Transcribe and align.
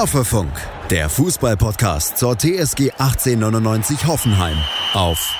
Hoffefunk, 0.00 0.50
der 0.88 1.10
Fußballpodcast 1.10 2.16
zur 2.16 2.34
TSG 2.34 2.92
1899 2.92 4.06
Hoffenheim 4.06 4.56
auf 4.94 5.38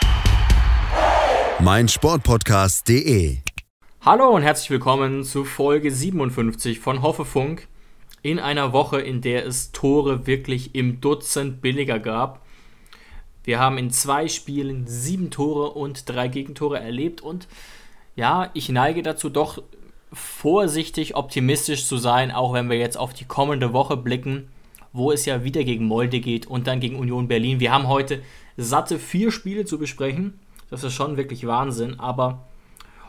meinsportpodcast.de. 1.60 3.38
Hallo 4.02 4.28
und 4.28 4.42
herzlich 4.42 4.68
willkommen 4.68 5.24
zu 5.24 5.46
Folge 5.46 5.90
57 5.90 6.78
von 6.78 7.00
Hoffefunk. 7.00 7.68
In 8.20 8.38
einer 8.38 8.74
Woche, 8.74 9.00
in 9.00 9.22
der 9.22 9.46
es 9.46 9.72
Tore 9.72 10.26
wirklich 10.26 10.74
im 10.74 11.00
Dutzend 11.00 11.62
billiger 11.62 11.98
gab. 11.98 12.44
Wir 13.44 13.58
haben 13.60 13.78
in 13.78 13.90
zwei 13.90 14.28
Spielen 14.28 14.86
sieben 14.86 15.30
Tore 15.30 15.70
und 15.70 16.06
drei 16.06 16.28
Gegentore 16.28 16.80
erlebt 16.80 17.22
und 17.22 17.48
ja, 18.14 18.50
ich 18.52 18.68
neige 18.68 19.02
dazu 19.02 19.30
doch 19.30 19.62
vorsichtig 20.12 21.16
optimistisch 21.16 21.86
zu 21.86 21.96
sein, 21.96 22.30
auch 22.30 22.52
wenn 22.52 22.68
wir 22.68 22.78
jetzt 22.78 22.96
auf 22.96 23.12
die 23.12 23.24
kommende 23.24 23.72
Woche 23.72 23.96
blicken, 23.96 24.48
wo 24.92 25.12
es 25.12 25.24
ja 25.24 25.44
wieder 25.44 25.64
gegen 25.64 25.84
Molde 25.84 26.20
geht 26.20 26.46
und 26.46 26.66
dann 26.66 26.80
gegen 26.80 26.96
Union 26.96 27.28
Berlin. 27.28 27.60
Wir 27.60 27.72
haben 27.72 27.88
heute 27.88 28.22
satte 28.56 28.98
vier 28.98 29.30
Spiele 29.30 29.64
zu 29.64 29.78
besprechen. 29.78 30.38
Das 30.68 30.84
ist 30.84 30.94
schon 30.94 31.16
wirklich 31.16 31.46
Wahnsinn, 31.46 31.98
aber 31.98 32.46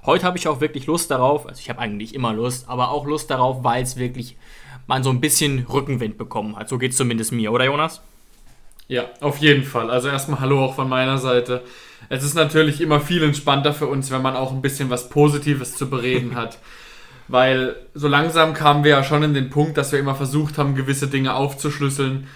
heute 0.06 0.26
habe 0.26 0.38
ich 0.38 0.48
auch 0.48 0.62
wirklich 0.62 0.88
Lust 0.88 1.12
darauf. 1.12 1.48
Also 1.48 1.60
ich 1.60 1.70
habe 1.70 1.80
eigentlich 1.80 2.14
immer 2.14 2.34
Lust, 2.34 2.70
aber 2.70 2.92
auch 2.92 3.06
Lust 3.06 3.30
darauf, 3.30 3.64
weil 3.64 3.84
es 3.84 3.98
wirklich 3.98 4.36
man 4.88 5.04
so 5.04 5.10
ein 5.10 5.22
bisschen 5.22 5.66
Rückenwind 5.68 6.18
bekommen 6.18 6.56
hat. 6.56 6.70
So 6.70 6.78
geht 6.78 6.92
es 6.92 6.98
zumindest 6.98 7.32
mir, 7.32 7.52
oder 7.52 7.66
Jonas? 7.66 8.02
Ja, 8.88 9.06
auf 9.22 9.38
jeden 9.38 9.64
Fall. 9.64 9.90
Also 9.90 10.10
erstmal 10.10 10.42
Hallo 10.42 10.66
auch 10.66 10.76
von 10.76 10.90
meiner 10.90 11.18
Seite. 11.18 11.64
Es 12.10 12.24
ist 12.24 12.34
natürlich 12.34 12.82
immer 12.82 13.00
viel 13.00 13.24
entspannter 13.24 13.74
für 13.74 13.88
uns, 13.88 14.12
wenn 14.12 14.22
man 14.22 14.36
auch 14.36 14.52
ein 14.52 14.62
bisschen 14.62 14.90
was 14.90 15.10
Positives 15.10 15.76
zu 15.76 15.90
bereden 15.90 16.36
hat. 16.36 16.60
weil 17.32 17.76
so 17.94 18.08
langsam 18.08 18.54
kamen 18.54 18.84
wir 18.84 18.92
ja 18.92 19.04
schon 19.04 19.24
in 19.24 19.34
den 19.34 19.50
Punkt, 19.50 19.78
dass 19.78 19.92
wir 19.92 20.00
immer 20.00 20.16
versucht 20.16 20.58
haben, 20.58 20.76
gewisse 20.76 21.08
Dinge 21.08 21.36
aufzuschlüsseln 21.36 22.28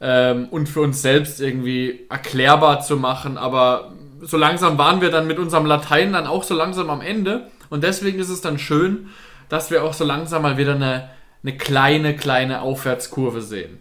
ähm, 0.00 0.48
und 0.50 0.68
für 0.68 0.80
uns 0.80 1.02
selbst 1.02 1.40
irgendwie 1.40 2.06
erklärbar 2.08 2.80
zu 2.80 2.96
machen, 2.96 3.38
aber 3.38 3.92
so 4.22 4.36
langsam 4.36 4.76
waren 4.78 5.00
wir 5.00 5.10
dann 5.10 5.26
mit 5.26 5.38
unserem 5.38 5.66
Latein 5.66 6.12
dann 6.12 6.26
auch 6.26 6.44
so 6.44 6.54
langsam 6.54 6.90
am 6.90 7.00
Ende 7.00 7.48
und 7.70 7.84
deswegen 7.84 8.18
ist 8.18 8.28
es 8.28 8.40
dann 8.40 8.58
schön, 8.58 9.08
dass 9.48 9.70
wir 9.70 9.84
auch 9.84 9.94
so 9.94 10.04
langsam 10.04 10.42
mal 10.42 10.58
wieder 10.58 10.74
eine, 10.74 11.10
eine 11.42 11.56
kleine, 11.56 12.16
kleine 12.16 12.62
Aufwärtskurve 12.62 13.42
sehen. 13.42 13.78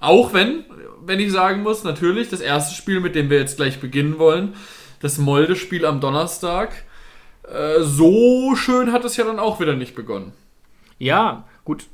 Auch 0.00 0.32
wenn, 0.32 0.64
wenn 1.04 1.20
ich 1.20 1.30
sagen 1.30 1.62
muss, 1.62 1.84
natürlich 1.84 2.30
das 2.30 2.40
erste 2.40 2.74
Spiel, 2.74 3.00
mit 3.00 3.14
dem 3.14 3.30
wir 3.30 3.38
jetzt 3.38 3.56
gleich 3.56 3.80
beginnen 3.80 4.18
wollen, 4.18 4.54
das 5.00 5.18
Molde-Spiel 5.18 5.84
am 5.84 6.00
Donnerstag, 6.00 6.72
äh, 7.50 7.82
so 7.82 8.54
schön 8.56 8.92
hat 8.92 9.04
es 9.04 9.16
ja 9.16 9.24
dann 9.24 9.38
auch 9.38 9.60
wieder 9.60 9.74
nicht 9.74 9.94
begonnen. 9.94 10.32
Ja, 10.98 11.44
gut. 11.64 11.86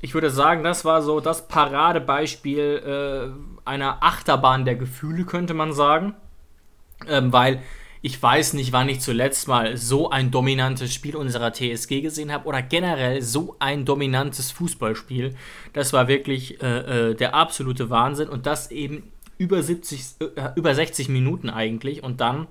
Ich 0.00 0.12
würde 0.12 0.28
sagen, 0.28 0.62
das 0.62 0.84
war 0.84 1.00
so 1.00 1.20
das 1.20 1.48
Paradebeispiel 1.48 3.32
äh, 3.34 3.68
einer 3.68 4.02
Achterbahn 4.02 4.66
der 4.66 4.76
Gefühle, 4.76 5.24
könnte 5.24 5.54
man 5.54 5.72
sagen. 5.72 6.14
Ähm, 7.08 7.32
weil 7.32 7.62
ich 8.06 8.22
weiß 8.22 8.52
nicht, 8.52 8.72
wann 8.72 8.90
ich 8.90 9.00
zuletzt 9.00 9.48
mal 9.48 9.78
so 9.78 10.10
ein 10.10 10.30
dominantes 10.30 10.92
Spiel 10.92 11.16
unserer 11.16 11.54
TSG 11.54 12.02
gesehen 12.02 12.32
habe 12.32 12.46
oder 12.46 12.60
generell 12.60 13.22
so 13.22 13.56
ein 13.60 13.86
dominantes 13.86 14.50
Fußballspiel. 14.50 15.34
Das 15.72 15.94
war 15.94 16.06
wirklich 16.06 16.62
äh, 16.62 17.10
äh, 17.10 17.14
der 17.14 17.34
absolute 17.34 17.88
Wahnsinn 17.88 18.28
und 18.28 18.44
das 18.44 18.70
eben 18.70 19.10
über 19.38 19.62
70, 19.62 20.16
äh, 20.20 20.50
über 20.54 20.74
60 20.74 21.08
Minuten 21.08 21.48
eigentlich 21.48 22.02
und 22.02 22.20
dann 22.20 22.46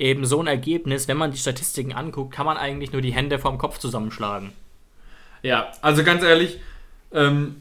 eben 0.00 0.24
so 0.24 0.40
ein 0.40 0.46
Ergebnis, 0.46 1.08
wenn 1.08 1.16
man 1.16 1.30
die 1.30 1.38
Statistiken 1.38 1.92
anguckt, 1.92 2.34
kann 2.34 2.46
man 2.46 2.56
eigentlich 2.56 2.92
nur 2.92 3.02
die 3.02 3.12
Hände 3.12 3.38
vom 3.38 3.58
Kopf 3.58 3.78
zusammenschlagen. 3.78 4.52
Ja, 5.42 5.72
also 5.82 6.04
ganz 6.04 6.22
ehrlich, 6.22 6.58
ähm, 7.12 7.56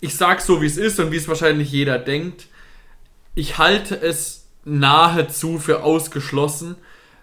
ich 0.00 0.16
sag's 0.16 0.46
so, 0.46 0.60
wie 0.60 0.66
es 0.66 0.76
ist 0.76 1.00
und 1.00 1.12
wie 1.12 1.16
es 1.16 1.28
wahrscheinlich 1.28 1.70
jeder 1.70 1.98
denkt. 1.98 2.46
Ich 3.34 3.58
halte 3.58 3.96
es 4.00 4.46
nahezu 4.64 5.58
für 5.58 5.82
ausgeschlossen, 5.82 6.76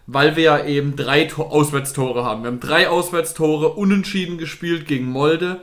weil 0.08 0.36
wir 0.36 0.44
ja 0.44 0.66
eben 0.66 0.96
drei 0.96 1.26
Tor 1.26 1.52
Auswärtstore 1.52 2.24
haben. 2.24 2.44
Wir 2.44 2.48
haben 2.48 2.60
drei 2.60 2.90
Auswärtstore 2.90 3.70
unentschieden 3.70 4.38
gespielt 4.38 4.88
gegen 4.88 5.06
Molde. 5.06 5.62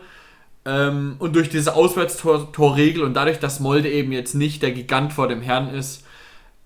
Ähm, 0.65 1.17
und 1.19 1.35
durch 1.35 1.49
diese 1.49 1.75
Auswärtstorregel 1.75 3.03
und 3.03 3.15
dadurch, 3.15 3.39
dass 3.39 3.61
Molde 3.61 3.91
eben 3.91 4.13
jetzt 4.13 4.35
nicht 4.35 4.63
der 4.63 4.73
Gigant 4.73 5.13
vor 5.13 5.29
dem 5.29 5.43
Herrn 5.43 5.73
ist, 5.75 6.05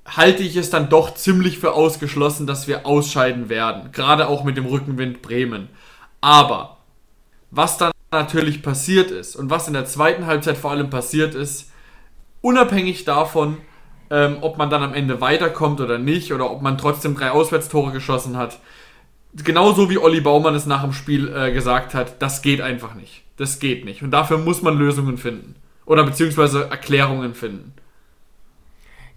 halte 0.04 0.42
ich 0.42 0.56
es 0.56 0.70
dann 0.70 0.88
doch 0.88 1.14
ziemlich 1.14 1.58
für 1.58 1.72
ausgeschlossen, 1.74 2.46
dass 2.46 2.66
wir 2.66 2.86
ausscheiden 2.86 3.48
werden. 3.48 3.92
Gerade 3.92 4.28
auch 4.28 4.44
mit 4.44 4.56
dem 4.56 4.66
Rückenwind 4.66 5.22
Bremen. 5.22 5.68
Aber 6.20 6.78
was 7.50 7.78
dann 7.78 7.92
natürlich 8.10 8.62
passiert 8.62 9.10
ist 9.10 9.36
und 9.36 9.50
was 9.50 9.68
in 9.68 9.74
der 9.74 9.86
zweiten 9.86 10.26
Halbzeit 10.26 10.58
vor 10.58 10.70
allem 10.70 10.90
passiert 10.90 11.34
ist, 11.34 11.70
unabhängig 12.40 13.04
davon, 13.04 13.58
ähm, 14.10 14.38
ob 14.40 14.58
man 14.58 14.70
dann 14.70 14.82
am 14.82 14.94
Ende 14.94 15.20
weiterkommt 15.20 15.80
oder 15.80 15.98
nicht 15.98 16.32
oder 16.32 16.50
ob 16.50 16.62
man 16.62 16.78
trotzdem 16.78 17.14
drei 17.14 17.30
Auswärtstore 17.30 17.92
geschossen 17.92 18.36
hat, 18.36 18.58
genauso 19.34 19.88
wie 19.88 19.98
Olli 19.98 20.20
Baumann 20.20 20.54
es 20.54 20.66
nach 20.66 20.82
dem 20.82 20.92
Spiel 20.92 21.34
äh, 21.34 21.52
gesagt 21.52 21.94
hat, 21.94 22.20
das 22.20 22.42
geht 22.42 22.60
einfach 22.60 22.94
nicht. 22.94 23.22
Das 23.36 23.58
geht 23.58 23.84
nicht. 23.84 24.02
Und 24.02 24.10
dafür 24.10 24.38
muss 24.38 24.62
man 24.62 24.76
Lösungen 24.76 25.16
finden. 25.16 25.54
Oder 25.86 26.04
beziehungsweise 26.04 26.68
Erklärungen 26.70 27.34
finden. 27.34 27.72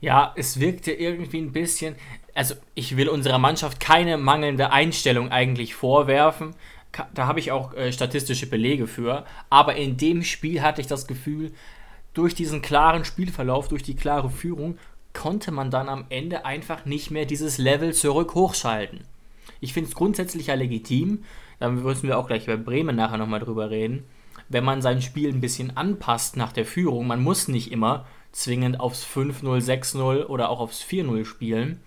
Ja, 0.02 0.34
es 0.36 0.60
wirkte 0.60 0.92
irgendwie 0.92 1.40
ein 1.40 1.52
bisschen. 1.52 1.96
Also, 2.34 2.56
ich 2.74 2.98
will 2.98 3.10
unserer 3.10 3.40
Mannschaft 3.40 3.80
keine 3.80 4.18
mangelnde 4.18 4.72
Einstellung 4.72 5.32
eigentlich 5.32 5.76
vorwerfen. 5.76 6.56
Da 7.14 7.28
habe 7.28 7.40
ich 7.40 7.52
auch 7.52 7.74
äh, 7.74 7.92
statistische 7.92 8.48
Belege 8.48 8.88
für. 8.88 9.26
Aber 9.50 9.76
in 9.76 9.98
dem 9.98 10.24
Spiel 10.24 10.62
hatte 10.62 10.82
ich 10.82 10.88
das 10.88 11.08
Gefühl, 11.08 11.52
durch 12.14 12.34
diesen 12.34 12.62
klaren 12.62 13.06
Spielverlauf, 13.06 13.68
durch 13.68 13.84
die 13.84 13.96
klare 13.96 14.30
Führung, 14.30 14.78
konnte 15.14 15.52
man 15.52 15.72
dann 15.72 15.90
am 15.90 16.06
Ende 16.10 16.46
einfach 16.46 16.86
nicht 16.86 17.12
mehr 17.12 17.26
dieses 17.26 17.58
Level 17.58 17.94
zurück 17.94 18.36
hochschalten. 18.36 19.02
Ich 19.60 19.74
finde 19.74 19.90
es 19.90 19.96
grundsätzlich 19.96 20.48
ja 20.48 20.56
legitim, 20.56 21.24
da 21.60 21.70
müssen 21.70 22.08
wir 22.08 22.18
auch 22.18 22.28
gleich 22.28 22.46
bei 22.46 22.58
Bremen 22.58 22.96
nachher 22.96 23.18
nochmal 23.18 23.40
drüber 23.40 23.70
reden, 23.70 24.04
wenn 24.50 24.64
man 24.64 24.82
sein 24.82 25.02
Spiel 25.02 25.30
ein 25.30 25.42
bisschen 25.42 25.76
anpasst 25.76 26.38
nach 26.38 26.52
der 26.52 26.66
Führung. 26.66 27.08
Man 27.08 27.24
muss 27.24 27.48
nicht 27.48 27.72
immer 27.72 28.06
zwingend 28.36 28.80
aufs 28.80 29.06
5-0, 29.06 29.44
6-0 29.44 30.26
oder 30.26 30.50
auch 30.50 30.60
aufs 30.60 30.84
4-0 30.84 31.26
spielen. 31.26 31.80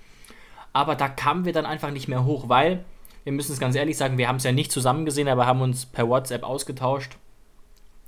Aber 0.72 0.94
da 0.94 1.08
kamen 1.08 1.44
wir 1.44 1.52
dann 1.52 1.66
einfach 1.66 1.90
nicht 1.90 2.08
mehr 2.08 2.24
hoch, 2.24 2.48
weil, 2.48 2.84
wir 3.24 3.32
müssen 3.32 3.52
es 3.52 3.60
ganz 3.60 3.76
ehrlich 3.76 3.98
sagen, 3.98 4.16
wir 4.16 4.28
haben 4.28 4.36
es 4.36 4.44
ja 4.44 4.52
nicht 4.52 4.72
zusammen 4.72 5.04
gesehen, 5.04 5.28
aber 5.28 5.46
haben 5.46 5.60
uns 5.60 5.84
per 5.86 6.08
WhatsApp 6.08 6.44
ausgetauscht. 6.44 7.18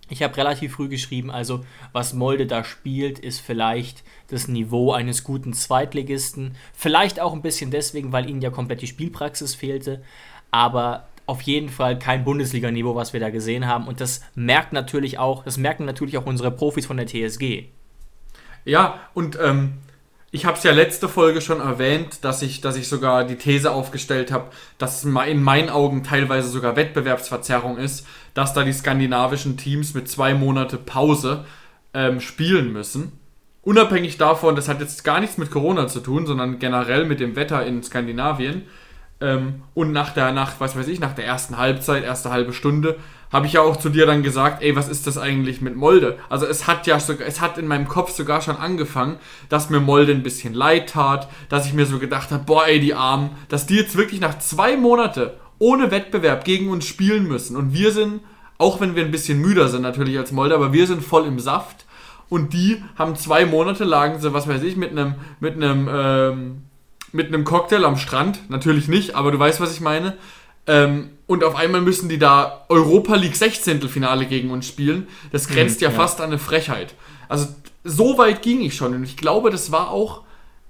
Ich 0.09 0.23
habe 0.23 0.37
relativ 0.37 0.73
früh 0.73 0.89
geschrieben, 0.89 1.31
also 1.31 1.65
was 1.93 2.15
Molde 2.15 2.47
da 2.47 2.65
spielt, 2.65 3.19
ist 3.19 3.41
vielleicht 3.41 4.03
das 4.29 4.49
Niveau 4.49 4.93
eines 4.93 5.23
guten 5.23 5.53
Zweitligisten. 5.53 6.57
Vielleicht 6.73 7.21
auch 7.21 7.33
ein 7.33 7.43
bisschen 7.43 7.71
deswegen, 7.71 8.11
weil 8.11 8.29
ihnen 8.29 8.41
ja 8.41 8.51
komplett 8.51 8.83
die 8.83 8.89
Spielpraxis 8.89 9.55
fehlte. 9.55 10.03
Aber 10.51 11.07
auf 11.27 11.43
jeden 11.43 11.69
Fall 11.69 11.99
kein 11.99 12.25
Bundesliga-Niveau, 12.25 12.97
was 12.97 13.13
wir 13.13 13.21
da 13.21 13.31
gesehen 13.31 13.67
haben. 13.67 13.87
Und 13.87 14.01
das 14.01 14.23
merkt 14.35 14.73
natürlich 14.73 15.19
auch, 15.19 15.45
das 15.45 15.59
merken 15.59 15.85
natürlich 15.85 16.19
auch 16.19 16.27
unsere 16.27 16.51
Profis 16.51 16.87
von 16.87 16.97
der 16.97 17.07
TSG. 17.07 17.69
Ja, 18.65 19.01
und 19.15 19.39
ähm, 19.41 19.75
ich 20.33 20.47
habe 20.47 20.57
es 20.57 20.63
ja 20.63 20.71
letzte 20.73 21.09
Folge 21.09 21.41
schon 21.41 21.61
erwähnt, 21.61 22.25
dass 22.25 22.43
ich, 22.43 22.61
dass 22.61 22.77
ich 22.77 22.89
sogar 22.89 23.25
die 23.25 23.37
These 23.37 23.73
aufgestellt 23.73 24.31
habe, 24.31 24.51
dass 24.79 24.99
es 24.99 25.05
in 25.05 25.43
meinen 25.43 25.71
Augen 25.71 26.05
teilweise 26.05 26.49
sogar 26.49 26.77
Wettbewerbsverzerrung 26.77 27.79
ist, 27.79 28.07
dass 28.35 28.55
da 28.55 28.63
die 28.63 28.73
skandinavischen 28.73 29.57
Teams 29.57 29.93
mit 29.95 30.09
zwei 30.09 30.35
Monate 30.35 30.77
Pause 30.77 31.45
ähm, 31.95 32.21
spielen 32.21 32.73
müssen. 32.73 33.19
Unabhängig 33.63 34.19
davon, 34.19 34.55
das 34.55 34.69
hat 34.69 34.81
jetzt 34.81 35.03
gar 35.03 35.21
nichts 35.21 35.37
mit 35.37 35.51
Corona 35.51 35.89
zu 35.89 36.01
tun, 36.01 36.27
sondern 36.27 36.61
generell 36.61 37.07
mit 37.07 37.19
dem 37.19 37.35
Wetter 37.35 37.67
in 37.67 37.83
Skandinavien. 37.83 38.63
Ähm, 39.21 39.63
und 39.75 39.93
nach 39.93 40.11
der, 40.11 40.33
nach, 40.33 40.55
was 40.59 40.77
weiß 40.77 40.89
ich, 40.89 41.01
nach 41.01 41.15
der 41.15 41.27
ersten 41.27 41.59
Halbzeit, 41.59 42.05
erste 42.05 42.31
halbe 42.31 42.53
Stunde, 42.53 42.97
habe 43.31 43.47
ich 43.47 43.53
ja 43.53 43.61
auch 43.61 43.77
zu 43.77 43.91
dir 43.91 44.07
dann 44.07 44.23
gesagt, 44.23 44.63
ey, 44.63 44.75
was 44.75 44.89
ist 44.89 45.07
das 45.07 45.17
eigentlich 45.17 45.61
mit 45.61 45.77
Molde? 45.77 46.19
Also 46.29 46.47
es 46.47 46.67
hat 46.67 46.87
ja 46.87 46.99
sogar, 46.99 47.29
es 47.29 47.41
hat 47.41 47.59
in 47.59 47.69
meinem 47.69 47.87
Kopf 47.87 48.11
sogar 48.11 48.41
schon 48.41 48.57
angefangen, 48.57 49.19
dass 49.49 49.71
mir 49.71 49.81
Molde 49.81 50.13
ein 50.13 50.23
bisschen 50.23 50.53
leid 50.53 50.91
tat, 50.91 51.29
dass 51.49 51.67
ich 51.67 51.73
mir 51.73 51.87
so 51.87 51.99
gedacht 51.99 52.33
habe, 52.33 52.45
boah, 52.45 52.67
ey, 52.67 52.81
die 52.81 52.95
Armen, 52.95 53.31
dass 53.49 53.67
die 53.67 53.77
jetzt 53.77 53.97
wirklich 53.97 54.21
nach 54.21 54.39
zwei 54.39 54.77
Monate 54.77 55.39
ohne 55.59 55.91
Wettbewerb 55.91 56.45
gegen 56.45 56.71
uns 56.71 56.87
spielen 56.87 57.29
müssen. 57.29 57.55
Und 57.55 57.73
wir 57.73 57.93
sind, 57.93 58.21
auch 58.59 58.81
wenn 58.81 58.97
wir 58.97 59.05
ein 59.05 59.13
bisschen 59.13 59.41
müder 59.41 59.69
sind 59.69 59.83
natürlich 59.83 60.19
als 60.19 60.33
Molde, 60.33 60.55
aber 60.55 60.73
wir 60.73 60.87
sind 60.87 61.05
voll 61.05 61.27
im 61.27 61.39
Saft. 61.39 61.85
Und 62.29 62.53
die 62.53 62.83
haben 62.97 63.15
zwei 63.17 63.45
Monate 63.45 63.85
lagen 63.85 64.21
sie, 64.21 64.33
was 64.33 64.49
weiß 64.49 64.63
ich, 64.63 64.77
mit 64.77 64.91
einem, 64.91 65.17
mit 65.39 65.55
einem, 65.55 65.89
ähm, 65.93 66.63
mit 67.13 67.29
einem 67.29 67.45
Cocktail 67.45 67.85
am 67.85 67.97
Strand. 67.97 68.51
Natürlich 68.51 68.89
nicht, 68.89 69.15
aber 69.15 69.33
du 69.33 69.39
weißt, 69.39 69.61
was 69.61 69.73
ich 69.73 69.81
meine. 69.81 70.17
Ähm, 70.67 71.11
und 71.27 71.45
auf 71.45 71.55
einmal 71.55 71.81
müssen 71.81 72.09
die 72.09 72.19
da 72.19 72.65
Europa 72.69 73.15
League 73.17 73.37
16. 73.37 73.89
Finale 73.89 74.27
gegen 74.27 74.51
uns 74.51 74.67
spielen. 74.67 75.09
Das 75.33 75.49
mhm, 75.49 75.55
grenzt 75.55 75.81
mhm, 75.81 75.85
ja, 75.85 75.91
ja, 75.91 75.97
fast 75.97 76.21
an 76.21 76.27
eine 76.27 76.39
Frechheit. 76.39 76.95
Also 77.29 77.49
so 77.85 78.19
weit 78.19 78.43
ging 78.43 78.61
ich 78.61 78.75
schon. 78.75 78.95
Und 78.95 79.05
ich 79.05 79.17
glaube, 79.17 79.51
das 79.51 79.73
war 79.73 79.91
auch 79.91 80.23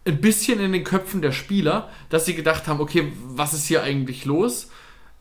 ein 0.06 0.20
bisschen 0.20 0.60
in 0.60 0.72
den 0.72 0.84
Köpfen 0.84 1.22
der 1.22 1.32
Spieler, 1.32 1.88
dass 2.08 2.24
sie 2.24 2.34
gedacht 2.34 2.66
haben, 2.68 2.80
okay, 2.80 3.12
was 3.26 3.52
ist 3.52 3.66
hier 3.66 3.82
eigentlich 3.82 4.24
los? 4.24 4.70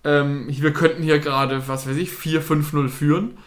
Ähm, 0.03 0.45
wir 0.47 0.73
könnten 0.73 1.03
hier 1.03 1.19
gerade, 1.19 1.67
was 1.67 1.87
weiß 1.87 1.97
ich, 1.97 2.11
4-5-0 2.11 2.87
führen. 2.89 3.37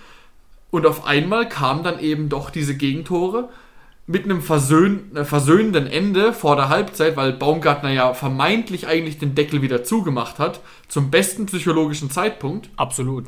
Und 0.70 0.86
auf 0.86 1.06
einmal 1.06 1.48
kamen 1.48 1.82
dann 1.82 1.98
eben 1.98 2.28
doch 2.28 2.50
diese 2.50 2.76
Gegentore 2.76 3.48
mit 4.12 4.24
einem 4.24 4.42
versöhn 4.42 5.16
äh, 5.16 5.24
versöhnenden 5.24 5.86
Ende 5.86 6.34
vor 6.34 6.54
der 6.54 6.68
Halbzeit, 6.68 7.16
weil 7.16 7.32
Baumgartner 7.32 7.90
ja 7.90 8.12
vermeintlich 8.12 8.86
eigentlich 8.86 9.18
den 9.18 9.34
Deckel 9.34 9.62
wieder 9.62 9.84
zugemacht 9.84 10.38
hat, 10.38 10.60
zum 10.86 11.10
besten 11.10 11.46
psychologischen 11.46 12.10
Zeitpunkt. 12.10 12.68
Absolut. 12.76 13.24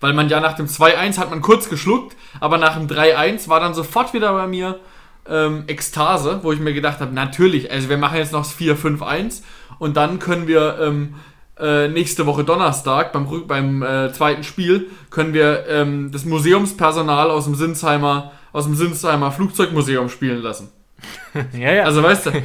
Weil 0.00 0.12
man 0.12 0.28
ja 0.28 0.40
nach 0.40 0.52
dem 0.52 0.66
2-1 0.66 1.18
hat 1.18 1.30
man 1.30 1.40
kurz 1.40 1.70
geschluckt, 1.70 2.14
aber 2.40 2.58
nach 2.58 2.76
dem 2.76 2.86
3-1 2.86 3.48
war 3.48 3.58
dann 3.58 3.72
sofort 3.72 4.12
wieder 4.12 4.32
bei 4.34 4.46
mir 4.46 4.78
ähm, 5.26 5.64
Ekstase, 5.66 6.40
wo 6.42 6.52
ich 6.52 6.60
mir 6.60 6.74
gedacht 6.74 7.00
habe, 7.00 7.14
natürlich, 7.14 7.70
also 7.70 7.88
wir 7.88 7.96
machen 7.96 8.18
jetzt 8.18 8.32
noch 8.32 8.42
das 8.42 8.54
4-5-1 8.54 9.42
und 9.78 9.96
dann 9.96 10.18
können 10.18 10.46
wir 10.46 10.78
ähm, 10.78 11.14
äh, 11.58 11.88
nächste 11.88 12.26
Woche 12.26 12.44
Donnerstag 12.44 13.12
beim, 13.12 13.46
beim 13.46 13.82
äh, 13.82 14.12
zweiten 14.12 14.44
Spiel 14.44 14.90
können 15.10 15.32
wir 15.32 15.66
ähm, 15.68 16.12
das 16.12 16.26
Museumspersonal 16.26 17.30
aus 17.30 17.46
dem 17.46 17.54
Sinsheimer 17.54 18.32
aus 18.52 18.64
dem 18.64 18.74
Sinsheimer 18.74 19.32
Flugzeugmuseum 19.32 20.08
spielen 20.08 20.42
lassen. 20.42 20.70
ja, 21.52 21.72
ja. 21.72 21.84
Also 21.84 22.02
weißt 22.02 22.26
du, 22.26 22.30
äh, 22.30 22.42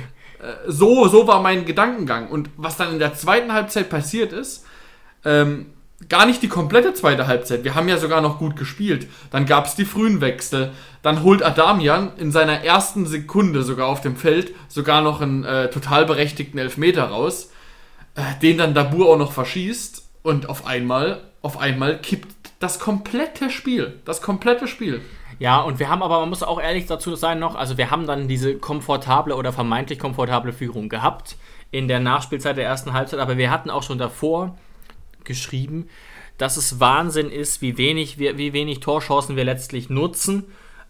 so, 0.67 1.07
so 1.07 1.27
war 1.27 1.41
mein 1.41 1.65
Gedankengang. 1.65 2.29
Und 2.29 2.49
was 2.57 2.77
dann 2.77 2.91
in 2.91 2.99
der 2.99 3.15
zweiten 3.15 3.53
Halbzeit 3.53 3.89
passiert 3.89 4.33
ist, 4.33 4.65
ähm, 5.25 5.67
gar 6.09 6.25
nicht 6.25 6.41
die 6.41 6.47
komplette 6.47 6.93
zweite 6.93 7.27
Halbzeit. 7.27 7.63
Wir 7.63 7.75
haben 7.75 7.87
ja 7.87 7.97
sogar 7.97 8.21
noch 8.21 8.39
gut 8.39 8.55
gespielt. 8.55 9.07
Dann 9.31 9.45
gab 9.45 9.65
es 9.65 9.75
die 9.75 9.85
frühen 9.85 10.21
Wechsel. 10.21 10.71
Dann 11.01 11.23
holt 11.23 11.43
Adamian 11.43 12.11
in 12.17 12.31
seiner 12.31 12.63
ersten 12.63 13.05
Sekunde 13.05 13.63
sogar 13.63 13.87
auf 13.87 14.01
dem 14.01 14.15
Feld 14.15 14.53
sogar 14.67 15.01
noch 15.01 15.21
einen 15.21 15.43
äh, 15.43 15.69
total 15.69 16.05
berechtigten 16.05 16.57
Elfmeter 16.57 17.05
raus, 17.05 17.51
äh, 18.15 18.21
den 18.41 18.57
dann 18.57 18.73
Dabur 18.73 19.09
auch 19.09 19.17
noch 19.17 19.31
verschießt. 19.31 20.03
Und 20.23 20.47
auf 20.47 20.65
einmal, 20.65 21.21
auf 21.41 21.57
einmal 21.57 21.99
kippt 21.99 22.33
das 22.59 22.79
komplette 22.79 23.49
Spiel. 23.49 23.99
Das 24.05 24.21
komplette 24.21 24.67
Spiel. 24.67 25.01
Ja, 25.43 25.59
und 25.59 25.77
wir 25.77 25.89
haben 25.89 26.01
aber, 26.01 26.21
man 26.21 26.29
muss 26.29 26.41
auch 26.41 26.57
ehrlich 26.57 26.85
dazu 26.85 27.17
sein 27.17 27.37
noch, 27.37 27.55
also 27.55 27.77
wir 27.77 27.91
haben 27.91 28.07
dann 28.07 28.29
diese 28.29 28.55
komfortable 28.55 29.35
oder 29.35 29.51
vermeintlich 29.51 29.99
komfortable 29.99 30.53
Führung 30.53 30.87
gehabt 30.87 31.35
in 31.69 31.89
der 31.89 31.99
Nachspielzeit 31.99 32.55
der 32.55 32.63
ersten 32.63 32.93
Halbzeit, 32.93 33.19
aber 33.19 33.37
wir 33.37 33.51
hatten 33.51 33.69
auch 33.69 33.83
schon 33.83 33.97
davor 33.97 34.57
geschrieben, 35.25 35.89
dass 36.37 36.55
es 36.55 36.79
Wahnsinn 36.79 37.29
ist, 37.29 37.61
wie 37.61 37.77
wenig, 37.77 38.17
wir, 38.17 38.37
wie 38.37 38.53
wenig 38.53 38.79
Torchancen 38.79 39.35
wir 39.35 39.43
letztlich 39.43 39.89
nutzen. 39.89 40.45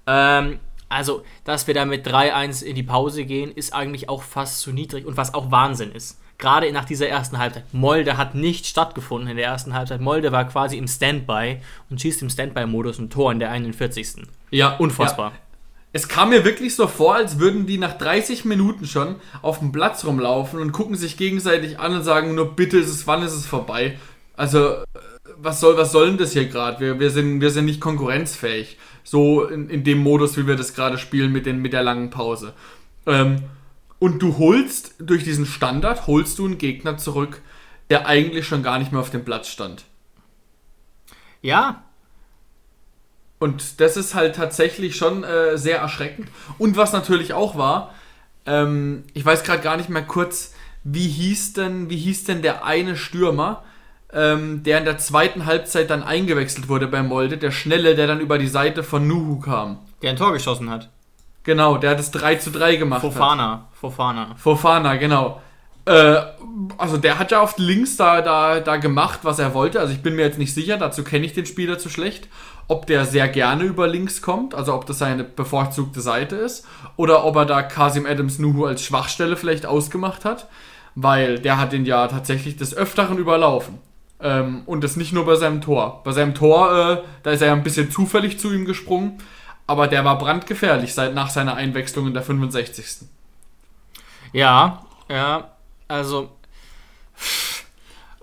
Ähm, 0.06 0.60
also, 0.88 1.24
dass 1.46 1.66
wir 1.66 1.74
da 1.74 1.86
mit 1.86 2.06
3-1 2.06 2.64
in 2.64 2.76
die 2.76 2.84
Pause 2.84 3.26
gehen, 3.26 3.52
ist 3.52 3.74
eigentlich 3.74 4.08
auch 4.08 4.22
fast 4.22 4.60
zu 4.60 4.72
niedrig 4.72 5.08
und 5.08 5.18
was 5.18 5.34
auch 5.34 5.50
Wahnsinn 5.50 5.92
ist. 5.92 6.22
Gerade 6.38 6.72
nach 6.72 6.86
dieser 6.86 7.08
ersten 7.08 7.40
Halbzeit. 7.40 7.74
Molde 7.74 8.18
hat 8.18 8.36
nicht 8.36 8.68
stattgefunden 8.68 9.32
in 9.32 9.38
der 9.38 9.48
ersten 9.48 9.74
Halbzeit. 9.74 10.00
Molde 10.00 10.32
war 10.32 10.48
quasi 10.48 10.78
im 10.78 10.88
Standby 10.88 11.58
und 11.90 12.00
schießt 12.00 12.22
im 12.22 12.30
Standby-Modus 12.30 13.00
ein 13.00 13.10
Tor 13.10 13.32
in 13.32 13.40
der 13.40 13.50
41. 13.50 14.28
Ja, 14.54 14.76
unfassbar. 14.76 15.32
Ja. 15.32 15.38
Es 15.94 16.08
kam 16.08 16.30
mir 16.30 16.46
wirklich 16.46 16.76
so 16.76 16.88
vor, 16.88 17.16
als 17.16 17.40
würden 17.40 17.66
die 17.66 17.78
nach 17.78 17.98
30 17.98 18.46
Minuten 18.46 18.86
schon 18.86 19.16
auf 19.42 19.60
dem 19.60 19.72
Platz 19.72 20.06
rumlaufen 20.06 20.60
und 20.60 20.72
gucken 20.72 20.96
sich 20.96 21.18
gegenseitig 21.18 21.80
an 21.80 21.94
und 21.94 22.04
sagen 22.04 22.36
nur, 22.36 22.56
bitte 22.56 22.78
ist 22.78 22.90
es, 22.90 23.06
wann 23.08 23.24
ist 23.24 23.34
es 23.34 23.46
vorbei? 23.46 23.98
Also, 24.36 24.78
was 25.38 25.60
soll, 25.60 25.78
was 25.78 25.92
soll 25.92 26.08
denn 26.08 26.18
das 26.18 26.34
hier 26.34 26.48
gerade? 26.48 26.80
Wir, 26.80 27.00
wir, 27.00 27.10
sind, 27.10 27.42
wir 27.42 27.50
sind 27.50 27.66
nicht 27.66 27.82
konkurrenzfähig. 27.82 28.78
So 29.04 29.46
in, 29.46 29.70
in 29.70 29.84
dem 29.84 30.00
Modus, 30.00 30.38
wie 30.38 30.48
wir 30.48 30.56
das 30.56 30.74
gerade 30.74 30.98
spielen 30.98 31.32
mit, 31.32 31.46
den, 31.46 31.60
mit 31.60 31.74
der 31.74 31.84
langen 31.84 32.10
Pause. 32.10 32.54
Ähm, 33.06 33.44
und 34.00 34.22
du 34.22 34.38
holst 34.38 34.96
durch 35.00 35.24
diesen 35.24 35.46
Standard, 35.46 36.08
holst 36.08 36.40
du 36.40 36.46
einen 36.46 36.58
Gegner 36.58 36.98
zurück, 36.98 37.42
der 37.90 38.08
eigentlich 38.08 38.48
schon 38.48 38.64
gar 38.64 38.80
nicht 38.80 38.92
mehr 38.92 39.02
auf 39.02 39.10
dem 39.10 39.26
Platz 39.26 39.48
stand. 39.48 39.86
Ja. 41.42 41.84
Und 43.44 43.82
das 43.82 43.98
ist 43.98 44.16
halt 44.16 44.38
tatsächlich 44.38 44.96
schon 44.96 45.26
äh, 45.26 45.58
sehr 45.58 45.80
erschreckend. 45.80 46.30
Und 46.58 46.78
was 46.78 46.94
natürlich 46.94 47.34
auch 47.34 47.58
war, 47.58 47.94
ähm, 48.46 49.04
ich 49.14 49.26
weiß 49.26 49.44
gerade 49.44 49.62
gar 49.62 49.76
nicht 49.76 49.90
mehr 49.90 50.04
kurz, 50.04 50.54
wie 50.86 51.10
hieß 51.10 51.52
denn, 51.52 51.90
wie 51.90 51.98
hieß 51.98 52.24
denn 52.24 52.42
der 52.42 52.64
eine 52.64 52.96
Stürmer, 52.96 53.66
ähm, 54.14 54.64
der 54.64 54.78
in 54.78 54.86
der 54.86 54.98
zweiten 54.98 55.46
Halbzeit 55.46 55.90
dann 55.90 56.04
eingewechselt 56.04 56.70
wurde 56.70 56.88
bei 56.88 57.04
Molde, 57.04 57.38
der 57.38 57.52
Schnelle, 57.52 57.96
der 57.96 58.08
dann 58.08 58.22
über 58.22 58.38
die 58.38 58.48
Seite 58.48 58.82
von 58.82 59.10
Nuhu 59.10 59.42
kam. 59.42 59.80
Der 60.02 60.12
ein 60.12 60.16
Tor 60.16 60.32
geschossen 60.32 60.70
hat. 60.70 60.90
Genau, 61.44 61.78
der 61.78 61.92
hat 61.92 62.00
es 62.00 62.12
3 62.12 62.36
zu 62.36 62.50
3 62.50 62.78
gemacht. 62.78 63.02
Fofana. 63.02 63.52
Hat. 63.52 63.62
Fofana. 63.74 64.36
Fofana, 64.38 64.96
genau. 64.96 65.42
Äh, 65.86 66.22
also 66.78 66.98
der 66.98 67.20
hat 67.20 67.32
ja 67.32 67.42
auf 67.42 67.58
links 67.58 67.98
da, 67.98 68.22
da, 68.22 68.60
da 68.60 68.78
gemacht, 68.78 69.20
was 69.24 69.40
er 69.40 69.54
wollte. 69.54 69.80
Also 69.80 69.94
ich 69.94 70.02
bin 70.02 70.16
mir 70.16 70.24
jetzt 70.24 70.38
nicht 70.38 70.54
sicher, 70.54 70.78
dazu 70.78 71.04
kenne 71.04 71.26
ich 71.26 71.34
den 71.34 71.46
Spieler 71.46 71.78
zu 71.80 71.90
schlecht, 71.90 72.28
ob 72.68 72.86
der 72.86 73.06
sehr 73.06 73.28
gerne 73.28 73.64
über 73.64 73.88
links 73.88 74.22
kommt, 74.22 74.56
also 74.56 74.74
ob 74.74 74.86
das 74.86 75.00
seine 75.00 75.24
bevorzugte 75.24 76.02
Seite 76.02 76.36
ist, 76.36 76.66
oder 76.96 77.26
ob 77.26 77.36
er 77.36 77.46
da 77.46 77.62
Kasim 77.64 78.06
Adams 78.06 78.40
Nuhu 78.40 78.66
als 78.66 78.84
Schwachstelle 78.84 79.36
vielleicht 79.36 79.66
ausgemacht 79.66 80.26
hat, 80.26 80.48
weil 80.96 81.40
der 81.40 81.58
hat 81.58 81.74
ihn 81.74 81.86
ja 81.86 82.08
tatsächlich 82.08 82.56
des 82.56 82.76
Öfteren 82.76 83.18
überlaufen. 83.18 83.80
Ähm, 84.22 84.64
und 84.66 84.84
das 84.84 84.96
nicht 84.96 85.12
nur 85.12 85.26
bei 85.26 85.36
seinem 85.36 85.62
Tor. 85.62 86.02
Bei 86.06 86.12
seinem 86.12 86.34
Tor, 86.34 86.72
äh, 86.72 86.98
da 87.24 87.32
ist 87.32 87.42
er 87.42 87.48
ja 87.48 87.54
ein 87.54 87.64
bisschen 87.64 87.92
zufällig 87.92 88.40
zu 88.40 88.54
ihm 88.54 88.66
gesprungen, 88.66 89.20
aber 89.68 89.88
der 89.88 90.06
war 90.06 90.18
brandgefährlich 90.18 90.94
seit 90.94 91.14
nach 91.14 91.30
seiner 91.30 91.56
Einwechslung 91.56 92.08
in 92.08 92.14
der 92.14 92.24
65. 92.24 93.08
Ja, 94.32 94.84
ja, 95.10 95.53
also. 95.94 96.32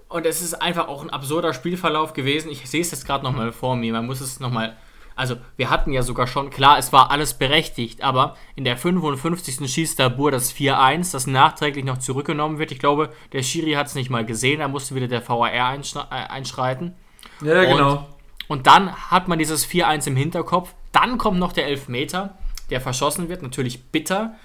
Und 0.08 0.26
es 0.26 0.42
ist 0.42 0.54
einfach 0.54 0.88
auch 0.88 1.02
ein 1.02 1.10
absurder 1.10 1.54
Spielverlauf 1.54 2.14
gewesen. 2.14 2.50
Ich 2.50 2.68
sehe 2.68 2.80
es 2.80 2.90
jetzt 2.90 3.06
gerade 3.06 3.22
nochmal 3.22 3.52
vor 3.52 3.76
mir. 3.76 3.92
Man 3.92 4.06
muss 4.06 4.20
es 4.20 4.40
nochmal. 4.40 4.76
Also, 5.14 5.36
wir 5.56 5.70
hatten 5.70 5.92
ja 5.92 6.02
sogar 6.02 6.26
schon, 6.26 6.50
klar, 6.50 6.78
es 6.78 6.92
war 6.92 7.10
alles 7.10 7.34
berechtigt, 7.34 8.02
aber 8.02 8.36
in 8.56 8.64
der 8.64 8.76
55. 8.76 9.70
schießt 9.70 9.98
Dabur 9.98 10.30
das 10.30 10.52
4-1, 10.54 11.12
das 11.12 11.26
nachträglich 11.26 11.84
noch 11.84 11.98
zurückgenommen 11.98 12.58
wird. 12.58 12.72
Ich 12.72 12.78
glaube, 12.78 13.12
der 13.32 13.42
Schiri 13.42 13.72
hat 13.72 13.88
es 13.88 13.94
nicht 13.94 14.08
mal 14.08 14.24
gesehen, 14.24 14.60
da 14.60 14.68
musste 14.68 14.94
wieder 14.94 15.08
der 15.08 15.28
VAR 15.28 15.52
äh, 15.52 15.58
einschreiten. 15.60 16.94
Ja, 17.42 17.64
genau. 17.64 17.92
Und, 17.92 18.06
und 18.48 18.66
dann 18.66 18.94
hat 19.10 19.28
man 19.28 19.38
dieses 19.38 19.68
4-1 19.68 20.08
im 20.08 20.16
Hinterkopf. 20.16 20.74
Dann 20.90 21.18
kommt 21.18 21.38
noch 21.38 21.52
der 21.52 21.66
Elfmeter, 21.66 22.38
der 22.70 22.80
verschossen 22.80 23.28
wird, 23.28 23.42
natürlich 23.42 23.84
bitter. 23.90 24.36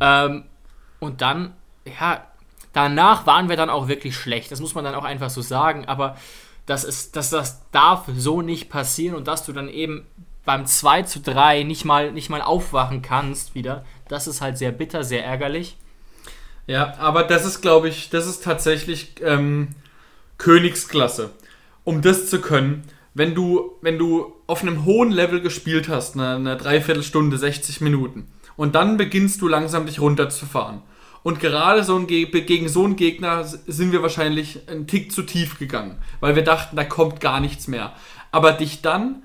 Ähm, 0.00 0.44
und 1.00 1.22
dann, 1.22 1.54
ja, 1.98 2.24
danach 2.72 3.26
waren 3.26 3.48
wir 3.48 3.56
dann 3.56 3.70
auch 3.70 3.88
wirklich 3.88 4.16
schlecht. 4.16 4.52
Das 4.52 4.60
muss 4.60 4.74
man 4.74 4.84
dann 4.84 4.94
auch 4.94 5.04
einfach 5.04 5.30
so 5.30 5.42
sagen. 5.42 5.86
Aber 5.86 6.16
das, 6.66 6.84
ist, 6.84 7.16
das, 7.16 7.30
das 7.30 7.62
darf 7.70 8.04
so 8.16 8.42
nicht 8.42 8.68
passieren 8.70 9.16
und 9.16 9.26
dass 9.26 9.44
du 9.44 9.52
dann 9.52 9.68
eben 9.68 10.06
beim 10.44 10.66
2 10.66 11.02
zu 11.02 11.20
3 11.20 11.64
nicht 11.64 11.84
mal, 11.84 12.12
nicht 12.12 12.30
mal 12.30 12.42
aufwachen 12.42 13.02
kannst 13.02 13.54
wieder, 13.54 13.84
das 14.08 14.26
ist 14.26 14.40
halt 14.40 14.58
sehr 14.58 14.72
bitter, 14.72 15.04
sehr 15.04 15.24
ärgerlich. 15.24 15.76
Ja, 16.66 16.94
aber 16.98 17.24
das 17.24 17.44
ist, 17.44 17.60
glaube 17.60 17.88
ich, 17.88 18.10
das 18.10 18.26
ist 18.26 18.44
tatsächlich 18.44 19.14
ähm, 19.22 19.68
Königsklasse. 20.38 21.30
Um 21.84 22.02
das 22.02 22.28
zu 22.28 22.40
können, 22.40 22.84
wenn 23.14 23.34
du, 23.34 23.72
wenn 23.80 23.98
du 23.98 24.32
auf 24.46 24.62
einem 24.62 24.84
hohen 24.84 25.10
Level 25.10 25.40
gespielt 25.40 25.88
hast, 25.88 26.14
eine, 26.14 26.36
eine 26.36 26.56
Dreiviertelstunde, 26.56 27.38
60 27.38 27.80
Minuten, 27.80 28.28
und 28.56 28.74
dann 28.74 28.96
beginnst 28.96 29.40
du 29.40 29.48
langsam 29.48 29.86
dich 29.86 30.00
runterzufahren. 30.00 30.82
Und 31.22 31.40
gerade 31.40 31.84
so 31.84 31.96
ein 31.96 32.06
gegen 32.06 32.68
so 32.68 32.84
einen 32.84 32.96
Gegner 32.96 33.44
sind 33.44 33.92
wir 33.92 34.02
wahrscheinlich 34.02 34.68
einen 34.68 34.86
Tick 34.86 35.12
zu 35.12 35.22
tief 35.22 35.58
gegangen, 35.58 35.98
weil 36.20 36.34
wir 36.34 36.44
dachten, 36.44 36.76
da 36.76 36.84
kommt 36.84 37.20
gar 37.20 37.40
nichts 37.40 37.68
mehr. 37.68 37.92
Aber 38.32 38.52
dich 38.52 38.80
dann 38.80 39.22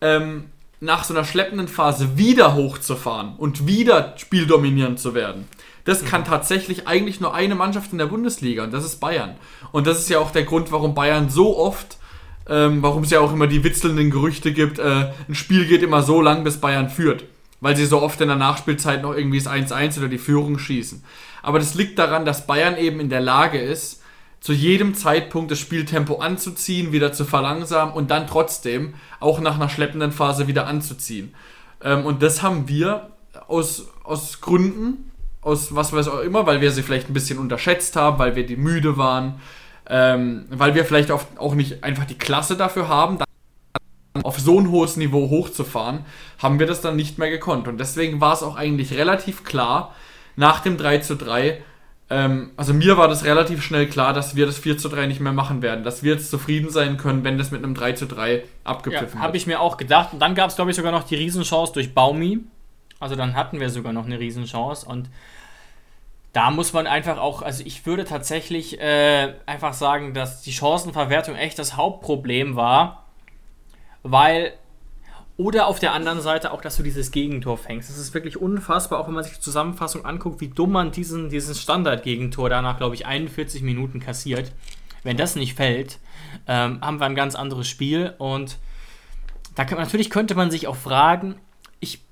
ähm, 0.00 0.46
nach 0.80 1.04
so 1.04 1.14
einer 1.14 1.24
schleppenden 1.24 1.68
Phase 1.68 2.16
wieder 2.16 2.54
hochzufahren 2.54 3.36
und 3.36 3.66
wieder 3.66 4.14
spieldominierend 4.16 4.98
zu 4.98 5.14
werden, 5.14 5.46
das 5.84 6.04
kann 6.04 6.22
mhm. 6.22 6.26
tatsächlich 6.26 6.88
eigentlich 6.88 7.20
nur 7.20 7.32
eine 7.34 7.54
Mannschaft 7.54 7.92
in 7.92 7.98
der 7.98 8.06
Bundesliga 8.06 8.64
und 8.64 8.72
das 8.72 8.84
ist 8.84 8.98
Bayern. 9.00 9.36
Und 9.72 9.86
das 9.86 9.98
ist 9.98 10.08
ja 10.08 10.18
auch 10.18 10.32
der 10.32 10.44
Grund, 10.44 10.72
warum 10.72 10.94
Bayern 10.94 11.30
so 11.30 11.56
oft, 11.56 11.98
ähm, 12.48 12.82
warum 12.82 13.04
es 13.04 13.10
ja 13.10 13.20
auch 13.20 13.32
immer 13.32 13.46
die 13.46 13.62
witzelnden 13.62 14.10
Gerüchte 14.10 14.52
gibt, 14.52 14.78
äh, 14.78 15.12
ein 15.28 15.34
Spiel 15.34 15.66
geht 15.66 15.82
immer 15.82 16.02
so 16.02 16.20
lang, 16.20 16.42
bis 16.42 16.58
Bayern 16.60 16.88
führt 16.88 17.24
weil 17.60 17.76
sie 17.76 17.86
so 17.86 18.00
oft 18.02 18.20
in 18.20 18.28
der 18.28 18.36
Nachspielzeit 18.36 19.02
noch 19.02 19.14
irgendwie 19.14 19.38
das 19.38 19.52
1-1 19.52 19.98
oder 19.98 20.08
die 20.08 20.18
Führung 20.18 20.58
schießen. 20.58 21.02
Aber 21.42 21.58
das 21.58 21.74
liegt 21.74 21.98
daran, 21.98 22.24
dass 22.24 22.46
Bayern 22.46 22.76
eben 22.76 23.00
in 23.00 23.08
der 23.08 23.20
Lage 23.20 23.58
ist, 23.58 24.02
zu 24.40 24.52
jedem 24.52 24.94
Zeitpunkt 24.94 25.50
das 25.50 25.58
Spieltempo 25.58 26.16
anzuziehen, 26.16 26.92
wieder 26.92 27.12
zu 27.12 27.24
verlangsamen 27.24 27.94
und 27.94 28.10
dann 28.10 28.26
trotzdem 28.26 28.94
auch 29.20 29.40
nach 29.40 29.56
einer 29.56 29.68
schleppenden 29.68 30.12
Phase 30.12 30.46
wieder 30.46 30.66
anzuziehen. 30.66 31.34
Ähm, 31.82 32.06
und 32.06 32.22
das 32.22 32.42
haben 32.42 32.66
wir 32.66 33.10
aus, 33.48 33.88
aus 34.02 34.40
Gründen, 34.40 35.10
aus 35.42 35.74
was 35.74 35.92
weiß 35.92 36.08
auch 36.08 36.20
immer, 36.20 36.46
weil 36.46 36.60
wir 36.60 36.70
sie 36.70 36.82
vielleicht 36.82 37.10
ein 37.10 37.14
bisschen 37.14 37.38
unterschätzt 37.38 37.96
haben, 37.96 38.18
weil 38.18 38.34
wir 38.34 38.46
die 38.46 38.56
müde 38.56 38.96
waren, 38.96 39.40
ähm, 39.86 40.46
weil 40.50 40.74
wir 40.74 40.84
vielleicht 40.84 41.10
auch 41.10 41.54
nicht 41.54 41.84
einfach 41.84 42.06
die 42.06 42.18
Klasse 42.18 42.56
dafür 42.56 42.88
haben, 42.88 43.18
auf 44.22 44.38
so 44.38 44.60
ein 44.60 44.70
hohes 44.70 44.96
Niveau 44.96 45.30
hochzufahren, 45.30 46.04
haben 46.38 46.58
wir 46.58 46.66
das 46.66 46.80
dann 46.80 46.96
nicht 46.96 47.18
mehr 47.18 47.30
gekonnt. 47.30 47.68
Und 47.68 47.78
deswegen 47.78 48.20
war 48.20 48.32
es 48.32 48.42
auch 48.42 48.56
eigentlich 48.56 48.94
relativ 48.94 49.44
klar, 49.44 49.94
nach 50.36 50.60
dem 50.60 50.76
3 50.76 50.98
zu 50.98 51.16
3, 51.16 51.62
Ähm, 52.12 52.50
also 52.56 52.74
mir 52.74 52.96
war 52.96 53.06
das 53.06 53.24
relativ 53.24 53.62
schnell 53.62 53.86
klar, 53.86 54.12
dass 54.12 54.34
wir 54.34 54.44
das 54.44 54.58
4 54.58 54.76
zu 54.76 54.88
3 54.88 55.06
nicht 55.06 55.20
mehr 55.20 55.32
machen 55.32 55.62
werden. 55.62 55.84
Dass 55.84 56.02
wir 56.02 56.14
jetzt 56.14 56.28
zufrieden 56.28 56.68
sein 56.68 56.96
können, 56.96 57.22
wenn 57.22 57.38
das 57.38 57.52
mit 57.52 57.62
einem 57.62 57.74
3 57.74 57.92
zu 57.92 58.06
3 58.06 58.42
abgepfiffen 58.64 59.20
ja, 59.20 59.24
Habe 59.24 59.36
ich 59.36 59.46
mir 59.46 59.60
auch 59.60 59.76
gedacht. 59.76 60.12
Und 60.12 60.18
dann 60.18 60.34
gab 60.34 60.50
es, 60.50 60.56
glaube 60.56 60.72
ich, 60.72 60.76
sogar 60.76 60.90
noch 60.90 61.04
die 61.04 61.14
Riesenchance 61.14 61.72
durch 61.72 61.94
Baumi. 61.94 62.40
Also 62.98 63.14
dann 63.14 63.36
hatten 63.36 63.60
wir 63.60 63.70
sogar 63.70 63.92
noch 63.92 64.06
eine 64.06 64.18
Riesenchance. 64.18 64.84
Und 64.86 65.08
da 66.32 66.50
muss 66.50 66.72
man 66.72 66.86
einfach 66.86 67.18
auch, 67.18 67.42
also 67.42 67.62
ich 67.64 67.86
würde 67.86 68.04
tatsächlich 68.04 68.80
äh, 68.80 69.34
einfach 69.46 69.72
sagen, 69.72 70.14
dass 70.14 70.42
die 70.42 70.52
Chancenverwertung 70.52 71.34
echt 71.34 71.58
das 71.58 71.76
Hauptproblem 71.76 72.56
war, 72.56 73.06
weil 74.02 74.54
oder 75.40 75.68
auf 75.68 75.78
der 75.78 75.94
anderen 75.94 76.20
Seite 76.20 76.52
auch, 76.52 76.60
dass 76.60 76.76
du 76.76 76.82
dieses 76.82 77.12
Gegentor 77.12 77.56
fängst. 77.56 77.88
Das 77.88 77.96
ist 77.96 78.12
wirklich 78.12 78.36
unfassbar, 78.36 79.00
auch 79.00 79.06
wenn 79.06 79.14
man 79.14 79.24
sich 79.24 79.32
die 79.32 79.40
Zusammenfassung 79.40 80.04
anguckt, 80.04 80.42
wie 80.42 80.48
dumm 80.48 80.72
man 80.72 80.92
diesen, 80.92 81.30
diesen 81.30 81.54
Standard-Gegentor 81.54 82.50
danach, 82.50 82.76
glaube 82.76 82.94
ich, 82.94 83.06
41 83.06 83.62
Minuten 83.62 84.00
kassiert. 84.00 84.52
Wenn 85.02 85.16
das 85.16 85.36
nicht 85.36 85.54
fällt, 85.54 85.98
ähm, 86.46 86.82
haben 86.82 87.00
wir 87.00 87.06
ein 87.06 87.14
ganz 87.14 87.36
anderes 87.36 87.68
Spiel. 87.68 88.14
Und 88.18 88.58
da 89.54 89.64
kann, 89.64 89.78
natürlich 89.78 90.10
könnte 90.10 90.34
man 90.34 90.50
sich 90.50 90.66
auch 90.66 90.76
fragen, 90.76 91.36
ich 91.80 92.02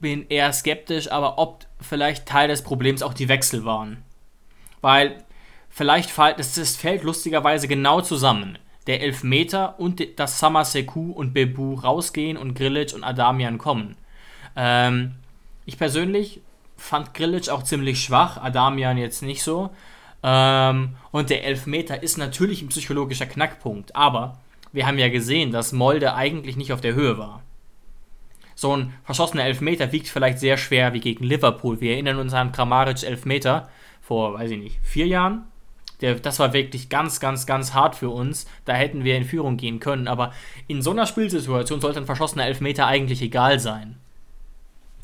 bin 0.00 0.26
eher 0.28 0.52
skeptisch, 0.52 1.12
aber 1.12 1.38
ob 1.38 1.64
vielleicht 1.80 2.26
Teil 2.26 2.48
des 2.48 2.62
Problems 2.62 3.04
auch 3.04 3.14
die 3.14 3.28
Wechsel 3.28 3.64
waren. 3.64 4.02
Weil 4.80 5.22
vielleicht 5.68 6.10
fällt, 6.10 6.40
das, 6.40 6.54
das 6.54 6.74
fällt 6.74 7.04
lustigerweise 7.04 7.68
genau 7.68 8.00
zusammen 8.00 8.58
der 8.86 9.02
Elfmeter 9.02 9.78
und 9.78 10.02
das 10.18 10.38
Samaseku 10.38 11.12
und 11.12 11.34
Bebu 11.34 11.74
rausgehen 11.74 12.36
und 12.36 12.54
Grilic 12.54 12.94
und 12.94 13.04
Adamian 13.04 13.58
kommen. 13.58 13.96
Ähm, 14.56 15.12
ich 15.64 15.78
persönlich 15.78 16.40
fand 16.76 17.14
Grilic 17.14 17.48
auch 17.48 17.62
ziemlich 17.62 18.02
schwach, 18.02 18.36
Adamian 18.36 18.98
jetzt 18.98 19.22
nicht 19.22 19.42
so. 19.42 19.70
Ähm, 20.22 20.96
und 21.10 21.30
der 21.30 21.44
Elfmeter 21.44 22.02
ist 22.02 22.18
natürlich 22.18 22.62
ein 22.62 22.68
psychologischer 22.68 23.26
Knackpunkt, 23.26 23.94
aber 23.94 24.38
wir 24.72 24.86
haben 24.86 24.98
ja 24.98 25.08
gesehen, 25.08 25.52
dass 25.52 25.72
Molde 25.72 26.14
eigentlich 26.14 26.56
nicht 26.56 26.72
auf 26.72 26.80
der 26.80 26.94
Höhe 26.94 27.18
war. 27.18 27.42
So 28.54 28.76
ein 28.76 28.92
verschossener 29.04 29.44
Elfmeter 29.44 29.92
wiegt 29.92 30.08
vielleicht 30.08 30.38
sehr 30.38 30.56
schwer 30.56 30.92
wie 30.92 31.00
gegen 31.00 31.24
Liverpool. 31.24 31.80
Wir 31.80 31.92
erinnern 31.92 32.18
uns 32.18 32.34
an 32.34 32.52
Kramaric 32.52 33.02
Elfmeter 33.02 33.68
vor, 34.00 34.34
weiß 34.34 34.50
ich 34.50 34.58
nicht, 34.58 34.78
vier 34.82 35.06
Jahren, 35.06 35.46
der, 36.02 36.16
das 36.16 36.38
war 36.38 36.52
wirklich 36.52 36.88
ganz, 36.88 37.20
ganz, 37.20 37.46
ganz 37.46 37.72
hart 37.72 37.94
für 37.94 38.10
uns. 38.10 38.46
Da 38.64 38.74
hätten 38.74 39.04
wir 39.04 39.16
in 39.16 39.24
Führung 39.24 39.56
gehen 39.56 39.80
können. 39.80 40.08
Aber 40.08 40.32
in 40.66 40.82
so 40.82 40.90
einer 40.90 41.06
Spielsituation 41.06 41.80
sollte 41.80 42.00
ein 42.00 42.06
verschossener 42.06 42.46
Elfmeter 42.46 42.86
eigentlich 42.86 43.22
egal 43.22 43.60
sein. 43.60 43.96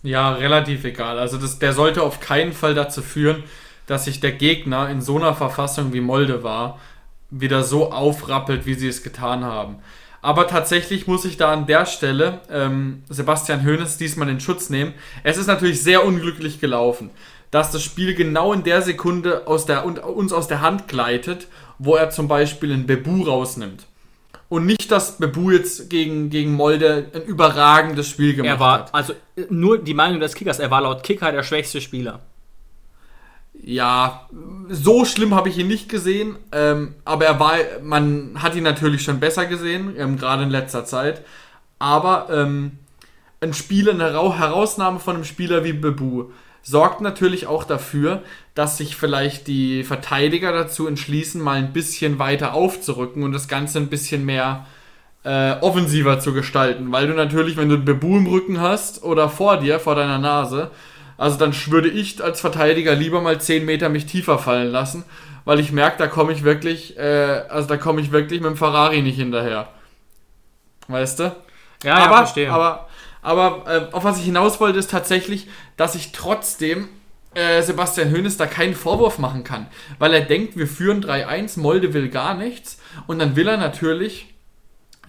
Ja, 0.02 0.35
relativ 0.35 0.85
egal. 0.85 1.19
Also 1.19 1.38
das, 1.38 1.59
der 1.59 1.73
sollte 1.73 2.02
auf 2.02 2.21
keinen 2.21 2.52
Fall 2.52 2.75
dazu 2.75 3.00
führen, 3.02 3.45
dass 3.87 4.05
sich 4.05 4.21
der 4.21 4.33
Gegner 4.33 4.90
in 4.90 5.00
so 5.00 5.17
einer 5.17 5.35
Verfassung 5.35 5.93
wie 5.93 6.00
Molde 6.00 6.43
war, 6.43 6.78
wieder 7.31 7.62
so 7.62 7.93
aufrappelt, 7.93 8.67
wie 8.67 8.75
sie 8.75 8.88
es 8.88 9.02
getan 9.02 9.45
haben. 9.45 9.76
Aber 10.21 10.49
tatsächlich 10.49 11.07
muss 11.07 11.25
ich 11.25 11.37
da 11.37 11.52
an 11.52 11.67
der 11.67 11.87
Stelle 11.87 12.40
ähm, 12.50 13.05
Sebastian 13.09 13.64
Hoeneß 13.64 13.99
diesmal 13.99 14.28
in 14.28 14.40
Schutz 14.40 14.69
nehmen. 14.69 14.95
Es 15.23 15.37
ist 15.37 15.47
natürlich 15.47 15.83
sehr 15.83 16.05
unglücklich 16.05 16.61
gelaufen 16.61 17.11
dass 17.50 17.71
das 17.71 17.83
Spiel 17.83 18.14
genau 18.14 18.52
in 18.52 18.62
der 18.62 18.83
Sekunde 18.83 19.47
aus 19.47 19.67
der, 19.67 19.85
uns 19.85 20.33
aus 20.33 20.49
der 20.49 20.61
Hand 20.61 20.88
gleitet, 20.88 21.49
wo 21.78 21.97
er 21.97 22.11
zum 22.11 22.28
Beispiel 22.28 22.73
einen 22.73 22.87
Bebu 22.87 23.25
rausnimmt. 23.25 23.87
Und 24.49 24.64
nicht, 24.64 24.90
dass 24.90 25.19
Bebu 25.19 25.50
jetzt 25.50 25.90
gegen, 25.90 26.31
gegen 26.31 26.55
Molde 26.55 27.11
ein 27.14 27.23
überragendes 27.23 28.09
Spiel 28.09 28.35
gemacht 28.35 28.55
er 28.55 28.61
war, 28.61 28.78
hat. 28.78 28.95
Also 28.95 29.12
nur 29.50 29.78
die 29.78 29.95
Meinung 29.95 30.21
des 30.21 30.35
Kickers, 30.35 30.59
er 30.59 30.71
war 30.71 30.81
laut 30.81 31.02
Kicker 31.02 31.33
der 31.33 31.43
schwächste 31.43 31.81
Spieler. 31.81 32.21
Ja, 33.61 34.28
so 34.69 35.05
schlimm 35.05 35.35
habe 35.35 35.49
ich 35.49 35.59
ihn 35.59 35.67
nicht 35.67 35.88
gesehen, 35.88 36.37
ähm, 36.52 36.95
aber 37.05 37.26
er 37.26 37.40
war, 37.40 37.57
man 37.83 38.40
hat 38.40 38.55
ihn 38.55 38.62
natürlich 38.62 39.02
schon 39.02 39.21
besser 39.21 39.47
gesehen, 39.47 39.95
ähm, 39.99 40.17
gerade 40.17 40.45
in 40.45 40.50
letzter 40.50 40.85
Zeit. 40.85 41.23
Aber 41.78 42.28
ähm, 42.31 42.78
ein 43.40 43.52
Spieler, 43.52 43.93
eine 43.93 44.12
Herausnahme 44.38 45.00
von 45.00 45.17
einem 45.17 45.25
Spieler 45.25 45.64
wie 45.64 45.73
Bebu, 45.73 46.31
sorgt 46.62 47.00
natürlich 47.00 47.46
auch 47.46 47.64
dafür, 47.64 48.22
dass 48.54 48.78
sich 48.78 48.96
vielleicht 48.96 49.46
die 49.46 49.84
Verteidiger 49.84 50.52
dazu 50.52 50.86
entschließen, 50.86 51.40
mal 51.40 51.58
ein 51.58 51.72
bisschen 51.72 52.18
weiter 52.18 52.54
aufzurücken 52.54 53.22
und 53.22 53.32
das 53.32 53.48
Ganze 53.48 53.78
ein 53.78 53.88
bisschen 53.88 54.24
mehr 54.24 54.66
äh, 55.24 55.52
offensiver 55.60 56.20
zu 56.20 56.32
gestalten. 56.32 56.92
Weil 56.92 57.06
du 57.06 57.14
natürlich, 57.14 57.56
wenn 57.56 57.68
du 57.68 57.76
einen 57.76 57.84
Bebu 57.84 58.16
im 58.16 58.26
Rücken 58.26 58.60
hast 58.60 59.02
oder 59.02 59.28
vor 59.28 59.58
dir, 59.58 59.80
vor 59.80 59.94
deiner 59.94 60.18
Nase, 60.18 60.70
also 61.16 61.36
dann 61.36 61.52
würde 61.66 61.88
ich 61.88 62.22
als 62.22 62.40
Verteidiger 62.40 62.94
lieber 62.94 63.20
mal 63.20 63.40
10 63.40 63.64
Meter 63.64 63.88
mich 63.88 64.06
tiefer 64.06 64.38
fallen 64.38 64.70
lassen, 64.70 65.04
weil 65.44 65.60
ich 65.60 65.72
merke, 65.72 65.98
da 65.98 66.06
komme 66.06 66.32
ich 66.32 66.44
wirklich, 66.44 66.96
äh, 66.96 67.42
also 67.48 67.68
da 67.68 67.76
komme 67.76 68.00
ich 68.00 68.12
wirklich 68.12 68.40
mit 68.40 68.50
dem 68.50 68.56
Ferrari 68.56 69.02
nicht 69.02 69.16
hinterher. 69.16 69.68
Weißt 70.86 71.20
du? 71.20 71.34
Ja, 71.84 71.94
aber, 71.94 72.04
ja, 72.04 72.16
verstehe. 72.18 72.52
Aber 72.52 72.88
aber 73.28 73.64
äh, 73.66 73.94
auf 73.94 74.04
was 74.04 74.18
ich 74.18 74.25
hinaus 74.25 74.58
wollte, 74.58 74.78
ist 74.78 74.90
tatsächlich, 74.90 75.49
dass 75.76 75.94
ich 75.94 76.12
trotzdem 76.12 76.88
äh, 77.35 77.61
Sebastian 77.61 78.11
Hoeneß 78.11 78.38
da 78.38 78.47
keinen 78.47 78.75
Vorwurf 78.75 79.18
machen 79.18 79.44
kann. 79.44 79.66
Weil 79.99 80.14
er 80.14 80.23
denkt, 80.23 80.56
wir 80.56 80.66
führen 80.66 81.04
3-1, 81.04 81.61
Molde 81.61 81.92
will 81.92 82.08
gar 82.08 82.32
nichts. 82.32 82.80
Und 83.06 83.18
dann 83.18 83.37
will 83.37 83.47
er 83.47 83.58
natürlich 83.58 84.32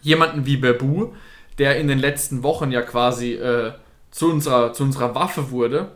jemanden 0.02 0.46
wie 0.46 0.58
Bebu, 0.58 1.14
der 1.60 1.78
in 1.78 1.88
den 1.88 1.98
letzten 1.98 2.44
Wochen 2.44 2.72
ja 2.72 2.82
quasi 2.82 3.36
äh, 3.36 3.72
zu, 4.12 4.30
unserer, 4.30 4.74
zu 4.74 4.84
unserer 4.84 5.16
Waffe 5.16 5.52
wurde, 5.52 5.94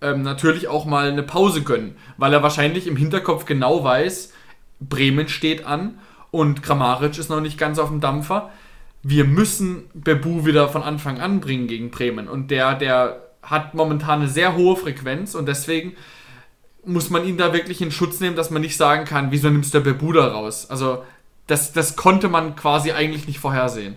ähm, 0.00 0.22
natürlich 0.22 0.68
auch 0.68 0.84
mal 0.84 1.10
eine 1.10 1.24
Pause 1.24 1.62
gönnen. 1.62 1.96
Weil 2.16 2.32
er 2.32 2.44
wahrscheinlich 2.44 2.86
im 2.86 2.94
Hinterkopf 2.94 3.44
genau 3.44 3.82
weiß, 3.82 4.32
Bremen 4.78 5.26
steht 5.26 5.66
an 5.66 5.98
und 6.30 6.62
Kramaric 6.62 7.18
ist 7.18 7.28
noch 7.28 7.40
nicht 7.40 7.58
ganz 7.58 7.80
auf 7.80 7.88
dem 7.88 8.00
Dampfer 8.00 8.52
wir 9.08 9.24
müssen 9.24 9.84
Bebu 9.94 10.46
wieder 10.46 10.68
von 10.68 10.82
Anfang 10.82 11.20
an 11.20 11.38
bringen 11.40 11.68
gegen 11.68 11.90
Bremen. 11.90 12.26
Und 12.26 12.50
der, 12.50 12.74
der 12.74 13.22
hat 13.40 13.74
momentan 13.74 14.20
eine 14.20 14.28
sehr 14.28 14.56
hohe 14.56 14.76
Frequenz 14.76 15.36
und 15.36 15.46
deswegen 15.46 15.94
muss 16.84 17.08
man 17.08 17.24
ihn 17.24 17.38
da 17.38 17.52
wirklich 17.52 17.80
in 17.80 17.92
Schutz 17.92 18.18
nehmen, 18.18 18.34
dass 18.34 18.50
man 18.50 18.62
nicht 18.62 18.76
sagen 18.76 19.04
kann, 19.04 19.30
wieso 19.30 19.48
nimmst 19.48 19.74
du 19.74 19.80
Bebu 19.80 20.12
da 20.12 20.26
raus? 20.26 20.68
Also 20.68 21.04
das, 21.46 21.72
das 21.72 21.94
konnte 21.94 22.28
man 22.28 22.56
quasi 22.56 22.90
eigentlich 22.90 23.28
nicht 23.28 23.38
vorhersehen. 23.38 23.96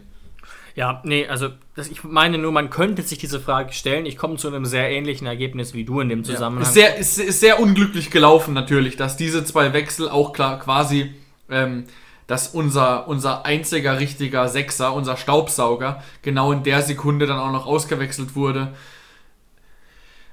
Ja, 0.76 1.02
nee, 1.04 1.28
also 1.28 1.50
das, 1.76 1.90
ich 1.90 2.04
meine 2.04 2.38
nur, 2.38 2.52
man 2.52 2.70
könnte 2.70 3.02
sich 3.02 3.18
diese 3.18 3.40
Frage 3.40 3.74
stellen. 3.74 4.06
Ich 4.06 4.16
komme 4.16 4.38
zu 4.38 4.48
einem 4.48 4.66
sehr 4.66 4.92
ähnlichen 4.92 5.26
Ergebnis 5.26 5.74
wie 5.74 5.86
du 5.86 6.00
in 6.02 6.10
dem 6.10 6.24
Zusammenhang. 6.24 6.64
Ja. 6.64 6.70
Ist, 6.70 6.74
sehr, 6.76 6.98
ist, 6.98 7.18
ist 7.18 7.40
sehr 7.40 7.60
unglücklich 7.60 8.12
gelaufen 8.12 8.54
natürlich, 8.54 8.96
dass 8.96 9.18
diese 9.18 9.44
zwei 9.44 9.74
Wechsel 9.74 10.08
auch 10.08 10.34
klar 10.34 10.60
quasi 10.60 11.16
ähm, 11.50 11.86
dass 12.30 12.50
unser, 12.50 13.08
unser 13.08 13.44
einziger 13.48 14.00
richtiger 14.00 14.50
Sechser, 14.50 14.94
unser 14.94 15.18
Staubsauger, 15.18 16.04
genau 16.22 16.52
in 16.52 16.62
der 16.62 16.84
Sekunde 16.84 17.26
dann 17.26 17.40
auch 17.40 17.52
noch 17.52 17.66
ausgewechselt 17.66 18.36
wurde. 18.36 18.76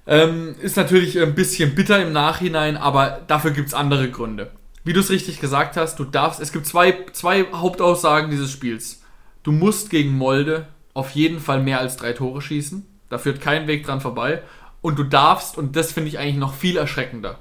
Ähm, 0.07 0.57
ist 0.61 0.77
natürlich 0.77 1.19
ein 1.19 1.35
bisschen 1.35 1.75
bitter 1.75 2.03
im 2.03 2.13
Nachhinein, 2.13 2.77
aber 2.77 3.23
dafür 3.27 3.53
gibt 3.53 3.69
es 3.69 3.75
andere 3.75 4.11
Gründe. 4.11 4.51
Wie 4.85 4.93
du 4.93 5.01
es 5.01 5.09
richtig 5.09 5.41
gesagt 5.41 5.79
hast, 5.79 5.99
du 5.99 6.05
darfst, 6.05 6.39
es 6.39 6.53
gibt 6.53 6.67
zwei, 6.67 7.07
zwei 7.15 7.47
Hauptaussagen 7.51 8.31
dieses 8.31 8.53
Spiels. 8.53 9.03
Du 9.43 9.51
musst 9.51 9.89
gegen 9.89 10.19
Molde 10.19 10.67
auf 10.93 11.13
jeden 11.13 11.41
Fall 11.41 11.63
mehr 11.63 11.81
als 11.81 11.97
drei 11.97 12.13
Tore 12.13 12.43
schießen. 12.43 12.87
Da 13.09 13.17
führt 13.17 13.41
kein 13.41 13.69
Weg 13.69 13.87
dran 13.87 14.03
vorbei. 14.03 14.43
Und 14.83 14.99
du 14.99 15.05
darfst, 15.05 15.57
und 15.57 15.77
das 15.77 15.93
finde 15.93 16.11
ich 16.11 16.19
eigentlich 16.19 16.37
noch 16.37 16.53
viel 16.53 16.77
erschreckender, 16.77 17.39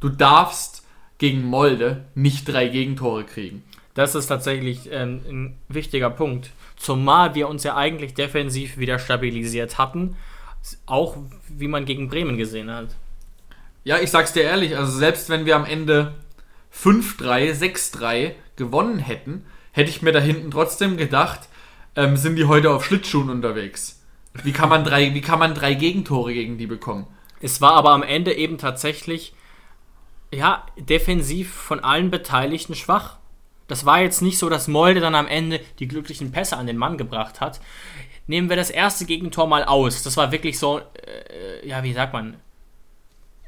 du 0.00 0.10
darfst 0.10 0.84
gegen 1.16 1.44
Molde 1.44 2.04
nicht 2.14 2.46
drei 2.46 2.68
Gegentore 2.68 3.24
kriegen. 3.24 3.64
Das 3.96 4.14
ist 4.14 4.26
tatsächlich 4.26 4.90
ähm, 4.92 5.22
ein 5.26 5.58
wichtiger 5.68 6.10
Punkt. 6.10 6.50
Zumal 6.76 7.34
wir 7.34 7.48
uns 7.48 7.64
ja 7.64 7.76
eigentlich 7.76 8.12
defensiv 8.12 8.76
wieder 8.76 8.98
stabilisiert 8.98 9.78
hatten. 9.78 10.16
Auch 10.84 11.16
wie 11.48 11.66
man 11.66 11.86
gegen 11.86 12.10
Bremen 12.10 12.36
gesehen 12.36 12.70
hat. 12.70 12.94
Ja, 13.84 13.98
ich 13.98 14.10
sag's 14.10 14.34
dir 14.34 14.42
ehrlich, 14.42 14.76
also 14.76 14.92
selbst 14.92 15.30
wenn 15.30 15.46
wir 15.46 15.56
am 15.56 15.64
Ende 15.64 16.12
5-3, 16.74 17.54
6-3 17.54 18.32
gewonnen 18.56 18.98
hätten, 18.98 19.46
hätte 19.72 19.88
ich 19.88 20.02
mir 20.02 20.12
da 20.12 20.20
hinten 20.20 20.50
trotzdem 20.50 20.98
gedacht, 20.98 21.48
ähm, 21.94 22.18
sind 22.18 22.36
die 22.36 22.44
heute 22.44 22.72
auf 22.72 22.84
Schlittschuhen 22.84 23.30
unterwegs. 23.30 24.02
Wie 24.42 24.52
kann, 24.52 24.68
man 24.68 24.84
drei, 24.84 25.14
wie 25.14 25.22
kann 25.22 25.38
man 25.38 25.54
drei 25.54 25.72
Gegentore 25.72 26.34
gegen 26.34 26.58
die 26.58 26.66
bekommen? 26.66 27.06
Es 27.40 27.62
war 27.62 27.72
aber 27.72 27.92
am 27.92 28.02
Ende 28.02 28.34
eben 28.34 28.58
tatsächlich, 28.58 29.34
ja, 30.34 30.66
defensiv 30.78 31.54
von 31.54 31.80
allen 31.80 32.10
Beteiligten 32.10 32.74
schwach. 32.74 33.16
Das 33.68 33.84
war 33.84 34.00
jetzt 34.00 34.22
nicht 34.22 34.38
so, 34.38 34.48
dass 34.48 34.68
Molde 34.68 35.00
dann 35.00 35.14
am 35.14 35.26
Ende 35.26 35.60
die 35.78 35.88
glücklichen 35.88 36.32
Pässe 36.32 36.56
an 36.56 36.66
den 36.66 36.76
Mann 36.76 36.98
gebracht 36.98 37.40
hat. 37.40 37.60
Nehmen 38.26 38.48
wir 38.48 38.56
das 38.56 38.70
erste 38.70 39.04
Gegentor 39.04 39.46
mal 39.46 39.64
aus. 39.64 40.02
Das 40.02 40.16
war 40.16 40.32
wirklich 40.32 40.58
so, 40.58 40.78
äh, 40.78 41.66
ja, 41.66 41.82
wie 41.82 41.92
sagt 41.92 42.12
man, 42.12 42.36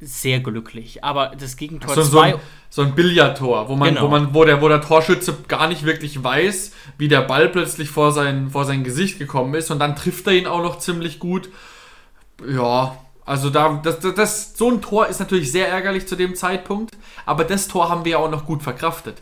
sehr 0.01 0.39
glücklich. 0.39 1.03
Aber 1.03 1.33
das 1.37 1.57
Gegentor 1.57 1.93
2. 1.93 2.01
So, 2.01 2.03
so, 2.03 2.19
ein, 2.19 2.35
so 2.69 2.81
ein 2.83 2.95
Billardtor, 2.95 3.67
wo 3.67 3.75
man, 3.75 3.89
genau. 3.89 4.03
wo 4.03 4.07
man, 4.07 4.33
wo 4.33 4.45
der, 4.45 4.61
wo 4.61 4.69
der 4.69 4.81
Torschütze 4.81 5.37
gar 5.47 5.67
nicht 5.67 5.83
wirklich 5.83 6.23
weiß, 6.23 6.71
wie 6.97 7.07
der 7.07 7.21
Ball 7.21 7.49
plötzlich 7.49 7.89
vor 7.89 8.11
sein, 8.11 8.49
vor 8.49 8.65
sein 8.65 8.83
Gesicht 8.83 9.19
gekommen 9.19 9.53
ist 9.55 9.71
und 9.71 9.79
dann 9.79 9.95
trifft 9.95 10.27
er 10.27 10.33
ihn 10.33 10.47
auch 10.47 10.63
noch 10.63 10.79
ziemlich 10.79 11.19
gut. 11.19 11.49
Ja, 12.47 12.97
Also 13.25 13.49
da, 13.49 13.81
das, 13.83 13.99
das, 13.99 14.15
das, 14.15 14.53
so 14.57 14.71
ein 14.71 14.81
Tor 14.81 15.07
ist 15.07 15.19
natürlich 15.19 15.51
sehr 15.51 15.67
ärgerlich 15.67 16.07
zu 16.07 16.15
dem 16.15 16.35
Zeitpunkt, 16.35 16.97
aber 17.25 17.43
das 17.43 17.67
Tor 17.67 17.89
haben 17.89 18.05
wir 18.05 18.13
ja 18.13 18.17
auch 18.19 18.31
noch 18.31 18.45
gut 18.45 18.63
verkraftet. 18.63 19.21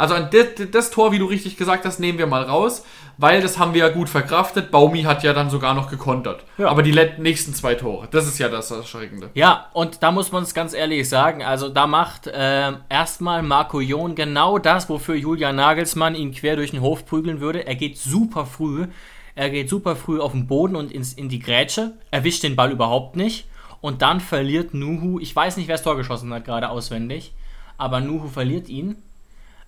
Also 0.00 0.14
das, 0.18 0.70
das, 0.70 0.90
Tor, 0.90 1.12
wie 1.12 1.18
du 1.18 1.26
richtig 1.26 1.58
gesagt 1.58 1.84
hast, 1.84 2.00
nehmen 2.00 2.16
wir 2.16 2.26
mal 2.26 2.42
raus, 2.42 2.86
weil 3.18 3.42
das 3.42 3.58
haben 3.58 3.74
wir 3.74 3.80
ja 3.80 3.90
gut 3.90 4.08
verkraftet. 4.08 4.70
Baumi 4.70 5.02
hat 5.02 5.22
ja 5.22 5.34
dann 5.34 5.50
sogar 5.50 5.74
noch 5.74 5.90
gekontert. 5.90 6.42
Ja. 6.56 6.68
Aber 6.68 6.82
die 6.82 6.98
nächsten 7.18 7.52
zwei 7.52 7.74
Tore, 7.74 8.08
das 8.10 8.26
ist 8.26 8.38
ja 8.38 8.48
das 8.48 8.70
Erschreckende. 8.70 9.28
Ja, 9.34 9.66
und 9.74 10.02
da 10.02 10.10
muss 10.10 10.32
man 10.32 10.42
es 10.42 10.54
ganz 10.54 10.72
ehrlich 10.72 11.06
sagen, 11.06 11.42
also 11.44 11.68
da 11.68 11.86
macht 11.86 12.28
äh, 12.28 12.72
erstmal 12.88 13.42
Marco 13.42 13.82
Jon 13.82 14.14
genau 14.14 14.58
das, 14.58 14.88
wofür 14.88 15.16
Julian 15.16 15.56
Nagelsmann 15.56 16.14
ihn 16.14 16.32
quer 16.32 16.56
durch 16.56 16.70
den 16.70 16.80
Hof 16.80 17.04
prügeln 17.04 17.42
würde. 17.42 17.66
Er 17.66 17.74
geht 17.74 17.98
super 17.98 18.46
früh, 18.46 18.86
er 19.34 19.50
geht 19.50 19.68
super 19.68 19.96
früh 19.96 20.18
auf 20.18 20.32
den 20.32 20.46
Boden 20.46 20.76
und 20.76 20.92
ins, 20.92 21.12
in 21.12 21.28
die 21.28 21.40
Grätsche, 21.40 21.92
erwischt 22.10 22.42
den 22.42 22.56
Ball 22.56 22.72
überhaupt 22.72 23.16
nicht. 23.16 23.48
Und 23.82 24.00
dann 24.00 24.20
verliert 24.20 24.72
Nuhu, 24.72 25.20
ich 25.20 25.36
weiß 25.36 25.58
nicht, 25.58 25.68
wer 25.68 25.74
das 25.74 25.82
Tor 25.82 25.98
geschossen 25.98 26.32
hat, 26.32 26.46
gerade 26.46 26.70
auswendig, 26.70 27.34
aber 27.76 28.00
Nuhu 28.00 28.28
verliert 28.28 28.70
ihn 28.70 28.96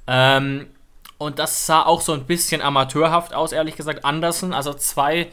ähm, 0.06 0.66
und 1.18 1.38
das 1.38 1.66
sah 1.66 1.82
auch 1.82 2.00
so 2.00 2.12
ein 2.12 2.25
bisschen 2.26 2.62
amateurhaft 2.62 3.35
aus, 3.35 3.52
ehrlich 3.52 3.76
gesagt. 3.76 4.04
Andersen, 4.04 4.52
also 4.52 4.75
zwei, 4.75 5.28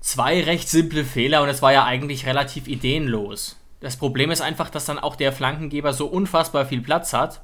zwei 0.00 0.42
recht 0.42 0.68
simple 0.68 1.04
Fehler 1.04 1.42
und 1.42 1.48
es 1.48 1.62
war 1.62 1.72
ja 1.72 1.84
eigentlich 1.84 2.26
relativ 2.26 2.68
ideenlos. 2.68 3.56
Das 3.80 3.96
Problem 3.96 4.30
ist 4.30 4.40
einfach, 4.40 4.70
dass 4.70 4.84
dann 4.86 4.98
auch 4.98 5.16
der 5.16 5.32
Flankengeber 5.32 5.92
so 5.92 6.06
unfassbar 6.06 6.66
viel 6.66 6.80
Platz 6.80 7.12
hat, 7.12 7.42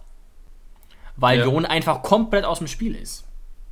weil 1.16 1.40
ja. 1.40 1.44
Jon 1.44 1.66
einfach 1.66 2.02
komplett 2.02 2.44
aus 2.44 2.58
dem 2.58 2.68
Spiel 2.68 2.94
ist. 2.94 3.24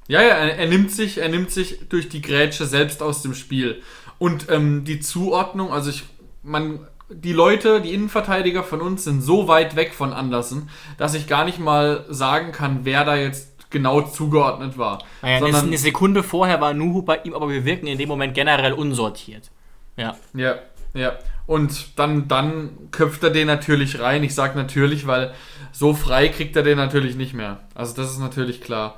Ja, 0.08 0.20
ja, 0.22 0.34
er, 0.34 0.56
er, 0.58 0.66
nimmt 0.66 0.90
sich, 0.90 1.18
er 1.18 1.28
nimmt 1.28 1.52
sich 1.52 1.88
durch 1.88 2.08
die 2.08 2.20
Grätsche 2.20 2.66
selbst 2.66 3.00
aus 3.00 3.22
dem 3.22 3.34
Spiel. 3.34 3.80
Und 4.18 4.50
ähm, 4.50 4.84
die 4.84 4.98
Zuordnung, 4.98 5.72
also 5.72 5.90
ich, 5.90 6.02
man 6.42 6.86
die 7.10 7.32
Leute, 7.32 7.80
die 7.80 7.92
Innenverteidiger 7.92 8.62
von 8.62 8.80
uns 8.80 9.04
sind 9.04 9.20
so 9.20 9.48
weit 9.48 9.76
weg 9.76 9.92
von 9.92 10.12
Andersen, 10.12 10.70
dass 10.96 11.14
ich 11.14 11.26
gar 11.26 11.44
nicht 11.44 11.58
mal 11.58 12.04
sagen 12.08 12.52
kann, 12.52 12.80
wer 12.84 13.04
da 13.04 13.16
jetzt 13.16 13.70
genau 13.70 14.02
zugeordnet 14.02 14.78
war. 14.78 15.02
Naja, 15.22 15.40
Sondern, 15.40 15.66
eine 15.66 15.78
Sekunde 15.78 16.22
vorher 16.22 16.60
war 16.60 16.74
Nuhu 16.74 17.02
bei 17.02 17.20
ihm, 17.24 17.34
aber 17.34 17.48
wir 17.48 17.64
wirken 17.64 17.86
in 17.86 17.98
dem 17.98 18.08
Moment 18.08 18.34
generell 18.34 18.72
unsortiert. 18.72 19.50
Ja. 19.96 20.16
Ja, 20.34 20.56
ja. 20.94 21.18
Und 21.46 21.98
dann, 21.98 22.28
dann 22.28 22.70
köpft 22.92 23.24
er 23.24 23.30
den 23.30 23.48
natürlich 23.48 24.00
rein. 24.00 24.22
Ich 24.22 24.34
sage 24.34 24.56
natürlich, 24.56 25.06
weil 25.06 25.34
so 25.72 25.94
frei 25.94 26.28
kriegt 26.28 26.54
er 26.54 26.62
den 26.62 26.76
natürlich 26.76 27.16
nicht 27.16 27.34
mehr. 27.34 27.60
Also 27.74 27.94
das 27.96 28.10
ist 28.10 28.20
natürlich 28.20 28.60
klar. 28.60 28.96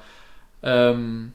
Ähm, 0.62 1.32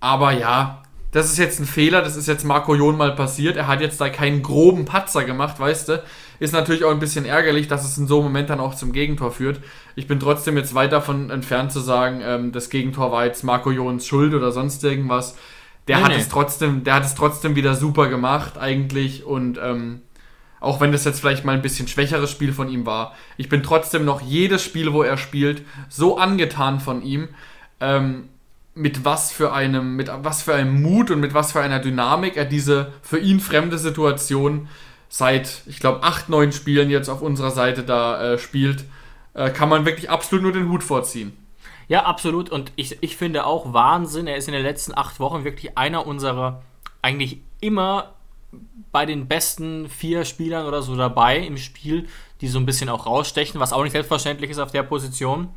aber 0.00 0.32
ja, 0.32 0.82
das 1.18 1.32
ist 1.32 1.38
jetzt 1.38 1.58
ein 1.58 1.66
Fehler, 1.66 2.00
das 2.00 2.14
ist 2.14 2.28
jetzt 2.28 2.44
Marco 2.44 2.76
Jon 2.76 2.96
mal 2.96 3.12
passiert. 3.12 3.56
Er 3.56 3.66
hat 3.66 3.80
jetzt 3.80 4.00
da 4.00 4.08
keinen 4.08 4.40
groben 4.40 4.84
Patzer 4.84 5.24
gemacht, 5.24 5.58
weißt 5.58 5.88
du. 5.88 6.02
Ist 6.38 6.52
natürlich 6.52 6.84
auch 6.84 6.92
ein 6.92 7.00
bisschen 7.00 7.24
ärgerlich, 7.24 7.66
dass 7.66 7.84
es 7.84 7.98
in 7.98 8.06
so 8.06 8.18
einem 8.18 8.26
Moment 8.26 8.50
dann 8.50 8.60
auch 8.60 8.76
zum 8.76 8.92
Gegentor 8.92 9.32
führt. 9.32 9.60
Ich 9.96 10.06
bin 10.06 10.20
trotzdem 10.20 10.56
jetzt 10.56 10.76
weit 10.76 10.92
davon 10.92 11.30
entfernt 11.30 11.72
zu 11.72 11.80
sagen, 11.80 12.20
ähm, 12.22 12.52
das 12.52 12.70
Gegentor 12.70 13.10
war 13.10 13.26
jetzt 13.26 13.42
Marco 13.42 13.72
Jons 13.72 14.06
Schuld 14.06 14.32
oder 14.32 14.52
sonst 14.52 14.84
irgendwas. 14.84 15.36
Der 15.88 15.96
nee, 15.96 16.02
hat 16.04 16.12
nee. 16.12 16.18
es 16.18 16.28
trotzdem, 16.28 16.84
der 16.84 16.94
hat 16.94 17.04
es 17.04 17.16
trotzdem 17.16 17.56
wieder 17.56 17.74
super 17.74 18.06
gemacht 18.06 18.56
eigentlich 18.56 19.24
und 19.24 19.58
ähm, 19.60 20.02
auch 20.60 20.80
wenn 20.80 20.92
das 20.92 21.04
jetzt 21.04 21.18
vielleicht 21.18 21.44
mal 21.44 21.56
ein 21.56 21.62
bisschen 21.62 21.88
schwächeres 21.88 22.30
Spiel 22.30 22.52
von 22.52 22.68
ihm 22.68 22.86
war, 22.86 23.16
ich 23.36 23.48
bin 23.48 23.64
trotzdem 23.64 24.04
noch 24.04 24.20
jedes 24.20 24.62
Spiel, 24.62 24.92
wo 24.92 25.02
er 25.02 25.16
spielt, 25.16 25.62
so 25.88 26.16
angetan 26.16 26.78
von 26.78 27.02
ihm. 27.02 27.28
Ähm, 27.80 28.28
mit 28.78 29.04
was 29.04 29.32
für 29.32 29.52
einem, 29.52 29.96
mit 29.96 30.08
was 30.08 30.42
für 30.42 30.54
einem 30.54 30.80
Mut 30.80 31.10
und 31.10 31.20
mit 31.20 31.34
was 31.34 31.52
für 31.52 31.60
einer 31.60 31.80
Dynamik 31.80 32.36
er 32.36 32.44
diese 32.44 32.92
für 33.02 33.18
ihn 33.18 33.40
fremde 33.40 33.76
Situation 33.76 34.68
seit, 35.08 35.62
ich 35.66 35.80
glaube, 35.80 36.02
acht, 36.04 36.28
neun 36.28 36.52
Spielen 36.52 36.88
jetzt 36.88 37.08
auf 37.08 37.20
unserer 37.20 37.50
Seite 37.50 37.82
da 37.82 38.34
äh, 38.34 38.38
spielt, 38.38 38.84
äh, 39.34 39.50
kann 39.50 39.68
man 39.68 39.84
wirklich 39.84 40.10
absolut 40.10 40.42
nur 40.42 40.52
den 40.52 40.68
Hut 40.68 40.84
vorziehen. 40.84 41.36
Ja, 41.88 42.04
absolut. 42.04 42.50
Und 42.50 42.70
ich, 42.76 42.98
ich 43.00 43.16
finde 43.16 43.46
auch 43.46 43.72
Wahnsinn, 43.72 44.26
er 44.26 44.36
ist 44.36 44.46
in 44.46 44.54
den 44.54 44.62
letzten 44.62 44.96
acht 44.96 45.18
Wochen 45.18 45.44
wirklich 45.44 45.76
einer 45.76 46.06
unserer 46.06 46.62
eigentlich 47.02 47.40
immer 47.60 48.14
bei 48.92 49.06
den 49.06 49.26
besten 49.26 49.88
vier 49.88 50.24
Spielern 50.24 50.66
oder 50.66 50.82
so 50.82 50.96
dabei 50.96 51.38
im 51.38 51.56
Spiel, 51.56 52.08
die 52.40 52.48
so 52.48 52.58
ein 52.58 52.66
bisschen 52.66 52.88
auch 52.88 53.06
rausstechen, 53.06 53.60
was 53.60 53.72
auch 53.72 53.82
nicht 53.82 53.92
selbstverständlich 53.92 54.50
ist 54.50 54.58
auf 54.58 54.70
der 54.70 54.82
Position. 54.82 55.48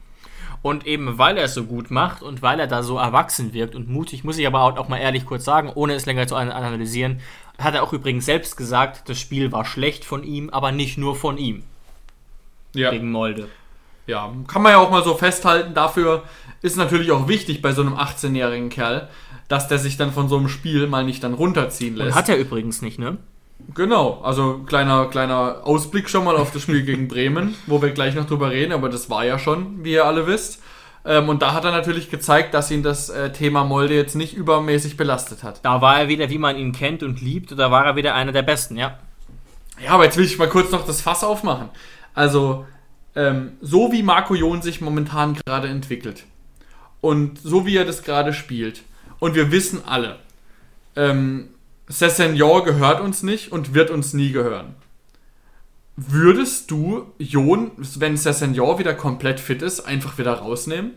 Und 0.63 0.85
eben 0.85 1.17
weil 1.17 1.37
er 1.37 1.45
es 1.45 1.55
so 1.55 1.63
gut 1.63 1.89
macht 1.89 2.21
und 2.21 2.43
weil 2.43 2.59
er 2.59 2.67
da 2.67 2.83
so 2.83 2.97
erwachsen 2.97 3.51
wirkt 3.53 3.73
und 3.73 3.89
mutig, 3.89 4.23
muss 4.23 4.37
ich 4.37 4.45
aber 4.45 4.61
auch 4.61 4.89
mal 4.89 4.97
ehrlich 4.97 5.25
kurz 5.25 5.43
sagen, 5.43 5.71
ohne 5.73 5.93
es 5.93 6.05
länger 6.05 6.27
zu 6.27 6.35
analysieren, 6.35 7.19
hat 7.57 7.73
er 7.73 7.83
auch 7.83 7.93
übrigens 7.93 8.25
selbst 8.25 8.57
gesagt, 8.57 9.09
das 9.09 9.19
Spiel 9.19 9.51
war 9.51 9.65
schlecht 9.65 10.05
von 10.05 10.23
ihm, 10.23 10.49
aber 10.51 10.71
nicht 10.71 10.97
nur 10.97 11.15
von 11.15 11.37
ihm. 11.37 11.63
Ja. 12.75 12.91
Gegen 12.91 13.11
Molde. 13.11 13.47
Ja, 14.07 14.31
kann 14.47 14.61
man 14.61 14.73
ja 14.73 14.77
auch 14.79 14.91
mal 14.91 15.03
so 15.03 15.15
festhalten. 15.15 15.73
Dafür 15.73 16.23
ist 16.61 16.77
natürlich 16.77 17.11
auch 17.11 17.27
wichtig 17.27 17.61
bei 17.61 17.71
so 17.71 17.81
einem 17.81 17.95
18-jährigen 17.95 18.69
Kerl, 18.69 19.09
dass 19.47 19.67
der 19.67 19.79
sich 19.79 19.97
dann 19.97 20.11
von 20.11 20.27
so 20.27 20.37
einem 20.37 20.47
Spiel 20.47 20.87
mal 20.87 21.03
nicht 21.03 21.23
dann 21.23 21.33
runterziehen 21.33 21.95
lässt. 21.95 22.09
Und 22.09 22.15
hat 22.15 22.29
er 22.29 22.37
übrigens 22.37 22.81
nicht, 22.81 22.99
ne? 22.99 23.17
Genau, 23.73 24.21
also 24.21 24.59
kleiner, 24.65 25.05
kleiner 25.05 25.61
Ausblick 25.63 26.09
schon 26.09 26.25
mal 26.25 26.35
auf 26.35 26.51
das 26.51 26.63
Spiel 26.63 26.83
gegen 26.83 27.07
Bremen, 27.07 27.55
wo 27.67 27.81
wir 27.81 27.91
gleich 27.91 28.15
noch 28.15 28.25
drüber 28.25 28.51
reden, 28.51 28.73
aber 28.73 28.89
das 28.89 29.09
war 29.09 29.25
ja 29.25 29.39
schon, 29.39 29.83
wie 29.83 29.93
ihr 29.93 30.05
alle 30.05 30.27
wisst. 30.27 30.61
Ähm, 31.05 31.29
und 31.29 31.41
da 31.41 31.53
hat 31.53 31.65
er 31.65 31.71
natürlich 31.71 32.11
gezeigt, 32.11 32.53
dass 32.53 32.69
ihn 32.69 32.83
das 32.83 33.09
äh, 33.09 33.31
Thema 33.31 33.63
Molde 33.63 33.95
jetzt 33.95 34.15
nicht 34.15 34.35
übermäßig 34.35 34.97
belastet 34.97 35.43
hat. 35.43 35.63
Da 35.63 35.81
war 35.81 35.99
er 35.99 36.07
wieder, 36.07 36.29
wie 36.29 36.37
man 36.37 36.57
ihn 36.57 36.73
kennt 36.73 37.01
und 37.01 37.21
liebt, 37.21 37.57
da 37.57 37.71
war 37.71 37.85
er 37.85 37.95
wieder 37.95 38.13
einer 38.13 38.31
der 38.31 38.43
Besten, 38.43 38.77
ja. 38.77 38.99
Ja, 39.83 39.91
aber 39.91 40.05
jetzt 40.05 40.17
will 40.17 40.25
ich 40.25 40.37
mal 40.37 40.49
kurz 40.49 40.71
noch 40.71 40.85
das 40.85 41.01
Fass 41.01 41.23
aufmachen. 41.23 41.69
Also, 42.13 42.65
ähm, 43.15 43.53
so 43.61 43.91
wie 43.91 44.03
Marco 44.03 44.35
Jon 44.35 44.61
sich 44.61 44.81
momentan 44.81 45.33
gerade 45.33 45.67
entwickelt 45.67 46.25
und 46.99 47.39
so 47.41 47.65
wie 47.65 47.77
er 47.77 47.85
das 47.85 48.03
gerade 48.03 48.33
spielt, 48.33 48.83
und 49.19 49.35
wir 49.35 49.51
wissen 49.51 49.81
alle, 49.85 50.17
ähm, 50.95 51.49
Sessegnon 51.91 52.63
gehört 52.63 53.01
uns 53.01 53.21
nicht 53.21 53.51
und 53.51 53.73
wird 53.73 53.89
uns 53.89 54.13
nie 54.13 54.31
gehören. 54.31 54.75
Würdest 55.97 56.71
du 56.71 57.11
Jon, 57.17 57.71
wenn 57.77 58.15
Sessegnon 58.15 58.79
wieder 58.79 58.93
komplett 58.93 59.39
fit 59.39 59.61
ist, 59.61 59.81
einfach 59.81 60.17
wieder 60.17 60.33
rausnehmen? 60.33 60.91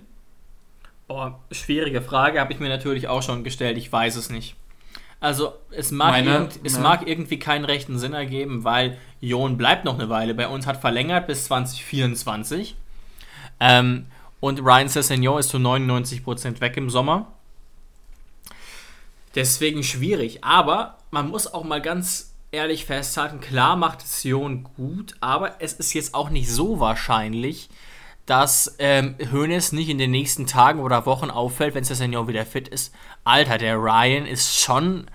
Boah, 1.09 1.41
schwierige 1.51 2.01
Frage, 2.01 2.41
habe 2.41 2.53
ich 2.53 2.61
mir 2.61 2.69
natürlich 2.69 3.09
auch 3.09 3.23
schon 3.23 3.45
gestellt. 3.45 3.77
Ich 3.77 3.93
weiß 3.93 4.17
es 4.17 4.31
nicht. 4.31 4.55
Also, 5.21 5.55
es 5.71 5.91
mag, 5.91 6.13
Meine, 6.13 6.33
irgend, 6.33 6.61
es 6.65 6.75
ja. 6.75 6.81
mag 6.81 7.07
irgendwie 7.09 7.39
keinen 7.39 7.65
rechten 7.65 7.99
Sinn 7.99 8.13
ergeben, 8.13 8.65
weil 8.65 8.99
Jon 9.21 9.57
bleibt 9.57 9.85
noch 9.85 9.95
eine 9.95 10.09
Weile 10.09 10.35
bei 10.35 10.49
uns, 10.49 10.67
hat 10.67 10.81
verlängert 10.81 11.27
bis 11.27 11.45
2024. 11.47 12.77
Ähm, 13.59 14.07
und 14.41 14.61
Ryan 14.61 14.89
Sessegnon 14.89 15.41
ist 15.41 15.49
zu 15.49 15.57
99% 15.57 16.61
weg 16.61 16.77
im 16.77 16.89
Sommer. 16.89 17.34
Deswegen 19.35 19.83
schwierig. 19.83 20.45
Aber 20.45 20.99
man 21.11 21.31
muss 21.31 21.53
auch 21.53 21.65
mal 21.65 21.81
ganz 21.81 22.35
ehrlich 22.53 22.85
festhalten, 22.85 23.41
klar 23.41 23.77
macht 23.77 24.03
es 24.03 24.23
Sion 24.23 24.65
gut, 24.77 25.17
aber 25.21 25.61
es 25.61 25.73
ist 25.73 25.93
jetzt 25.93 26.15
auch 26.15 26.31
nicht 26.31 26.49
so 26.49 26.79
wahrscheinlich, 26.79 27.69
dass 28.27 28.77
ähm, 28.79 29.17
Hoeneß 29.33 29.73
nicht 29.73 29.89
in 29.89 29.99
den 29.99 30.13
nächsten 30.13 30.47
Tagen 30.47 30.81
oder 30.81 31.05
Wochen 31.05 31.31
auffällt, 31.31 31.75
wenn 31.75 31.85
Senior 31.85 32.29
wieder 32.29 32.47
fit 32.47 32.69
ist. 32.69 32.95
Alter, 33.25 33.59
der 33.59 33.77
Ryan 33.77 34.25
ist 34.25 34.59
schon 34.59 35.07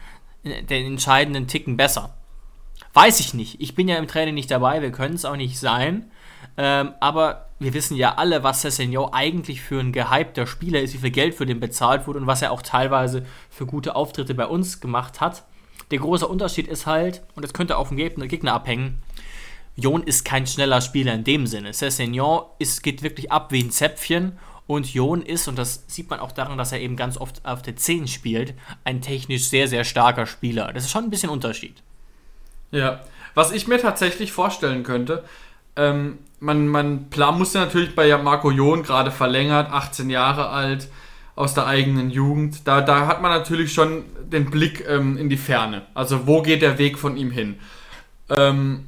den 0.44 0.86
entscheidenden 0.86 1.48
Ticken 1.48 1.78
besser. 1.78 2.16
Weiß 2.94 3.20
ich 3.20 3.34
nicht. 3.34 3.62
Ich 3.62 3.74
bin 3.74 3.88
ja 3.88 3.98
im 3.98 4.08
Training 4.08 4.36
nicht 4.36 4.52
dabei, 4.52 4.82
wir 4.82 4.92
können 4.92 5.16
es 5.16 5.26
auch 5.26 5.36
nicht 5.36 5.60
sein. 5.60 6.09
Ähm, 6.62 6.92
aber 7.00 7.48
wir 7.60 7.74
wissen 7.74 7.96
ja 7.96 8.16
alle, 8.16 8.44
was 8.44 8.62
Sessegnon 8.62 9.14
eigentlich 9.14 9.62
für 9.62 9.80
ein 9.80 9.94
gehypter 9.94 10.46
Spieler 10.46 10.82
ist, 10.82 10.94
wie 10.94 10.98
viel 10.98 11.10
Geld 11.10 11.34
für 11.34 11.46
den 11.46 11.62
bezahlt 11.62 12.06
wurde 12.06 12.20
und 12.20 12.28
was 12.28 12.42
er 12.42 12.52
auch 12.52 12.62
teilweise 12.62 13.26
für 13.50 13.66
gute 13.66 13.96
Auftritte 13.96 14.34
bei 14.34 14.46
uns 14.46 14.82
gemacht 14.82 15.22
hat. 15.22 15.46
Der 15.92 16.00
große 16.00 16.28
Unterschied 16.28 16.68
ist 16.68 16.86
halt, 16.86 17.24
und 17.36 17.44
das 17.44 17.54
könnte 17.54 17.78
auf 17.78 17.90
den 17.90 17.98
Gegner 17.98 18.54
abhängen, 18.54 19.02
Jon 19.78 20.04
ist 20.04 20.26
kein 20.26 20.46
schneller 20.46 20.82
Spieler 20.82 21.14
in 21.14 21.24
dem 21.24 21.48
Sinne. 21.48 21.72
Sessegnon 21.72 22.44
ist, 22.60 22.84
geht 22.84 23.04
wirklich 23.04 23.32
ab 23.32 23.54
wie 23.54 23.64
ein 23.64 23.72
Zäpfchen 23.72 24.38
und 24.68 24.94
Jon 24.94 25.22
ist, 25.22 25.48
und 25.48 25.58
das 25.58 25.86
sieht 25.88 26.10
man 26.10 26.20
auch 26.20 26.34
daran, 26.34 26.58
dass 26.58 26.74
er 26.74 26.82
eben 26.82 26.98
ganz 26.98 27.16
oft 27.16 27.46
auf 27.46 27.62
der 27.62 27.78
10 27.78 28.10
spielt, 28.10 28.54
ein 28.84 29.02
technisch 29.02 29.48
sehr, 29.48 29.70
sehr 29.70 29.86
starker 29.86 30.26
Spieler. 30.26 30.74
Das 30.74 30.84
ist 30.84 30.92
schon 30.92 31.06
ein 31.06 31.10
bisschen 31.10 31.30
Unterschied. 31.30 31.82
Ja, 32.72 33.00
was 33.34 33.52
ich 33.52 33.66
mir 33.70 33.80
tatsächlich 33.80 34.34
vorstellen 34.34 34.84
könnte, 34.84 35.24
ähm, 35.80 36.18
man, 36.40 36.68
man 36.68 37.10
plan, 37.10 37.38
musste 37.38 37.60
natürlich 37.60 37.96
bei 37.96 38.16
Marco 38.18 38.52
Jon 38.52 38.84
gerade 38.84 39.12
verlängert, 39.12 39.72
18 39.72 40.10
Jahre 40.10 40.50
alt, 40.50 40.90
aus 41.36 41.54
der 41.54 41.68
eigenen 41.68 42.10
Jugend. 42.10 42.68
Da, 42.68 42.82
da 42.82 43.08
hat 43.08 43.22
man 43.22 43.32
natürlich 43.32 43.74
schon 43.74 44.04
den 44.32 44.50
Blick 44.50 44.86
ähm, 44.88 45.18
in 45.18 45.30
die 45.30 45.38
Ferne. 45.38 45.84
Also 45.94 46.28
wo 46.28 46.42
geht 46.42 46.62
der 46.62 46.78
Weg 46.78 46.98
von 46.98 47.16
ihm 47.16 47.32
hin? 47.32 47.56
Ähm, 48.30 48.86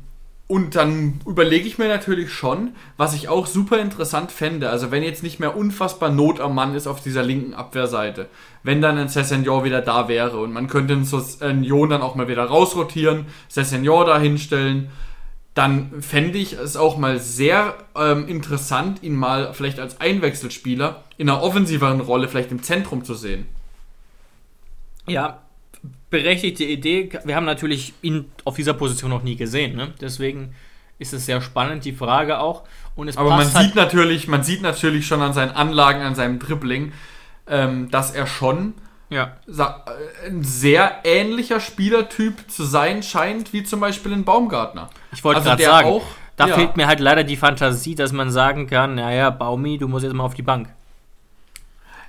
und 0.47 0.75
dann 0.75 1.21
überlege 1.25 1.65
ich 1.65 1.77
mir 1.77 1.88
natürlich 1.88 2.34
schon, 2.34 2.75
was 2.97 3.13
ich 3.13 3.30
auch 3.30 3.47
super 3.47 3.80
interessant 3.80 4.34
fände. 4.34 4.69
Also 4.69 4.91
wenn 4.91 5.01
jetzt 5.01 5.23
nicht 5.23 5.39
mehr 5.39 5.56
unfassbar 5.56 6.10
Not 6.10 6.41
am 6.41 6.54
Mann 6.54 6.75
ist 6.75 6.88
auf 6.88 7.01
dieser 7.01 7.23
linken 7.23 7.54
Abwehrseite. 7.54 8.27
Wenn 8.62 8.82
dann 8.82 8.97
ein 8.97 9.08
Cessignon 9.08 9.63
wieder 9.63 9.80
da 9.80 10.10
wäre 10.10 10.39
und 10.39 10.51
man 10.51 10.67
könnte 10.67 10.91
einen 10.91 11.06
Sessignon 11.06 11.89
dann 11.89 12.01
auch 12.01 12.15
mal 12.15 12.27
wieder 12.27 12.43
rausrotieren, 12.43 13.27
Cessignon 13.49 14.06
da 14.06 14.19
hinstellen, 14.19 14.89
dann 15.53 16.01
fände 16.01 16.37
ich 16.37 16.53
es 16.53 16.77
auch 16.77 16.97
mal 16.97 17.19
sehr 17.19 17.75
ähm, 17.95 18.27
interessant, 18.27 19.03
ihn 19.03 19.15
mal 19.15 19.53
vielleicht 19.53 19.79
als 19.79 19.99
Einwechselspieler 19.99 21.03
in 21.17 21.29
einer 21.29 21.41
offensiveren 21.41 21.99
Rolle 21.99 22.29
vielleicht 22.29 22.51
im 22.51 22.63
Zentrum 22.63 23.03
zu 23.03 23.15
sehen. 23.15 23.47
Ja, 25.07 25.41
berechtigte 26.09 26.63
Idee. 26.63 27.09
Wir 27.25 27.35
haben 27.35 27.45
natürlich 27.45 27.93
ihn 28.01 28.31
auf 28.45 28.55
dieser 28.55 28.73
Position 28.73 29.09
noch 29.09 29.23
nie 29.23 29.35
gesehen. 29.35 29.75
Ne? 29.75 29.93
Deswegen 29.99 30.53
ist 30.99 31.13
es 31.13 31.25
sehr 31.25 31.41
spannend, 31.41 31.83
die 31.83 31.93
Frage 31.93 32.39
auch. 32.39 32.63
Und 32.95 33.07
es 33.07 33.17
Aber 33.17 33.31
man 33.31 33.53
halt 33.53 33.65
sieht 33.65 33.75
natürlich, 33.75 34.27
man 34.27 34.43
sieht 34.43 34.61
natürlich 34.61 35.07
schon 35.07 35.21
an 35.21 35.33
seinen 35.33 35.51
Anlagen, 35.51 36.01
an 36.01 36.15
seinem 36.15 36.39
Dribbling, 36.39 36.93
ähm, 37.47 37.89
dass 37.91 38.11
er 38.11 38.27
schon 38.27 38.73
ja. 39.12 39.34
Äh, 39.47 40.28
ein 40.28 40.43
sehr 40.43 41.02
ähnlicher 41.04 41.60
Spielertyp 41.60 42.50
zu 42.50 42.63
sein 42.63 43.04
scheint, 43.04 43.54
wie 43.54 43.63
zum 43.63 43.82
Beispiel 43.82 44.13
ein 44.13 44.24
Baumgartner. 44.24 44.89
Ich 45.12 45.24
wollte 45.24 45.39
also 45.39 45.50
gerade 45.50 45.63
sagen, 45.63 45.89
auch, 45.89 46.06
da 46.38 46.47
ja. 46.47 46.56
fehlt 46.56 46.78
mir 46.78 46.88
halt 46.88 47.02
leider 47.02 47.24
die 47.24 47.36
Fantasie, 47.38 47.93
dass 47.93 48.13
man 48.13 48.32
sagen 48.32 48.67
kann, 48.67 48.95
naja, 48.95 49.30
Baumi, 49.30 49.78
du 49.78 49.88
musst 49.88 50.06
jetzt 50.06 50.13
mal 50.13 50.24
auf 50.24 50.34
die 50.34 50.41
Bank. 50.41 50.69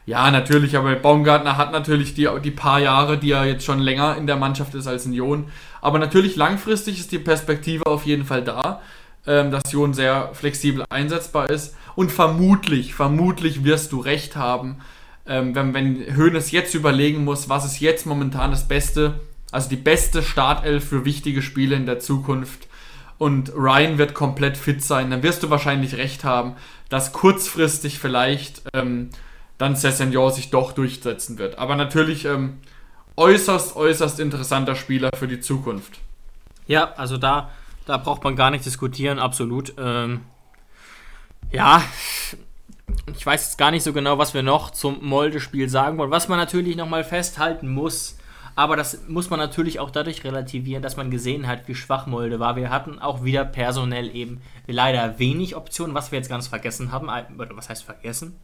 Ja, 0.06 0.30
natürlich, 0.30 0.76
aber 0.76 0.94
Baumgartner 0.94 1.56
hat 1.56 1.72
natürlich 1.72 2.14
die, 2.14 2.28
die 2.42 2.50
paar 2.50 2.80
Jahre, 2.80 3.18
die 3.18 3.32
er 3.32 3.44
jetzt 3.44 3.64
schon 3.64 3.78
länger 3.78 4.16
in 4.16 4.26
der 4.26 4.36
Mannschaft 4.36 4.74
ist 4.74 4.86
als 4.86 5.04
ein 5.04 5.12
Jon. 5.12 5.48
Aber 5.80 5.98
natürlich 5.98 6.36
langfristig 6.36 6.98
ist 6.98 7.12
die 7.12 7.18
Perspektive 7.18 7.86
auf 7.86 8.04
jeden 8.04 8.24
Fall 8.24 8.42
da, 8.42 8.80
ähm, 9.26 9.50
dass 9.50 9.70
Jon 9.70 9.94
sehr 9.94 10.30
flexibel 10.34 10.84
einsetzbar 10.90 11.50
ist. 11.50 11.76
Und 11.94 12.10
vermutlich, 12.10 12.94
vermutlich 12.94 13.64
wirst 13.64 13.92
du 13.92 14.00
recht 14.00 14.34
haben, 14.34 14.78
ähm, 15.26 15.54
wenn, 15.54 15.74
wenn 15.74 16.16
Hoeneß 16.16 16.50
jetzt 16.50 16.74
überlegen 16.74 17.24
muss, 17.24 17.48
was 17.48 17.64
ist 17.64 17.80
jetzt 17.80 18.06
momentan 18.06 18.50
das 18.50 18.66
Beste, 18.66 19.20
also 19.50 19.68
die 19.68 19.76
beste 19.76 20.22
Startelf 20.22 20.88
für 20.88 21.04
wichtige 21.04 21.42
Spiele 21.42 21.76
in 21.76 21.86
der 21.86 22.00
Zukunft. 22.00 22.68
Und 23.18 23.52
Ryan 23.54 23.98
wird 23.98 24.14
komplett 24.14 24.56
fit 24.56 24.82
sein, 24.82 25.10
dann 25.10 25.22
wirst 25.22 25.42
du 25.42 25.50
wahrscheinlich 25.50 25.94
recht 25.94 26.24
haben, 26.24 26.56
dass 26.88 27.12
kurzfristig 27.12 27.98
vielleicht 27.98 28.62
ähm, 28.74 29.10
dann 29.58 29.76
Cessignon 29.76 30.32
sich 30.32 30.50
doch 30.50 30.72
durchsetzen 30.72 31.38
wird. 31.38 31.56
Aber 31.56 31.76
natürlich 31.76 32.24
ähm, 32.24 32.58
äußerst, 33.16 33.76
äußerst 33.76 34.18
interessanter 34.18 34.74
Spieler 34.74 35.10
für 35.16 35.28
die 35.28 35.40
Zukunft. 35.40 36.00
Ja, 36.66 36.92
also 36.94 37.16
da, 37.16 37.50
da 37.86 37.96
braucht 37.96 38.24
man 38.24 38.34
gar 38.34 38.50
nicht 38.50 38.64
diskutieren, 38.66 39.20
absolut. 39.20 39.74
Ähm, 39.78 40.22
ja, 41.52 41.82
ich 43.14 43.24
weiß 43.24 43.44
jetzt 43.44 43.58
gar 43.58 43.70
nicht 43.70 43.82
so 43.82 43.92
genau, 43.92 44.18
was 44.18 44.34
wir 44.34 44.42
noch 44.42 44.70
zum 44.70 45.04
Molde-Spiel 45.04 45.68
sagen 45.68 45.98
wollen. 45.98 46.10
Was 46.10 46.28
man 46.28 46.38
natürlich 46.38 46.76
nochmal 46.76 47.04
festhalten 47.04 47.68
muss, 47.68 48.18
aber 48.54 48.76
das 48.76 49.08
muss 49.08 49.30
man 49.30 49.38
natürlich 49.38 49.80
auch 49.80 49.90
dadurch 49.90 50.24
relativieren, 50.24 50.82
dass 50.82 50.96
man 50.96 51.10
gesehen 51.10 51.46
hat, 51.46 51.68
wie 51.68 51.74
schwach 51.74 52.06
Molde 52.06 52.38
war. 52.38 52.56
Wir 52.56 52.70
hatten 52.70 52.98
auch 52.98 53.24
wieder 53.24 53.44
personell 53.44 54.14
eben 54.14 54.42
leider 54.66 55.18
wenig 55.18 55.56
Optionen, 55.56 55.94
was 55.94 56.12
wir 56.12 56.18
jetzt 56.18 56.28
ganz 56.28 56.48
vergessen 56.48 56.92
haben. 56.92 57.08
Oder 57.38 57.56
was 57.56 57.68
heißt 57.68 57.84
vergessen? 57.84 58.38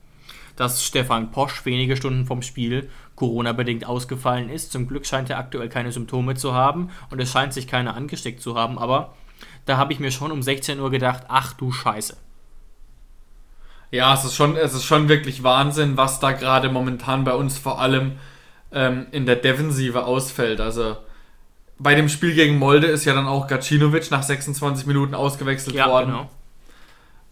dass 0.58 0.84
Stefan 0.84 1.30
Posch 1.30 1.64
wenige 1.64 1.96
Stunden 1.96 2.26
vom 2.26 2.42
Spiel 2.42 2.90
Corona-bedingt 3.14 3.86
ausgefallen 3.86 4.50
ist. 4.50 4.72
Zum 4.72 4.88
Glück 4.88 5.06
scheint 5.06 5.30
er 5.30 5.38
aktuell 5.38 5.68
keine 5.68 5.92
Symptome 5.92 6.34
zu 6.34 6.52
haben 6.52 6.90
und 7.10 7.20
es 7.20 7.30
scheint 7.30 7.52
sich 7.52 7.68
keiner 7.68 7.94
angesteckt 7.94 8.42
zu 8.42 8.56
haben, 8.56 8.76
aber 8.76 9.14
da 9.66 9.76
habe 9.76 9.92
ich 9.92 10.00
mir 10.00 10.10
schon 10.10 10.32
um 10.32 10.42
16 10.42 10.80
Uhr 10.80 10.90
gedacht, 10.90 11.24
ach 11.28 11.52
du 11.52 11.70
Scheiße. 11.70 12.16
Ja, 13.90 14.14
es 14.14 14.24
ist 14.24 14.36
schon, 14.36 14.56
es 14.56 14.74
ist 14.74 14.84
schon 14.84 15.08
wirklich 15.08 15.42
Wahnsinn, 15.42 15.96
was 15.96 16.20
da 16.20 16.32
gerade 16.32 16.68
momentan 16.68 17.24
bei 17.24 17.32
uns 17.32 17.56
vor 17.56 17.80
allem 17.80 18.12
ähm, 18.72 19.06
in 19.12 19.26
der 19.26 19.36
Defensive 19.36 20.04
ausfällt. 20.04 20.60
Also 20.60 20.96
bei 21.78 21.94
dem 21.94 22.08
Spiel 22.08 22.34
gegen 22.34 22.58
Molde 22.58 22.88
ist 22.88 23.04
ja 23.04 23.14
dann 23.14 23.26
auch 23.26 23.46
Gacinovic 23.46 24.10
nach 24.10 24.22
26 24.22 24.86
Minuten 24.86 25.14
ausgewechselt 25.14 25.76
ja, 25.76 25.88
worden. 25.88 26.10
Genau. 26.10 26.30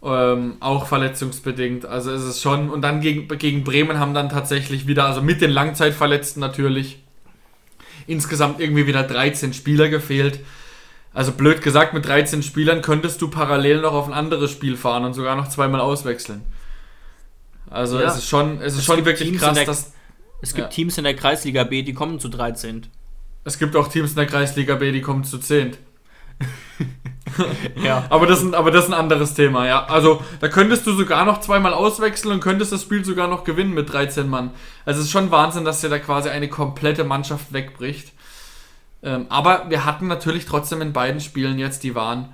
Ähm, 0.02 0.56
auch 0.60 0.86
verletzungsbedingt. 0.86 1.84
Also 1.84 2.12
ist 2.12 2.22
es 2.22 2.40
schon. 2.40 2.70
Und 2.70 2.82
dann 2.82 3.00
gegen, 3.00 3.28
gegen 3.38 3.64
Bremen 3.64 3.98
haben 3.98 4.14
dann 4.14 4.28
tatsächlich 4.28 4.86
wieder, 4.86 5.04
also 5.04 5.20
mit 5.20 5.40
den 5.40 5.50
Langzeitverletzten 5.50 6.40
natürlich, 6.40 7.02
insgesamt 8.06 8.60
irgendwie 8.60 8.86
wieder 8.86 9.02
13 9.02 9.52
Spieler 9.52 9.88
gefehlt. 9.88 10.40
Also 11.16 11.32
blöd 11.32 11.62
gesagt, 11.62 11.94
mit 11.94 12.04
13 12.04 12.42
Spielern 12.42 12.82
könntest 12.82 13.22
du 13.22 13.28
parallel 13.28 13.80
noch 13.80 13.94
auf 13.94 14.06
ein 14.06 14.12
anderes 14.12 14.50
Spiel 14.50 14.76
fahren 14.76 15.02
und 15.06 15.14
sogar 15.14 15.34
noch 15.34 15.48
zweimal 15.48 15.80
auswechseln. 15.80 16.42
Also 17.70 17.98
ja. 17.98 18.06
es 18.06 18.18
ist 18.18 18.28
schon, 18.28 18.60
es 18.60 18.74
ist 18.74 18.80
es 18.80 18.84
schon 18.84 19.02
wirklich 19.06 19.30
Teams 19.30 19.40
krass, 19.40 19.54
der, 19.54 19.64
dass. 19.64 19.94
Es 20.42 20.52
gibt 20.52 20.66
ja. 20.66 20.68
Teams 20.68 20.98
in 20.98 21.04
der 21.04 21.16
Kreisliga 21.16 21.64
B, 21.64 21.82
die 21.82 21.94
kommen 21.94 22.20
zu 22.20 22.28
13. 22.28 22.88
Es 23.44 23.58
gibt 23.58 23.76
auch 23.76 23.88
Teams 23.88 24.10
in 24.10 24.16
der 24.16 24.26
Kreisliga 24.26 24.74
B, 24.74 24.92
die 24.92 25.00
kommen 25.00 25.24
zu 25.24 25.38
10. 25.38 25.78
ja. 27.82 28.04
aber, 28.10 28.26
das 28.26 28.42
ist, 28.42 28.52
aber 28.52 28.70
das 28.70 28.84
ist 28.84 28.90
ein 28.90 29.00
anderes 29.00 29.32
Thema, 29.32 29.66
ja. 29.66 29.86
Also, 29.86 30.22
da 30.40 30.48
könntest 30.48 30.86
du 30.86 30.92
sogar 30.92 31.24
noch 31.24 31.40
zweimal 31.40 31.72
auswechseln 31.72 32.34
und 32.34 32.40
könntest 32.40 32.72
das 32.72 32.82
Spiel 32.82 33.06
sogar 33.06 33.26
noch 33.26 33.44
gewinnen 33.44 33.72
mit 33.72 33.90
13 33.90 34.28
Mann. 34.28 34.50
Also, 34.84 35.00
es 35.00 35.06
ist 35.06 35.12
schon 35.12 35.30
Wahnsinn, 35.30 35.64
dass 35.64 35.80
dir 35.80 35.88
da 35.88 35.98
quasi 35.98 36.28
eine 36.28 36.50
komplette 36.50 37.04
Mannschaft 37.04 37.54
wegbricht. 37.54 38.12
Ähm, 39.02 39.26
aber 39.28 39.68
wir 39.68 39.84
hatten 39.84 40.06
natürlich 40.06 40.46
trotzdem 40.46 40.80
in 40.80 40.92
beiden 40.92 41.20
Spielen 41.20 41.58
jetzt, 41.58 41.82
die 41.82 41.94
waren 41.94 42.32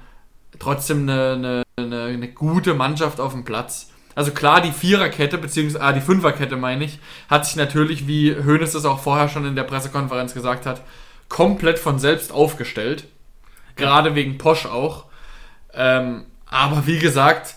trotzdem 0.59 1.09
eine, 1.09 1.63
eine, 1.77 2.05
eine 2.05 2.29
gute 2.29 2.75
Mannschaft 2.75 3.21
auf 3.21 3.33
dem 3.33 3.45
Platz. 3.45 3.91
Also 4.15 4.33
klar, 4.33 4.61
die 4.61 4.73
Viererkette, 4.73 5.39
beziehungsweise 5.39 5.83
ah, 5.83 5.93
die 5.93 6.01
Fünferkette 6.01 6.57
meine 6.57 6.85
ich, 6.85 6.99
hat 7.31 7.47
sich 7.47 7.57
natürlich, 7.57 8.07
wie 8.07 8.35
Hoeneß 8.35 8.75
es 8.75 8.85
auch 8.85 9.01
vorher 9.01 9.29
schon 9.29 9.47
in 9.47 9.57
der 9.57 9.63
Pressekonferenz 9.65 10.35
gesagt 10.35 10.67
hat, 10.67 10.83
komplett 11.29 11.79
von 11.79 11.99
selbst 11.99 12.31
aufgestellt. 12.31 13.05
Gerade 13.77 14.15
wegen 14.15 14.37
Posch 14.37 14.67
auch. 14.67 15.07
Ähm, 15.73 16.27
aber 16.47 16.87
wie 16.87 16.99
gesagt, 16.99 17.55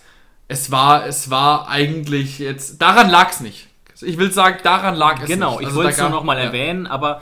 es 0.48 0.72
war, 0.72 1.06
es 1.06 1.30
war 1.30 1.68
eigentlich 1.68 2.40
jetzt. 2.40 2.82
Daran 2.82 3.10
lag 3.10 3.32
es 3.32 3.42
nicht. 3.42 3.68
Ich 4.02 4.18
will 4.18 4.32
sagen, 4.32 4.60
daran 4.64 4.96
lag 4.96 5.22
es 5.22 5.28
genau, 5.28 5.60
nicht. 5.60 5.60
Genau, 5.60 5.68
also 5.68 5.70
ich 5.70 5.76
wollte 5.76 5.92
es 5.92 5.98
nur 5.98 6.10
nochmal 6.10 6.38
ja. 6.38 6.44
erwähnen, 6.46 6.88
aber 6.88 7.22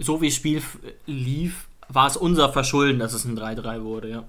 so 0.00 0.20
wie 0.20 0.28
das 0.28 0.36
Spiel 0.36 0.62
lief, 1.06 1.66
war 1.88 2.06
es 2.06 2.16
unser 2.16 2.52
Verschulden, 2.52 2.98
dass 2.98 3.12
es 3.12 3.24
ein 3.24 3.38
3-3 3.38 3.82
wurde, 3.82 4.10
ja. 4.10 4.24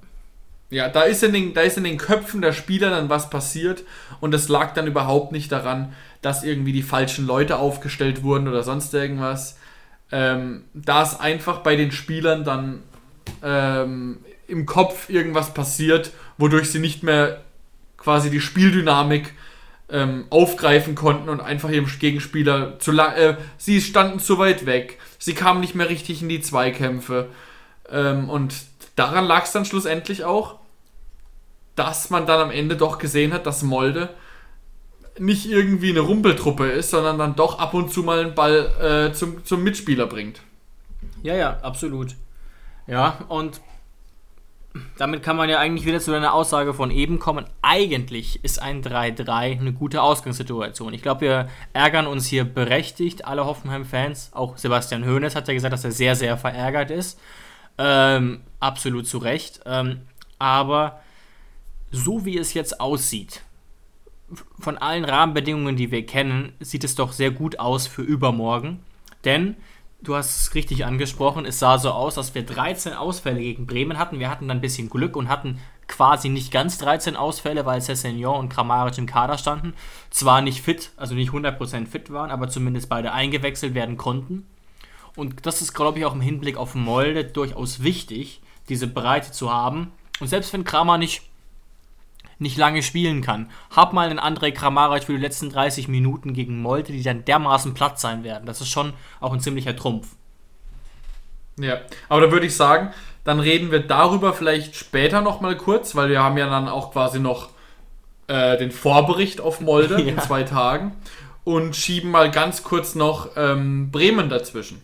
Ja, 0.69 0.87
da 0.87 1.01
ist, 1.01 1.21
in 1.21 1.33
den, 1.33 1.53
da 1.53 1.61
ist 1.61 1.77
in 1.77 1.83
den 1.83 1.97
Köpfen 1.97 2.41
der 2.41 2.53
Spieler 2.53 2.91
dann 2.91 3.09
was 3.09 3.29
passiert 3.29 3.83
und 4.21 4.33
es 4.33 4.47
lag 4.47 4.73
dann 4.73 4.87
überhaupt 4.87 5.33
nicht 5.33 5.51
daran, 5.51 5.93
dass 6.21 6.45
irgendwie 6.45 6.71
die 6.71 6.81
falschen 6.81 7.27
Leute 7.27 7.57
aufgestellt 7.57 8.23
wurden 8.23 8.47
oder 8.47 8.63
sonst 8.63 8.93
irgendwas. 8.93 9.57
Ähm, 10.13 10.63
da 10.73 11.03
ist 11.03 11.19
einfach 11.19 11.57
bei 11.59 11.75
den 11.75 11.91
Spielern 11.91 12.45
dann 12.45 12.83
ähm, 13.43 14.19
im 14.47 14.65
Kopf 14.65 15.09
irgendwas 15.09 15.53
passiert, 15.53 16.11
wodurch 16.37 16.71
sie 16.71 16.79
nicht 16.79 17.03
mehr 17.03 17.41
quasi 17.97 18.29
die 18.29 18.41
Spieldynamik 18.41 19.33
ähm, 19.89 20.25
aufgreifen 20.29 20.95
konnten 20.95 21.27
und 21.27 21.41
einfach 21.41 21.69
ihrem 21.69 21.87
Gegenspieler 21.99 22.79
zu 22.79 22.91
lang. 22.91 23.13
Äh, 23.15 23.37
sie 23.57 23.81
standen 23.81 24.19
zu 24.19 24.37
weit 24.37 24.65
weg, 24.65 24.99
sie 25.21 25.35
kamen 25.35 25.61
nicht 25.61 25.75
mehr 25.75 25.87
richtig 25.87 26.21
in 26.21 26.29
die 26.29 26.41
Zweikämpfe. 26.41 27.29
Ähm, 27.89 28.29
und 28.29 28.55
daran 28.95 29.25
lag 29.25 29.45
es 29.45 29.51
dann 29.51 29.65
schlussendlich 29.65 30.25
auch, 30.25 30.55
dass 31.75 32.09
man 32.09 32.25
dann 32.25 32.41
am 32.41 32.51
Ende 32.51 32.75
doch 32.75 32.97
gesehen 32.97 33.31
hat, 33.31 33.45
dass 33.45 33.61
Molde 33.61 34.09
nicht 35.19 35.45
irgendwie 35.45 35.91
eine 35.91 35.99
Rumpeltruppe 35.99 36.69
ist, 36.69 36.89
sondern 36.89 37.19
dann 37.19 37.35
doch 37.35 37.59
ab 37.59 37.73
und 37.73 37.93
zu 37.93 38.01
mal 38.01 38.19
einen 38.19 38.35
Ball 38.35 39.09
äh, 39.11 39.13
zum, 39.13 39.45
zum 39.45 39.63
Mitspieler 39.63 40.07
bringt. 40.07 40.41
Ja, 41.21 41.35
ja, 41.35 41.59
absolut. 41.61 42.15
Ja, 42.87 43.19
und 43.27 43.61
damit 44.97 45.23
kann 45.23 45.35
man 45.35 45.49
ja 45.49 45.59
eigentlich 45.59 45.85
wieder 45.85 45.99
zu 45.99 46.11
deiner 46.11 46.33
Aussage 46.33 46.73
von 46.73 46.91
eben 46.91 47.19
kommen. 47.19 47.45
Eigentlich 47.61 48.43
ist 48.43 48.61
ein 48.61 48.81
3-3 48.81 49.59
eine 49.59 49.73
gute 49.73 50.01
Ausgangssituation. 50.01 50.93
Ich 50.93 51.01
glaube, 51.01 51.21
wir 51.21 51.49
ärgern 51.73 52.07
uns 52.07 52.25
hier 52.27 52.45
berechtigt, 52.45 53.25
alle 53.25 53.45
Hoffenheim-Fans. 53.45 54.31
Auch 54.33 54.57
Sebastian 54.57 55.05
Hoeneß 55.05 55.35
hat 55.35 55.47
ja 55.47 55.53
gesagt, 55.53 55.73
dass 55.73 55.83
er 55.83 55.91
sehr, 55.91 56.15
sehr 56.15 56.37
verärgert 56.37 56.91
ist. 56.91 57.19
Ähm, 57.77 58.41
absolut 58.59 59.07
zu 59.07 59.17
Recht. 59.17 59.61
Ähm, 59.65 60.01
aber 60.39 61.01
so 61.91 62.25
wie 62.25 62.37
es 62.37 62.53
jetzt 62.53 62.79
aussieht, 62.79 63.41
von 64.59 64.77
allen 64.77 65.03
Rahmenbedingungen, 65.03 65.75
die 65.75 65.91
wir 65.91 66.05
kennen, 66.05 66.53
sieht 66.61 66.85
es 66.85 66.95
doch 66.95 67.11
sehr 67.11 67.31
gut 67.31 67.59
aus 67.59 67.87
für 67.87 68.01
übermorgen. 68.01 68.79
Denn 69.25 69.57
du 70.01 70.15
hast 70.15 70.41
es 70.41 70.55
richtig 70.55 70.85
angesprochen, 70.85 71.45
es 71.45 71.59
sah 71.59 71.77
so 71.77 71.91
aus, 71.91 72.15
dass 72.15 72.33
wir 72.35 72.43
13 72.43 72.93
Ausfälle 72.93 73.39
gegen 73.39 73.67
Bremen 73.67 73.97
hatten. 73.97 74.19
Wir 74.19 74.29
hatten 74.29 74.47
dann 74.47 74.57
ein 74.57 74.61
bisschen 74.61 74.89
Glück 74.89 75.15
und 75.15 75.29
hatten 75.29 75.59
quasi 75.87 76.29
nicht 76.29 76.51
ganz 76.51 76.77
13 76.77 77.15
Ausfälle, 77.15 77.65
weil 77.65 77.81
Cessignon 77.81 78.39
und 78.39 78.49
Kramaric 78.49 78.97
im 78.97 79.05
Kader 79.05 79.37
standen. 79.37 79.73
Zwar 80.09 80.41
nicht 80.41 80.61
fit, 80.61 80.91
also 80.97 81.15
nicht 81.15 81.31
100% 81.31 81.87
fit 81.87 82.11
waren, 82.11 82.31
aber 82.31 82.47
zumindest 82.47 82.89
beide 82.89 83.11
eingewechselt 83.11 83.73
werden 83.73 83.97
konnten. 83.97 84.47
Und 85.15 85.45
das 85.45 85.61
ist, 85.61 85.73
glaube 85.73 85.99
ich, 85.99 86.05
auch 86.05 86.13
im 86.13 86.21
Hinblick 86.21 86.57
auf 86.57 86.73
Molde 86.75 87.25
durchaus 87.25 87.83
wichtig, 87.83 88.41
diese 88.69 88.87
Breite 88.87 89.31
zu 89.31 89.51
haben. 89.51 89.91
Und 90.19 90.27
selbst 90.27 90.53
wenn 90.53 90.63
Kramer 90.63 90.97
nicht, 90.97 91.23
nicht 92.41 92.57
lange 92.57 92.83
spielen 92.83 93.21
kann, 93.21 93.49
hab 93.69 93.93
mal 93.93 94.09
einen 94.09 94.19
André 94.19 94.51
Kramaric 94.51 95.05
für 95.05 95.13
die 95.13 95.21
letzten 95.21 95.49
30 95.49 95.87
Minuten 95.87 96.33
gegen 96.33 96.61
Molde, 96.61 96.91
die 96.91 97.03
dann 97.03 97.23
dermaßen 97.23 97.73
platt 97.73 97.99
sein 97.99 98.23
werden. 98.23 98.45
Das 98.45 98.59
ist 98.59 98.69
schon 98.69 98.93
auch 99.19 99.31
ein 99.31 99.39
ziemlicher 99.39 99.75
Trumpf. 99.75 100.07
Ja, 101.59 101.81
aber 102.09 102.21
da 102.21 102.31
würde 102.31 102.47
ich 102.47 102.55
sagen, 102.55 102.91
dann 103.23 103.39
reden 103.39 103.71
wir 103.71 103.81
darüber 103.81 104.33
vielleicht 104.33 104.75
später 104.75 105.21
nochmal 105.21 105.55
kurz, 105.55 105.95
weil 105.95 106.09
wir 106.09 106.23
haben 106.23 106.37
ja 106.37 106.49
dann 106.49 106.67
auch 106.67 106.91
quasi 106.91 107.19
noch 107.19 107.49
äh, 108.27 108.57
den 108.57 108.71
Vorbericht 108.71 109.39
auf 109.39 109.61
Molde 109.61 109.95
ja. 110.01 110.07
in 110.07 110.19
zwei 110.19 110.43
Tagen 110.43 110.95
und 111.43 111.75
schieben 111.75 112.09
mal 112.09 112.31
ganz 112.31 112.63
kurz 112.63 112.95
noch 112.95 113.29
ähm, 113.35 113.91
Bremen 113.91 114.29
dazwischen. 114.29 114.81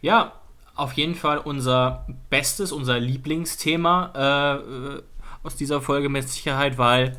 Ja, 0.00 0.32
auf 0.74 0.94
jeden 0.94 1.14
Fall 1.14 1.38
unser 1.38 2.06
bestes, 2.30 2.72
unser 2.72 2.98
Lieblingsthema 2.98 4.60
äh, 4.96 5.02
aus 5.44 5.54
dieser 5.54 5.80
Folge 5.80 6.08
mit 6.08 6.28
Sicherheit, 6.28 6.78
weil 6.78 7.16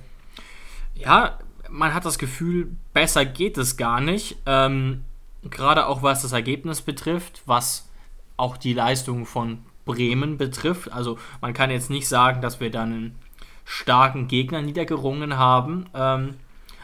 ja, 0.95 1.39
man 1.69 1.93
hat 1.93 2.05
das 2.05 2.17
Gefühl, 2.17 2.75
besser 2.93 3.25
geht 3.25 3.57
es 3.57 3.77
gar 3.77 4.01
nicht. 4.01 4.37
Ähm, 4.45 5.03
Gerade 5.43 5.85
auch 5.85 6.01
was 6.01 6.23
das 6.23 6.31
Ergebnis 6.31 6.81
betrifft, 6.81 7.43
was 7.45 7.87
auch 8.35 8.57
die 8.57 8.73
Leistung 8.73 9.25
von 9.25 9.59
Bremen 9.85 10.37
betrifft. 10.37 10.91
Also 10.91 11.19
man 11.39 11.53
kann 11.53 11.69
jetzt 11.69 11.89
nicht 11.89 12.07
sagen, 12.07 12.41
dass 12.41 12.59
wir 12.59 12.71
dann 12.71 12.91
einen 12.91 13.15
starken 13.63 14.27
Gegner 14.27 14.61
niedergerungen 14.61 15.37
haben. 15.37 15.85
Ähm, 15.93 16.35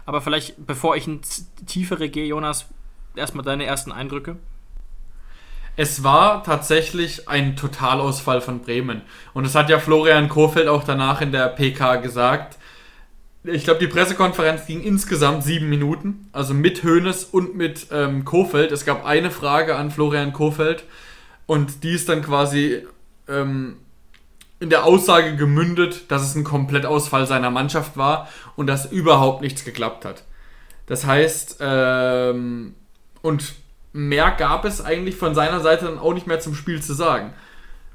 aber 0.05 0.21
vielleicht, 0.21 0.65
bevor 0.65 0.95
ich 0.95 1.07
ins 1.07 1.51
Tiefere 1.65 2.09
gehe, 2.09 2.25
Jonas, 2.25 2.67
erstmal 3.15 3.43
deine 3.43 3.65
ersten 3.65 3.91
Eindrücke. 3.91 4.37
Es 5.75 6.03
war 6.03 6.43
tatsächlich 6.43 7.29
ein 7.29 7.55
Totalausfall 7.55 8.41
von 8.41 8.59
Bremen. 8.59 9.01
Und 9.33 9.45
das 9.45 9.55
hat 9.55 9.69
ja 9.69 9.79
Florian 9.79 10.29
Kohfeldt 10.29 10.67
auch 10.67 10.83
danach 10.83 11.21
in 11.21 11.31
der 11.31 11.47
PK 11.47 11.97
gesagt. 11.97 12.57
Ich 13.43 13.63
glaube, 13.63 13.79
die 13.79 13.87
Pressekonferenz 13.87 14.67
ging 14.67 14.83
insgesamt 14.83 15.43
sieben 15.43 15.69
Minuten, 15.69 16.29
also 16.31 16.53
mit 16.53 16.83
Hoeneß 16.83 17.23
und 17.25 17.55
mit 17.55 17.87
ähm, 17.91 18.23
Kofeld. 18.23 18.71
Es 18.71 18.85
gab 18.85 19.03
eine 19.05 19.31
Frage 19.31 19.75
an 19.75 19.89
Florian 19.89 20.33
Kofeld 20.33 20.83
und 21.47 21.83
die 21.83 21.93
ist 21.93 22.07
dann 22.07 22.21
quasi 22.21 22.85
ähm, 23.27 23.77
in 24.59 24.69
der 24.69 24.85
Aussage 24.85 25.35
gemündet, 25.35 26.11
dass 26.11 26.21
es 26.21 26.35
ein 26.35 26.43
Komplettausfall 26.43 27.25
seiner 27.25 27.49
Mannschaft 27.49 27.97
war 27.97 28.29
und 28.55 28.67
dass 28.67 28.91
überhaupt 28.91 29.41
nichts 29.41 29.65
geklappt 29.65 30.05
hat. 30.05 30.23
Das 30.85 31.07
heißt, 31.07 31.57
ähm, 31.61 32.75
und 33.23 33.55
mehr 33.93 34.31
gab 34.31 34.65
es 34.65 34.83
eigentlich 34.83 35.15
von 35.15 35.35
seiner 35.35 35.59
Seite 35.59 35.85
dann 35.85 35.99
auch 35.99 36.13
nicht 36.13 36.27
mehr 36.27 36.39
zum 36.39 36.55
Spiel 36.55 36.81
zu 36.81 36.93
sagen. 36.93 37.33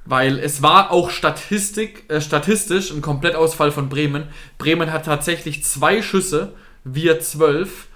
Weil 0.04 0.38
es 0.38 0.62
war 0.62 0.92
auch 0.92 1.10
Statistik, 1.10 2.04
äh, 2.08 2.20
statistisch 2.20 2.92
ein 2.92 3.02
Komplettausfall 3.02 3.72
von 3.72 3.88
Bremen. 3.88 4.28
Bremen 4.56 4.92
hat 4.92 5.06
tatsächlich 5.06 5.64
zwei 5.64 6.00
Schüsse, 6.00 6.54
wir 6.84 7.18
zwölf. 7.20 7.88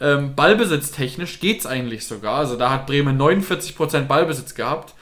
Ähm, 0.00 0.34
Ballbesitztechnisch 0.34 1.40
geht 1.40 1.60
es 1.60 1.66
eigentlich 1.66 2.06
sogar. 2.06 2.36
Also 2.36 2.56
da 2.56 2.70
hat 2.70 2.86
Bremen 2.86 3.18
49% 3.18 4.02
Ballbesitz 4.02 4.54
gehabt. 4.54 4.94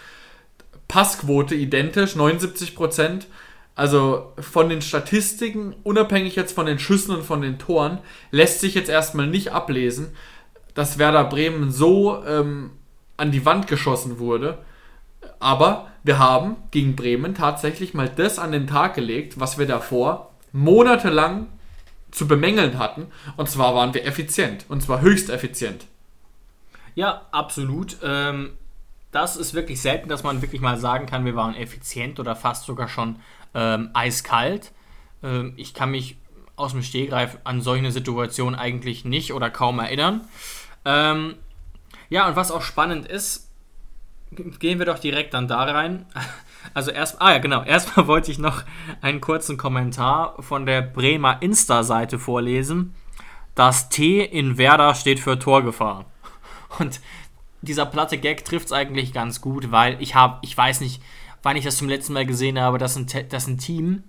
Passquote 0.86 1.54
identisch, 1.54 2.14
79 2.14 2.76
Prozent. 2.76 3.26
Also 3.74 4.32
von 4.38 4.68
den 4.68 4.82
Statistiken, 4.82 5.74
unabhängig 5.82 6.36
jetzt 6.36 6.54
von 6.54 6.66
den 6.66 6.78
Schüssen 6.78 7.16
und 7.16 7.24
von 7.24 7.40
den 7.40 7.58
Toren, 7.58 7.98
lässt 8.30 8.60
sich 8.60 8.74
jetzt 8.74 8.90
erstmal 8.90 9.26
nicht 9.26 9.52
ablesen, 9.52 10.14
dass 10.74 10.98
Werder 10.98 11.24
Bremen 11.24 11.70
so 11.70 12.24
ähm, 12.24 12.70
an 13.16 13.30
die 13.30 13.44
Wand 13.44 13.66
geschossen 13.66 14.18
wurde. 14.18 14.58
Aber 15.38 15.88
wir 16.02 16.18
haben 16.18 16.56
gegen 16.70 16.96
Bremen 16.96 17.34
tatsächlich 17.34 17.94
mal 17.94 18.08
das 18.08 18.38
an 18.38 18.52
den 18.52 18.66
Tag 18.66 18.94
gelegt, 18.94 19.38
was 19.38 19.58
wir 19.58 19.66
davor 19.66 20.32
monatelang 20.52 21.48
zu 22.10 22.28
bemängeln 22.28 22.78
hatten. 22.78 23.06
Und 23.36 23.48
zwar 23.48 23.74
waren 23.74 23.94
wir 23.94 24.04
effizient. 24.04 24.66
Und 24.68 24.82
zwar 24.82 25.00
höchst 25.00 25.30
effizient. 25.30 25.86
Ja, 26.94 27.22
absolut. 27.32 27.96
Ähm, 28.02 28.50
das 29.12 29.36
ist 29.36 29.54
wirklich 29.54 29.80
selten, 29.80 30.08
dass 30.08 30.22
man 30.22 30.42
wirklich 30.42 30.60
mal 30.60 30.78
sagen 30.78 31.06
kann, 31.06 31.24
wir 31.24 31.36
waren 31.36 31.54
effizient 31.54 32.20
oder 32.20 32.36
fast 32.36 32.64
sogar 32.64 32.88
schon 32.88 33.16
ähm, 33.54 33.90
eiskalt. 33.94 34.72
Ähm, 35.22 35.54
ich 35.56 35.74
kann 35.74 35.90
mich 35.90 36.16
aus 36.56 36.72
dem 36.72 36.82
Stehgreif 36.82 37.38
an 37.44 37.60
solche 37.60 37.90
Situationen 37.90 38.58
eigentlich 38.58 39.04
nicht 39.04 39.32
oder 39.32 39.50
kaum 39.50 39.78
erinnern. 39.78 40.22
Ähm, 40.84 41.36
ja, 42.08 42.28
und 42.28 42.36
was 42.36 42.50
auch 42.50 42.62
spannend 42.62 43.06
ist, 43.06 43.50
gehen 44.30 44.78
wir 44.78 44.86
doch 44.86 44.98
direkt 44.98 45.34
dann 45.34 45.48
da 45.48 45.62
rein. 45.64 46.06
Also 46.74 46.92
erst, 46.92 47.20
ah 47.20 47.32
ja 47.32 47.38
genau, 47.38 47.64
erstmal 47.64 48.06
wollte 48.06 48.30
ich 48.30 48.38
noch 48.38 48.62
einen 49.00 49.20
kurzen 49.20 49.56
Kommentar 49.56 50.40
von 50.40 50.64
der 50.64 50.80
Bremer 50.80 51.42
Insta-Seite 51.42 52.20
vorlesen. 52.20 52.94
Das 53.56 53.88
T 53.88 54.24
in 54.24 54.58
Werder 54.58 54.94
steht 54.94 55.18
für 55.18 55.40
Torgefahr. 55.40 56.06
Und 56.78 57.00
dieser 57.62 57.84
platte 57.84 58.16
Gag 58.16 58.44
trifft 58.44 58.66
es 58.66 58.72
eigentlich 58.72 59.12
ganz 59.12 59.40
gut, 59.40 59.72
weil 59.72 60.00
ich 60.00 60.14
habe, 60.14 60.38
ich 60.42 60.56
weiß 60.56 60.82
nicht, 60.82 61.02
wann 61.42 61.56
ich 61.56 61.64
das 61.64 61.78
zum 61.78 61.88
letzten 61.88 62.12
Mal 62.12 62.26
gesehen 62.26 62.60
habe, 62.60 62.78
dass 62.78 62.94
ein, 62.94 63.08
dass 63.28 63.48
ein 63.48 63.58
Team 63.58 64.04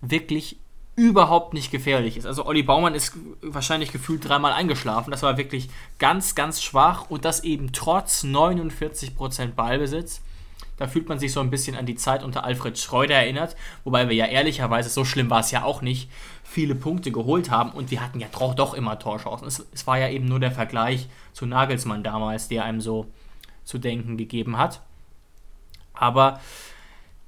wirklich 0.00 0.58
überhaupt 0.94 1.54
nicht 1.54 1.70
gefährlich 1.70 2.16
ist. 2.16 2.26
Also 2.26 2.44
Olli 2.44 2.62
Baumann 2.62 2.94
ist 2.94 3.14
wahrscheinlich 3.40 3.92
gefühlt 3.92 4.28
dreimal 4.28 4.52
eingeschlafen. 4.52 5.10
Das 5.10 5.22
war 5.22 5.38
wirklich 5.38 5.70
ganz, 5.98 6.34
ganz 6.34 6.62
schwach 6.62 7.08
und 7.08 7.24
das 7.24 7.44
eben 7.44 7.72
trotz 7.72 8.24
49% 8.24 9.52
Ballbesitz. 9.54 10.20
Da 10.76 10.88
fühlt 10.88 11.08
man 11.08 11.18
sich 11.18 11.32
so 11.32 11.40
ein 11.40 11.50
bisschen 11.50 11.76
an 11.76 11.86
die 11.86 11.94
Zeit 11.94 12.22
unter 12.22 12.44
Alfred 12.44 12.78
Schreuder 12.78 13.14
erinnert, 13.14 13.56
wobei 13.84 14.08
wir 14.08 14.16
ja 14.16 14.26
ehrlicherweise, 14.26 14.88
so 14.88 15.04
schlimm 15.04 15.30
war 15.30 15.40
es 15.40 15.50
ja 15.50 15.62
auch 15.64 15.80
nicht, 15.80 16.10
viele 16.42 16.74
Punkte 16.74 17.12
geholt 17.12 17.50
haben 17.50 17.70
und 17.70 17.90
wir 17.90 18.02
hatten 18.02 18.20
ja 18.20 18.26
doch, 18.32 18.54
doch 18.54 18.74
immer 18.74 18.98
Torchancen. 18.98 19.46
Es, 19.46 19.64
es 19.72 19.86
war 19.86 19.98
ja 19.98 20.08
eben 20.08 20.26
nur 20.26 20.40
der 20.40 20.50
Vergleich 20.50 21.08
zu 21.32 21.46
Nagelsmann 21.46 22.02
damals, 22.02 22.48
der 22.48 22.64
einem 22.64 22.80
so 22.80 23.06
zu 23.64 23.78
denken 23.78 24.16
gegeben 24.16 24.58
hat. 24.58 24.80
Aber 25.94 26.40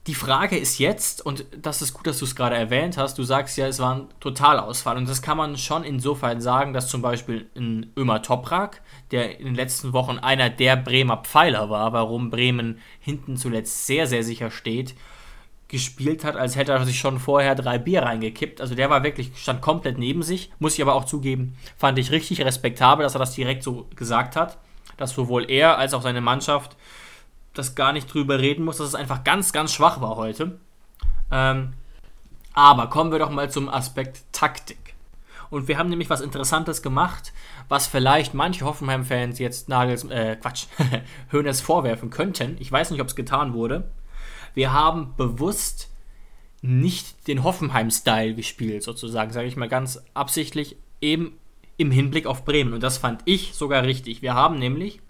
die 0.07 0.15
Frage 0.15 0.59
ist 0.59 0.79
jetzt, 0.79 1.25
und 1.25 1.47
das 1.57 1.81
ist 1.81 1.95
gut, 1.95 2.07
dass 2.07 2.19
du 2.19 2.27
es 2.27 2.37
gerade 2.37 2.57
erwähnt 2.57 2.99
hast, 2.99 3.17
du 3.17 3.23
sagst 3.23 3.57
ja, 3.57 3.67
es 3.67 3.79
war 3.79 3.95
ein 3.95 4.09
Totalausfall. 4.21 4.99
Und 4.99 5.09
das 5.09 5.23
kann 5.23 5.39
man 5.39 5.57
schon 5.57 5.83
insofern 5.83 6.43
sagen, 6.43 6.75
dass 6.75 6.89
zum 6.89 7.01
Beispiel 7.01 7.49
ein 7.57 7.91
Ömer 7.97 8.21
Toprak, 8.21 8.83
der 9.13 9.41
in 9.41 9.47
den 9.47 9.55
letzten 9.55 9.95
Wochen 9.95 10.19
einer 10.19 10.51
der 10.51 10.77
Bremer 10.77 11.19
Pfeiler 11.19 11.71
war, 11.71 11.95
warum 11.95 12.29
Bremen 12.29 12.81
hinten 13.01 13.39
zuletzt 13.39 13.87
sehr, 13.87 14.07
sehr 14.07 14.25
sicher 14.25 14.51
steht, 14.51 14.95
gespielt 15.69 16.23
hat, 16.23 16.37
als 16.37 16.55
hätte 16.55 16.73
er 16.73 16.85
sich 16.85 16.99
schon 16.99 17.19
vorher 17.19 17.55
drei 17.55 17.79
Bier 17.79 18.03
reingekippt. 18.03 18.61
Also 18.61 18.75
der 18.75 18.91
war 18.91 19.03
wirklich, 19.05 19.31
stand 19.37 19.63
komplett 19.63 19.97
neben 19.97 20.23
sich. 20.23 20.53
Muss 20.59 20.75
ich 20.75 20.83
aber 20.83 20.95
auch 20.95 21.05
zugeben, 21.05 21.57
fand 21.79 21.99
ich 21.99 22.11
richtig 22.11 22.45
respektabel, 22.45 23.05
dass 23.05 23.17
er 23.17 23.21
das 23.21 23.35
direkt 23.35 23.63
so 23.63 23.87
gesagt 23.97 24.37
hat. 24.37 24.59
Dass 24.99 25.13
sowohl 25.15 25.51
er 25.51 25.79
als 25.79 25.95
auch 25.95 26.03
seine 26.03 26.21
Mannschaft 26.21 26.77
das 27.55 27.75
gar 27.75 27.93
nicht 27.93 28.13
drüber 28.13 28.39
reden 28.39 28.65
muss, 28.65 28.79
dass 28.79 28.89
es 28.89 28.95
einfach 28.95 29.25
ganz, 29.25 29.53
ganz 29.53 29.73
schwach 29.73 30.01
war 30.01 30.17
heute. 30.17 30.59
Ähm, 31.31 31.73
aber 32.53 32.89
kommen 32.89 33.11
wir 33.11 33.19
doch 33.19 33.31
mal 33.31 33.51
zum 33.51 33.69
Aspekt 33.69 34.23
Taktik. 34.33 34.95
Und 35.51 35.69
wir 35.69 35.79
haben 35.79 35.89
nämlich 35.89 36.11
was 36.11 36.21
Interessantes 36.21 36.83
gemacht, 36.83 37.33
was 37.69 37.87
vielleicht 37.87 38.35
manche 38.35 38.65
Hoffenheim-Fans 38.65 39.39
jetzt 39.39 39.69
Nagels, 39.69 40.05
äh, 40.05 40.37
Quatsch, 40.37 40.67
Hönes 41.31 41.61
vorwerfen 41.61 42.11
könnten. 42.11 42.57
Ich 42.59 42.71
weiß 42.71 42.91
nicht, 42.91 43.01
ob 43.01 43.09
es 43.09 43.17
getan 43.17 43.55
wurde. 43.55 43.91
Wir 44.55 44.73
haben 44.73 45.15
bewusst 45.17 45.91
nicht 46.63 47.29
den 47.29 47.45
Hoffenheim-Style 47.45 48.35
gespielt, 48.35 48.83
sozusagen, 48.83 49.33
sage 49.33 49.47
ich 49.47 49.57
mal 49.57 49.69
ganz 49.69 50.03
absichtlich, 50.15 50.77
eben 51.01 51.39
im 51.77 51.91
Hinblick 51.91 52.27
auf 52.27 52.45
Bremen. 52.45 52.73
Und 52.73 52.83
das 52.83 52.99
fand 52.99 53.23
ich 53.25 53.55
sogar 53.55 53.83
richtig. 53.83 54.23
Wir 54.23 54.35
haben 54.35 54.59
nämlich, 54.59 55.01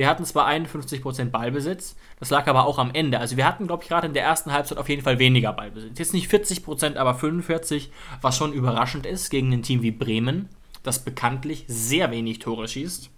wir 0.00 0.08
hatten 0.08 0.24
zwar 0.24 0.48
51% 0.48 1.26
Ballbesitz, 1.26 1.94
das 2.18 2.30
lag 2.30 2.46
aber 2.46 2.64
auch 2.64 2.78
am 2.78 2.90
Ende. 2.94 3.18
Also 3.18 3.36
wir 3.36 3.46
hatten, 3.46 3.66
glaube 3.66 3.82
ich, 3.82 3.90
gerade 3.90 4.06
in 4.06 4.14
der 4.14 4.24
ersten 4.24 4.50
Halbzeit 4.50 4.78
auf 4.78 4.88
jeden 4.88 5.02
Fall 5.02 5.18
weniger 5.18 5.52
Ballbesitz. 5.52 5.98
Jetzt 5.98 6.14
nicht 6.14 6.32
40%, 6.32 6.96
aber 6.96 7.16
45%, 7.16 7.88
was 8.22 8.38
schon 8.38 8.54
überraschend 8.54 9.04
ist 9.04 9.28
gegen 9.28 9.52
ein 9.52 9.62
Team 9.62 9.82
wie 9.82 9.90
Bremen, 9.90 10.48
das 10.82 11.04
bekanntlich 11.04 11.66
sehr 11.68 12.10
wenig 12.10 12.38
Tore 12.38 12.66
schießt. 12.66 13.10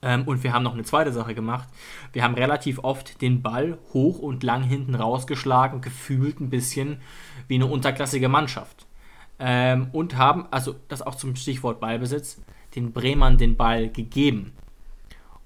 Ähm, 0.00 0.22
und 0.24 0.42
wir 0.42 0.54
haben 0.54 0.62
noch 0.62 0.72
eine 0.72 0.84
zweite 0.84 1.12
Sache 1.12 1.34
gemacht. 1.34 1.68
Wir 2.14 2.24
haben 2.24 2.34
relativ 2.34 2.78
oft 2.78 3.20
den 3.20 3.42
Ball 3.42 3.76
hoch 3.92 4.20
und 4.20 4.42
lang 4.42 4.62
hinten 4.62 4.94
rausgeschlagen, 4.94 5.82
gefühlt 5.82 6.40
ein 6.40 6.48
bisschen 6.48 7.02
wie 7.48 7.56
eine 7.56 7.66
unterklassige 7.66 8.30
Mannschaft. 8.30 8.86
Ähm, 9.38 9.88
und 9.92 10.16
haben, 10.16 10.46
also 10.50 10.76
das 10.88 11.02
auch 11.02 11.16
zum 11.16 11.36
Stichwort 11.36 11.78
Ballbesitz, 11.78 12.40
den 12.74 12.94
Bremern 12.94 13.36
den 13.36 13.58
Ball 13.58 13.90
gegeben. 13.90 14.54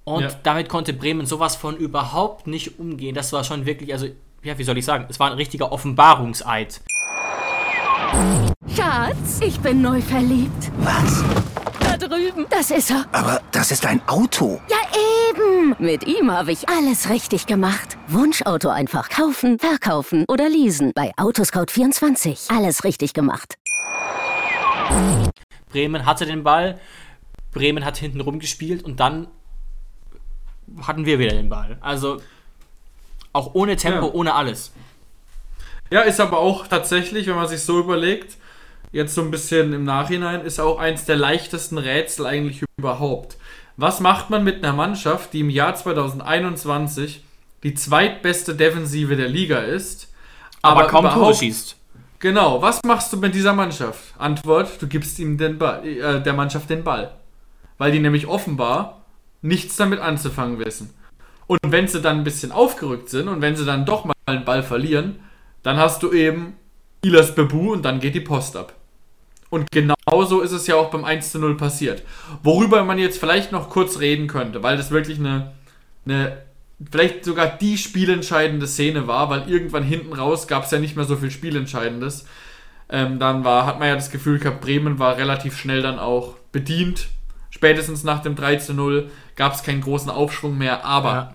Und 0.09 0.23
ja. 0.23 0.31
damit 0.45 0.69
konnte 0.69 0.92
Bremen 0.92 1.27
sowas 1.27 1.57
von 1.57 1.77
überhaupt 1.77 2.47
nicht 2.47 2.79
umgehen. 2.79 3.12
Das 3.12 3.33
war 3.33 3.42
schon 3.42 3.66
wirklich, 3.66 3.92
also, 3.92 4.07
ja, 4.45 4.57
wie 4.57 4.62
soll 4.62 4.79
ich 4.79 4.85
sagen, 4.85 5.07
es 5.09 5.19
war 5.19 5.29
ein 5.29 5.37
richtiger 5.37 5.73
Offenbarungseid. 5.73 6.81
Schatz, 8.73 9.40
ich 9.40 9.59
bin 9.59 9.83
neu 9.83 10.01
verliebt. 10.01 10.71
Was? 10.79 11.25
Da 11.81 11.97
drüben. 11.97 12.47
Das 12.49 12.71
ist 12.71 12.92
er. 12.92 13.05
Aber 13.11 13.42
das 13.51 13.73
ist 13.73 13.85
ein 13.85 14.01
Auto. 14.07 14.61
Ja, 14.69 14.77
eben. 15.29 15.75
Mit 15.81 16.07
ihm 16.07 16.31
habe 16.31 16.53
ich 16.53 16.69
alles 16.69 17.11
richtig 17.11 17.47
gemacht. 17.47 17.99
Wunschauto 18.07 18.69
einfach 18.69 19.09
kaufen, 19.09 19.59
verkaufen 19.59 20.25
oder 20.29 20.49
leasen. 20.49 20.92
Bei 20.95 21.11
Autoscout24. 21.16 22.57
Alles 22.57 22.85
richtig 22.85 23.12
gemacht. 23.12 23.57
Bremen 25.71 26.07
hatte 26.07 26.27
den 26.27 26.45
Ball, 26.45 26.79
Bremen 27.51 27.85
hat 27.85 27.97
hinten 27.97 28.21
rumgespielt 28.21 28.85
und 28.85 29.01
dann 29.01 29.27
hatten 30.87 31.07
wir 31.07 31.18
wieder 31.18 31.33
den 31.33 31.48
Ball. 31.48 31.76
Also 31.81 32.20
auch 33.33 33.55
ohne 33.55 33.76
Tempo, 33.76 34.07
Ja. 34.07 34.12
ohne 34.12 34.35
alles. 34.35 34.72
Ja, 35.90 36.00
ist 36.00 36.20
aber 36.20 36.38
auch 36.38 36.66
tatsächlich, 36.66 37.26
wenn 37.26 37.37
man 37.37 37.46
sich 37.48 37.61
so 37.62 37.79
überlegt, 37.79 38.37
jetzt 38.92 39.14
so 39.14 39.20
ein 39.22 39.31
bisschen 39.31 39.72
im 39.72 39.85
Nachhinein, 39.85 40.40
ist 40.40 40.59
auch 40.59 40.79
eins 40.79 41.05
der 41.05 41.16
leichtesten 41.16 41.79
Rätsel 41.79 42.26
eigentlich 42.26 42.64
überhaupt. 42.79 43.37
Was 43.76 44.00
macht 44.00 44.31
man 44.31 44.42
mit 44.42 44.64
einer 44.64 44.72
Mannschaft, 44.72 45.33
die 45.33 45.40
im 45.40 45.50
Jahr 45.50 45.74
2021 45.74 47.22
die 47.62 47.74
zweitbeste 47.74 48.55
Defensive 48.55 49.16
der 49.16 49.29
Liga 49.29 49.59
ist, 49.59 50.12
Aber, 50.62 50.87
kaum 50.87 51.09
Tore 51.09 51.35
schießt. 51.35 51.76
Genau, 52.18 52.62
was 52.62 52.81
machst 52.85 53.12
du 53.12 53.18
mit 53.18 53.35
dieser 53.35 53.52
Mannschaft? 53.52 54.14
Antwort, 54.18 54.81
du 54.81 54.87
gibst 54.88 55.18
ihm 55.18 55.37
den 55.37 55.59
Ball, 55.59 55.87
äh, 55.87 56.22
der 56.22 56.33
Mannschaft 56.33 56.70
den 56.70 56.83
Ball. 56.83 57.12
Weil 57.79 57.92
die 57.92 58.00
nämlich 58.00 58.26
offenbar 58.26 58.95
nichts 59.46 59.76
damit 59.76 60.00
anzufangen 60.00 60.59
wissen. 60.59 60.90
Und 61.46 61.61
wenn 61.68 61.87
sie 61.87 62.00
dann 62.00 62.18
ein 62.18 62.24
bisschen 62.24 62.52
aufgerückt 62.52 63.09
sind 63.09 63.28
und 63.28 63.40
wenn 63.40 63.56
sie 63.56 63.64
dann 63.64 63.87
doch 63.87 64.04
mal 64.04 64.14
einen 64.26 64.44
Ball 64.44 64.62
verlieren, 64.62 65.20
dann 65.62 65.76
hast 65.76 66.02
du 66.02 66.12
eben 66.12 66.54
Ilas 67.02 67.35
Bebu 67.35 67.72
und 67.72 67.85
dann 67.85 68.00
geht 68.00 68.14
die 68.14 68.20
Post 68.20 68.56
ab. 68.56 68.72
Und 69.48 69.70
genauso 69.70 70.40
ist 70.40 70.52
es 70.52 70.66
ja 70.66 70.74
auch 70.74 70.90
beim 70.90 71.04
1 71.04 71.30
zu 71.30 71.38
0 71.38 71.56
passiert. 71.56 72.02
Worüber 72.42 72.82
man 72.82 72.98
jetzt 72.98 73.18
vielleicht 73.18 73.52
noch 73.52 73.70
kurz 73.70 74.00
reden 74.00 74.26
könnte, 74.26 74.62
weil 74.62 74.76
das 74.76 74.90
wirklich 74.90 75.18
eine, 75.18 75.52
eine 76.04 76.38
vielleicht 76.90 77.24
sogar 77.24 77.46
die 77.46 77.78
spielentscheidende 77.78 78.66
Szene 78.66 79.06
war, 79.06 79.30
weil 79.30 79.48
irgendwann 79.48 79.85
hinten 79.85 80.12
raus 80.12 80.48
gab 80.48 80.64
es 80.64 80.72
ja 80.72 80.78
nicht 80.80 80.96
mehr 80.96 81.04
so 81.04 81.16
viel 81.16 81.30
Spielentscheidendes. 81.30 82.26
Ähm, 82.88 83.18
dann 83.18 83.44
war, 83.44 83.66
hat 83.66 83.78
man 83.78 83.88
ja 83.88 83.94
das 83.94 84.11
Gefühl 84.11 84.38
gehabt, 84.38 84.61
Bremen 84.61 84.98
war 84.98 85.16
relativ 85.16 85.56
schnell 85.56 85.82
dann 85.82 85.98
auch 85.98 86.35
bedient. 86.52 87.09
Spätestens 87.57 88.05
nach 88.05 88.21
dem 88.21 88.37
3 88.37 88.57
zu 88.57 88.75
0 88.75 89.11
gab 89.35 89.55
es 89.55 89.62
keinen 89.62 89.81
großen 89.81 90.11
Aufschwung 90.11 90.59
mehr, 90.59 90.85
aber 90.85 91.11
Ja. 91.11 91.35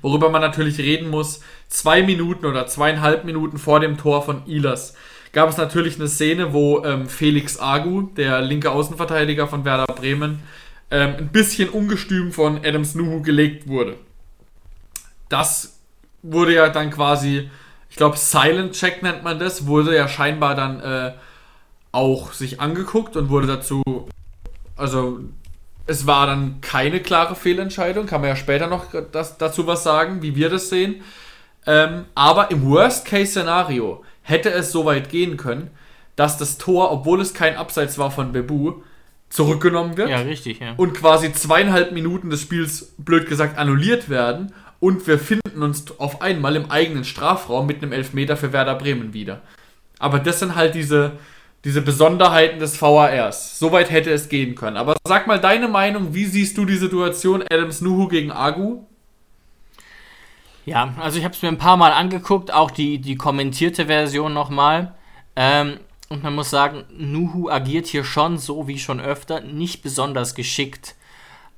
worüber 0.00 0.30
man 0.30 0.40
natürlich 0.40 0.78
reden 0.78 1.10
muss, 1.10 1.40
zwei 1.68 2.04
Minuten 2.04 2.46
oder 2.46 2.68
zweieinhalb 2.68 3.24
Minuten 3.24 3.58
vor 3.58 3.80
dem 3.80 3.98
Tor 3.98 4.22
von 4.22 4.46
Ilas 4.46 4.94
gab 5.32 5.48
es 5.48 5.56
natürlich 5.56 5.96
eine 5.96 6.06
Szene, 6.06 6.52
wo 6.52 6.84
ähm, 6.84 7.08
Felix 7.08 7.58
Agu, 7.58 8.02
der 8.02 8.40
linke 8.40 8.70
Außenverteidiger 8.70 9.48
von 9.48 9.64
Werder 9.64 9.92
Bremen, 9.92 10.44
ähm, 10.92 11.16
ein 11.18 11.28
bisschen 11.32 11.70
ungestüm 11.70 12.30
von 12.30 12.58
Adams 12.64 12.94
Nuhu 12.94 13.20
gelegt 13.22 13.66
wurde. 13.66 13.96
Das 15.28 15.80
wurde 16.22 16.54
ja 16.54 16.68
dann 16.68 16.92
quasi, 16.92 17.50
ich 17.90 17.96
glaube, 17.96 18.16
Silent 18.16 18.74
Check 18.74 19.02
nennt 19.02 19.24
man 19.24 19.40
das, 19.40 19.66
wurde 19.66 19.96
ja 19.96 20.06
scheinbar 20.06 20.54
dann 20.54 20.78
äh, 20.80 21.12
auch 21.90 22.32
sich 22.32 22.60
angeguckt 22.60 23.16
und 23.16 23.28
wurde 23.28 23.48
dazu, 23.48 23.82
also 24.76 25.20
es 25.86 26.06
war 26.06 26.26
dann 26.26 26.60
keine 26.60 27.00
klare 27.00 27.34
Fehlentscheidung, 27.34 28.06
kann 28.06 28.20
man 28.20 28.30
ja 28.30 28.36
später 28.36 28.66
noch 28.66 28.86
das, 29.10 29.38
dazu 29.38 29.66
was 29.66 29.82
sagen, 29.82 30.22
wie 30.22 30.36
wir 30.36 30.48
das 30.48 30.68
sehen. 30.68 31.02
Ähm, 31.66 32.06
aber 32.14 32.50
im 32.50 32.64
Worst-Case-Szenario 32.68 34.04
hätte 34.22 34.50
es 34.50 34.72
so 34.72 34.84
weit 34.84 35.08
gehen 35.10 35.36
können, 35.36 35.70
dass 36.16 36.38
das 36.38 36.58
Tor, 36.58 36.90
obwohl 36.92 37.20
es 37.20 37.34
kein 37.34 37.56
Abseits 37.56 37.98
war 37.98 38.10
von 38.10 38.32
Bebu, 38.32 38.82
zurückgenommen 39.30 39.96
wird 39.96 40.10
Ja, 40.10 40.18
richtig, 40.18 40.60
ja. 40.60 40.74
und 40.76 40.92
quasi 40.92 41.32
zweieinhalb 41.32 41.92
Minuten 41.92 42.28
des 42.28 42.42
Spiels, 42.42 42.94
blöd 42.98 43.28
gesagt, 43.28 43.58
annulliert 43.58 44.10
werden 44.10 44.52
und 44.78 45.06
wir 45.06 45.18
finden 45.18 45.62
uns 45.62 45.98
auf 45.98 46.20
einmal 46.20 46.54
im 46.54 46.70
eigenen 46.70 47.04
Strafraum 47.04 47.66
mit 47.66 47.82
einem 47.82 47.92
Elfmeter 47.92 48.36
für 48.36 48.52
Werder 48.52 48.74
Bremen 48.74 49.14
wieder. 49.14 49.40
Aber 49.98 50.18
das 50.18 50.40
sind 50.40 50.54
halt 50.54 50.74
diese, 50.74 51.12
diese 51.64 51.82
Besonderheiten 51.82 52.58
des 52.58 52.80
VARs. 52.80 53.58
Soweit 53.58 53.90
hätte 53.90 54.10
es 54.10 54.28
gehen 54.28 54.54
können. 54.54 54.76
Aber 54.76 54.96
sag 55.06 55.26
mal 55.26 55.40
deine 55.40 55.68
Meinung, 55.68 56.14
wie 56.14 56.24
siehst 56.24 56.58
du 56.58 56.64
die 56.64 56.76
Situation 56.76 57.42
Adams 57.42 57.80
Nuhu 57.80 58.08
gegen 58.08 58.32
Agu? 58.32 58.80
Ja, 60.64 60.94
also 61.00 61.18
ich 61.18 61.24
habe 61.24 61.34
es 61.34 61.42
mir 61.42 61.48
ein 61.48 61.58
paar 61.58 61.76
Mal 61.76 61.92
angeguckt, 61.92 62.52
auch 62.52 62.70
die, 62.70 62.98
die 62.98 63.16
kommentierte 63.16 63.86
Version 63.86 64.32
nochmal. 64.32 64.94
Ähm, 65.34 65.78
und 66.08 66.22
man 66.22 66.34
muss 66.34 66.50
sagen, 66.50 66.84
Nuhu 66.96 67.48
agiert 67.48 67.86
hier 67.86 68.04
schon 68.04 68.38
so 68.38 68.68
wie 68.68 68.78
schon 68.78 69.00
öfter, 69.00 69.40
nicht 69.40 69.82
besonders 69.82 70.34
geschickt. 70.34 70.94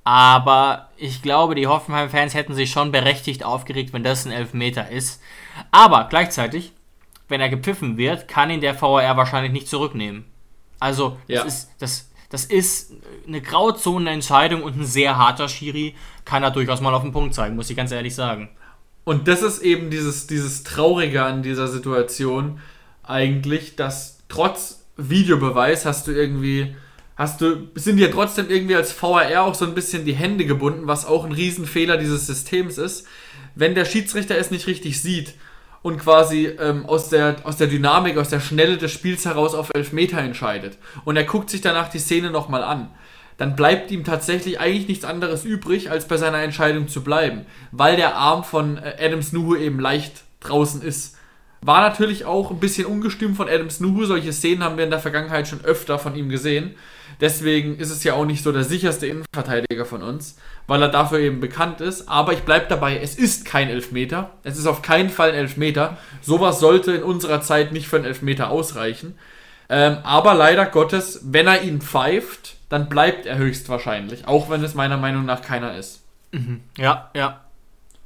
Aber 0.04 0.90
ich 0.96 1.22
glaube, 1.22 1.54
die 1.54 1.66
Hoffenheim-Fans 1.66 2.34
hätten 2.34 2.54
sich 2.54 2.70
schon 2.70 2.92
berechtigt 2.92 3.42
aufgeregt, 3.42 3.92
wenn 3.92 4.04
das 4.04 4.26
ein 4.26 4.32
Elfmeter 4.32 4.90
ist. 4.90 5.20
Aber 5.70 6.06
gleichzeitig, 6.08 6.72
wenn 7.34 7.40
er 7.40 7.48
gepfiffen 7.48 7.96
wird, 7.96 8.28
kann 8.28 8.48
ihn 8.48 8.60
der 8.60 8.80
VAR 8.80 9.16
wahrscheinlich 9.16 9.50
nicht 9.52 9.66
zurücknehmen. 9.66 10.24
Also, 10.78 11.18
das, 11.26 11.36
Ja. 11.36 11.42
ist, 11.42 11.70
das, 11.80 12.10
das 12.30 12.44
ist 12.44 12.92
eine 13.26 13.40
Grauzonenentscheidung 13.40 14.62
und 14.62 14.78
ein 14.78 14.86
sehr 14.86 15.18
harter 15.18 15.48
Schiri 15.48 15.96
kann 16.24 16.44
er 16.44 16.52
durchaus 16.52 16.80
mal 16.80 16.94
auf 16.94 17.02
den 17.02 17.10
Punkt 17.10 17.34
zeigen, 17.34 17.56
muss 17.56 17.70
ich 17.70 17.76
ganz 17.76 17.90
ehrlich 17.90 18.14
sagen. 18.14 18.50
Und 19.02 19.26
das 19.26 19.42
ist 19.42 19.62
eben 19.62 19.90
dieses, 19.90 20.28
dieses 20.28 20.62
Traurige 20.62 21.24
an 21.24 21.42
dieser 21.42 21.66
Situation 21.66 22.60
eigentlich, 23.02 23.74
dass 23.74 24.20
trotz 24.28 24.84
Videobeweis 24.96 25.84
hast 25.86 26.06
du 26.06 26.12
irgendwie, 26.12 26.76
hast 27.16 27.40
du, 27.40 27.68
sind 27.74 27.96
dir 27.96 28.12
trotzdem 28.12 28.48
irgendwie 28.48 28.76
als 28.76 28.94
VAR 29.02 29.42
auch 29.42 29.56
so 29.56 29.64
ein 29.64 29.74
bisschen 29.74 30.04
die 30.04 30.14
Hände 30.14 30.46
gebunden, 30.46 30.86
was 30.86 31.04
auch 31.04 31.24
ein 31.24 31.32
Riesenfehler 31.32 31.96
dieses 31.96 32.28
Systems 32.28 32.78
ist. 32.78 33.08
Wenn 33.56 33.74
der 33.74 33.86
Schiedsrichter 33.86 34.38
es 34.38 34.52
nicht 34.52 34.68
richtig 34.68 35.02
sieht 35.02 35.34
und 35.84 35.98
quasi 35.98 36.46
ähm, 36.46 36.86
aus, 36.86 37.10
der, 37.10 37.36
aus 37.44 37.58
der 37.58 37.66
Dynamik, 37.66 38.16
aus 38.16 38.30
der 38.30 38.40
Schnelle 38.40 38.78
des 38.78 38.90
Spiels 38.90 39.26
heraus 39.26 39.54
auf 39.54 39.68
Elfmeter 39.74 40.16
entscheidet 40.16 40.78
und 41.04 41.16
er 41.16 41.24
guckt 41.24 41.50
sich 41.50 41.60
danach 41.60 41.90
die 41.90 41.98
Szene 41.98 42.30
nochmal 42.30 42.64
an, 42.64 42.88
dann 43.36 43.54
bleibt 43.54 43.90
ihm 43.90 44.02
tatsächlich 44.02 44.58
eigentlich 44.58 44.88
nichts 44.88 45.04
anderes 45.04 45.44
übrig, 45.44 45.90
als 45.90 46.08
bei 46.08 46.16
seiner 46.16 46.38
Entscheidung 46.38 46.88
zu 46.88 47.04
bleiben, 47.04 47.44
weil 47.70 47.96
der 47.96 48.16
Arm 48.16 48.44
von 48.44 48.78
äh, 48.78 48.96
Adams 48.98 49.32
Nuhu 49.32 49.56
eben 49.56 49.78
leicht 49.78 50.22
draußen 50.40 50.80
ist. 50.80 51.18
War 51.60 51.82
natürlich 51.82 52.24
auch 52.24 52.50
ein 52.50 52.60
bisschen 52.60 52.86
ungestüm 52.86 53.34
von 53.34 53.48
Adams 53.48 53.80
Nuhu. 53.80 54.04
Solche 54.04 54.32
Szenen 54.32 54.64
haben 54.64 54.76
wir 54.78 54.84
in 54.84 54.90
der 54.90 55.00
Vergangenheit 55.00 55.48
schon 55.48 55.64
öfter 55.64 55.98
von 55.98 56.14
ihm 56.14 56.30
gesehen. 56.30 56.76
Deswegen 57.20 57.76
ist 57.76 57.90
es 57.90 58.04
ja 58.04 58.14
auch 58.14 58.24
nicht 58.24 58.42
so 58.42 58.52
der 58.52 58.64
sicherste 58.64 59.06
Innenverteidiger 59.06 59.84
von 59.84 60.02
uns, 60.02 60.36
weil 60.66 60.82
er 60.82 60.88
dafür 60.88 61.18
eben 61.18 61.40
bekannt 61.40 61.80
ist. 61.80 62.08
Aber 62.08 62.32
ich 62.32 62.42
bleibe 62.42 62.66
dabei, 62.68 62.98
es 62.98 63.14
ist 63.14 63.44
kein 63.44 63.68
Elfmeter. 63.68 64.30
Es 64.42 64.58
ist 64.58 64.66
auf 64.66 64.82
keinen 64.82 65.10
Fall 65.10 65.30
ein 65.30 65.36
Elfmeter. 65.36 65.96
Sowas 66.20 66.60
sollte 66.60 66.92
in 66.92 67.02
unserer 67.02 67.40
Zeit 67.40 67.72
nicht 67.72 67.88
für 67.88 67.96
einen 67.96 68.04
Elfmeter 68.04 68.50
ausreichen. 68.50 69.18
Ähm, 69.68 69.98
aber 70.02 70.34
leider 70.34 70.66
Gottes, 70.66 71.20
wenn 71.24 71.46
er 71.46 71.62
ihn 71.62 71.80
pfeift, 71.80 72.56
dann 72.68 72.88
bleibt 72.88 73.26
er 73.26 73.38
höchstwahrscheinlich. 73.38 74.26
Auch 74.26 74.50
wenn 74.50 74.62
es 74.62 74.74
meiner 74.74 74.96
Meinung 74.96 75.24
nach 75.24 75.42
keiner 75.42 75.76
ist. 75.76 76.02
Ja, 76.76 77.10
ja. 77.14 77.40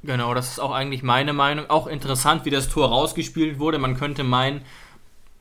Genau, 0.01 0.33
das 0.33 0.51
ist 0.51 0.59
auch 0.59 0.71
eigentlich 0.71 1.03
meine 1.03 1.33
Meinung. 1.33 1.69
Auch 1.69 1.87
interessant, 1.87 2.45
wie 2.45 2.49
das 2.49 2.69
Tor 2.69 2.87
rausgespielt 2.87 3.59
wurde. 3.59 3.79
Man 3.79 3.97
könnte 3.97 4.23
meinen, 4.23 4.61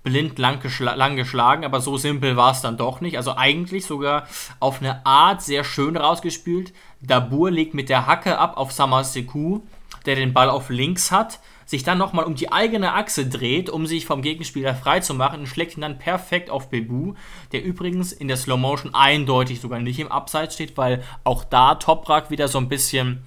blind 0.03 0.39
lang, 0.39 0.61
geschla 0.61 0.95
lang 0.95 1.17
geschlagen, 1.17 1.65
aber 1.65 1.81
so 1.81 1.97
simpel 1.97 2.37
war 2.37 2.53
es 2.53 2.61
dann 2.61 2.77
doch 2.77 3.01
nicht. 3.01 3.17
Also 3.17 3.37
eigentlich 3.37 3.85
sogar 3.85 4.27
auf 4.61 4.81
eine 4.81 5.05
Art 5.05 5.43
sehr 5.43 5.65
schön 5.65 5.97
rausgespielt. 5.97 6.73
Dabur 7.01 7.51
legt 7.51 7.75
mit 7.75 7.89
der 7.89 8.07
Hacke 8.07 8.39
ab 8.39 8.57
auf 8.57 8.73
Samaseku, 8.73 9.61
der 10.07 10.17
den 10.17 10.33
Ball 10.33 10.49
auf 10.49 10.71
links 10.71 11.11
hat, 11.11 11.41
sich 11.67 11.83
dann 11.83 11.99
nochmal 11.99 12.25
um 12.25 12.35
die 12.35 12.51
eigene 12.51 12.95
Achse 12.95 13.27
dreht, 13.27 13.69
um 13.69 13.87
sich 13.87 14.07
vom 14.07 14.23
Gegenspieler 14.23 14.75
frei 14.75 15.01
zu 15.01 15.13
machen 15.13 15.41
und 15.41 15.47
schlägt 15.47 15.77
ihn 15.77 15.83
dann 15.83 15.99
perfekt 15.99 16.49
auf 16.49 16.71
Bebu, 16.71 17.15
der 17.53 17.63
übrigens 17.63 18.13
in 18.13 18.29
der 18.29 18.39
Slow 18.39 18.59
Motion 18.59 18.95
eindeutig 18.95 19.61
sogar 19.61 19.79
nicht 19.79 19.99
im 19.99 20.11
Abseits 20.11 20.55
steht, 20.55 20.79
weil 20.79 21.05
auch 21.25 21.45
da 21.45 21.75
Toprak 21.75 22.31
wieder 22.31 22.49
so 22.49 22.59
ein 22.59 22.71
bisschen 22.71 23.23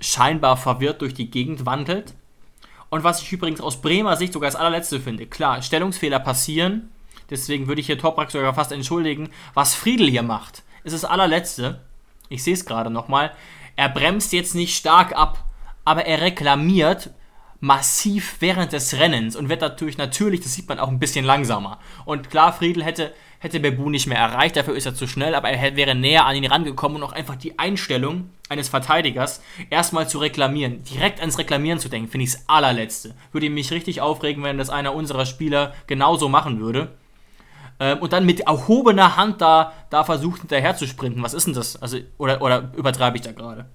scheinbar 0.00 0.56
verwirrt 0.56 1.02
durch 1.02 1.14
die 1.14 1.30
Gegend 1.30 1.66
wandelt. 1.66 2.14
Und 2.88 3.04
was 3.04 3.22
ich 3.22 3.32
übrigens 3.32 3.60
aus 3.60 3.80
Bremer 3.80 4.16
Sicht 4.16 4.32
sogar 4.32 4.50
das 4.50 4.58
allerletzte 4.58 5.00
finde. 5.00 5.26
Klar, 5.26 5.62
Stellungsfehler 5.62 6.20
passieren. 6.20 6.90
Deswegen 7.30 7.66
würde 7.66 7.80
ich 7.80 7.86
hier 7.86 7.98
Toprak 7.98 8.30
sogar 8.30 8.54
fast 8.54 8.72
entschuldigen. 8.72 9.30
Was 9.54 9.74
Friedel 9.74 10.08
hier 10.08 10.22
macht, 10.22 10.62
ist 10.84 10.92
das 10.92 11.04
allerletzte. 11.04 11.80
Ich 12.28 12.44
sehe 12.44 12.54
es 12.54 12.64
gerade 12.64 12.90
nochmal. 12.90 13.32
Er 13.74 13.88
bremst 13.88 14.32
jetzt 14.32 14.54
nicht 14.54 14.76
stark 14.76 15.16
ab, 15.16 15.44
aber 15.84 16.06
er 16.06 16.20
reklamiert 16.20 17.10
massiv 17.60 18.36
während 18.40 18.72
des 18.72 18.94
Rennens 18.94 19.36
und 19.36 19.48
wird 19.48 19.60
natürlich, 19.60 19.98
natürlich, 19.98 20.40
das 20.40 20.54
sieht 20.54 20.68
man 20.68 20.78
auch 20.78 20.88
ein 20.88 20.98
bisschen 20.98 21.24
langsamer. 21.24 21.78
Und 22.04 22.30
klar, 22.30 22.52
Friedel 22.52 22.84
hätte, 22.84 23.12
hätte 23.38 23.60
Bebu 23.60 23.90
nicht 23.90 24.06
mehr 24.06 24.18
erreicht, 24.18 24.56
dafür 24.56 24.76
ist 24.76 24.86
er 24.86 24.94
zu 24.94 25.06
schnell, 25.06 25.34
aber 25.34 25.50
er 25.50 25.76
wäre 25.76 25.94
näher 25.94 26.26
an 26.26 26.36
ihn 26.36 26.46
rangekommen 26.46 27.02
und 27.02 27.08
auch 27.08 27.12
einfach 27.12 27.36
die 27.36 27.58
Einstellung 27.58 28.30
eines 28.48 28.68
Verteidigers 28.68 29.42
erstmal 29.70 30.08
zu 30.08 30.18
reklamieren, 30.18 30.84
direkt 30.84 31.20
ans 31.20 31.38
Reklamieren 31.38 31.78
zu 31.78 31.88
denken, 31.88 32.08
finde 32.08 32.24
ich 32.24 32.32
das 32.32 32.48
allerletzte. 32.48 33.14
Würde 33.32 33.50
mich 33.50 33.70
richtig 33.72 34.00
aufregen, 34.00 34.42
wenn 34.42 34.58
das 34.58 34.70
einer 34.70 34.94
unserer 34.94 35.26
Spieler 35.26 35.74
genauso 35.86 36.28
machen 36.28 36.60
würde. 36.60 36.92
Ähm, 37.78 37.98
und 37.98 38.12
dann 38.12 38.24
mit 38.24 38.40
erhobener 38.40 39.16
Hand 39.16 39.40
da, 39.40 39.72
da 39.90 40.04
versucht 40.04 40.40
hinterher 40.40 40.76
zu 40.76 40.86
sprinten. 40.86 41.22
Was 41.22 41.34
ist 41.34 41.46
denn 41.46 41.54
das? 41.54 41.80
Also, 41.80 41.98
oder, 42.18 42.40
oder 42.40 42.72
übertreibe 42.76 43.16
ich 43.16 43.22
da 43.22 43.32
gerade? 43.32 43.66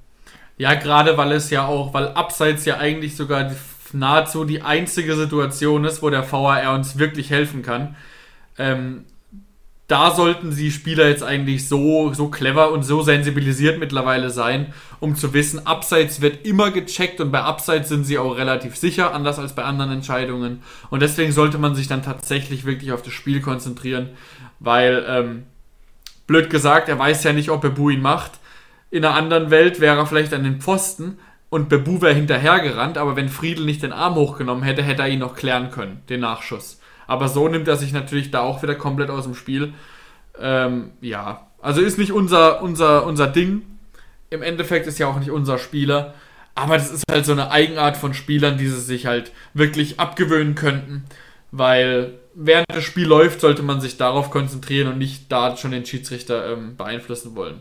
Ja, 0.61 0.75
gerade 0.75 1.17
weil 1.17 1.31
es 1.31 1.49
ja 1.49 1.65
auch, 1.65 1.91
weil 1.95 2.09
abseits 2.09 2.65
ja 2.65 2.77
eigentlich 2.77 3.15
sogar 3.15 3.51
nahezu 3.93 4.45
die 4.45 4.61
einzige 4.61 5.15
Situation 5.15 5.85
ist, 5.85 6.03
wo 6.03 6.11
der 6.11 6.31
VAR 6.31 6.75
uns 6.75 6.99
wirklich 6.99 7.31
helfen 7.31 7.63
kann. 7.63 7.95
Ähm, 8.59 9.05
da 9.87 10.13
sollten 10.13 10.55
die 10.55 10.69
Spieler 10.69 11.09
jetzt 11.09 11.23
eigentlich 11.23 11.67
so, 11.67 12.13
so 12.13 12.27
clever 12.27 12.71
und 12.71 12.83
so 12.83 13.01
sensibilisiert 13.01 13.79
mittlerweile 13.79 14.29
sein, 14.29 14.71
um 14.99 15.15
zu 15.15 15.33
wissen, 15.33 15.65
Abseits 15.65 16.21
wird 16.21 16.45
immer 16.45 16.69
gecheckt 16.69 17.19
und 17.21 17.31
bei 17.31 17.41
Abseits 17.41 17.89
sind 17.89 18.03
sie 18.03 18.19
auch 18.19 18.37
relativ 18.37 18.75
sicher, 18.75 19.15
anders 19.15 19.39
als 19.39 19.55
bei 19.55 19.63
anderen 19.63 19.91
Entscheidungen. 19.91 20.61
Und 20.91 21.01
deswegen 21.01 21.31
sollte 21.31 21.57
man 21.57 21.73
sich 21.73 21.87
dann 21.87 22.03
tatsächlich 22.03 22.65
wirklich 22.65 22.91
auf 22.91 23.01
das 23.01 23.13
Spiel 23.13 23.41
konzentrieren, 23.41 24.09
weil, 24.59 25.03
ähm, 25.07 25.43
blöd 26.27 26.51
gesagt, 26.51 26.87
er 26.87 26.99
weiß 26.99 27.23
ja 27.23 27.33
nicht, 27.33 27.49
ob 27.49 27.61
Bebu 27.61 27.89
ihn 27.89 28.03
macht. 28.03 28.33
In 28.91 29.05
einer 29.05 29.15
anderen 29.15 29.49
Welt 29.49 29.79
wäre 29.79 29.97
er 29.97 30.05
vielleicht 30.05 30.33
an 30.33 30.43
den 30.43 30.61
Pfosten 30.61 31.17
und 31.49 31.69
Bebu 31.69 32.01
wäre 32.01 32.13
hinterhergerannt, 32.13 32.97
aber 32.97 33.15
wenn 33.15 33.29
Friedel 33.29 33.65
nicht 33.65 33.83
den 33.83 33.93
Arm 33.93 34.15
hochgenommen 34.15 34.63
hätte, 34.63 34.83
hätte 34.83 35.01
er 35.01 35.09
ihn 35.09 35.19
noch 35.19 35.35
klären 35.35 35.71
können, 35.71 36.01
den 36.09 36.19
Nachschuss. 36.19 36.79
Aber 37.07 37.27
so 37.27 37.47
nimmt 37.47 37.67
er 37.67 37.77
sich 37.77 37.93
natürlich 37.93 38.31
da 38.31 38.41
auch 38.41 38.61
wieder 38.63 38.75
komplett 38.75 39.09
aus 39.09 39.23
dem 39.23 39.35
Spiel. 39.35 39.73
Ähm, 40.39 40.91
ja, 41.01 41.47
also 41.61 41.81
ist 41.81 41.97
nicht 41.97 42.11
unser, 42.11 42.61
unser, 42.61 43.05
unser 43.05 43.27
Ding. 43.27 43.63
Im 44.29 44.41
Endeffekt 44.41 44.87
ist 44.87 44.99
ja 44.99 45.07
auch 45.07 45.19
nicht 45.19 45.31
unser 45.31 45.57
Spieler. 45.57 46.13
Aber 46.55 46.77
das 46.77 46.91
ist 46.91 47.03
halt 47.09 47.25
so 47.25 47.31
eine 47.31 47.51
Eigenart 47.51 47.97
von 47.97 48.13
Spielern, 48.13 48.57
die 48.57 48.67
sie 48.67 48.79
sich 48.79 49.05
halt 49.05 49.31
wirklich 49.53 49.99
abgewöhnen 49.99 50.55
könnten. 50.55 51.05
Weil 51.51 52.13
während 52.33 52.65
das 52.69 52.83
Spiel 52.83 53.07
läuft, 53.07 53.41
sollte 53.41 53.63
man 53.63 53.81
sich 53.81 53.97
darauf 53.97 54.31
konzentrieren 54.31 54.87
und 54.87 54.97
nicht 54.97 55.31
da 55.31 55.57
schon 55.57 55.71
den 55.71 55.85
Schiedsrichter 55.85 56.53
ähm, 56.53 56.77
beeinflussen 56.77 57.35
wollen. 57.35 57.59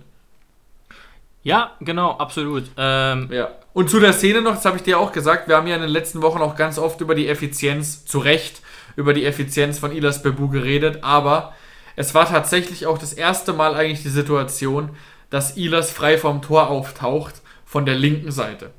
Ja, 1.43 1.73
genau, 1.81 2.13
absolut. 2.13 2.65
Ähm, 2.77 3.29
ja. 3.33 3.49
Und 3.73 3.89
zu 3.89 4.01
der 4.01 4.13
Szene 4.13 4.43
noch, 4.43 4.55
das 4.55 4.65
habe 4.65 4.77
ich 4.77 4.83
dir 4.83 4.99
auch 4.99 5.13
gesagt, 5.13 5.49
wir 5.49 5.57
haben 5.57 5.67
ja 5.67 5.77
in 5.77 5.83
den 5.83 5.91
letzten 5.91 6.23
Wochen 6.23 6.41
auch 6.41 6.57
ganz 6.57 6.79
oft 6.79 7.01
über 7.01 7.15
die 7.15 7.29
Effizienz, 7.29 8.05
zu 8.05 8.19
Recht, 8.19 8.61
über 8.97 9.15
die 9.15 9.25
Effizienz 9.25 9.79
von 9.79 9.93
Ilas 9.93 10.23
Bebu 10.23 10.49
geredet, 10.49 10.99
aber 11.03 11.55
es 11.97 12.15
war 12.15 12.29
tatsächlich 12.29 12.87
auch 12.87 12.99
das 12.99 13.13
erste 13.13 13.53
Mal 13.53 13.75
eigentlich 13.75 14.03
die 14.03 14.09
Situation, 14.09 14.91
dass 15.31 15.57
Ilas 15.57 15.91
frei 15.91 16.19
vom 16.19 16.43
Tor 16.43 16.69
auftaucht 16.69 17.35
von 17.65 17.87
der 17.87 17.95
linken 17.95 18.33
Seite. 18.33 18.71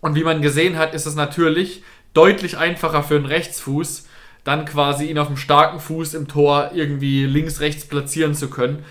Und 0.00 0.14
wie 0.14 0.24
man 0.24 0.42
gesehen 0.42 0.78
hat, 0.78 0.94
ist 0.94 1.06
es 1.06 1.14
natürlich 1.14 1.82
deutlich 2.14 2.56
einfacher 2.56 3.02
für 3.02 3.16
einen 3.16 3.26
Rechtsfuß, 3.26 4.06
dann 4.44 4.66
quasi 4.66 5.06
ihn 5.06 5.18
auf 5.18 5.28
dem 5.28 5.36
starken 5.36 5.80
Fuß 5.80 6.14
im 6.14 6.28
Tor 6.28 6.70
irgendwie 6.74 7.24
links-rechts 7.24 7.86
platzieren 7.86 8.34
zu 8.34 8.48
können. 8.50 8.84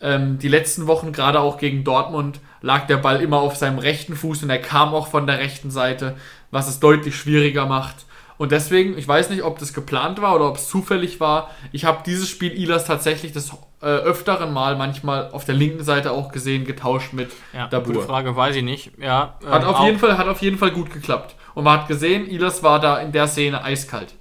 Ähm, 0.00 0.38
die 0.38 0.48
letzten 0.48 0.86
Wochen, 0.86 1.12
gerade 1.12 1.40
auch 1.40 1.58
gegen 1.58 1.84
Dortmund, 1.84 2.40
lag 2.60 2.86
der 2.86 2.98
Ball 2.98 3.20
immer 3.20 3.38
auf 3.38 3.56
seinem 3.56 3.78
rechten 3.78 4.14
Fuß 4.14 4.42
und 4.42 4.50
er 4.50 4.60
kam 4.60 4.94
auch 4.94 5.08
von 5.08 5.26
der 5.26 5.38
rechten 5.38 5.70
Seite, 5.70 6.16
was 6.50 6.68
es 6.68 6.80
deutlich 6.80 7.16
schwieriger 7.16 7.66
macht. 7.66 8.06
Und 8.36 8.52
deswegen, 8.52 8.96
ich 8.96 9.06
weiß 9.06 9.30
nicht, 9.30 9.42
ob 9.42 9.58
das 9.58 9.74
geplant 9.74 10.22
war 10.22 10.36
oder 10.36 10.48
ob 10.48 10.56
es 10.56 10.68
zufällig 10.68 11.18
war. 11.18 11.50
Ich 11.72 11.84
habe 11.84 12.02
dieses 12.06 12.28
Spiel 12.28 12.52
Ilas 12.52 12.84
tatsächlich 12.84 13.32
das 13.32 13.50
äh, 13.82 13.86
öfteren 13.86 14.52
Mal 14.52 14.76
manchmal 14.76 15.30
auf 15.32 15.44
der 15.44 15.56
linken 15.56 15.82
Seite 15.82 16.12
auch 16.12 16.30
gesehen, 16.30 16.64
getauscht 16.64 17.12
mit 17.12 17.32
ja, 17.52 17.66
Dabur. 17.66 17.94
Gute 17.94 18.06
Frage, 18.06 18.36
weiß 18.36 18.54
ich 18.54 18.62
nicht. 18.62 18.92
Ja, 18.98 19.34
hat, 19.44 19.62
ähm, 19.62 19.68
auf 19.68 19.84
jeden 19.84 19.98
Fall, 19.98 20.16
hat 20.16 20.28
auf 20.28 20.40
jeden 20.40 20.56
Fall 20.56 20.70
gut 20.70 20.92
geklappt. 20.92 21.34
Und 21.54 21.64
man 21.64 21.80
hat 21.80 21.88
gesehen, 21.88 22.30
Ilas 22.30 22.62
war 22.62 22.78
da 22.78 22.98
in 22.98 23.10
der 23.10 23.26
Szene 23.26 23.64
eiskalt. 23.64 24.14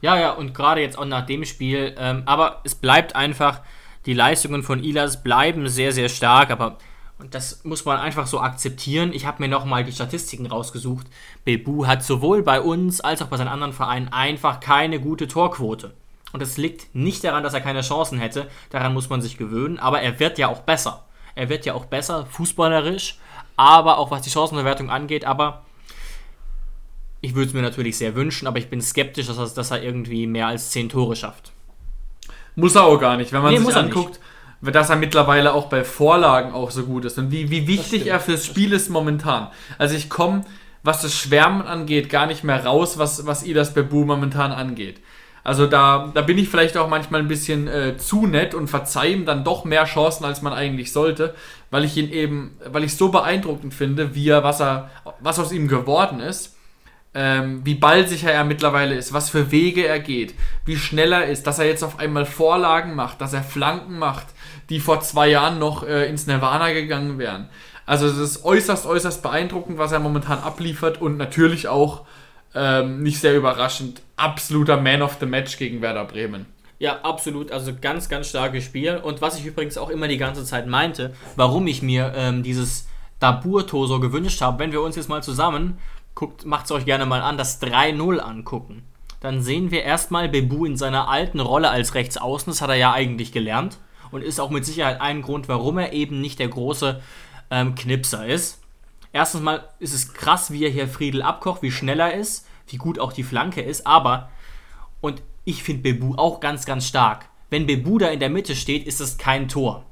Ja, 0.00 0.18
ja, 0.18 0.32
und 0.32 0.54
gerade 0.54 0.80
jetzt 0.80 0.98
auch 0.98 1.04
nach 1.04 1.26
dem 1.26 1.44
Spiel. 1.44 1.94
Ähm, 1.98 2.22
aber 2.24 2.60
es 2.64 2.74
bleibt 2.74 3.14
einfach, 3.14 3.60
die 4.06 4.14
Leistungen 4.14 4.62
von 4.62 4.82
Ilas 4.82 5.22
bleiben 5.22 5.68
sehr, 5.68 5.92
sehr 5.92 6.08
stark. 6.08 6.50
Aber 6.50 6.78
das 7.30 7.64
muss 7.64 7.84
man 7.84 7.98
einfach 7.98 8.26
so 8.26 8.40
akzeptieren. 8.40 9.12
Ich 9.12 9.26
habe 9.26 9.42
mir 9.42 9.48
nochmal 9.48 9.84
die 9.84 9.92
Statistiken 9.92 10.46
rausgesucht. 10.46 11.06
Bebu 11.44 11.86
hat 11.86 12.02
sowohl 12.02 12.42
bei 12.42 12.60
uns 12.60 13.00
als 13.00 13.22
auch 13.22 13.28
bei 13.28 13.36
seinen 13.36 13.48
anderen 13.48 13.72
Vereinen 13.72 14.08
einfach 14.08 14.60
keine 14.60 15.00
gute 15.00 15.28
Torquote. 15.28 15.94
Und 16.32 16.40
das 16.40 16.56
liegt 16.56 16.94
nicht 16.94 17.22
daran, 17.24 17.42
dass 17.42 17.54
er 17.54 17.60
keine 17.60 17.82
Chancen 17.82 18.18
hätte. 18.18 18.48
Daran 18.70 18.94
muss 18.94 19.10
man 19.10 19.22
sich 19.22 19.36
gewöhnen. 19.36 19.78
Aber 19.78 20.00
er 20.00 20.18
wird 20.18 20.38
ja 20.38 20.48
auch 20.48 20.62
besser. 20.62 21.04
Er 21.34 21.48
wird 21.48 21.64
ja 21.64 21.74
auch 21.74 21.86
besser, 21.86 22.26
fußballerisch, 22.26 23.18
aber 23.56 23.98
auch 23.98 24.10
was 24.10 24.22
die 24.22 24.30
Chancenverwertung 24.30 24.90
angeht. 24.90 25.24
Aber 25.24 25.64
ich 27.20 27.34
würde 27.34 27.48
es 27.48 27.54
mir 27.54 27.62
natürlich 27.62 27.96
sehr 27.96 28.14
wünschen, 28.14 28.46
aber 28.46 28.58
ich 28.58 28.68
bin 28.68 28.82
skeptisch, 28.82 29.26
dass 29.28 29.38
er, 29.38 29.48
dass 29.48 29.70
er 29.70 29.82
irgendwie 29.82 30.26
mehr 30.26 30.48
als 30.48 30.70
10 30.70 30.88
Tore 30.90 31.16
schafft. 31.16 31.52
Muss 32.54 32.74
er 32.74 32.84
auch 32.84 32.98
gar 32.98 33.16
nicht. 33.16 33.32
Wenn 33.32 33.42
man 33.42 33.54
nee, 33.54 33.60
sich 33.60 33.74
anguckt, 33.74 34.20
dass 34.60 34.90
er 34.90 34.96
mittlerweile 34.96 35.54
auch 35.54 35.66
bei 35.66 35.84
Vorlagen 35.84 36.52
auch 36.52 36.70
so 36.70 36.84
gut 36.84 37.04
ist 37.04 37.18
und 37.18 37.32
wie, 37.32 37.50
wie 37.50 37.66
wichtig 37.66 38.06
er 38.06 38.20
fürs 38.20 38.46
Spiel 38.46 38.72
ist 38.72 38.90
momentan. 38.90 39.48
Also 39.78 39.96
ich 39.96 40.08
komme, 40.08 40.44
was 40.84 41.02
das 41.02 41.14
Schwärmen 41.14 41.62
angeht, 41.62 42.08
gar 42.08 42.26
nicht 42.26 42.44
mehr 42.44 42.64
raus, 42.64 42.98
was, 42.98 43.26
was 43.26 43.44
Idas 43.44 43.74
Bebu 43.74 44.04
momentan 44.04 44.52
angeht. 44.52 45.00
Also 45.44 45.66
da, 45.66 46.12
da 46.14 46.20
bin 46.22 46.38
ich 46.38 46.48
vielleicht 46.48 46.76
auch 46.76 46.88
manchmal 46.88 47.20
ein 47.20 47.26
bisschen 47.26 47.66
äh, 47.66 47.96
zu 47.96 48.26
nett 48.26 48.54
und 48.54 48.68
verzeihe 48.68 49.12
ihm 49.12 49.26
dann 49.26 49.42
doch 49.42 49.64
mehr 49.64 49.84
Chancen, 49.84 50.24
als 50.24 50.40
man 50.40 50.52
eigentlich 50.52 50.92
sollte, 50.92 51.34
weil 51.72 51.84
ich 51.84 51.96
ihn 51.96 52.12
eben, 52.12 52.56
weil 52.64 52.84
ich 52.84 52.96
so 52.96 53.08
beeindruckend 53.08 53.74
finde, 53.74 54.14
wie 54.14 54.28
er, 54.28 54.44
was 54.44 54.60
er, 54.60 54.90
was 55.18 55.40
aus 55.40 55.50
ihm 55.50 55.66
geworden 55.66 56.20
ist 56.20 56.51
ähm, 57.14 57.60
wie 57.64 57.74
ballsicher 57.74 58.32
er 58.32 58.44
mittlerweile 58.44 58.94
ist, 58.94 59.12
was 59.12 59.30
für 59.30 59.50
Wege 59.50 59.86
er 59.86 60.00
geht, 60.00 60.34
wie 60.64 60.76
schnell 60.76 61.12
er 61.12 61.26
ist, 61.26 61.46
dass 61.46 61.58
er 61.58 61.66
jetzt 61.66 61.82
auf 61.82 61.98
einmal 61.98 62.24
Vorlagen 62.24 62.94
macht, 62.94 63.20
dass 63.20 63.32
er 63.32 63.42
Flanken 63.42 63.98
macht, 63.98 64.26
die 64.70 64.80
vor 64.80 65.00
zwei 65.00 65.28
Jahren 65.28 65.58
noch 65.58 65.82
äh, 65.86 66.08
ins 66.08 66.26
Nirvana 66.26 66.72
gegangen 66.72 67.18
wären. 67.18 67.48
Also 67.84 68.06
es 68.06 68.16
ist 68.16 68.44
äußerst, 68.44 68.86
äußerst 68.86 69.22
beeindruckend, 69.22 69.76
was 69.76 69.92
er 69.92 69.98
momentan 69.98 70.38
abliefert 70.38 71.00
und 71.00 71.18
natürlich 71.18 71.68
auch 71.68 72.06
ähm, 72.54 73.02
nicht 73.02 73.20
sehr 73.20 73.36
überraschend, 73.36 74.02
absoluter 74.16 74.80
Man 74.80 75.02
of 75.02 75.16
the 75.20 75.26
Match 75.26 75.58
gegen 75.58 75.82
Werder 75.82 76.04
Bremen. 76.04 76.46
Ja, 76.78 77.00
absolut. 77.02 77.52
Also 77.52 77.72
ganz, 77.80 78.08
ganz 78.08 78.28
starkes 78.28 78.64
Spiel. 78.64 78.96
Und 78.96 79.20
was 79.20 79.38
ich 79.38 79.46
übrigens 79.46 79.78
auch 79.78 79.88
immer 79.88 80.08
die 80.08 80.18
ganze 80.18 80.44
Zeit 80.44 80.66
meinte, 80.66 81.14
warum 81.36 81.66
ich 81.66 81.82
mir 81.82 82.12
ähm, 82.16 82.42
dieses 82.42 82.88
Dabur-Tor 83.20 83.86
so 83.86 84.00
gewünscht 84.00 84.40
habe, 84.40 84.58
wenn 84.58 84.72
wir 84.72 84.82
uns 84.82 84.96
jetzt 84.96 85.08
mal 85.08 85.22
zusammen 85.22 85.78
guckt, 86.14 86.44
macht 86.44 86.66
es 86.66 86.72
euch 86.72 86.84
gerne 86.84 87.06
mal 87.06 87.22
an, 87.22 87.38
das 87.38 87.60
3-0 87.62 88.18
angucken. 88.18 88.84
Dann 89.20 89.42
sehen 89.42 89.70
wir 89.70 89.82
erstmal 89.82 90.28
Bebu 90.28 90.64
in 90.64 90.76
seiner 90.76 91.08
alten 91.08 91.40
Rolle 91.40 91.70
als 91.70 91.94
Rechtsaußen, 91.94 92.50
das 92.50 92.60
hat 92.60 92.70
er 92.70 92.76
ja 92.76 92.92
eigentlich 92.92 93.32
gelernt 93.32 93.78
und 94.10 94.22
ist 94.22 94.40
auch 94.40 94.50
mit 94.50 94.64
Sicherheit 94.64 95.00
ein 95.00 95.22
Grund, 95.22 95.48
warum 95.48 95.78
er 95.78 95.92
eben 95.92 96.20
nicht 96.20 96.38
der 96.38 96.48
große 96.48 97.00
ähm, 97.50 97.74
Knipser 97.74 98.26
ist. 98.26 98.60
Erstens 99.12 99.42
mal 99.42 99.68
ist 99.78 99.94
es 99.94 100.14
krass, 100.14 100.50
wie 100.50 100.64
er 100.64 100.70
hier 100.70 100.88
Friedel 100.88 101.22
abkocht, 101.22 101.62
wie 101.62 101.70
schnell 101.70 102.00
er 102.00 102.14
ist, 102.14 102.46
wie 102.66 102.76
gut 102.76 102.98
auch 102.98 103.12
die 103.12 103.22
Flanke 103.22 103.60
ist, 103.60 103.86
aber, 103.86 104.30
und 105.00 105.22
ich 105.44 105.62
finde 105.62 105.82
Bebu 105.82 106.14
auch 106.16 106.40
ganz, 106.40 106.64
ganz 106.64 106.86
stark. 106.86 107.28
Wenn 107.50 107.66
Bebu 107.66 107.98
da 107.98 108.08
in 108.08 108.20
der 108.20 108.30
Mitte 108.30 108.56
steht, 108.56 108.86
ist 108.86 109.00
es 109.00 109.18
kein 109.18 109.48
Tor. 109.48 109.84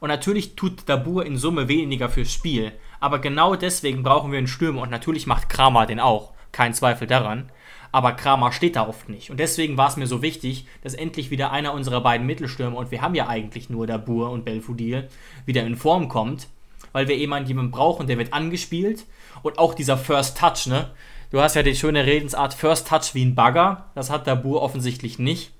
Und 0.00 0.08
natürlich 0.08 0.56
tut 0.56 0.88
Dabur 0.88 1.26
in 1.26 1.36
Summe 1.36 1.68
weniger 1.68 2.08
fürs 2.08 2.32
Spiel. 2.32 2.72
Aber 3.00 3.18
genau 3.18 3.56
deswegen 3.56 4.02
brauchen 4.02 4.32
wir 4.32 4.38
einen 4.38 4.46
Stürmer. 4.46 4.82
Und 4.82 4.90
natürlich 4.90 5.26
macht 5.26 5.48
Kramer 5.48 5.86
den 5.86 6.00
auch. 6.00 6.32
Kein 6.52 6.74
Zweifel 6.74 7.06
daran. 7.06 7.50
Aber 7.92 8.12
Kramer 8.12 8.52
steht 8.52 8.76
da 8.76 8.88
oft 8.88 9.08
nicht. 9.08 9.30
Und 9.30 9.38
deswegen 9.38 9.76
war 9.76 9.88
es 9.88 9.96
mir 9.96 10.06
so 10.06 10.22
wichtig, 10.22 10.66
dass 10.82 10.94
endlich 10.94 11.30
wieder 11.30 11.50
einer 11.52 11.72
unserer 11.72 12.00
beiden 12.00 12.26
Mittelstürmer, 12.26 12.76
und 12.76 12.90
wir 12.90 13.00
haben 13.00 13.14
ja 13.14 13.28
eigentlich 13.28 13.70
nur 13.70 13.86
Dabur 13.86 14.30
und 14.30 14.44
Belfodil, 14.44 15.08
wieder 15.46 15.64
in 15.64 15.76
Form 15.76 16.08
kommt. 16.08 16.48
Weil 16.92 17.08
wir 17.08 17.16
jemanden 17.16 17.70
brauchen, 17.70 18.06
der 18.06 18.18
wird 18.18 18.32
angespielt. 18.32 19.04
Und 19.42 19.58
auch 19.58 19.74
dieser 19.74 19.96
First 19.96 20.38
Touch, 20.38 20.66
ne? 20.66 20.90
Du 21.30 21.40
hast 21.40 21.56
ja 21.56 21.62
die 21.62 21.74
schöne 21.74 22.06
Redensart 22.06 22.54
First 22.54 22.88
Touch 22.88 23.14
wie 23.14 23.24
ein 23.24 23.34
Bagger. 23.34 23.86
Das 23.94 24.10
hat 24.10 24.26
Dabur 24.26 24.62
offensichtlich 24.62 25.18
nicht. 25.18 25.52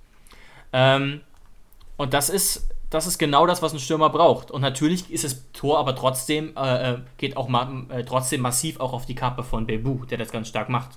Ähm, 0.72 1.20
und 1.96 2.14
das 2.14 2.28
ist 2.28 2.68
das 2.90 3.06
ist 3.06 3.18
genau 3.18 3.46
das, 3.46 3.62
was 3.62 3.72
ein 3.72 3.80
Stürmer 3.80 4.10
braucht. 4.10 4.50
Und 4.50 4.60
natürlich 4.60 5.10
ist 5.10 5.24
das 5.24 5.50
Tor 5.52 5.78
aber 5.78 5.96
trotzdem, 5.96 6.52
äh, 6.56 6.92
äh, 6.92 6.98
geht 7.18 7.36
auch 7.36 7.48
ma 7.48 7.68
äh, 7.88 8.04
trotzdem 8.04 8.40
massiv 8.40 8.80
auch 8.80 8.92
auf 8.92 9.06
die 9.06 9.14
Kappe 9.14 9.42
von 9.42 9.66
Bebu, 9.66 10.04
der 10.04 10.18
das 10.18 10.30
ganz 10.30 10.48
stark 10.48 10.68
macht. 10.68 10.90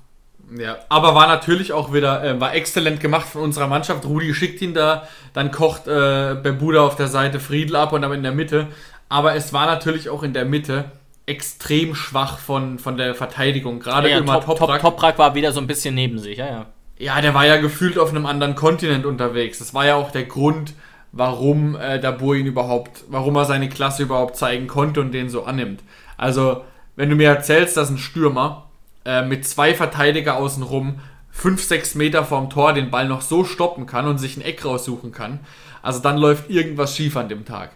Ja, 0.58 0.78
aber 0.90 1.14
war 1.14 1.28
natürlich 1.28 1.74
auch 1.74 1.94
wieder, 1.94 2.24
äh, 2.24 2.40
war 2.40 2.54
exzellent 2.54 3.00
gemacht 3.00 3.28
von 3.28 3.42
unserer 3.42 3.68
Mannschaft. 3.68 4.06
Rudi 4.06 4.34
schickt 4.34 4.62
ihn 4.62 4.74
da, 4.74 5.08
dann 5.34 5.52
kocht 5.52 5.88
äh, 5.88 6.36
Bebu 6.42 6.72
da 6.72 6.84
auf 6.84 6.96
der 6.96 7.08
Seite 7.08 7.40
Friedel 7.40 7.76
ab 7.76 7.94
und 7.94 8.02
dann 8.02 8.12
in 8.14 8.24
der 8.24 8.32
Mitte. 8.32 8.68
Aber 9.10 9.36
es 9.36 9.54
war 9.54 9.66
natürlich 9.66 10.10
auch 10.10 10.24
in 10.24 10.34
der 10.34 10.46
Mitte 10.46 10.86
extrem 11.26 11.94
schwach 11.94 12.40
von, 12.40 12.80
von 12.80 12.98
der 12.98 13.14
Verteidigung. 13.14 13.80
Gerade 13.80 14.10
Ja, 14.10 14.18
immer 14.18 14.34
Top, 14.34 14.46
Top, 14.46 14.58
Toprak. 14.60 14.82
Toprak 14.82 15.20
war 15.20 15.36
wieder 15.36 15.52
so 15.52 15.60
ein 15.60 15.68
bisschen 15.68 15.94
neben 15.96 16.18
sich, 16.18 16.38
ja, 16.38 16.48
ja. 16.48 16.66
Ja, 16.98 17.22
der 17.22 17.34
war 17.34 17.46
ja 17.46 17.58
gefühlt 17.58 17.98
auf 17.98 18.10
einem 18.10 18.26
anderen 18.26 18.56
Kontinent 18.56 19.06
unterwegs. 19.06 19.60
Das 19.60 19.74
war 19.74 19.86
ja 19.86 19.96
auch 19.96 20.12
der 20.12 20.26
Grund, 20.26 20.74
warum 21.12 21.76
äh, 21.76 22.00
Dabur 22.00 22.36
ihn 22.36 22.46
überhaupt, 22.46 23.04
warum 23.10 23.36
er 23.36 23.46
seine 23.46 23.70
Klasse 23.70 24.04
überhaupt 24.04 24.36
zeigen 24.36 24.68
konnte 24.68 25.02
und 25.02 25.12
den 25.12 25.30
so 25.30 25.44
annimmt. 25.44 25.84
Also, 26.18 26.64
wenn 26.96 27.10
du 27.10 27.16
mir 27.16 27.30
erzählst, 27.30 27.78
dass 27.78 27.90
ein 27.90 27.98
Stürmer 27.98 28.70
äh, 29.06 29.24
mit 29.24 29.48
zwei 29.48 29.74
Verteidiger 29.74 30.36
außenrum 30.38 31.00
5, 31.32 31.64
6 31.64 31.96
Meter 31.96 32.26
vorm 32.26 32.50
Tor 32.50 32.74
den 32.74 32.92
Ball 32.92 33.08
noch 33.08 33.22
so 33.22 33.44
stoppen 33.44 33.86
kann 33.86 34.08
und 34.08 34.18
sich 34.18 34.38
ein 34.38 34.42
Eck 34.42 34.66
raussuchen 34.66 35.12
kann, 35.12 35.40
also 35.82 36.00
dann 36.00 36.18
läuft 36.18 36.50
irgendwas 36.50 36.96
schief 36.96 37.16
an 37.16 37.30
dem 37.30 37.46
Tag. 37.46 37.72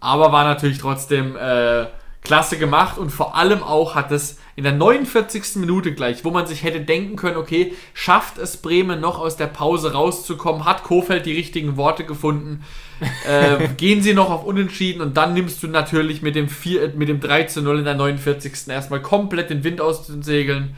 Aber 0.00 0.32
war 0.32 0.44
natürlich 0.44 0.78
trotzdem 0.78 1.36
äh, 1.36 1.86
klasse 2.26 2.58
gemacht 2.58 2.98
und 2.98 3.10
vor 3.10 3.36
allem 3.36 3.62
auch 3.62 3.94
hat 3.94 4.10
es 4.10 4.38
in 4.56 4.64
der 4.64 4.72
49. 4.72 5.56
Minute 5.56 5.92
gleich, 5.92 6.24
wo 6.24 6.30
man 6.30 6.46
sich 6.46 6.64
hätte 6.64 6.80
denken 6.80 7.14
können, 7.14 7.36
okay, 7.36 7.74
schafft 7.94 8.38
es 8.38 8.56
Bremen 8.56 9.00
noch 9.00 9.20
aus 9.20 9.36
der 9.36 9.46
Pause 9.46 9.92
rauszukommen, 9.92 10.64
hat 10.64 10.82
Kofeld 10.82 11.24
die 11.24 11.36
richtigen 11.36 11.76
Worte 11.76 12.04
gefunden, 12.04 12.64
äh, 13.28 13.68
gehen 13.76 14.02
sie 14.02 14.12
noch 14.12 14.30
auf 14.30 14.44
Unentschieden 14.44 15.02
und 15.02 15.16
dann 15.16 15.34
nimmst 15.34 15.62
du 15.62 15.68
natürlich 15.68 16.20
mit 16.20 16.34
dem, 16.34 16.48
4, 16.48 16.82
äh, 16.82 16.92
mit 16.96 17.08
dem 17.08 17.20
3 17.20 17.44
zu 17.44 17.62
0 17.62 17.78
in 17.78 17.84
der 17.84 17.94
49. 17.94 18.68
erstmal 18.68 19.02
komplett 19.02 19.50
den 19.50 19.62
Wind 19.62 19.80
aus 19.80 20.06
den 20.06 20.22
Segeln, 20.22 20.74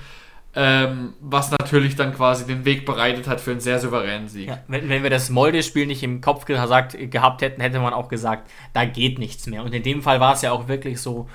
ähm, 0.61 1.15
was 1.21 1.53
natürlich 1.53 1.95
dann 1.95 2.13
quasi 2.13 2.45
den 2.45 2.65
Weg 2.65 2.85
bereitet 2.85 3.29
hat 3.29 3.41
für 3.41 3.53
einen 3.53 3.61
sehr 3.61 3.79
souveränen 3.79 4.27
Sieg. 4.27 4.49
Ja, 4.49 4.59
wenn, 4.67 4.89
wenn 4.89 5.05
wir 5.05 5.11
das 5.11 5.31
Molde-Spiel 5.31 5.87
nicht 5.87 6.03
im 6.03 6.21
Kopf 6.21 6.47
gesagt, 6.47 6.97
gehabt 7.13 7.43
hätten, 7.43 7.61
hätte 7.61 7.79
man 7.79 7.93
auch 7.93 8.09
gesagt, 8.09 8.51
da 8.73 8.85
geht 8.85 9.21
nichts 9.21 9.47
mehr. 9.47 9.63
Und 9.63 9.73
in 9.73 9.85
dem 9.85 10.03
Fall 10.03 10.19
war 10.19 10.35
es 10.35 10.43
ja 10.43 10.51
auch 10.51 10.67
wirklich 10.67 11.01
so, 11.01 11.29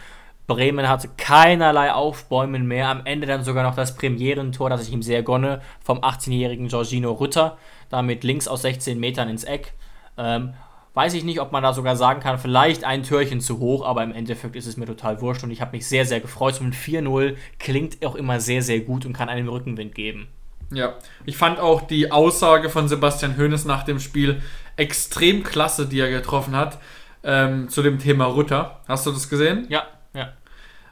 Bremen 0.45 0.89
hatte 0.89 1.09
keinerlei 1.15 1.93
Aufbäumen 1.93 2.67
mehr. 2.67 2.89
Am 2.89 3.05
Ende 3.05 3.25
dann 3.25 3.45
sogar 3.45 3.63
noch 3.63 3.75
das 3.75 3.95
Premierentor, 3.95 4.69
das 4.69 4.85
ich 4.85 4.93
ihm 4.93 5.01
sehr 5.01 5.23
gönne, 5.23 5.61
vom 5.81 5.99
18-jährigen 5.99 6.67
Giorgino 6.67 7.13
Rütter, 7.13 7.57
damit 7.89 8.25
links 8.25 8.49
aus 8.49 8.63
16 8.63 8.99
Metern 8.99 9.29
ins 9.29 9.45
Eck. 9.45 9.71
Ähm, 10.17 10.53
weiß 10.93 11.13
ich 11.15 11.23
nicht, 11.23 11.39
ob 11.39 11.51
man 11.51 11.63
da 11.63 11.73
sogar 11.73 11.95
sagen 11.95 12.19
kann, 12.19 12.37
vielleicht 12.37 12.83
ein 12.83 13.03
Türchen 13.03 13.41
zu 13.41 13.59
hoch, 13.59 13.85
aber 13.85 14.03
im 14.03 14.11
Endeffekt 14.11 14.55
ist 14.55 14.67
es 14.67 14.77
mir 14.77 14.85
total 14.85 15.21
wurscht 15.21 15.43
und 15.43 15.51
ich 15.51 15.61
habe 15.61 15.75
mich 15.75 15.87
sehr, 15.87 16.05
sehr 16.05 16.19
gefreut. 16.19 16.59
Ein 16.61 16.73
4-0 16.73 17.35
klingt 17.59 18.05
auch 18.05 18.15
immer 18.15 18.39
sehr, 18.39 18.61
sehr 18.61 18.81
gut 18.81 19.05
und 19.05 19.13
kann 19.13 19.29
einem 19.29 19.49
Rückenwind 19.49 19.95
geben. 19.95 20.27
Ja, 20.71 20.95
ich 21.25 21.37
fand 21.37 21.59
auch 21.59 21.81
die 21.81 22.11
Aussage 22.11 22.69
von 22.69 22.87
Sebastian 22.87 23.37
Hoeneß 23.37 23.65
nach 23.65 23.83
dem 23.83 23.99
Spiel 23.99 24.41
extrem 24.75 25.43
klasse, 25.43 25.87
die 25.87 25.99
er 25.99 26.09
getroffen 26.09 26.55
hat, 26.55 26.79
ähm, 27.23 27.69
zu 27.69 27.81
dem 27.81 27.99
Thema 27.99 28.25
Rutter. 28.25 28.81
Hast 28.87 29.05
du 29.05 29.11
das 29.11 29.29
gesehen? 29.29 29.65
Ja, 29.69 29.83
ja. 30.13 30.33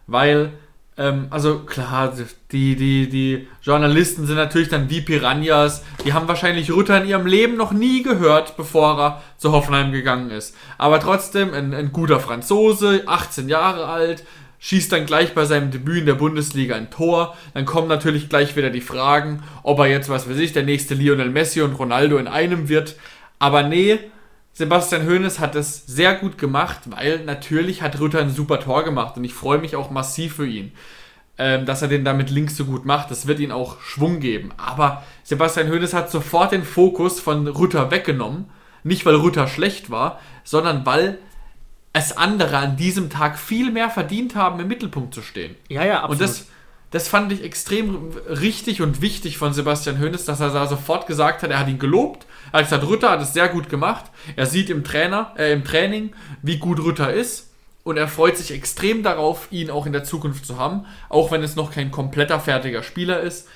Weil, 0.07 0.51
ähm, 0.97 1.27
also 1.29 1.59
klar, 1.59 2.13
die, 2.51 2.75
die, 2.75 3.09
die 3.09 3.47
Journalisten 3.61 4.25
sind 4.27 4.35
natürlich 4.35 4.69
dann 4.69 4.89
wie 4.89 5.01
Piranhas. 5.01 5.83
Die 6.05 6.13
haben 6.13 6.27
wahrscheinlich 6.27 6.71
Rutter 6.71 7.01
in 7.01 7.09
ihrem 7.09 7.25
Leben 7.25 7.55
noch 7.55 7.71
nie 7.71 8.03
gehört, 8.03 8.57
bevor 8.57 8.99
er 8.99 9.21
zu 9.37 9.51
Hoffenheim 9.51 9.91
gegangen 9.91 10.31
ist. 10.31 10.55
Aber 10.77 10.99
trotzdem 10.99 11.53
ein, 11.53 11.73
ein 11.73 11.91
guter 11.91 12.19
Franzose, 12.19 13.03
18 13.05 13.47
Jahre 13.47 13.85
alt, 13.87 14.23
schießt 14.59 14.91
dann 14.91 15.05
gleich 15.05 15.33
bei 15.33 15.45
seinem 15.45 15.71
Debüt 15.71 15.99
in 15.99 16.05
der 16.05 16.13
Bundesliga 16.15 16.75
ein 16.75 16.91
Tor. 16.91 17.35
Dann 17.53 17.65
kommen 17.65 17.87
natürlich 17.87 18.29
gleich 18.29 18.55
wieder 18.55 18.69
die 18.69 18.81
Fragen, 18.81 19.43
ob 19.63 19.79
er 19.79 19.87
jetzt, 19.87 20.09
was 20.09 20.29
weiß 20.29 20.37
ich, 20.37 20.53
der 20.53 20.63
nächste 20.63 20.93
Lionel 20.93 21.29
Messi 21.29 21.61
und 21.61 21.73
Ronaldo 21.73 22.17
in 22.17 22.27
einem 22.27 22.69
wird. 22.69 22.95
Aber 23.39 23.63
nee, 23.63 23.97
Sebastian 24.61 25.07
Hoeneß 25.07 25.39
hat 25.39 25.55
es 25.55 25.87
sehr 25.87 26.13
gut 26.13 26.37
gemacht, 26.37 26.81
weil 26.85 27.25
natürlich 27.25 27.81
hat 27.81 27.99
Rütter 27.99 28.19
ein 28.19 28.29
super 28.29 28.59
Tor 28.59 28.83
gemacht 28.83 29.17
und 29.17 29.23
ich 29.23 29.33
freue 29.33 29.57
mich 29.57 29.75
auch 29.75 29.89
massiv 29.89 30.35
für 30.35 30.45
ihn, 30.45 30.71
ähm, 31.39 31.65
dass 31.65 31.81
er 31.81 31.87
den 31.87 32.05
damit 32.05 32.29
links 32.29 32.57
so 32.57 32.65
gut 32.65 32.85
macht. 32.85 33.09
Das 33.09 33.25
wird 33.25 33.39
ihn 33.39 33.51
auch 33.51 33.81
Schwung 33.81 34.19
geben. 34.19 34.51
Aber 34.57 35.01
Sebastian 35.23 35.71
Hoeneß 35.71 35.95
hat 35.95 36.11
sofort 36.11 36.51
den 36.51 36.63
Fokus 36.63 37.19
von 37.19 37.47
Rütter 37.47 37.89
weggenommen. 37.89 38.51
Nicht, 38.83 39.03
weil 39.03 39.15
Rütter 39.15 39.47
schlecht 39.47 39.89
war, 39.89 40.19
sondern 40.43 40.85
weil 40.85 41.17
es 41.91 42.15
andere 42.15 42.57
an 42.59 42.77
diesem 42.77 43.09
Tag 43.09 43.39
viel 43.39 43.71
mehr 43.71 43.89
verdient 43.89 44.35
haben, 44.35 44.59
im 44.59 44.67
Mittelpunkt 44.67 45.15
zu 45.15 45.23
stehen. 45.23 45.55
Ja, 45.69 45.83
ja, 45.83 46.03
absolut. 46.03 46.11
Und 46.11 46.21
das, 46.21 46.47
das 46.91 47.07
fand 47.07 47.31
ich 47.31 47.43
extrem 47.43 48.11
richtig 48.29 48.83
und 48.83 49.01
wichtig 49.01 49.39
von 49.39 49.53
Sebastian 49.53 49.99
Hoeneß, 49.99 50.25
dass 50.25 50.39
er 50.39 50.51
da 50.51 50.67
sofort 50.67 51.07
gesagt 51.07 51.41
hat, 51.41 51.49
er 51.49 51.57
hat 51.57 51.67
ihn 51.67 51.79
gelobt. 51.79 52.27
Er 52.51 52.63
gesagt, 52.63 52.87
Rütter 52.87 53.11
hat 53.11 53.21
es 53.21 53.33
sehr 53.33 53.49
gut 53.49 53.69
gemacht. 53.69 54.05
Er 54.35 54.45
sieht 54.45 54.69
im, 54.69 54.83
Trainer, 54.83 55.33
äh, 55.37 55.53
im 55.53 55.63
Training, 55.63 56.13
wie 56.41 56.57
gut 56.57 56.79
Rütter 56.83 57.13
ist. 57.13 57.51
Und 57.83 57.97
er 57.97 58.07
freut 58.07 58.37
sich 58.37 58.51
extrem 58.51 59.01
darauf, 59.01 59.47
ihn 59.51 59.71
auch 59.71 59.85
in 59.85 59.93
der 59.93 60.03
Zukunft 60.03 60.45
zu 60.45 60.59
haben. 60.59 60.85
Auch 61.09 61.31
wenn 61.31 61.43
es 61.43 61.55
noch 61.55 61.71
kein 61.71 61.91
kompletter 61.91 62.39
fertiger 62.39 62.83
Spieler 62.83 63.21
ist. 63.21 63.47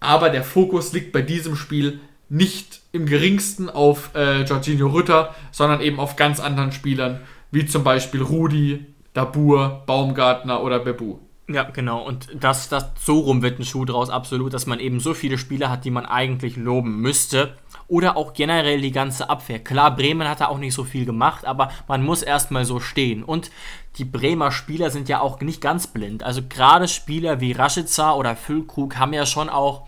Aber 0.00 0.30
der 0.30 0.44
Fokus 0.44 0.92
liegt 0.92 1.12
bei 1.12 1.22
diesem 1.22 1.56
Spiel 1.56 2.00
nicht 2.28 2.80
im 2.92 3.06
geringsten 3.06 3.68
auf 3.68 4.10
äh, 4.14 4.42
Jorginho 4.42 4.88
Rütter, 4.88 5.34
sondern 5.50 5.80
eben 5.80 5.98
auf 5.98 6.16
ganz 6.16 6.40
anderen 6.40 6.72
Spielern, 6.72 7.20
wie 7.50 7.66
zum 7.66 7.84
Beispiel 7.84 8.22
Rudi, 8.22 8.86
Dabur, 9.12 9.82
Baumgartner 9.86 10.62
oder 10.62 10.80
Bebu. 10.80 11.18
Ja, 11.48 11.64
genau. 11.64 12.02
Und 12.02 12.28
das, 12.34 12.68
das 12.68 12.90
so 12.98 13.18
rum 13.20 13.42
wird 13.42 13.58
ein 13.58 13.64
Schuh 13.64 13.84
draus, 13.84 14.10
absolut, 14.10 14.54
dass 14.54 14.66
man 14.66 14.80
eben 14.80 14.98
so 15.00 15.14
viele 15.14 15.36
Spieler 15.38 15.70
hat, 15.70 15.84
die 15.84 15.90
man 15.90 16.06
eigentlich 16.06 16.56
loben 16.56 17.00
müsste. 17.00 17.54
Oder 17.86 18.16
auch 18.16 18.32
generell 18.32 18.80
die 18.80 18.92
ganze 18.92 19.28
Abwehr. 19.28 19.58
Klar, 19.58 19.94
Bremen 19.94 20.28
hat 20.28 20.40
da 20.40 20.46
auch 20.46 20.58
nicht 20.58 20.74
so 20.74 20.84
viel 20.84 21.04
gemacht, 21.04 21.44
aber 21.44 21.70
man 21.86 22.02
muss 22.02 22.22
erstmal 22.22 22.64
so 22.64 22.80
stehen. 22.80 23.22
Und 23.22 23.50
die 23.98 24.04
Bremer 24.04 24.50
Spieler 24.52 24.90
sind 24.90 25.08
ja 25.08 25.20
auch 25.20 25.40
nicht 25.40 25.60
ganz 25.60 25.86
blind. 25.86 26.22
Also 26.22 26.42
gerade 26.48 26.88
Spieler 26.88 27.40
wie 27.40 27.52
Rashica 27.52 28.14
oder 28.14 28.36
Füllkrug 28.36 28.96
haben 28.96 29.12
ja 29.12 29.26
schon 29.26 29.48
auch 29.48 29.86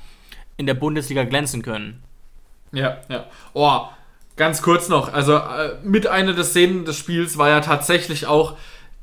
in 0.57 0.67
der 0.67 0.75
Bundesliga 0.75 1.25
glänzen 1.25 1.63
können. 1.63 2.03
Ja, 2.73 2.99
ja. 3.09 3.25
Oh, 3.55 3.83
ganz 4.37 4.63
kurz 4.63 4.89
noch. 4.89 5.13
Also 5.13 5.37
äh, 5.37 5.77
mit 5.83 6.07
einer 6.07 6.35
der 6.35 6.45
Szenen 6.45 6.85
des 6.85 6.99
Spiels 6.99 7.39
war 7.39 7.49
ja 7.49 7.61
tatsächlich 7.61 8.27
auch 8.27 8.55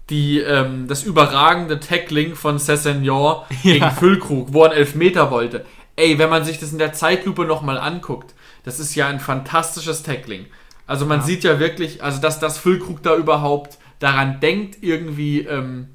die, 0.10 0.40
ähm, 0.40 0.88
das 0.88 1.04
überragende 1.04 1.80
Tackling 1.80 2.36
von 2.36 2.60
gegen 3.64 3.84
Ja. 3.84 3.90
Füllkrug, 3.90 4.54
wo 4.54 4.64
er 4.64 4.72
einen 4.72 4.80
Elfmeter 4.80 5.32
wollte. 5.32 5.66
Ey, 5.96 6.18
wenn 6.18 6.30
man 6.30 6.44
sich 6.44 6.60
das 6.60 6.72
in 6.72 6.80
der 6.80 6.94
Zeitlupe 6.94 7.46
nochmal 7.46 7.78
anguckt, 7.78 8.34
das 8.64 8.80
ist 8.80 8.96
ja 8.96 9.08
ein 9.08 9.20
fantastisches 9.20 10.04
Tackling. 10.04 10.46
Also 10.88 11.06
man 11.06 11.22
sieht 11.22 11.44
ja 11.44 11.60
wirklich, 11.60 12.04
also 12.04 12.20
dass 12.20 12.40
das 12.40 12.58
Füllkrug 12.58 13.04
da 13.04 13.16
überhaupt 13.16 13.78
daran 14.00 14.40
denkt, 14.40 14.78
irgendwie 14.82 15.42
ähm, 15.42 15.88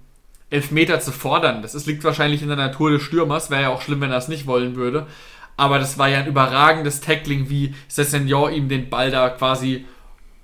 Elfmeter 0.51 1.01
zu 1.01 1.13
fordern. 1.13 1.63
Das 1.63 1.75
ist, 1.75 1.87
liegt 1.87 2.05
wahrscheinlich 2.05 2.43
in 2.43 2.49
der 2.49 2.57
Natur 2.57 2.91
des 2.91 3.03
Stürmers, 3.03 3.51
wäre 3.51 3.63
ja 3.63 3.69
auch 3.69 3.83
schlimm, 3.83 4.01
wenn 4.01 4.11
er 4.11 4.19
es 4.19 4.29
nicht 4.29 4.47
wollen 4.47 4.77
würde. 4.77 5.07
Aber 5.57 5.79
das 5.79 5.99
war 5.99 6.09
ja 6.09 6.19
ein 6.19 6.27
überragendes 6.27 7.01
Tackling, 7.01 7.51
wie 7.51 7.75
Cessignon 7.91 8.53
ihm 8.53 8.69
den 8.69 8.89
Ball 8.89 9.11
da 9.11 9.29
quasi 9.29 9.85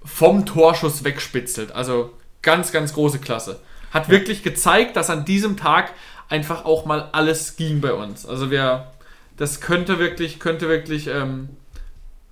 vom 0.05 0.45
Torschuss 0.45 1.05
wegspitzelt. 1.05 1.73
Also 1.73 2.13
ganz, 2.43 2.73
ganz 2.73 2.93
große 2.93 3.21
Klasse. 3.21 3.61
Hat 3.93 4.09
wirklich 4.09 4.43
gezeigt, 4.43 4.97
dass 4.97 5.09
an 5.09 5.25
diesem 5.25 5.57
Tag 5.57 5.93
einfach 6.29 6.65
auch 6.65 6.85
mal 6.85 7.09
alles 7.13 7.57
ging 7.57 7.81
bei 7.81 7.95
uns. 7.95 8.27
Also 8.27 8.51
wir, 8.51 8.93
das 9.37 9.61
könnte 9.61 9.99
wirklich, 9.99 10.41
könnte 10.41 10.69
wirklich, 10.69 11.07
ähm, 11.07 11.51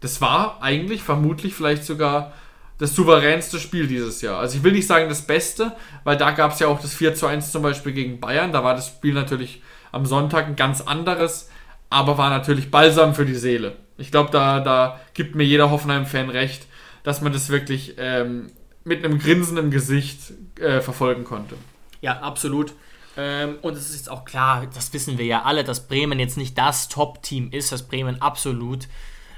das 0.02 0.20
war 0.20 0.62
eigentlich 0.62 1.02
vermutlich 1.02 1.54
vielleicht 1.54 1.84
sogar 1.84 2.32
das 2.78 2.94
souveränste 2.94 3.60
Spiel 3.60 3.86
dieses 3.86 4.20
Jahr. 4.20 4.38
Also 4.40 4.58
ich 4.58 4.64
will 4.64 4.72
nicht 4.72 4.86
sagen 4.86 5.08
das 5.08 5.22
Beste, 5.22 5.76
weil 6.04 6.16
da 6.16 6.32
gab 6.32 6.52
es 6.52 6.58
ja 6.58 6.66
auch 6.66 6.80
das 6.80 6.94
4 6.94 7.14
zu 7.14 7.26
1 7.26 7.52
zum 7.52 7.62
Beispiel 7.62 7.92
gegen 7.92 8.20
Bayern. 8.20 8.52
Da 8.52 8.64
war 8.64 8.74
das 8.74 8.88
Spiel 8.88 9.14
natürlich 9.14 9.62
am 9.92 10.04
Sonntag 10.04 10.46
ein 10.46 10.56
ganz 10.56 10.80
anderes, 10.80 11.48
aber 11.90 12.18
war 12.18 12.30
natürlich 12.30 12.70
Balsam 12.70 13.14
für 13.14 13.24
die 13.24 13.36
Seele. 13.36 13.76
Ich 13.98 14.10
glaube, 14.10 14.30
da, 14.32 14.58
da 14.58 15.00
gibt 15.14 15.36
mir 15.36 15.44
jeder 15.44 15.70
Hoffenheim-Fan 15.70 16.30
recht, 16.30 16.66
dass 17.04 17.20
man 17.20 17.32
das 17.32 17.50
wirklich 17.50 17.94
ähm, 17.98 18.50
mit 18.84 19.04
einem 19.04 19.20
Grinsen 19.20 19.58
im 19.58 19.70
Gesicht 19.70 20.32
äh, 20.58 20.80
verfolgen 20.80 21.22
konnte. 21.22 21.54
Ja, 22.00 22.18
absolut. 22.20 22.72
Ähm, 23.16 23.58
und 23.62 23.74
es 23.76 23.90
ist 23.90 23.96
jetzt 23.96 24.10
auch 24.10 24.24
klar, 24.24 24.66
das 24.74 24.92
wissen 24.92 25.18
wir 25.18 25.26
ja 25.26 25.42
alle, 25.42 25.62
dass 25.62 25.86
Bremen 25.86 26.18
jetzt 26.18 26.36
nicht 26.36 26.58
das 26.58 26.88
Top-Team 26.88 27.50
ist, 27.52 27.70
dass 27.70 27.86
Bremen 27.86 28.20
absolut. 28.20 28.88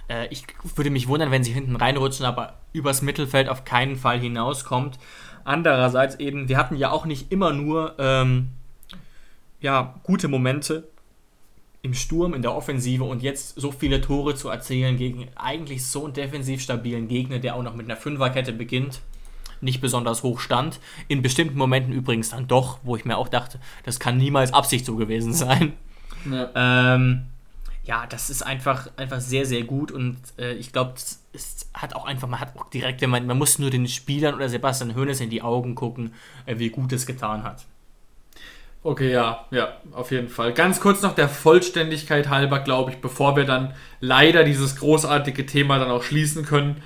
Äh, 0.08 0.28
ich 0.28 0.44
würde 0.76 0.90
mich 0.90 1.08
wundern, 1.08 1.30
wenn 1.30 1.44
sie 1.44 1.52
hinten 1.52 1.76
reinrutschen, 1.76 2.26
aber 2.26 2.54
übers 2.72 3.02
Mittelfeld 3.02 3.48
auf 3.48 3.64
keinen 3.64 3.96
Fall 3.96 4.20
hinauskommt. 4.20 4.98
Andererseits 5.44 6.16
eben, 6.16 6.48
wir 6.48 6.56
hatten 6.56 6.76
ja 6.76 6.90
auch 6.90 7.04
nicht 7.04 7.30
immer 7.30 7.52
nur 7.52 7.94
ähm, 7.98 8.50
ja, 9.60 9.94
gute 10.02 10.28
Momente 10.28 10.88
im 11.82 11.92
Sturm, 11.92 12.32
in 12.32 12.40
der 12.40 12.54
Offensive 12.54 13.04
und 13.04 13.22
jetzt 13.22 13.60
so 13.60 13.70
viele 13.70 14.00
Tore 14.00 14.34
zu 14.34 14.48
erzielen 14.48 14.96
gegen 14.96 15.28
eigentlich 15.36 15.86
so 15.86 16.04
einen 16.04 16.14
defensiv 16.14 16.62
stabilen 16.62 17.08
Gegner, 17.08 17.38
der 17.38 17.54
auch 17.54 17.62
noch 17.62 17.74
mit 17.74 17.86
einer 17.86 17.96
Fünferkette 17.96 18.52
beginnt 18.52 19.02
nicht 19.64 19.80
besonders 19.80 20.22
hoch 20.22 20.38
stand. 20.40 20.78
In 21.08 21.22
bestimmten 21.22 21.58
Momenten 21.58 21.92
übrigens 21.92 22.30
dann 22.30 22.46
doch, 22.46 22.78
wo 22.84 22.96
ich 22.96 23.04
mir 23.04 23.16
auch 23.16 23.28
dachte, 23.28 23.58
das 23.84 23.98
kann 23.98 24.18
niemals 24.18 24.52
Absicht 24.52 24.84
so 24.84 24.96
gewesen 24.96 25.32
sein. 25.32 25.72
Ja. 26.30 26.94
Ähm, 26.94 27.24
ja, 27.84 28.06
das 28.06 28.30
ist 28.30 28.42
einfach, 28.42 28.88
einfach 28.96 29.20
sehr, 29.20 29.44
sehr 29.44 29.62
gut 29.64 29.92
und 29.92 30.16
äh, 30.38 30.54
ich 30.54 30.72
glaube, 30.72 30.94
es 31.32 31.68
hat 31.74 31.94
auch 31.94 32.06
einfach, 32.06 32.28
man 32.28 32.40
hat 32.40 32.56
auch 32.56 32.70
direkt, 32.70 33.02
wenn 33.02 33.10
man, 33.10 33.26
man 33.26 33.36
muss 33.36 33.58
nur 33.58 33.70
den 33.70 33.86
Spielern 33.88 34.34
oder 34.34 34.48
Sebastian 34.48 34.96
Hoeneß 34.96 35.20
in 35.20 35.30
die 35.30 35.42
Augen 35.42 35.74
gucken, 35.74 36.14
äh, 36.46 36.58
wie 36.58 36.70
gut 36.70 36.92
es 36.92 37.06
getan 37.06 37.44
hat. 37.44 37.66
Okay, 38.82 39.12
ja, 39.12 39.46
ja, 39.50 39.78
auf 39.92 40.10
jeden 40.10 40.28
Fall. 40.28 40.52
Ganz 40.52 40.80
kurz 40.80 41.02
noch 41.02 41.14
der 41.14 41.28
Vollständigkeit 41.28 42.28
halber, 42.28 42.60
glaube 42.60 42.90
ich, 42.90 42.98
bevor 42.98 43.36
wir 43.36 43.44
dann 43.44 43.74
leider 44.00 44.44
dieses 44.44 44.76
großartige 44.76 45.46
Thema 45.46 45.78
dann 45.78 45.90
auch 45.90 46.02
schließen 46.02 46.44
können 46.44 46.82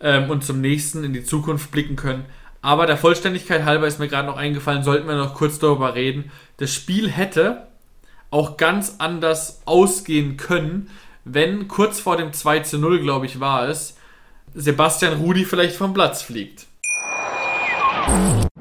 ähm, 0.00 0.30
und 0.30 0.44
zum 0.44 0.60
nächsten 0.60 1.04
in 1.04 1.12
die 1.12 1.22
Zukunft 1.24 1.70
blicken 1.70 1.96
können. 1.96 2.24
Aber 2.62 2.86
der 2.86 2.96
Vollständigkeit 2.96 3.64
halber 3.64 3.86
ist 3.86 4.00
mir 4.00 4.08
gerade 4.08 4.26
noch 4.26 4.36
eingefallen, 4.36 4.82
sollten 4.82 5.06
wir 5.06 5.16
noch 5.16 5.34
kurz 5.34 5.60
darüber 5.60 5.94
reden. 5.94 6.32
Das 6.56 6.74
Spiel 6.74 7.08
hätte 7.10 7.68
auch 8.30 8.56
ganz 8.56 8.96
anders 8.98 9.60
ausgehen 9.64 10.36
können, 10.36 10.90
wenn 11.24 11.68
kurz 11.68 12.00
vor 12.00 12.16
dem 12.16 12.32
2 12.32 12.60
zu 12.60 12.78
0, 12.78 13.00
glaube 13.00 13.26
ich, 13.26 13.40
war 13.40 13.68
es, 13.68 13.96
Sebastian 14.54 15.14
Rudi 15.14 15.44
vielleicht 15.44 15.76
vom 15.76 15.92
Platz 15.92 16.22
fliegt. 16.22 16.66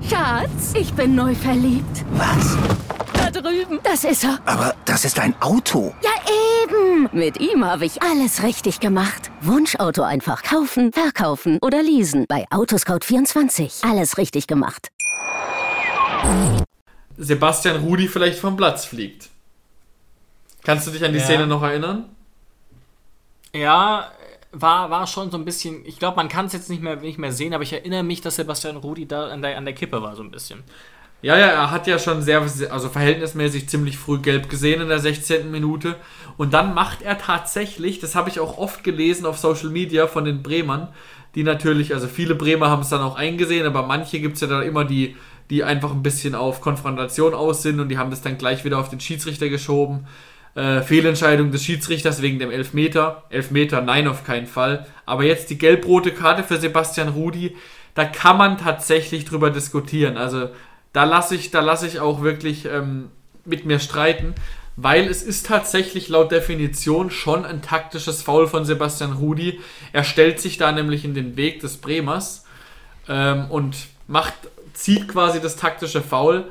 Schatz, 0.10 0.74
ich 0.74 0.94
bin 0.94 1.16
neu 1.16 1.34
verliebt. 1.36 2.04
Was? 2.14 2.58
Da 3.14 3.30
drüben. 3.32 3.80
Das 3.84 4.04
ist 4.04 4.24
er. 4.24 4.40
Aber 4.46 4.76
das 4.86 5.06
ist 5.06 5.20
ein 5.20 5.36
Auto. 5.42 5.94
Ja, 6.02 6.12
eben. 6.64 7.10
Mit 7.12 7.40
ihm 7.40 7.64
habe 7.64 7.86
ich 7.86 8.02
alles 8.02 8.44
richtig 8.44 8.80
gemacht. 8.80 9.32
Wunschauto 9.42 10.02
einfach 10.02 10.44
kaufen, 10.44 10.92
verkaufen 10.92 11.60
oder 11.62 11.82
leasen. 11.82 12.26
Bei 12.28 12.46
Autoscout24. 12.50 13.90
Alles 13.90 14.18
richtig 14.18 14.48
gemacht. 14.48 14.90
Sebastian 17.18 17.78
Rudi 17.78 18.08
vielleicht 18.08 18.40
vom 18.40 18.58
Platz 18.58 18.86
fliegt. 18.86 19.30
Kannst 20.66 20.88
du 20.88 20.92
dich 20.92 21.04
an 21.06 21.14
die 21.14 21.20
Ja. 21.20 21.26
Szene 21.26 21.48
noch 21.48 21.64
erinnern? 21.64 22.06
Ja, 23.54 24.12
war, 24.52 24.90
war 24.90 25.08
schon 25.08 25.32
so 25.32 25.38
ein 25.38 25.46
bisschen. 25.46 25.86
Ich 25.86 26.00
glaube, 26.00 26.18
man 26.18 26.28
kann 26.28 26.46
es 26.48 26.54
jetzt 26.54 26.70
nicht 26.70 26.82
mehr, 26.82 26.98
nicht 26.98 27.18
mehr 27.18 27.32
sehen, 27.32 27.54
aber 27.54 27.64
ich 27.64 27.74
erinnere 27.74 28.04
mich, 28.04 28.22
dass 28.22 28.36
Sebastian 28.36 28.78
Rudi 28.78 29.06
da 29.08 29.28
an 29.28 29.42
der, 29.42 29.58
an 29.58 29.66
der 29.66 29.74
Kippe 29.74 30.02
war, 30.02 30.16
so 30.16 30.24
ein 30.24 30.32
bisschen. 30.32 30.64
Ja, 31.22 31.38
ja, 31.38 31.48
er 31.48 31.72
hat 31.72 31.88
ja 31.88 31.98
schon 31.98 32.22
sehr, 32.22 32.42
also 32.70 32.90
verhältnismäßig 32.90 33.68
ziemlich 33.68 33.98
früh 33.98 34.20
gelb 34.20 34.50
gesehen 34.50 34.82
in 34.82 34.90
der 34.90 35.00
16. 35.00 35.50
Minute. 35.50 35.96
Und 36.38 36.54
dann 36.54 36.74
macht 36.74 37.02
er 37.02 37.18
tatsächlich, 37.18 38.00
das 38.00 38.16
habe 38.16 38.30
ich 38.30 38.40
auch 38.40 38.58
oft 38.58 38.84
gelesen 38.84 39.26
auf 39.26 39.38
Social 39.38 39.70
Media 39.70 40.08
von 40.08 40.26
den 40.26 40.44
Bremern, 40.44 40.90
die 41.34 41.44
natürlich, 41.44 41.94
also 41.94 42.08
viele 42.08 42.36
Bremer 42.36 42.70
haben 42.70 42.82
es 42.82 42.90
dann 42.90 43.02
auch 43.02 43.16
eingesehen, 43.16 43.66
aber 43.66 43.84
manche 43.88 44.20
gibt 44.20 44.36
es 44.36 44.42
ja 44.42 44.48
dann 44.48 44.62
immer, 44.64 44.86
die, 44.86 45.16
die 45.50 45.64
einfach 45.64 45.92
ein 45.92 46.04
bisschen 46.04 46.36
auf 46.36 46.62
Konfrontation 46.62 47.34
aus 47.34 47.64
sind 47.64 47.80
und 47.80 47.90
die 47.90 47.98
haben 47.98 48.12
das 48.12 48.22
dann 48.22 48.38
gleich 48.38 48.64
wieder 48.64 48.80
auf 48.80 48.90
den 48.90 49.00
Schiedsrichter 49.00 49.50
geschoben. 49.50 50.08
Äh, 50.56 50.84
Fehlentscheidung 50.84 51.52
des 51.52 51.66
Schiedsrichters 51.66 52.22
wegen 52.22 52.40
dem 52.40 52.50
Elfmeter. 52.50 53.24
Elfmeter, 53.30 53.82
nein, 53.82 54.08
auf 54.08 54.24
keinen 54.24 54.48
Fall. 54.48 54.86
Aber 55.06 55.26
jetzt 55.26 55.50
die 55.50 55.58
gelb-rote 55.58 56.12
Karte 56.12 56.44
für 56.44 56.56
Sebastian 56.58 57.10
Rudi, 57.10 57.58
da 57.94 58.06
kann 58.06 58.38
man 58.38 58.58
tatsächlich 58.58 59.26
drüber 59.26 59.50
diskutieren. 59.50 60.16
Also 60.16 60.50
da 60.94 61.04
lasse 61.04 61.36
ich, 61.36 61.52
da 61.52 61.78
ich 61.84 62.00
auch 62.00 62.22
wirklich 62.22 62.66
ähm, 62.66 63.10
mit 63.44 63.66
mir 63.66 63.80
streiten, 63.80 64.34
weil 64.78 65.10
es 65.10 65.24
ist 65.24 65.46
tatsächlich 65.46 66.08
laut 66.08 66.32
Definition 66.32 67.12
schon 67.12 67.46
ein 67.46 67.62
taktisches 67.62 68.22
Foul 68.22 68.48
von 68.48 68.64
Sebastian 68.64 69.12
Rudi. 69.12 69.60
Er 69.92 70.06
stellt 70.06 70.40
sich 70.40 70.58
da 70.58 70.72
nämlich 70.72 71.04
in 71.04 71.14
den 71.14 71.36
Weg 71.36 71.60
des 71.60 71.78
Bremers 71.78 72.46
ähm, 73.10 73.48
und 73.50 73.76
macht, 74.08 74.36
zieht 74.74 75.10
quasi 75.10 75.42
das 75.42 75.58
taktische 75.58 76.02
Foul 76.02 76.46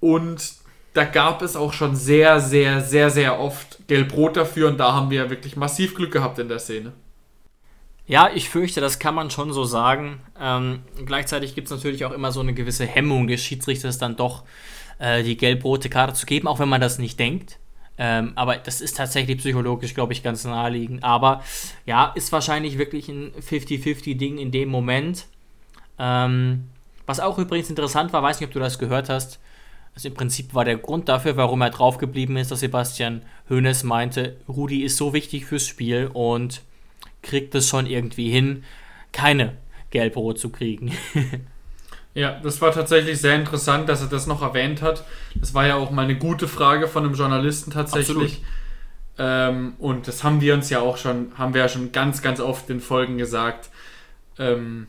und 0.00 0.63
da 0.94 1.04
gab 1.04 1.42
es 1.42 1.56
auch 1.56 1.72
schon 1.72 1.96
sehr, 1.96 2.40
sehr, 2.40 2.80
sehr, 2.80 3.10
sehr 3.10 3.38
oft 3.38 3.86
Gelb-Rot 3.88 4.36
dafür 4.36 4.68
und 4.68 4.78
da 4.78 4.94
haben 4.94 5.10
wir 5.10 5.28
wirklich 5.28 5.56
massiv 5.56 5.94
Glück 5.94 6.12
gehabt 6.12 6.38
in 6.38 6.48
der 6.48 6.60
Szene. 6.60 6.92
Ja, 8.06 8.30
ich 8.32 8.48
fürchte, 8.48 8.80
das 8.80 8.98
kann 8.98 9.14
man 9.14 9.30
schon 9.30 9.52
so 9.52 9.64
sagen. 9.64 10.20
Ähm, 10.40 10.82
gleichzeitig 11.04 11.54
gibt 11.54 11.66
es 11.66 11.72
natürlich 11.72 12.04
auch 12.04 12.12
immer 12.12 12.32
so 12.32 12.40
eine 12.40 12.54
gewisse 12.54 12.86
Hemmung 12.86 13.26
des 13.26 13.42
Schiedsrichters, 13.42 13.98
dann 13.98 14.14
doch 14.14 14.44
äh, 14.98 15.22
die 15.24 15.36
gelb-rote 15.36 15.88
Karte 15.88 16.14
zu 16.14 16.26
geben, 16.26 16.46
auch 16.46 16.60
wenn 16.60 16.68
man 16.68 16.80
das 16.80 16.98
nicht 16.98 17.18
denkt. 17.18 17.58
Ähm, 17.98 18.32
aber 18.36 18.56
das 18.56 18.80
ist 18.80 18.96
tatsächlich 18.96 19.38
psychologisch, 19.38 19.94
glaube 19.94 20.12
ich, 20.12 20.22
ganz 20.22 20.44
naheliegend. 20.44 21.02
Aber 21.02 21.42
ja, 21.86 22.12
ist 22.14 22.30
wahrscheinlich 22.30 22.78
wirklich 22.78 23.08
ein 23.08 23.32
50-50-Ding 23.32 24.38
in 24.38 24.52
dem 24.52 24.68
Moment. 24.68 25.26
Ähm, 25.98 26.68
was 27.06 27.20
auch 27.20 27.38
übrigens 27.38 27.70
interessant 27.70 28.12
war, 28.12 28.22
weiß 28.22 28.38
nicht, 28.38 28.48
ob 28.48 28.52
du 28.52 28.60
das 28.60 28.78
gehört 28.78 29.08
hast. 29.08 29.40
Also 29.94 30.08
im 30.08 30.14
Prinzip 30.14 30.54
war 30.54 30.64
der 30.64 30.76
Grund 30.76 31.08
dafür, 31.08 31.36
warum 31.36 31.60
er 31.60 31.70
draufgeblieben 31.70 32.36
ist, 32.36 32.50
dass 32.50 32.60
Sebastian 32.60 33.22
Hoeneß 33.48 33.84
meinte, 33.84 34.36
Rudi 34.48 34.82
ist 34.82 34.96
so 34.96 35.12
wichtig 35.12 35.46
fürs 35.46 35.66
Spiel 35.66 36.10
und 36.12 36.62
kriegt 37.22 37.54
es 37.54 37.68
schon 37.68 37.86
irgendwie 37.86 38.30
hin, 38.30 38.64
keine 39.12 39.56
Gelb-Rot 39.90 40.38
zu 40.38 40.50
kriegen. 40.50 40.92
Ja, 42.14 42.38
das 42.40 42.60
war 42.60 42.70
tatsächlich 42.70 43.20
sehr 43.20 43.34
interessant, 43.34 43.88
dass 43.88 44.00
er 44.00 44.06
das 44.06 44.28
noch 44.28 44.40
erwähnt 44.40 44.82
hat. 44.82 45.04
Das 45.34 45.52
war 45.52 45.66
ja 45.66 45.74
auch 45.74 45.90
mal 45.90 46.02
eine 46.02 46.16
gute 46.16 46.46
Frage 46.46 46.86
von 46.86 47.04
einem 47.04 47.14
Journalisten 47.14 47.72
tatsächlich. 47.72 48.40
Ähm, 49.18 49.74
und 49.78 50.06
das 50.06 50.22
haben 50.22 50.40
wir 50.40 50.54
uns 50.54 50.70
ja 50.70 50.80
auch 50.80 50.96
schon, 50.96 51.32
haben 51.36 51.54
wir 51.54 51.62
ja 51.62 51.68
schon 51.68 51.90
ganz, 51.90 52.22
ganz 52.22 52.38
oft 52.38 52.70
in 52.70 52.80
Folgen 52.80 53.18
gesagt, 53.18 53.68
ähm, 54.38 54.86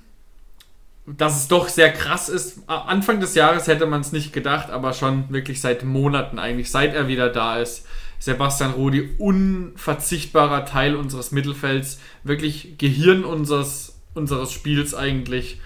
dass 1.05 1.37
es 1.37 1.47
doch 1.47 1.69
sehr 1.69 1.91
krass 1.91 2.29
ist. 2.29 2.67
Anfang 2.67 3.19
des 3.19 3.35
Jahres 3.35 3.67
hätte 3.67 3.85
man 3.85 4.01
es 4.01 4.11
nicht 4.11 4.33
gedacht, 4.33 4.69
aber 4.69 4.93
schon 4.93 5.29
wirklich 5.29 5.61
seit 5.61 5.83
Monaten 5.83 6.39
eigentlich, 6.39 6.71
seit 6.71 6.95
er 6.95 7.07
wieder 7.07 7.29
da 7.29 7.57
ist. 7.57 7.85
Sebastian 8.17 8.71
Rudi, 8.71 9.09
unverzichtbarer 9.19 10.65
Teil 10.65 10.95
unseres 10.95 11.31
Mittelfelds, 11.31 11.99
wirklich 12.23 12.77
Gehirn 12.77 13.23
unseres, 13.23 13.99
unseres 14.15 14.51
Spiels 14.51 14.95
eigentlich. 14.95 15.59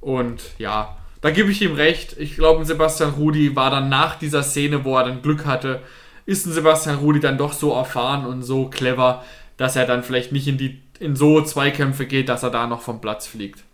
Und 0.00 0.42
ja, 0.58 0.96
da 1.20 1.30
gebe 1.30 1.50
ich 1.52 1.62
ihm 1.62 1.74
recht. 1.74 2.16
Ich 2.18 2.34
glaube, 2.34 2.64
Sebastian 2.64 3.10
Rudi 3.10 3.54
war 3.54 3.70
dann 3.70 3.88
nach 3.88 4.18
dieser 4.18 4.42
Szene, 4.42 4.84
wo 4.84 4.96
er 4.96 5.04
dann 5.04 5.22
Glück 5.22 5.44
hatte, 5.46 5.82
ist 6.26 6.46
ein 6.46 6.52
Sebastian 6.52 6.96
Rudi 6.96 7.20
dann 7.20 7.38
doch 7.38 7.52
so 7.52 7.72
erfahren 7.72 8.26
und 8.26 8.42
so 8.42 8.66
clever, 8.68 9.24
dass 9.56 9.76
er 9.76 9.86
dann 9.86 10.02
vielleicht 10.02 10.32
nicht 10.32 10.48
in 10.48 10.58
die 10.58 10.80
in 10.98 11.16
so 11.16 11.40
Zweikämpfe 11.40 12.06
geht, 12.06 12.28
dass 12.28 12.42
er 12.42 12.50
da 12.50 12.66
noch 12.66 12.82
vom 12.82 13.00
Platz 13.00 13.26
fliegt. 13.26 13.64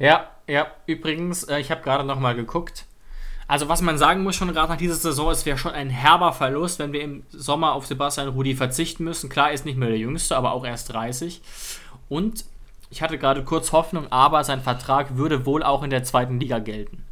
Ja, 0.00 0.30
ja, 0.48 0.66
übrigens, 0.86 1.44
äh, 1.44 1.60
ich 1.60 1.70
habe 1.70 1.82
gerade 1.82 2.04
noch 2.04 2.18
mal 2.18 2.34
geguckt. 2.34 2.86
Also 3.46 3.68
was 3.68 3.82
man 3.82 3.98
sagen 3.98 4.22
muss 4.22 4.34
schon 4.34 4.52
gerade 4.52 4.72
nach 4.72 4.78
dieser 4.78 4.94
Saison, 4.94 5.30
es 5.30 5.44
wäre 5.44 5.58
schon 5.58 5.72
ein 5.72 5.90
herber 5.90 6.32
Verlust, 6.32 6.78
wenn 6.78 6.92
wir 6.92 7.02
im 7.02 7.24
Sommer 7.30 7.72
auf 7.72 7.86
Sebastian 7.86 8.28
Rudi 8.28 8.54
verzichten 8.54 9.04
müssen. 9.04 9.28
Klar, 9.28 9.48
er 9.48 9.54
ist 9.54 9.66
nicht 9.66 9.76
mehr 9.76 9.88
der 9.88 9.98
Jüngste, 9.98 10.36
aber 10.36 10.52
auch 10.52 10.64
erst 10.64 10.92
30. 10.92 11.42
Und 12.08 12.44
ich 12.90 13.02
hatte 13.02 13.18
gerade 13.18 13.44
kurz 13.44 13.72
Hoffnung, 13.72 14.10
aber 14.10 14.42
sein 14.42 14.62
Vertrag 14.62 15.16
würde 15.16 15.46
wohl 15.46 15.62
auch 15.62 15.82
in 15.82 15.90
der 15.90 16.04
zweiten 16.04 16.40
Liga 16.40 16.60
gelten. 16.60 17.04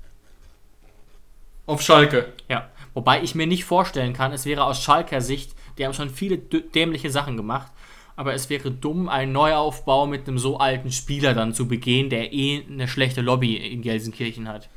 Auf 1.67 1.83
Schalke. 1.83 2.33
Ja, 2.49 2.71
wobei 2.95 3.23
ich 3.23 3.35
mir 3.35 3.47
nicht 3.47 3.65
vorstellen 3.65 4.15
kann, 4.15 4.33
es 4.33 4.47
wäre 4.47 4.65
aus 4.65 4.83
Schalker 4.83 5.21
Sicht, 5.21 5.55
die 5.77 5.85
haben 5.85 5.93
schon 5.93 6.09
viele 6.09 6.39
dämliche 6.39 7.11
Sachen 7.11 7.37
gemacht, 7.37 7.71
aber 8.19 8.35
es 8.35 8.51
wäre 8.51 8.73
dumm, 8.73 9.09
einen 9.09 9.31
Neuaufbau 9.31 10.09
mit 10.09 10.27
einem 10.27 10.39
so 10.39 10.59
alten 10.59 10.91
Spieler 10.91 11.35
dann 11.35 11.55
zu 11.55 11.69
begehen, 11.69 12.11
der 12.11 12.33
eh 12.33 12.65
eine 12.69 12.89
schlechte 12.89 13.21
Lobby 13.21 13.55
in 13.55 13.81
Gelsenkirchen 13.81 14.49
hat. 14.49 14.69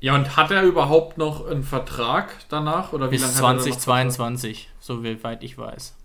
Ja, 0.00 0.14
und 0.14 0.36
hat 0.36 0.50
er 0.50 0.64
überhaupt 0.64 1.16
noch 1.16 1.46
einen 1.46 1.62
Vertrag 1.62 2.28
danach? 2.50 2.92
Oder 2.92 3.06
wie 3.06 3.12
Bis 3.12 3.22
lange 3.22 3.34
hat 3.36 3.42
er 3.42 3.52
noch 3.54 3.62
2022, 3.62 4.68
so 4.80 5.02
wie 5.02 5.24
weit 5.24 5.42
ich 5.42 5.56
weiß. 5.56 5.96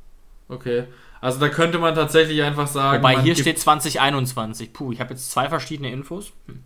Okay. 0.47 0.85
Also 1.19 1.41
da 1.41 1.49
könnte 1.49 1.79
man 1.79 1.95
tatsächlich 1.95 2.41
einfach 2.43 2.67
sagen. 2.67 3.03
Wobei 3.03 3.21
hier 3.21 3.35
steht 3.35 3.59
2021. 3.59 4.71
Puh, 4.71 4.93
ich 4.93 5.01
habe 5.01 5.15
jetzt 5.15 5.29
zwei 5.29 5.49
verschiedene 5.49 5.91
Infos. 5.91 6.31
Hm. 6.47 6.63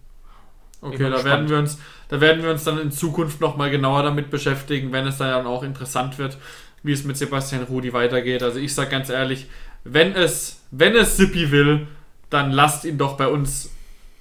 Okay, 0.82 0.98
da 0.98 1.10
gespannt. 1.10 1.26
werden, 1.26 1.50
wir 1.50 1.58
uns, 1.58 1.80
da 2.10 2.22
werden 2.22 2.44
wir 2.44 2.52
uns 2.52 2.66
dann 2.66 2.78
in 2.78 2.92
Zukunft 2.92 3.42
nochmal 3.42 3.72
genauer 3.72 4.04
damit 4.04 4.30
beschäftigen, 4.30 4.92
wenn 4.92 5.08
es 5.08 5.18
dann 5.18 5.48
auch 5.48 5.64
interessant 5.64 6.20
wird, 6.20 6.38
wie 6.84 6.94
es 6.94 7.04
mit 7.04 7.18
Sebastian 7.18 7.64
Rudi 7.64 7.94
weitergeht. 7.94 8.44
Also 8.44 8.60
ich 8.60 8.76
sage 8.76 8.92
ganz 8.92 9.10
ehrlich, 9.10 9.48
wenn 9.84 10.14
es, 10.16 10.62
wenn 10.72 10.96
es 10.96 11.18
Sippi 11.18 11.52
will, 11.52 11.88
dann 12.30 12.52
lasst 12.52 12.86
ihn 12.86 12.98
doch 12.98 13.18
bei 13.18 13.28
uns 13.28 13.72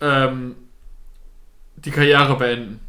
ähm, 0.00 0.54
die 1.76 1.90
Karriere 1.90 2.36
beenden. 2.36 2.80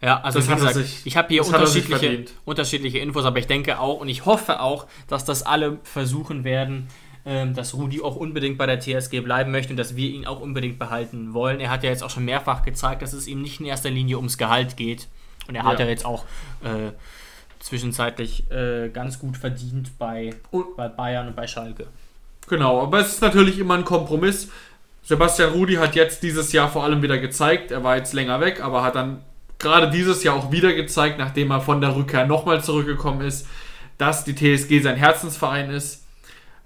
Ja, 0.00 0.20
also 0.20 0.38
Das 0.38 0.46
wie 0.46 0.52
hat 0.52 0.58
gesagt, 0.58 0.74
sich- 0.76 1.00
ich 1.06 1.16
habe 1.16 1.28
hier 1.28 1.42
hat 1.42 1.48
er 1.52 1.58
unterschiedliche, 1.60 2.24
unterschiedliche 2.44 2.98
Infos, 2.98 3.24
aber 3.24 3.38
ich 3.38 3.46
denke 3.48 3.80
auch 3.80 3.98
und 4.00 4.08
ich 4.08 4.26
hoffe 4.26 4.60
auch, 4.60 4.86
dass 5.08 5.24
das 5.24 5.42
alle 5.42 5.78
versuchen 5.82 6.44
werden, 6.44 6.86
ähm, 7.26 7.52
dass 7.54 7.74
Rudi 7.74 8.00
auch 8.00 8.14
unbedingt 8.14 8.58
bei 8.58 8.66
der 8.66 8.78
TSG 8.80 9.20
bleiben 9.20 9.50
möchte 9.50 9.72
und 9.72 9.76
dass 9.76 9.96
wir 9.96 10.08
ihn 10.08 10.24
auch 10.24 10.40
unbedingt 10.40 10.78
behalten 10.78 11.34
wollen. 11.34 11.58
Er 11.58 11.70
hat 11.70 11.82
ja 11.82 11.90
jetzt 11.90 12.04
auch 12.04 12.10
schon 12.10 12.24
mehrfach 12.24 12.62
gezeigt, 12.62 13.02
dass 13.02 13.12
es 13.12 13.26
ihm 13.26 13.42
nicht 13.42 13.58
in 13.60 13.66
erster 13.66 13.90
Linie 13.90 14.16
ums 14.18 14.38
Gehalt 14.38 14.76
geht. 14.76 15.08
Und 15.48 15.56
er 15.56 15.64
hat 15.64 15.78
Ja. 15.80 15.84
ja 15.86 15.90
jetzt 15.90 16.04
auch 16.04 16.24
äh, 16.62 16.92
zwischenzeitlich 17.68 18.50
äh, 18.50 18.88
ganz 18.88 19.18
gut 19.18 19.36
verdient 19.36 19.98
bei, 19.98 20.30
Und- 20.50 20.76
bei 20.76 20.88
Bayern 20.88 21.28
und 21.28 21.36
bei 21.36 21.46
Schalke. 21.46 21.86
Genau, 22.48 22.82
aber 22.82 23.00
es 23.00 23.08
ist 23.14 23.22
natürlich 23.22 23.58
immer 23.58 23.74
ein 23.74 23.84
Kompromiss. 23.84 24.48
Sebastian 25.02 25.50
Rudi 25.52 25.74
hat 25.74 25.94
jetzt 25.94 26.22
dieses 26.22 26.52
Jahr 26.52 26.68
vor 26.70 26.84
allem 26.84 27.02
wieder 27.02 27.18
gezeigt, 27.18 27.70
er 27.70 27.84
war 27.84 27.96
jetzt 27.96 28.12
länger 28.14 28.40
weg, 28.40 28.62
aber 28.62 28.82
hat 28.82 28.94
dann 28.94 29.20
gerade 29.58 29.90
dieses 29.90 30.22
Jahr 30.24 30.34
auch 30.36 30.50
wieder 30.52 30.72
gezeigt, 30.72 31.18
nachdem 31.18 31.50
er 31.50 31.60
von 31.60 31.80
der 31.80 31.94
Rückkehr 31.96 32.26
nochmal 32.26 32.62
zurückgekommen 32.62 33.20
ist, 33.22 33.46
dass 33.98 34.24
die 34.24 34.34
TSG 34.34 34.80
sein 34.80 34.96
Herzensverein 34.96 35.70
ist, 35.70 36.04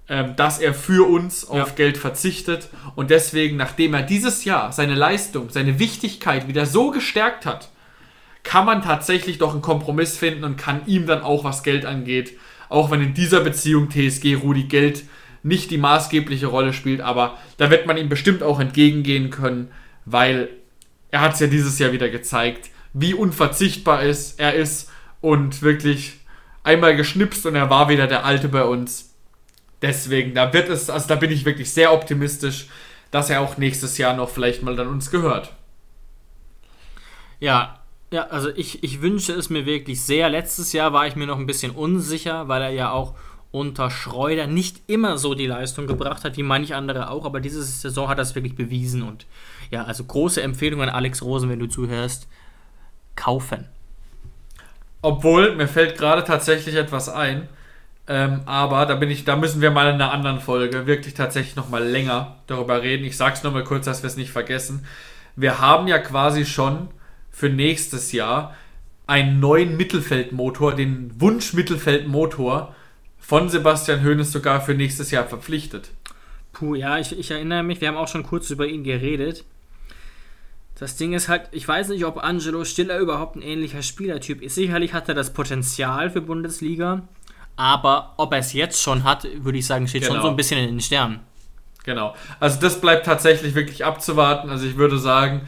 ähm, 0.08 0.34
dass 0.36 0.58
er 0.58 0.74
für 0.74 1.08
uns 1.08 1.48
auf 1.48 1.56
Ja. 1.68 1.74
Geld 1.74 1.96
verzichtet 1.98 2.68
und 2.96 3.10
deswegen, 3.10 3.56
nachdem 3.56 3.94
er 3.94 4.02
dieses 4.02 4.44
Jahr 4.44 4.72
seine 4.72 4.94
Leistung, 4.94 5.50
seine 5.50 5.78
Wichtigkeit 5.78 6.48
wieder 6.48 6.66
so 6.66 6.90
gestärkt 6.90 7.46
hat, 7.46 7.70
kann 8.42 8.66
man 8.66 8.82
tatsächlich 8.82 9.38
doch 9.38 9.52
einen 9.52 9.62
Kompromiss 9.62 10.16
finden 10.16 10.44
und 10.44 10.56
kann 10.56 10.82
ihm 10.86 11.06
dann 11.06 11.22
auch, 11.22 11.44
was 11.44 11.62
Geld 11.62 11.84
angeht, 11.84 12.38
auch 12.68 12.90
wenn 12.90 13.02
in 13.02 13.14
dieser 13.14 13.40
Beziehung 13.40 13.88
TSG 13.90 14.34
Rudi 14.34 14.64
Geld 14.64 15.04
nicht 15.42 15.70
die 15.70 15.78
maßgebliche 15.78 16.46
Rolle 16.46 16.72
spielt, 16.72 17.00
aber 17.00 17.36
da 17.56 17.70
wird 17.70 17.86
man 17.86 17.96
ihm 17.96 18.08
bestimmt 18.08 18.42
auch 18.42 18.60
entgegengehen 18.60 19.30
können, 19.30 19.70
weil 20.04 20.48
er 21.10 21.20
hat 21.20 21.34
es 21.34 21.40
ja 21.40 21.46
dieses 21.46 21.78
Jahr 21.78 21.92
wieder 21.92 22.08
gezeigt, 22.08 22.70
wie 22.92 23.14
unverzichtbar 23.14 24.02
ist, 24.02 24.38
er 24.38 24.54
ist 24.54 24.90
und 25.20 25.62
wirklich 25.62 26.20
einmal 26.62 26.96
geschnipst 26.96 27.44
und 27.46 27.54
er 27.54 27.70
war 27.70 27.88
wieder 27.88 28.06
der 28.06 28.24
Alte 28.24 28.48
bei 28.48 28.64
uns. 28.64 29.14
Deswegen, 29.80 30.34
da 30.34 30.52
wird 30.52 30.68
es, 30.68 30.90
also 30.90 31.08
da 31.08 31.16
bin 31.16 31.30
ich 31.30 31.44
wirklich 31.44 31.72
sehr 31.72 31.92
optimistisch, 31.92 32.66
dass 33.10 33.30
er 33.30 33.40
auch 33.40 33.58
nächstes 33.58 33.98
Jahr 33.98 34.14
noch 34.14 34.30
vielleicht 34.30 34.62
mal 34.62 34.76
dann 34.76 34.88
uns 34.88 35.10
gehört. 35.10 35.52
Ja, 37.40 37.81
ja, 38.12 38.26
also 38.28 38.50
ich, 38.54 38.84
ich 38.84 39.00
wünsche 39.00 39.32
es 39.32 39.48
mir 39.48 39.64
wirklich 39.64 40.02
sehr. 40.02 40.28
Letztes 40.28 40.72
Jahr 40.74 40.92
war 40.92 41.06
ich 41.06 41.16
mir 41.16 41.26
noch 41.26 41.38
ein 41.38 41.46
bisschen 41.46 41.72
unsicher, 41.72 42.46
weil 42.46 42.60
er 42.60 42.70
ja 42.70 42.90
auch 42.92 43.14
unter 43.50 43.90
Schreuder 43.90 44.46
nicht 44.46 44.82
immer 44.86 45.16
so 45.16 45.34
die 45.34 45.46
Leistung 45.46 45.86
gebracht 45.86 46.22
hat, 46.24 46.36
wie 46.36 46.42
manche 46.42 46.76
andere 46.76 47.10
auch, 47.10 47.24
aber 47.24 47.40
diese 47.40 47.62
Saison 47.62 48.08
hat 48.08 48.18
das 48.18 48.34
wirklich 48.34 48.54
bewiesen 48.54 49.02
und 49.02 49.26
ja, 49.70 49.84
also 49.84 50.04
große 50.04 50.42
Empfehlung 50.42 50.82
an 50.82 50.88
Alex 50.90 51.22
Rosen, 51.22 51.48
wenn 51.50 51.58
du 51.58 51.66
zuhörst, 51.66 52.28
kaufen. 53.16 53.66
Obwohl, 55.02 55.54
mir 55.56 55.68
fällt 55.68 55.98
gerade 55.98 56.24
tatsächlich 56.24 56.76
etwas 56.76 57.08
ein, 57.08 57.48
ähm, 58.08 58.40
aber 58.46 58.84
da 58.86 58.94
bin 58.94 59.10
ich, 59.10 59.24
da 59.24 59.36
müssen 59.36 59.60
wir 59.60 59.70
mal 59.70 59.88
in 59.88 59.94
einer 59.94 60.12
anderen 60.12 60.40
Folge 60.40 60.86
wirklich 60.86 61.14
tatsächlich 61.14 61.56
noch 61.56 61.68
mal 61.68 61.82
länger 61.84 62.36
darüber 62.46 62.82
reden. 62.82 63.04
Ich 63.04 63.16
sag's 63.16 63.42
nur 63.42 63.52
mal 63.52 63.64
kurz, 63.64 63.84
dass 63.84 64.02
wir 64.02 64.08
es 64.08 64.16
nicht 64.16 64.32
vergessen. 64.32 64.86
Wir 65.36 65.60
haben 65.60 65.88
ja 65.88 65.98
quasi 65.98 66.44
schon 66.44 66.88
für 67.32 67.48
nächstes 67.48 68.12
Jahr 68.12 68.54
einen 69.06 69.40
neuen 69.40 69.76
Mittelfeldmotor, 69.76 70.74
den 70.74 71.20
Wunsch-Mittelfeldmotor 71.20 72.74
von 73.18 73.48
Sebastian 73.48 74.04
Hoeneß 74.04 74.30
sogar 74.30 74.60
für 74.60 74.74
nächstes 74.74 75.10
Jahr 75.10 75.26
verpflichtet. 75.26 75.90
Puh, 76.52 76.74
ja, 76.74 76.98
ich, 76.98 77.18
ich 77.18 77.30
erinnere 77.30 77.62
mich, 77.62 77.80
wir 77.80 77.88
haben 77.88 77.96
auch 77.96 78.08
schon 78.08 78.22
kurz 78.22 78.50
über 78.50 78.66
ihn 78.66 78.84
geredet. 78.84 79.44
Das 80.78 80.96
Ding 80.96 81.12
ist 81.12 81.28
halt, 81.28 81.48
ich 81.52 81.66
weiß 81.66 81.88
nicht, 81.88 82.04
ob 82.04 82.22
Angelo 82.22 82.64
Stiller 82.64 82.98
überhaupt 82.98 83.36
ein 83.36 83.42
ähnlicher 83.42 83.82
Spielertyp 83.82 84.42
ist. 84.42 84.54
Sicherlich 84.54 84.92
hat 84.92 85.08
er 85.08 85.14
das 85.14 85.32
Potenzial 85.32 86.10
für 86.10 86.20
Bundesliga, 86.20 87.06
aber 87.56 88.14
ob 88.16 88.32
er 88.32 88.38
es 88.38 88.52
jetzt 88.52 88.82
schon 88.82 89.04
hat, 89.04 89.26
würde 89.36 89.58
ich 89.58 89.66
sagen, 89.66 89.86
steht 89.86 90.02
genau. 90.02 90.14
schon 90.14 90.22
so 90.22 90.28
ein 90.28 90.36
bisschen 90.36 90.58
in 90.58 90.66
den 90.66 90.80
Sternen. 90.80 91.20
Genau. 91.84 92.14
Also 92.40 92.60
das 92.60 92.80
bleibt 92.80 93.06
tatsächlich 93.06 93.54
wirklich 93.54 93.84
abzuwarten. 93.84 94.50
Also 94.50 94.66
ich 94.66 94.76
würde 94.76 94.98
sagen, 94.98 95.42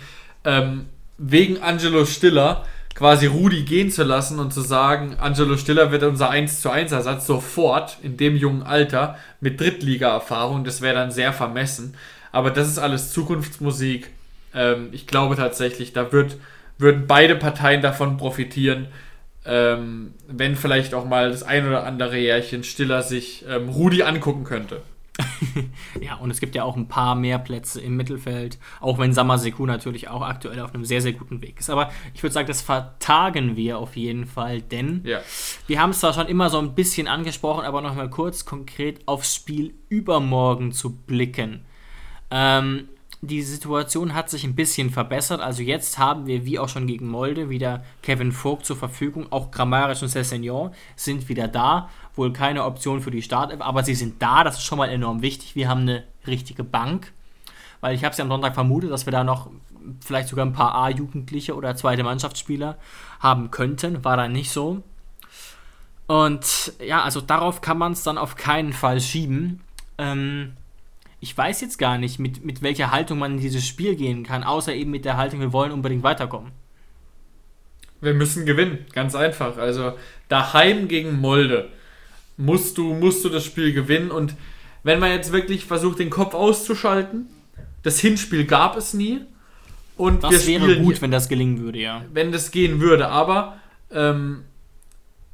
ähm, 0.44 0.86
wegen 1.18 1.62
Angelo 1.62 2.04
Stiller 2.04 2.64
quasi 2.94 3.26
Rudi 3.26 3.62
gehen 3.62 3.90
zu 3.90 4.04
lassen 4.04 4.38
und 4.38 4.52
zu 4.52 4.60
sagen, 4.60 5.16
Angelo 5.18 5.56
Stiller 5.56 5.90
wird 5.90 6.04
unser 6.04 6.30
1 6.30 6.60
zu 6.60 6.70
1 6.70 6.92
Ersatz 6.92 7.26
sofort 7.26 7.98
in 8.02 8.16
dem 8.16 8.36
jungen 8.36 8.62
Alter 8.62 9.18
mit 9.40 9.60
Drittliga-Erfahrung, 9.60 10.64
das 10.64 10.80
wäre 10.80 10.94
dann 10.94 11.10
sehr 11.10 11.32
vermessen. 11.32 11.96
Aber 12.30 12.50
das 12.50 12.68
ist 12.68 12.78
alles 12.78 13.12
Zukunftsmusik. 13.12 14.10
Ähm, 14.54 14.88
ich 14.92 15.06
glaube 15.06 15.36
tatsächlich, 15.36 15.92
da 15.92 16.12
wird, 16.12 16.36
würden 16.78 17.06
beide 17.06 17.36
Parteien 17.36 17.82
davon 17.82 18.16
profitieren, 18.16 18.88
ähm, 19.44 20.14
wenn 20.28 20.56
vielleicht 20.56 20.94
auch 20.94 21.04
mal 21.04 21.30
das 21.30 21.42
ein 21.42 21.66
oder 21.66 21.84
andere 21.84 22.16
Jährchen 22.16 22.64
Stiller 22.64 23.02
sich 23.02 23.44
ähm, 23.48 23.68
Rudi 23.68 24.02
angucken 24.02 24.44
könnte. 24.44 24.82
ja, 26.00 26.16
und 26.16 26.30
es 26.30 26.40
gibt 26.40 26.54
ja 26.54 26.64
auch 26.64 26.76
ein 26.76 26.88
paar 26.88 27.14
mehr 27.14 27.38
Plätze 27.38 27.80
im 27.80 27.96
Mittelfeld, 27.96 28.58
auch 28.80 28.98
wenn 28.98 29.12
Samaseku 29.12 29.64
natürlich 29.64 30.08
auch 30.08 30.22
aktuell 30.22 30.60
auf 30.60 30.74
einem 30.74 30.84
sehr, 30.84 31.00
sehr 31.00 31.12
guten 31.12 31.40
Weg 31.40 31.60
ist. 31.60 31.70
Aber 31.70 31.90
ich 32.14 32.22
würde 32.22 32.32
sagen, 32.32 32.48
das 32.48 32.62
vertagen 32.62 33.56
wir 33.56 33.78
auf 33.78 33.96
jeden 33.96 34.26
Fall, 34.26 34.60
denn 34.60 35.02
ja. 35.04 35.20
wir 35.66 35.80
haben 35.80 35.90
es 35.90 36.00
zwar 36.00 36.12
schon 36.12 36.26
immer 36.26 36.50
so 36.50 36.58
ein 36.58 36.74
bisschen 36.74 37.06
angesprochen, 37.06 37.64
aber 37.64 37.80
nochmal 37.80 38.10
kurz 38.10 38.44
konkret 38.44 39.06
aufs 39.06 39.34
Spiel 39.34 39.74
übermorgen 39.88 40.72
zu 40.72 40.96
blicken. 40.96 41.64
Ähm, 42.30 42.88
die 43.28 43.42
Situation 43.42 44.14
hat 44.14 44.28
sich 44.28 44.44
ein 44.44 44.54
bisschen 44.54 44.90
verbessert. 44.90 45.40
Also 45.40 45.62
jetzt 45.62 45.98
haben 45.98 46.26
wir, 46.26 46.44
wie 46.44 46.58
auch 46.58 46.68
schon 46.68 46.86
gegen 46.86 47.08
Molde, 47.08 47.48
wieder 47.48 47.84
Kevin 48.02 48.32
Vogt 48.32 48.66
zur 48.66 48.76
Verfügung. 48.76 49.28
Auch 49.30 49.50
Grammarisch 49.50 50.02
und 50.02 50.08
Cessignon 50.08 50.72
sind 50.96 51.28
wieder 51.28 51.48
da. 51.48 51.88
Wohl 52.16 52.32
keine 52.32 52.64
Option 52.64 53.00
für 53.00 53.10
die 53.10 53.22
Startelf, 53.22 53.60
aber 53.60 53.82
sie 53.82 53.94
sind 53.94 54.22
da. 54.22 54.44
Das 54.44 54.56
ist 54.56 54.64
schon 54.64 54.78
mal 54.78 54.88
enorm 54.88 55.22
wichtig. 55.22 55.56
Wir 55.56 55.68
haben 55.68 55.82
eine 55.82 56.04
richtige 56.26 56.64
Bank. 56.64 57.12
Weil 57.80 57.94
ich 57.94 58.04
habe 58.04 58.12
es 58.12 58.18
ja 58.18 58.24
am 58.24 58.30
Sonntag 58.30 58.54
vermutet, 58.54 58.90
dass 58.90 59.06
wir 59.06 59.10
da 59.10 59.24
noch 59.24 59.50
vielleicht 60.04 60.28
sogar 60.28 60.46
ein 60.46 60.52
paar 60.52 60.74
A-Jugendliche 60.74 61.54
oder 61.54 61.76
zweite 61.76 62.02
Mannschaftsspieler 62.02 62.78
haben 63.20 63.50
könnten. 63.50 64.04
War 64.04 64.16
dann 64.16 64.32
nicht 64.32 64.50
so. 64.50 64.82
Und 66.06 66.72
ja, 66.84 67.02
also 67.02 67.20
darauf 67.20 67.60
kann 67.60 67.78
man 67.78 67.92
es 67.92 68.02
dann 68.02 68.18
auf 68.18 68.36
keinen 68.36 68.72
Fall 68.72 69.00
schieben. 69.00 69.60
Ähm, 69.98 70.56
ich 71.20 71.36
weiß 71.36 71.60
jetzt 71.62 71.78
gar 71.78 71.98
nicht, 71.98 72.18
mit, 72.18 72.44
mit 72.44 72.62
welcher 72.62 72.90
Haltung 72.90 73.18
man 73.18 73.32
in 73.32 73.40
dieses 73.40 73.66
Spiel 73.66 73.96
gehen 73.96 74.24
kann, 74.24 74.44
außer 74.44 74.74
eben 74.74 74.90
mit 74.90 75.04
der 75.04 75.16
Haltung, 75.16 75.40
wir 75.40 75.52
wollen 75.52 75.72
unbedingt 75.72 76.02
weiterkommen. 76.02 76.52
Wir 78.00 78.12
müssen 78.12 78.44
gewinnen, 78.44 78.84
ganz 78.92 79.14
einfach. 79.14 79.56
Also 79.56 79.94
daheim 80.28 80.88
gegen 80.88 81.20
Molde 81.20 81.70
musst 82.36 82.78
du, 82.78 82.94
musst 82.94 83.24
du 83.24 83.28
das 83.28 83.44
Spiel 83.44 83.72
gewinnen. 83.72 84.10
Und 84.10 84.34
wenn 84.82 84.98
man 84.98 85.10
jetzt 85.10 85.32
wirklich 85.32 85.64
versucht, 85.64 85.98
den 85.98 86.10
Kopf 86.10 86.34
auszuschalten, 86.34 87.26
das 87.82 88.00
Hinspiel 88.00 88.44
gab 88.44 88.76
es 88.76 88.94
nie. 88.94 89.20
Und 89.96 90.24
das 90.24 90.46
wäre 90.46 90.76
gut, 90.80 91.00
wenn 91.02 91.10
das 91.10 91.28
gelingen 91.28 91.60
würde, 91.60 91.78
ja. 91.78 92.04
Wenn 92.12 92.32
das 92.32 92.50
gehen 92.50 92.80
würde, 92.80 93.08
aber 93.08 93.58
ähm, 93.92 94.42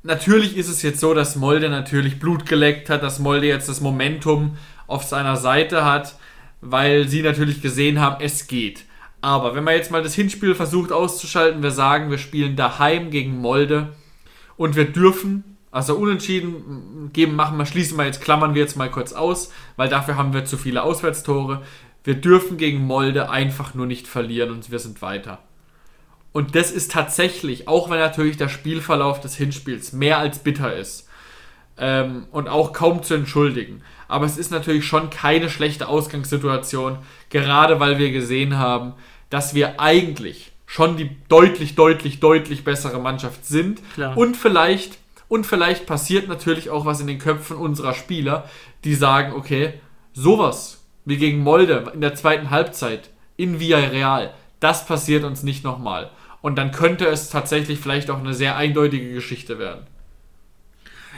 natürlich 0.02 0.56
ist 0.56 0.68
es 0.68 0.82
jetzt 0.82 1.00
so, 1.00 1.14
dass 1.14 1.34
Molde 1.34 1.70
natürlich 1.70 2.18
Blut 2.18 2.44
geleckt 2.44 2.90
hat, 2.90 3.02
dass 3.02 3.18
Molde 3.20 3.46
jetzt 3.46 3.70
das 3.70 3.80
Momentum 3.80 4.58
auf 4.86 5.04
seiner 5.04 5.36
Seite 5.36 5.84
hat, 5.84 6.16
weil 6.60 7.08
sie 7.08 7.22
natürlich 7.22 7.62
gesehen 7.62 8.00
haben, 8.00 8.22
es 8.22 8.48
geht. 8.48 8.84
Aber 9.22 9.54
wenn 9.54 9.64
man 9.64 9.74
jetzt 9.74 9.90
mal 9.90 10.02
das 10.02 10.14
Hinspiel 10.14 10.54
versucht 10.54 10.92
auszuschalten, 10.92 11.62
wir 11.62 11.70
sagen, 11.70 12.10
wir 12.10 12.18
spielen 12.18 12.56
daheim 12.56 13.10
gegen 13.10 13.38
Molde 13.38 13.94
und 14.56 14.76
wir 14.76 14.86
dürfen, 14.86 15.49
also 15.70 15.94
unentschieden 15.94 17.10
geben, 17.12 17.36
machen 17.36 17.56
wir, 17.56 17.66
schließen 17.66 17.96
wir 17.96 18.04
jetzt, 18.04 18.20
klammern 18.20 18.54
wir 18.54 18.62
jetzt 18.62 18.76
mal 18.76 18.90
kurz 18.90 19.12
aus, 19.12 19.52
weil 19.76 19.88
dafür 19.88 20.16
haben 20.16 20.32
wir 20.32 20.44
zu 20.44 20.56
viele 20.56 20.82
Auswärtstore. 20.82 21.62
Wir 22.02 22.14
dürfen 22.14 22.56
gegen 22.56 22.84
Molde 22.84 23.30
einfach 23.30 23.74
nur 23.74 23.86
nicht 23.86 24.08
verlieren 24.08 24.50
und 24.50 24.70
wir 24.70 24.78
sind 24.78 25.02
weiter. 25.02 25.38
Und 26.32 26.54
das 26.54 26.70
ist 26.70 26.92
tatsächlich, 26.92 27.68
auch 27.68 27.90
wenn 27.90 27.98
natürlich 27.98 28.36
der 28.36 28.48
Spielverlauf 28.48 29.20
des 29.20 29.36
Hinspiels 29.36 29.92
mehr 29.92 30.18
als 30.18 30.38
bitter 30.40 30.74
ist 30.74 31.08
ähm, 31.76 32.26
und 32.30 32.48
auch 32.48 32.72
kaum 32.72 33.02
zu 33.02 33.14
entschuldigen, 33.14 33.82
aber 34.06 34.26
es 34.26 34.38
ist 34.38 34.50
natürlich 34.50 34.84
schon 34.84 35.10
keine 35.10 35.48
schlechte 35.48 35.88
Ausgangssituation, 35.88 36.98
gerade 37.30 37.78
weil 37.78 37.98
wir 37.98 38.10
gesehen 38.10 38.58
haben, 38.58 38.94
dass 39.28 39.54
wir 39.54 39.80
eigentlich 39.80 40.52
schon 40.66 40.96
die 40.96 41.10
deutlich, 41.28 41.74
deutlich, 41.74 42.20
deutlich 42.20 42.62
bessere 42.62 43.00
Mannschaft 43.00 43.44
sind. 43.44 43.80
Klar. 43.94 44.16
Und 44.16 44.36
vielleicht, 44.36 44.98
und 45.30 45.46
vielleicht 45.46 45.86
passiert 45.86 46.28
natürlich 46.28 46.70
auch 46.70 46.84
was 46.84 47.00
in 47.00 47.06
den 47.06 47.20
Köpfen 47.20 47.56
unserer 47.56 47.94
Spieler, 47.94 48.50
die 48.82 48.94
sagen, 48.94 49.32
okay, 49.32 49.74
sowas 50.12 50.84
wie 51.04 51.16
gegen 51.18 51.38
Molde 51.38 51.90
in 51.94 52.00
der 52.00 52.16
zweiten 52.16 52.50
Halbzeit 52.50 53.10
in 53.36 53.60
Villarreal, 53.60 54.34
das 54.58 54.84
passiert 54.86 55.22
uns 55.22 55.44
nicht 55.44 55.62
nochmal. 55.62 56.10
Und 56.42 56.56
dann 56.56 56.72
könnte 56.72 57.06
es 57.06 57.30
tatsächlich 57.30 57.78
vielleicht 57.78 58.10
auch 58.10 58.18
eine 58.18 58.34
sehr 58.34 58.56
eindeutige 58.56 59.14
Geschichte 59.14 59.60
werden. 59.60 59.86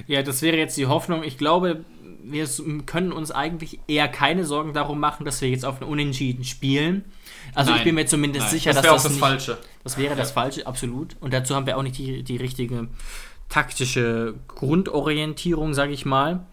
Ja, 0.06 0.22
das 0.22 0.42
wäre 0.42 0.58
jetzt 0.58 0.76
die 0.76 0.86
Hoffnung. 0.86 1.24
Ich 1.24 1.38
glaube, 1.38 1.82
wir 2.22 2.46
können 2.84 3.12
uns 3.12 3.30
eigentlich 3.30 3.80
eher 3.88 4.08
keine 4.08 4.44
Sorgen 4.44 4.74
darum 4.74 5.00
machen, 5.00 5.24
dass 5.24 5.40
wir 5.40 5.48
jetzt 5.48 5.64
auf 5.64 5.80
einen 5.80 5.90
Unentschieden 5.90 6.44
spielen. 6.44 7.06
Also 7.54 7.70
nein, 7.70 7.78
ich 7.78 7.84
bin 7.84 7.94
mir 7.94 8.06
zumindest 8.06 8.46
nein, 8.46 8.50
sicher, 8.52 8.72
das 8.74 8.82
dass 8.82 8.92
das, 8.92 9.02
das 9.04 9.12
nicht, 9.12 9.20
Falsche. 9.20 9.58
Das 9.84 9.96
wäre 9.96 10.16
das 10.16 10.32
Falsche, 10.32 10.66
absolut. 10.66 11.16
Und 11.20 11.32
dazu 11.32 11.54
haben 11.54 11.66
wir 11.66 11.78
auch 11.78 11.82
nicht 11.82 11.96
die, 11.96 12.22
die 12.22 12.36
richtige 12.36 12.88
taktische 13.52 14.34
Grundorientierung, 14.48 15.74
sage 15.74 15.92
ich 15.92 16.06
mal. 16.06 16.46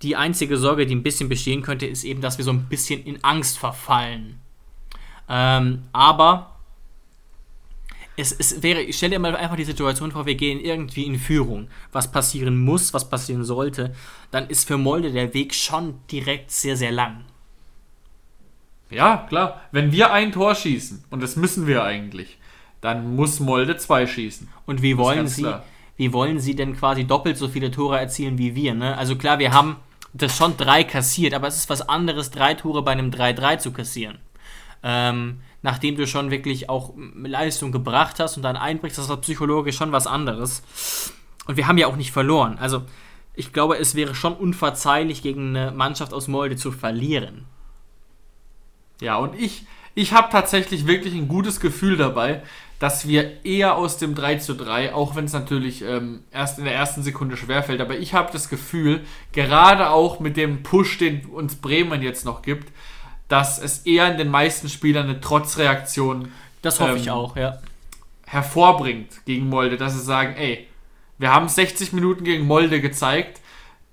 Die 0.00 0.16
einzige 0.16 0.56
Sorge, 0.56 0.86
die 0.86 0.94
ein 0.94 1.02
bisschen 1.02 1.28
bestehen 1.28 1.60
könnte, 1.60 1.86
ist 1.86 2.04
eben, 2.04 2.22
dass 2.22 2.38
wir 2.38 2.44
so 2.44 2.52
ein 2.52 2.70
bisschen 2.70 3.04
in 3.04 3.22
Angst 3.22 3.58
verfallen. 3.58 4.40
Ähm, 5.28 5.82
aber 5.92 6.56
es, 8.16 8.32
es 8.32 8.62
wäre, 8.62 8.90
stell 8.94 9.10
dir 9.10 9.18
mal 9.18 9.36
einfach 9.36 9.56
die 9.56 9.64
Situation 9.64 10.10
vor, 10.10 10.24
wir 10.24 10.34
gehen 10.34 10.58
irgendwie 10.58 11.04
in 11.04 11.18
Führung, 11.18 11.68
was 11.92 12.10
passieren 12.10 12.58
muss, 12.58 12.94
was 12.94 13.10
passieren 13.10 13.44
sollte, 13.44 13.94
dann 14.30 14.48
ist 14.48 14.66
für 14.66 14.78
Molde 14.78 15.12
der 15.12 15.34
Weg 15.34 15.54
schon 15.54 16.00
direkt 16.10 16.50
sehr, 16.50 16.78
sehr 16.78 16.92
lang. 16.92 17.24
Ja, 18.88 19.26
klar. 19.28 19.60
Wenn 19.70 19.92
wir 19.92 20.12
ein 20.12 20.32
Tor 20.32 20.54
schießen, 20.54 21.04
und 21.10 21.22
das 21.22 21.36
müssen 21.36 21.66
wir 21.66 21.84
eigentlich, 21.84 22.38
dann 22.80 23.16
muss 23.16 23.38
Molde 23.38 23.76
zwei 23.76 24.06
schießen. 24.06 24.48
Und 24.64 24.80
wie 24.80 24.96
wollen 24.96 25.28
sie, 25.28 25.54
wie 25.96 26.12
wollen 26.12 26.40
sie 26.40 26.54
denn 26.54 26.76
quasi 26.76 27.04
doppelt 27.04 27.36
so 27.36 27.48
viele 27.48 27.70
Tore 27.70 27.98
erzielen 27.98 28.38
wie 28.38 28.54
wir? 28.54 28.74
Ne? 28.74 28.96
Also 28.96 29.16
klar, 29.16 29.38
wir 29.38 29.52
haben 29.52 29.76
das 30.12 30.36
schon 30.36 30.56
drei 30.56 30.84
kassiert, 30.84 31.34
aber 31.34 31.48
es 31.48 31.56
ist 31.56 31.70
was 31.70 31.88
anderes, 31.88 32.30
drei 32.30 32.54
Tore 32.54 32.82
bei 32.82 32.92
einem 32.92 33.10
3-3 33.10 33.58
zu 33.58 33.72
kassieren. 33.72 34.18
Ähm, 34.82 35.40
nachdem 35.62 35.96
du 35.96 36.06
schon 36.06 36.30
wirklich 36.30 36.68
auch 36.68 36.92
Leistung 37.16 37.72
gebracht 37.72 38.18
hast 38.20 38.36
und 38.36 38.42
dann 38.42 38.56
einbrichst, 38.56 38.98
das 38.98 39.08
ist 39.08 39.20
psychologisch 39.20 39.76
schon 39.76 39.92
was 39.92 40.06
anderes. 40.06 41.12
Und 41.46 41.56
wir 41.56 41.66
haben 41.66 41.78
ja 41.78 41.86
auch 41.86 41.96
nicht 41.96 42.12
verloren. 42.12 42.58
Also 42.58 42.82
ich 43.34 43.52
glaube, 43.52 43.78
es 43.78 43.94
wäre 43.94 44.14
schon 44.14 44.34
unverzeihlich, 44.34 45.22
gegen 45.22 45.56
eine 45.56 45.70
Mannschaft 45.70 46.12
aus 46.12 46.28
Molde 46.28 46.56
zu 46.56 46.72
verlieren. 46.72 47.46
Ja, 49.00 49.16
und 49.16 49.34
ich, 49.34 49.66
ich 49.94 50.12
habe 50.12 50.30
tatsächlich 50.30 50.86
wirklich 50.86 51.14
ein 51.14 51.28
gutes 51.28 51.60
Gefühl 51.60 51.96
dabei, 51.96 52.42
dass 52.82 53.06
wir 53.06 53.44
eher 53.44 53.76
aus 53.76 53.96
dem 53.98 54.16
3 54.16 54.38
zu 54.38 54.54
3, 54.54 54.92
auch 54.92 55.14
wenn 55.14 55.26
es 55.26 55.32
natürlich 55.32 55.82
ähm, 55.82 56.24
erst 56.32 56.58
in 56.58 56.64
der 56.64 56.74
ersten 56.74 57.04
Sekunde 57.04 57.36
schwerfällt, 57.36 57.80
aber 57.80 57.96
ich 57.96 58.12
habe 58.12 58.32
das 58.32 58.48
Gefühl, 58.48 59.02
gerade 59.30 59.90
auch 59.90 60.18
mit 60.18 60.36
dem 60.36 60.64
Push, 60.64 60.98
den 60.98 61.26
uns 61.26 61.54
Bremen 61.54 62.02
jetzt 62.02 62.24
noch 62.24 62.42
gibt, 62.42 62.72
dass 63.28 63.62
es 63.62 63.86
eher 63.86 64.10
in 64.10 64.18
den 64.18 64.32
meisten 64.32 64.68
Spielern 64.68 65.04
eine 65.04 65.20
Trotzreaktion 65.20 66.32
das 66.62 66.80
hoffe 66.80 66.94
ähm, 66.94 66.96
ich 66.96 67.08
auch, 67.12 67.36
ja. 67.36 67.58
hervorbringt 68.26 69.24
gegen 69.26 69.48
Molde, 69.48 69.76
dass 69.76 69.92
sie 69.92 70.02
sagen, 70.02 70.34
ey, 70.34 70.66
wir 71.18 71.32
haben 71.32 71.46
60 71.46 71.92
Minuten 71.92 72.24
gegen 72.24 72.48
Molde 72.48 72.80
gezeigt, 72.80 73.40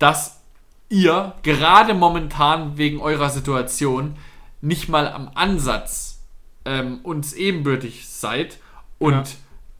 dass 0.00 0.40
ihr 0.88 1.36
gerade 1.44 1.94
momentan 1.94 2.76
wegen 2.76 3.00
eurer 3.00 3.30
Situation 3.30 4.16
nicht 4.60 4.88
mal 4.88 5.06
am 5.06 5.30
Ansatz 5.32 6.24
ähm, 6.64 6.98
uns 7.04 7.34
ebenbürtig 7.34 8.08
seid 8.08 8.58
und 9.00 9.12
ja. 9.12 9.24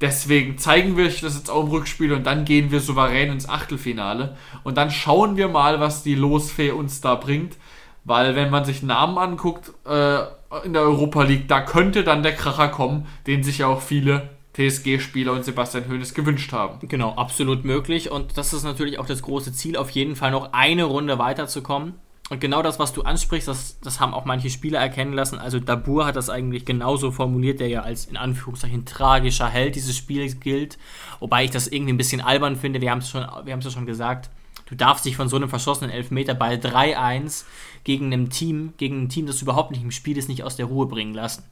deswegen 0.01 0.59
zeigen 0.59 0.97
wir 0.97 1.05
euch 1.05 1.21
das 1.21 1.37
jetzt 1.37 1.51
auch 1.51 1.63
im 1.63 1.71
Rückspiel 1.71 2.13
und 2.13 2.25
dann 2.25 2.45
gehen 2.45 2.73
wir 2.73 2.81
souverän 2.81 3.31
ins 3.31 3.49
Achtelfinale 3.49 4.37
und 4.65 4.77
dann 4.77 4.91
schauen 4.91 5.37
wir 5.37 5.47
mal, 5.47 5.79
was 5.79 6.03
die 6.03 6.17
Losfee 6.17 6.73
uns 6.73 7.01
da 7.01 7.15
bringt, 7.15 7.57
weil 8.03 8.35
wenn 8.35 8.51
man 8.51 8.65
sich 8.65 8.83
Namen 8.83 9.19
anguckt 9.19 9.73
äh, 9.87 10.21
in 10.65 10.73
der 10.73 10.83
Europa 10.83 11.23
League, 11.23 11.47
da 11.47 11.61
könnte 11.61 12.03
dann 12.03 12.25
der 12.25 12.35
Kracher 12.35 12.69
kommen, 12.69 13.07
den 13.27 13.45
sich 13.45 13.59
ja 13.59 13.69
auch 13.69 13.83
viele 13.83 14.31
TSG-Spieler 14.55 15.33
und 15.33 15.45
Sebastian 15.45 15.89
Hoeneß 15.89 16.15
gewünscht 16.15 16.53
haben. 16.53 16.89
Genau, 16.89 17.15
absolut 17.15 17.65
möglich. 17.65 18.11
Und 18.11 18.37
das 18.37 18.53
ist 18.53 18.65
natürlich 18.65 18.99
auch 18.99 19.07
das 19.07 19.23
große 19.23 19.53
Ziel, 19.53 19.77
auf 19.77 19.91
jeden 19.91 20.17
Fall 20.17 20.33
noch 20.33 20.53
eine 20.53 20.85
Runde 20.85 21.19
weiterzukommen. 21.19 21.95
Und 22.31 22.41
genau 22.41 22.63
das, 22.63 22.79
was 22.79 22.93
du 22.93 23.03
ansprichst, 23.03 23.49
das, 23.49 23.81
das 23.81 23.99
haben 23.99 24.15
auch 24.15 24.25
manche 24.25 24.51
Spieler 24.51 24.79
erkennen 24.79 25.13
lassen. 25.13 25.41
Also 25.41 25.59
Dabur 25.59 26.07
hat 26.07 26.15
das 26.15 26.31
eigentlich 26.31 26.65
genauso 26.65 27.11
formuliert, 27.11 27.59
der 27.59 27.67
ja 27.67 27.83
als 27.83 28.07
in 28.07 28.17
Anführungszeichen 28.17 28.85
tragischer 28.85 29.49
Held 29.49 29.75
dieses 29.75 29.97
Spiels 29.97 30.39
gilt. 30.39 30.79
Wobei 31.19 31.45
ich 31.45 31.51
das 31.51 31.67
irgendwie 31.67 31.93
ein 31.93 31.97
bisschen 31.97 32.21
albern 32.21 32.55
finde. 32.55 32.81
Wir 32.81 32.93
haben 32.93 33.01
es 33.01 33.13
ja 33.13 33.71
schon 33.71 33.85
gesagt. 33.85 34.31
Du 34.67 34.77
darfst 34.77 35.05
dich 35.05 35.17
von 35.17 35.29
so 35.29 35.35
einem 35.35 35.49
verschossenen 35.49 35.91
Elfmeter 35.91 36.35
bei 36.35 36.55
3-1 36.55 37.47
gegen 37.83 38.13
ein 38.13 38.31
Team, 38.31 38.75
gegen 38.77 39.03
ein 39.03 39.09
Team, 39.09 39.27
das 39.27 39.43
überhaupt 39.43 39.73
nicht 39.73 39.83
im 39.83 39.91
Spiel 39.91 40.17
ist, 40.17 40.29
nicht 40.29 40.45
aus 40.45 40.55
der 40.55 40.67
Ruhe 40.67 40.87
bringen 40.87 41.15
lassen. 41.15 41.43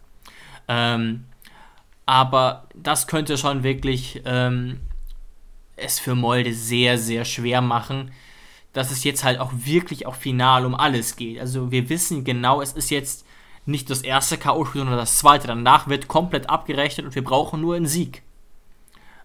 Ähm, 0.69 1.25
aber 2.07 2.69
das 2.77 3.09
könnte 3.09 3.37
schon 3.37 3.65
wirklich 3.65 4.23
ähm, 4.25 4.79
es 5.75 5.99
für 5.99 6.15
Molde 6.15 6.55
sehr, 6.55 6.99
sehr 6.99 7.25
schwer 7.25 7.61
machen, 7.63 8.13
dass 8.73 8.91
es 8.91 9.05
jetzt 9.05 9.25
halt 9.25 9.41
auch 9.41 9.53
wirklich 9.55 10.07
auch 10.07 10.15
final 10.15 10.67
um 10.67 10.75
alles 10.75 11.17
geht. 11.17 11.41
Also 11.41 11.71
wir 11.71 11.89
wissen 11.89 12.25
genau, 12.25 12.61
es 12.61 12.73
ist 12.73 12.91
jetzt 12.91 13.27
nicht 13.67 13.91
das 13.91 14.03
erste 14.03 14.39
K.O.-Spiel, 14.39 14.79
sondern 14.79 14.97
das 14.97 15.19
zweite. 15.19 15.47
Danach 15.47 15.89
wird 15.89 16.09
komplett 16.09 16.49
abgerechnet 16.49 17.07
und 17.07 17.15
wir 17.15 17.25
brauchen 17.25 17.61
nur 17.61 17.77
einen 17.77 17.87
Sieg. 17.87 18.23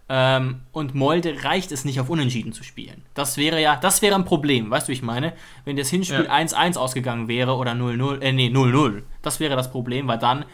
Ähm, 0.10 0.62
und 0.74 0.96
Molde 0.96 1.44
reicht 1.44 1.72
es 1.72 1.86
nicht, 1.86 2.00
auf 2.00 2.10
Unentschieden 2.10 2.52
zu 2.52 2.64
spielen. 2.64 3.04
Das 3.14 3.38
wäre 3.38 3.62
ja, 3.62 3.78
das 3.78 4.02
wäre 4.02 4.16
ein 4.16 4.26
Problem, 4.26 4.70
weißt 4.70 4.88
du, 4.88 4.90
wie 4.90 4.96
ich 4.96 5.02
meine? 5.02 5.34
Wenn 5.64 5.78
das 5.78 5.90
Hinspiel 5.90 6.28
1-1 6.28 6.76
ja. 6.76 6.82
ausgegangen 6.82 7.30
wäre 7.30 7.56
oder 7.56 7.72
0-0, 7.72 8.22
äh, 8.22 8.34
nee, 8.34 8.50
0-0, 8.50 9.04
das 9.22 9.40
wäre 9.40 9.56
das 9.56 9.72
Problem, 9.72 10.08
weil 10.08 10.20
dann 10.20 10.46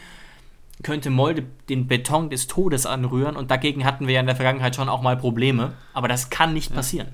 könnte 0.84 1.10
Molde 1.10 1.44
den 1.68 1.88
Beton 1.88 2.30
des 2.30 2.48
Todes 2.48 2.86
anrühren 2.86 3.36
und 3.36 3.52
dagegen 3.52 3.86
hatten 3.86 4.08
wir 4.08 4.14
ja 4.14 4.20
in 4.22 4.28
der 4.28 4.36
Vergangenheit 4.36 4.76
schon 4.76 4.88
auch 4.88 5.02
mal 5.02 5.18
Probleme. 5.18 5.74
Aber 5.94 6.08
das 6.08 6.30
kann 6.30 6.54
nicht 6.54 6.74
passieren. 6.74 7.10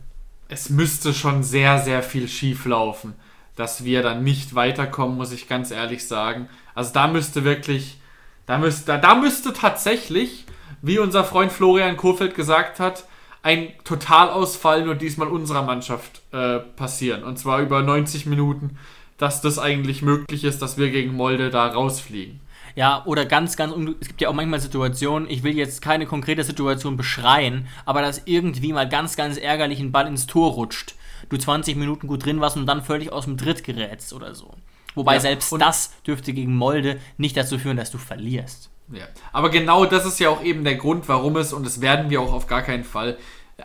Es 0.48 0.70
müsste 0.70 1.14
schon 1.14 1.44
sehr, 1.44 1.80
sehr 1.80 2.04
viel 2.04 2.28
schief 2.28 2.66
laufen, 2.66 3.14
dass 3.56 3.84
wir 3.84 4.04
dann 4.04 4.24
nicht 4.24 4.56
weiterkommen, 4.56 5.18
muss 5.18 5.32
ich 5.32 5.48
ganz 5.48 5.72
ehrlich 5.72 6.08
sagen. 6.08 6.50
Also 6.76 6.94
da 6.94 7.08
müsste 7.08 7.44
wirklich, 7.44 7.98
da 8.46 8.58
müsste, 8.58 9.00
da 9.00 9.16
müsste 9.16 9.54
tatsächlich, 9.54 10.46
wie 10.82 11.00
unser 11.00 11.24
Freund 11.24 11.52
Florian 11.52 11.98
Kohfeldt 11.98 12.36
gesagt 12.36 12.80
hat, 12.80 13.06
ein 13.42 13.74
Totalausfall 13.84 14.84
nur 14.86 14.96
diesmal 14.96 15.28
unserer 15.28 15.62
Mannschaft 15.62 16.22
äh, 16.32 16.60
passieren. 16.60 17.24
Und 17.24 17.38
zwar 17.38 17.62
über 17.62 17.82
90 17.82 18.26
Minuten, 18.26 18.78
dass 19.18 19.42
das 19.42 19.60
eigentlich 19.60 20.02
möglich 20.02 20.44
ist, 20.44 20.62
dass 20.62 20.78
wir 20.78 20.90
gegen 20.90 21.14
Molde 21.14 21.50
da 21.50 21.68
rausfliegen. 21.68 22.40
Ja, 22.76 23.04
oder 23.06 23.26
ganz, 23.26 23.56
ganz, 23.56 23.74
es 24.02 24.08
gibt 24.10 24.22
ja 24.22 24.30
auch 24.30 24.34
manchmal 24.34 24.60
Situationen, 24.60 25.30
ich 25.30 25.44
will 25.44 25.56
jetzt 25.56 25.82
keine 25.82 26.06
konkrete 26.06 26.44
Situation 26.44 26.98
beschreien, 26.98 27.68
aber 27.86 28.02
dass 28.02 28.24
irgendwie 28.26 28.74
mal 28.74 28.88
ganz, 28.88 29.16
ganz 29.16 29.38
ärgerlich 29.38 29.80
ein 29.80 29.94
Ball 29.94 30.08
ins 30.08 30.28
Tor 30.28 30.52
rutscht. 30.52 30.96
Du 31.30 31.38
20 31.38 31.78
Minuten 31.78 32.08
gut 32.08 32.26
drin 32.26 32.42
warst 32.42 32.58
und 32.58 32.66
dann 32.66 32.84
völlig 32.84 33.12
aus 33.12 33.26
dem 33.26 33.38
Tritt 33.38 33.64
gerätst 33.64 34.14
oder 34.14 34.36
so. 34.36 34.54
Wobei 34.94 35.16
ja, 35.16 35.20
selbst 35.22 35.54
das 35.60 35.94
dürfte 36.06 36.34
gegen 36.34 36.56
Molde 36.56 37.00
nicht 37.18 37.36
dazu 37.38 37.58
führen, 37.58 37.78
dass 37.78 37.92
du 37.92 37.98
verlierst. 37.98 38.70
Ja. 38.92 39.06
Aber 39.32 39.50
genau 39.50 39.86
das 39.86 40.06
ist 40.06 40.20
ja 40.20 40.30
auch 40.30 40.44
eben 40.44 40.64
der 40.64 40.76
Grund, 40.76 41.08
warum 41.08 41.38
es, 41.38 41.54
und 41.54 41.66
das 41.66 41.82
werden 41.82 42.10
wir 42.10 42.22
auch 42.22 42.34
auf 42.34 42.48
gar 42.48 42.62
keinen 42.62 42.84
Fall, 42.84 43.18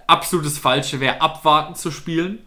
absolutes 0.06 0.58
Falsche 0.58 1.00
wäre, 1.00 1.20
abwarten 1.20 1.74
zu 1.74 1.90
spielen. 1.90 2.46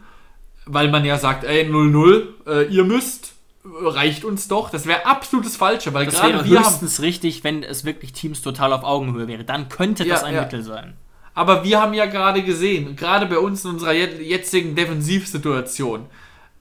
Weil 0.65 0.89
man 0.89 1.03
ja 1.03 1.17
sagt, 1.17 1.43
ey, 1.43 1.65
0-0, 1.69 2.47
äh, 2.47 2.67
ihr 2.67 2.85
müsst, 2.85 3.32
reicht 3.65 4.25
uns 4.25 4.47
doch. 4.47 4.69
Das 4.69 4.85
wäre 4.85 5.05
absolutes 5.05 5.55
Falsche, 5.55 5.93
weil 5.93 6.05
das 6.05 6.15
gerade 6.15 6.45
wir 6.45 6.59
höchstens 6.59 6.97
haben, 6.97 7.05
richtig, 7.05 7.43
wenn 7.43 7.63
es 7.63 7.85
wirklich 7.85 8.13
Teams 8.13 8.41
total 8.41 8.73
auf 8.73 8.83
Augenhöhe 8.83 9.27
wäre. 9.27 9.43
Dann 9.43 9.69
könnte 9.69 10.05
das 10.05 10.21
ja, 10.21 10.27
ein 10.27 10.35
ja. 10.35 10.41
Mittel 10.41 10.63
sein. 10.63 10.95
Aber 11.33 11.63
wir 11.63 11.81
haben 11.81 11.93
ja 11.93 12.05
gerade 12.05 12.43
gesehen, 12.43 12.95
gerade 12.95 13.25
bei 13.25 13.39
uns 13.39 13.65
in 13.65 13.71
unserer 13.71 13.93
jetzigen 13.93 14.75
Defensivsituation, 14.75 16.05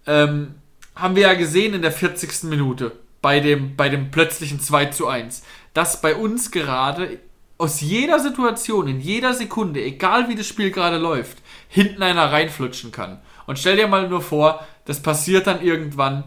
ähm, 0.07 0.55
haben 0.95 1.17
wir 1.17 1.23
ja 1.23 1.35
gesehen 1.35 1.75
in 1.75 1.83
der 1.83 1.93
40. 1.93 2.45
Minute 2.45 2.93
bei 3.21 3.41
dem, 3.41 3.77
bei 3.77 3.89
dem 3.89 4.11
plötzlichen 4.11 4.61
2 4.61 4.87
zu 4.87 5.07
1, 5.07 5.43
dass 5.75 6.01
bei 6.01 6.15
uns 6.15 6.51
gerade 6.51 7.19
aus 7.59 7.81
jeder 7.81 8.19
Situation, 8.19 8.89
in 8.89 9.01
jeder 9.01 9.35
Sekunde, 9.35 9.83
egal 9.83 10.29
wie 10.29 10.35
das 10.35 10.49
Spiel 10.49 10.71
gerade 10.71 10.99
läuft, 10.99 11.39
hinten 11.69 12.03
einer 12.03 12.33
reinflutschen 12.33 12.91
kann. 12.93 13.21
Und 13.47 13.59
stell 13.59 13.77
dir 13.77 13.87
mal 13.87 14.09
nur 14.09 14.21
vor, 14.21 14.67
das 14.85 15.01
passiert 15.01 15.47
dann 15.47 15.63
irgendwann 15.63 16.25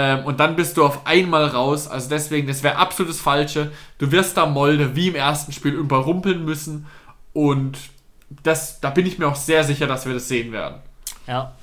ähm, 0.00 0.26
und 0.26 0.38
dann 0.38 0.54
bist 0.54 0.76
du 0.76 0.84
auf 0.84 1.08
einmal 1.08 1.46
raus. 1.46 1.88
Also 1.88 2.08
deswegen, 2.08 2.46
das 2.46 2.62
wäre 2.62 2.76
absolut 2.76 3.10
das 3.10 3.20
Falsche. 3.20 3.72
Du 3.98 4.12
wirst 4.12 4.36
da 4.36 4.46
Molde 4.46 4.94
wie 4.94 5.08
im 5.08 5.16
ersten 5.16 5.50
Spiel 5.50 5.72
überrumpeln 5.72 6.44
müssen. 6.44 6.86
Und 7.32 7.78
das, 8.44 8.78
da 8.78 8.90
bin 8.90 9.06
ich 9.06 9.18
mir 9.18 9.26
auch 9.26 9.34
sehr 9.34 9.64
sicher, 9.64 9.88
dass 9.88 10.06
wir 10.06 10.14
das 10.14 10.28
sehen 10.28 10.52
werden. 10.52 10.76
Ja. 11.26 11.56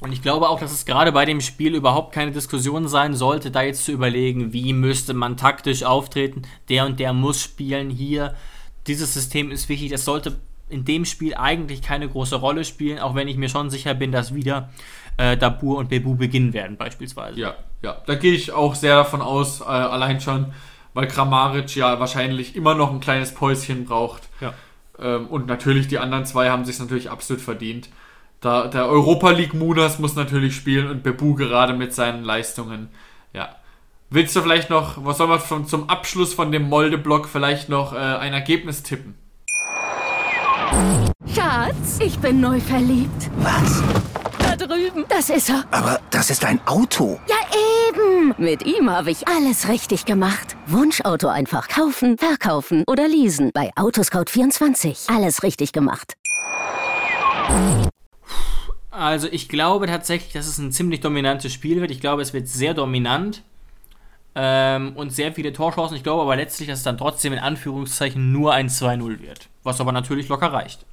Und 0.00 0.12
ich 0.12 0.22
glaube 0.22 0.48
auch, 0.48 0.58
dass 0.58 0.72
es 0.72 0.86
gerade 0.86 1.12
bei 1.12 1.26
dem 1.26 1.42
Spiel 1.42 1.74
überhaupt 1.74 2.14
keine 2.14 2.32
Diskussion 2.32 2.88
sein 2.88 3.14
sollte, 3.14 3.50
da 3.50 3.60
jetzt 3.60 3.84
zu 3.84 3.92
überlegen, 3.92 4.54
wie 4.54 4.72
müsste 4.72 5.12
man 5.12 5.36
taktisch 5.36 5.82
auftreten. 5.82 6.44
Der 6.70 6.86
und 6.86 6.98
der 6.98 7.12
muss 7.12 7.42
spielen 7.42 7.90
hier. 7.90 8.36
Dieses 8.86 9.12
System 9.12 9.50
ist 9.50 9.68
wichtig. 9.68 9.90
Das 9.90 10.06
sollte 10.06 10.38
in 10.70 10.86
dem 10.86 11.04
Spiel 11.04 11.34
eigentlich 11.34 11.82
keine 11.82 12.08
große 12.08 12.36
Rolle 12.36 12.64
spielen, 12.64 13.00
auch 13.00 13.14
wenn 13.14 13.28
ich 13.28 13.36
mir 13.36 13.50
schon 13.50 13.68
sicher 13.68 13.92
bin, 13.92 14.12
dass 14.12 14.34
wieder 14.34 14.70
äh, 15.20 15.36
Dabur 15.36 15.76
und 15.76 15.90
Bebu 15.90 16.14
beginnen 16.14 16.54
werden, 16.54 16.76
beispielsweise. 16.78 17.38
Ja, 17.38 17.54
ja, 17.82 17.98
da 18.06 18.14
gehe 18.14 18.32
ich 18.32 18.52
auch 18.52 18.74
sehr 18.74 18.96
davon 18.96 19.20
aus, 19.20 19.60
äh, 19.60 19.64
allein 19.64 20.20
schon, 20.20 20.54
weil 20.94 21.06
Kramaric 21.06 21.76
ja 21.76 22.00
wahrscheinlich 22.00 22.56
immer 22.56 22.74
noch 22.74 22.90
ein 22.90 23.00
kleines 23.00 23.34
Päuschen 23.34 23.84
braucht. 23.84 24.28
Ja. 24.40 24.54
Ähm, 24.98 25.26
und 25.26 25.46
natürlich, 25.46 25.88
die 25.88 25.98
anderen 25.98 26.24
zwei 26.24 26.48
haben 26.48 26.64
sich 26.64 26.78
natürlich 26.78 27.10
absolut 27.10 27.42
verdient. 27.42 27.90
Da, 28.40 28.68
der 28.68 28.86
Europa 28.86 29.30
League 29.30 29.52
Munas 29.52 29.98
muss 29.98 30.16
natürlich 30.16 30.56
spielen 30.56 30.88
und 30.88 31.02
Bebu 31.02 31.34
gerade 31.34 31.74
mit 31.74 31.92
seinen 31.92 32.24
Leistungen. 32.24 32.88
Ja. 33.34 33.56
Willst 34.08 34.34
du 34.34 34.40
vielleicht 34.40 34.70
noch, 34.70 35.04
was 35.04 35.18
soll 35.18 35.28
man 35.28 35.38
von, 35.38 35.66
zum 35.66 35.90
Abschluss 35.90 36.32
von 36.32 36.50
dem 36.50 36.68
Molde-Block 36.68 37.28
vielleicht 37.28 37.68
noch 37.68 37.92
äh, 37.92 37.98
ein 37.98 38.32
Ergebnis 38.32 38.82
tippen? 38.82 39.14
Schatz, 41.34 41.98
ich 42.00 42.18
bin 42.18 42.40
neu 42.40 42.58
verliebt. 42.58 43.30
Was? 43.36 43.82
Drüben. 44.66 45.04
Das 45.08 45.30
ist 45.30 45.48
er. 45.50 45.64
Aber 45.70 46.00
das 46.10 46.30
ist 46.30 46.44
ein 46.44 46.60
Auto. 46.66 47.18
Ja, 47.28 47.36
eben. 47.88 48.34
Mit 48.38 48.64
ihm 48.64 48.90
habe 48.90 49.10
ich 49.10 49.26
alles 49.28 49.68
richtig 49.68 50.04
gemacht. 50.04 50.56
Wunschauto 50.66 51.28
einfach 51.28 51.68
kaufen, 51.68 52.18
verkaufen 52.18 52.84
oder 52.86 53.08
leasen. 53.08 53.50
Bei 53.52 53.70
Autoscout24. 53.74 55.14
Alles 55.14 55.42
richtig 55.42 55.72
gemacht. 55.72 56.14
Also 58.90 59.28
ich 59.30 59.48
glaube 59.48 59.86
tatsächlich, 59.86 60.32
dass 60.32 60.46
es 60.46 60.58
ein 60.58 60.72
ziemlich 60.72 61.00
dominantes 61.00 61.52
Spiel 61.52 61.80
wird. 61.80 61.90
Ich 61.90 62.00
glaube, 62.00 62.22
es 62.22 62.32
wird 62.32 62.48
sehr 62.48 62.74
dominant 62.74 63.42
ähm, 64.34 64.92
und 64.96 65.10
sehr 65.10 65.32
viele 65.32 65.52
Torchancen. 65.52 65.96
Ich 65.96 66.02
glaube 66.02 66.22
aber 66.22 66.36
letztlich, 66.36 66.68
dass 66.68 66.78
es 66.78 66.84
dann 66.84 66.98
trotzdem 66.98 67.32
in 67.32 67.38
Anführungszeichen 67.38 68.32
nur 68.32 68.52
ein 68.52 68.68
2-0 68.68 69.20
wird. 69.20 69.48
Was 69.62 69.80
aber 69.80 69.92
natürlich 69.92 70.28
locker 70.28 70.52
reicht. 70.52 70.84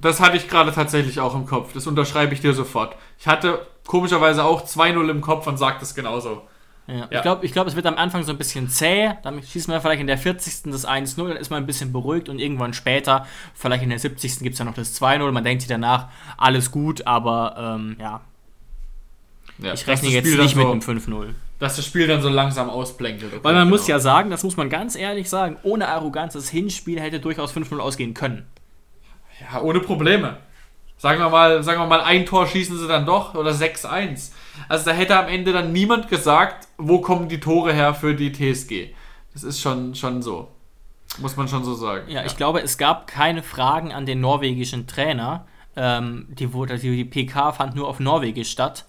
Das 0.00 0.20
hatte 0.20 0.36
ich 0.38 0.48
gerade 0.48 0.72
tatsächlich 0.72 1.20
auch 1.20 1.34
im 1.34 1.44
Kopf. 1.44 1.72
Das 1.74 1.86
unterschreibe 1.86 2.32
ich 2.32 2.40
dir 2.40 2.54
sofort. 2.54 2.96
Ich 3.18 3.26
hatte 3.26 3.66
komischerweise 3.86 4.44
auch 4.44 4.64
2-0 4.64 5.10
im 5.10 5.20
Kopf 5.20 5.46
und 5.46 5.58
sage 5.58 5.76
das 5.80 5.94
genauso. 5.94 6.42
Ja. 6.86 6.94
Ja. 6.94 7.06
Ich 7.10 7.22
glaube, 7.22 7.46
ich 7.46 7.52
glaub, 7.52 7.66
es 7.66 7.76
wird 7.76 7.86
am 7.86 7.96
Anfang 7.96 8.22
so 8.22 8.32
ein 8.32 8.38
bisschen 8.38 8.68
zäh. 8.68 9.12
Dann 9.22 9.42
schießt 9.42 9.68
man 9.68 9.80
vielleicht 9.80 10.00
in 10.00 10.06
der 10.06 10.18
40. 10.18 10.70
das 10.72 10.86
1-0, 10.86 11.28
dann 11.28 11.36
ist 11.36 11.50
man 11.50 11.62
ein 11.62 11.66
bisschen 11.66 11.92
beruhigt 11.92 12.28
und 12.28 12.38
irgendwann 12.38 12.72
später, 12.74 13.26
vielleicht 13.54 13.82
in 13.82 13.90
der 13.90 13.98
70. 13.98 14.40
gibt 14.40 14.52
es 14.52 14.58
dann 14.58 14.66
noch 14.66 14.74
das 14.74 15.00
2-0. 15.00 15.30
Man 15.30 15.44
denkt 15.44 15.62
sich 15.62 15.68
danach, 15.68 16.08
alles 16.38 16.70
gut, 16.70 17.06
aber 17.06 17.76
ähm, 17.76 17.96
ja, 18.00 18.20
Ja, 19.58 19.74
ich 19.74 19.86
rechne 19.86 20.08
jetzt 20.08 20.24
nicht 20.24 20.56
mit 20.56 20.66
einem 20.66 20.80
5-0. 20.80 21.34
Dass 21.58 21.76
das 21.76 21.86
Spiel 21.86 22.08
dann 22.08 22.22
so 22.22 22.28
langsam 22.28 22.68
ausplänkelt. 22.68 23.32
Okay, 23.32 23.44
Weil 23.44 23.54
man 23.54 23.68
muss 23.68 23.86
genau. 23.86 23.98
ja 23.98 24.00
sagen, 24.00 24.30
das 24.30 24.42
muss 24.42 24.56
man 24.56 24.68
ganz 24.68 24.96
ehrlich 24.96 25.28
sagen, 25.30 25.58
ohne 25.62 25.86
Arroganz, 25.86 26.32
das 26.32 26.48
Hinspiel 26.48 26.98
hätte 27.00 27.20
durchaus 27.20 27.54
5-0 27.54 27.78
ausgehen 27.78 28.14
können. 28.14 28.46
Ja, 29.50 29.60
ohne 29.60 29.80
Probleme. 29.80 30.38
Sagen 30.96 31.18
wir 31.18 31.30
mal, 31.30 31.62
sagen 31.64 31.80
wir 31.80 31.86
mal, 31.86 32.00
ein 32.00 32.26
Tor 32.26 32.46
schießen 32.46 32.78
sie 32.78 32.86
dann 32.86 33.04
doch 33.04 33.34
oder 33.34 33.50
6-1. 33.50 34.30
Also 34.68 34.84
da 34.84 34.92
hätte 34.92 35.18
am 35.18 35.26
Ende 35.26 35.52
dann 35.52 35.72
niemand 35.72 36.08
gesagt, 36.08 36.68
wo 36.78 37.00
kommen 37.00 37.28
die 37.28 37.40
Tore 37.40 37.72
her 37.72 37.92
für 37.94 38.14
die 38.14 38.30
TSG. 38.30 38.94
Das 39.32 39.42
ist 39.42 39.60
schon, 39.60 39.94
schon 39.94 40.22
so. 40.22 40.48
Muss 41.18 41.36
man 41.36 41.48
schon 41.48 41.64
so 41.64 41.74
sagen. 41.74 42.08
Ja, 42.08 42.24
ich 42.24 42.36
glaube, 42.36 42.60
es 42.60 42.78
gab 42.78 43.06
keine 43.06 43.42
Fragen 43.42 43.92
an 43.92 44.06
den 44.06 44.20
norwegischen 44.20 44.86
Trainer. 44.86 45.46
Ähm, 45.76 46.26
die, 46.30 46.52
wurde, 46.52 46.78
die, 46.78 46.96
die 46.96 47.04
PK 47.04 47.52
fand 47.52 47.74
nur 47.74 47.88
auf 47.88 47.98
Norwegisch 47.98 48.50
statt. 48.50 48.86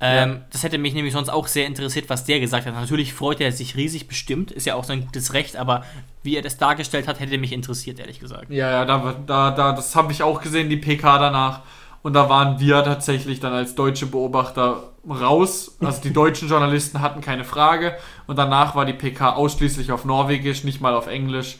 Ähm, 0.00 0.30
Ja. 0.30 0.38
Das 0.52 0.62
hätte 0.62 0.78
mich 0.78 0.92
nämlich 0.94 1.14
sonst 1.14 1.30
auch 1.30 1.46
sehr 1.46 1.66
interessiert, 1.66 2.10
was 2.10 2.24
der 2.24 2.38
gesagt 2.40 2.66
hat. 2.66 2.74
Natürlich 2.74 3.14
freut 3.14 3.40
er 3.40 3.50
sich 3.52 3.76
riesig 3.76 4.08
bestimmt, 4.08 4.50
ist 4.50 4.66
ja 4.66 4.74
auch 4.74 4.84
sein 4.84 5.00
gutes 5.06 5.32
Recht, 5.32 5.56
aber 5.56 5.84
wie 6.22 6.36
er 6.36 6.42
das 6.42 6.58
dargestellt 6.58 7.08
hat, 7.08 7.18
hätte 7.20 7.38
mich 7.38 7.52
interessiert, 7.52 7.98
ehrlich 7.98 8.20
gesagt. 8.20 8.50
Ja, 8.50 8.70
ja, 8.70 8.84
da, 8.84 9.14
da, 9.26 9.50
da, 9.52 9.72
das 9.72 9.96
habe 9.96 10.12
ich 10.12 10.22
auch 10.22 10.42
gesehen, 10.42 10.68
die 10.68 10.76
PK 10.76 11.18
danach. 11.18 11.60
Und 12.02 12.12
da 12.12 12.28
waren 12.28 12.60
wir 12.60 12.84
tatsächlich 12.84 13.40
dann 13.40 13.52
als 13.52 13.74
deutsche 13.74 14.06
Beobachter 14.06 14.92
raus. 15.08 15.76
Also 15.80 16.02
die 16.02 16.12
deutschen 16.12 16.48
Journalisten 16.48 17.00
hatten 17.00 17.20
keine 17.20 17.42
Frage. 17.44 17.96
Und 18.28 18.38
danach 18.38 18.76
war 18.76 18.84
die 18.84 18.92
PK 18.92 19.30
ausschließlich 19.32 19.90
auf 19.90 20.04
Norwegisch, 20.04 20.62
nicht 20.62 20.80
mal 20.80 20.94
auf 20.94 21.08
Englisch. 21.08 21.56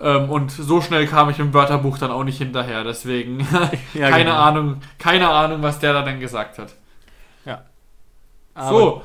Ähm, 0.00 0.30
und 0.30 0.50
so 0.50 0.80
schnell 0.80 1.06
kam 1.06 1.30
ich 1.30 1.38
im 1.38 1.54
Wörterbuch 1.54 1.98
dann 1.98 2.10
auch 2.10 2.24
nicht 2.24 2.38
hinterher. 2.38 2.82
Deswegen 2.82 3.46
Ja, 3.94 4.10
keine 4.10 4.24
genau. 4.24 4.36
Ahnung, 4.36 4.76
keine 4.98 5.28
Ahnung, 5.28 5.62
was 5.62 5.78
der 5.78 5.92
da 5.92 6.02
dann 6.02 6.18
gesagt 6.18 6.58
hat. 6.58 6.74
Aber 8.54 8.68
so, 8.78 9.02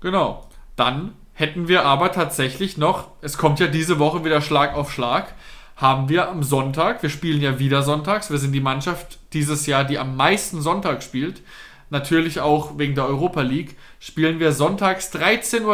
genau. 0.00 0.46
Dann 0.76 1.12
hätten 1.32 1.68
wir 1.68 1.84
aber 1.84 2.12
tatsächlich 2.12 2.76
noch, 2.76 3.08
es 3.20 3.38
kommt 3.38 3.60
ja 3.60 3.66
diese 3.66 3.98
Woche 3.98 4.24
wieder 4.24 4.40
Schlag 4.40 4.74
auf 4.74 4.92
Schlag, 4.92 5.34
haben 5.76 6.08
wir 6.08 6.28
am 6.30 6.42
Sonntag, 6.42 7.02
wir 7.02 7.10
spielen 7.10 7.42
ja 7.42 7.58
wieder 7.58 7.82
sonntags, 7.82 8.30
wir 8.30 8.38
sind 8.38 8.52
die 8.52 8.60
Mannschaft 8.60 9.18
dieses 9.34 9.66
Jahr, 9.66 9.84
die 9.84 9.98
am 9.98 10.16
meisten 10.16 10.62
Sonntag 10.62 11.02
spielt, 11.02 11.42
natürlich 11.90 12.40
auch 12.40 12.78
wegen 12.78 12.94
der 12.94 13.06
Europa 13.06 13.42
League, 13.42 13.76
spielen 14.00 14.40
wir 14.40 14.52
sonntags 14.52 15.12
13.30 15.12 15.64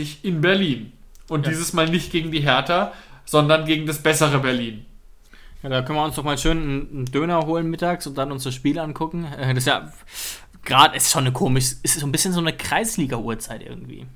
Uhr 0.00 0.06
in 0.22 0.40
Berlin. 0.40 0.92
Und 1.28 1.46
Ja. 1.46 1.50
dieses 1.50 1.72
Mal 1.72 1.88
nicht 1.88 2.12
gegen 2.12 2.30
die 2.30 2.40
Hertha, 2.40 2.92
sondern 3.24 3.64
gegen 3.64 3.86
das 3.86 3.98
bessere 4.02 4.38
Berlin. 4.38 4.86
Ja, 5.62 5.68
da 5.68 5.82
können 5.82 5.98
wir 5.98 6.04
uns 6.04 6.14
doch 6.16 6.24
mal 6.24 6.38
schön 6.38 6.88
einen, 6.90 7.04
Döner 7.06 7.44
holen 7.46 7.68
mittags 7.68 8.06
und 8.06 8.16
dann 8.16 8.32
uns 8.32 8.44
das 8.44 8.54
Spiel 8.54 8.78
angucken. 8.78 9.24
Äh, 9.24 9.48
Das 9.54 9.58
ist 9.58 9.66
ja 9.66 9.92
gerade, 10.64 10.96
ist 10.96 11.10
schon 11.10 11.24
eine 11.24 11.32
komisch, 11.32 11.76
ist 11.82 11.98
so 11.98 12.06
ein 12.06 12.12
bisschen 12.12 12.32
so 12.32 12.40
eine 12.40 12.52
Kreisliga-Uhrzeit 12.52 13.62
irgendwie. 13.62 14.06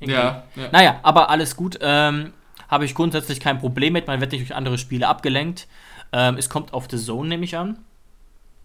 Irgendwie. 0.00 0.16
Ja, 0.16 0.44
ja. 0.56 0.68
Naja, 0.72 1.00
aber 1.02 1.30
alles 1.30 1.56
gut. 1.56 1.78
Ähm, 1.80 2.32
Habe 2.68 2.84
ich 2.84 2.94
grundsätzlich 2.94 3.40
kein 3.40 3.58
Problem 3.58 3.92
mit. 3.92 4.06
Man 4.06 4.20
wird 4.20 4.32
nicht 4.32 4.42
durch 4.42 4.54
andere 4.54 4.78
Spiele 4.78 5.08
abgelenkt. 5.08 5.68
Ähm, 6.12 6.36
es 6.36 6.48
kommt 6.48 6.72
auf 6.74 6.86
The 6.90 6.98
Zone, 6.98 7.28
nehme 7.28 7.44
ich 7.44 7.56
an. 7.56 7.78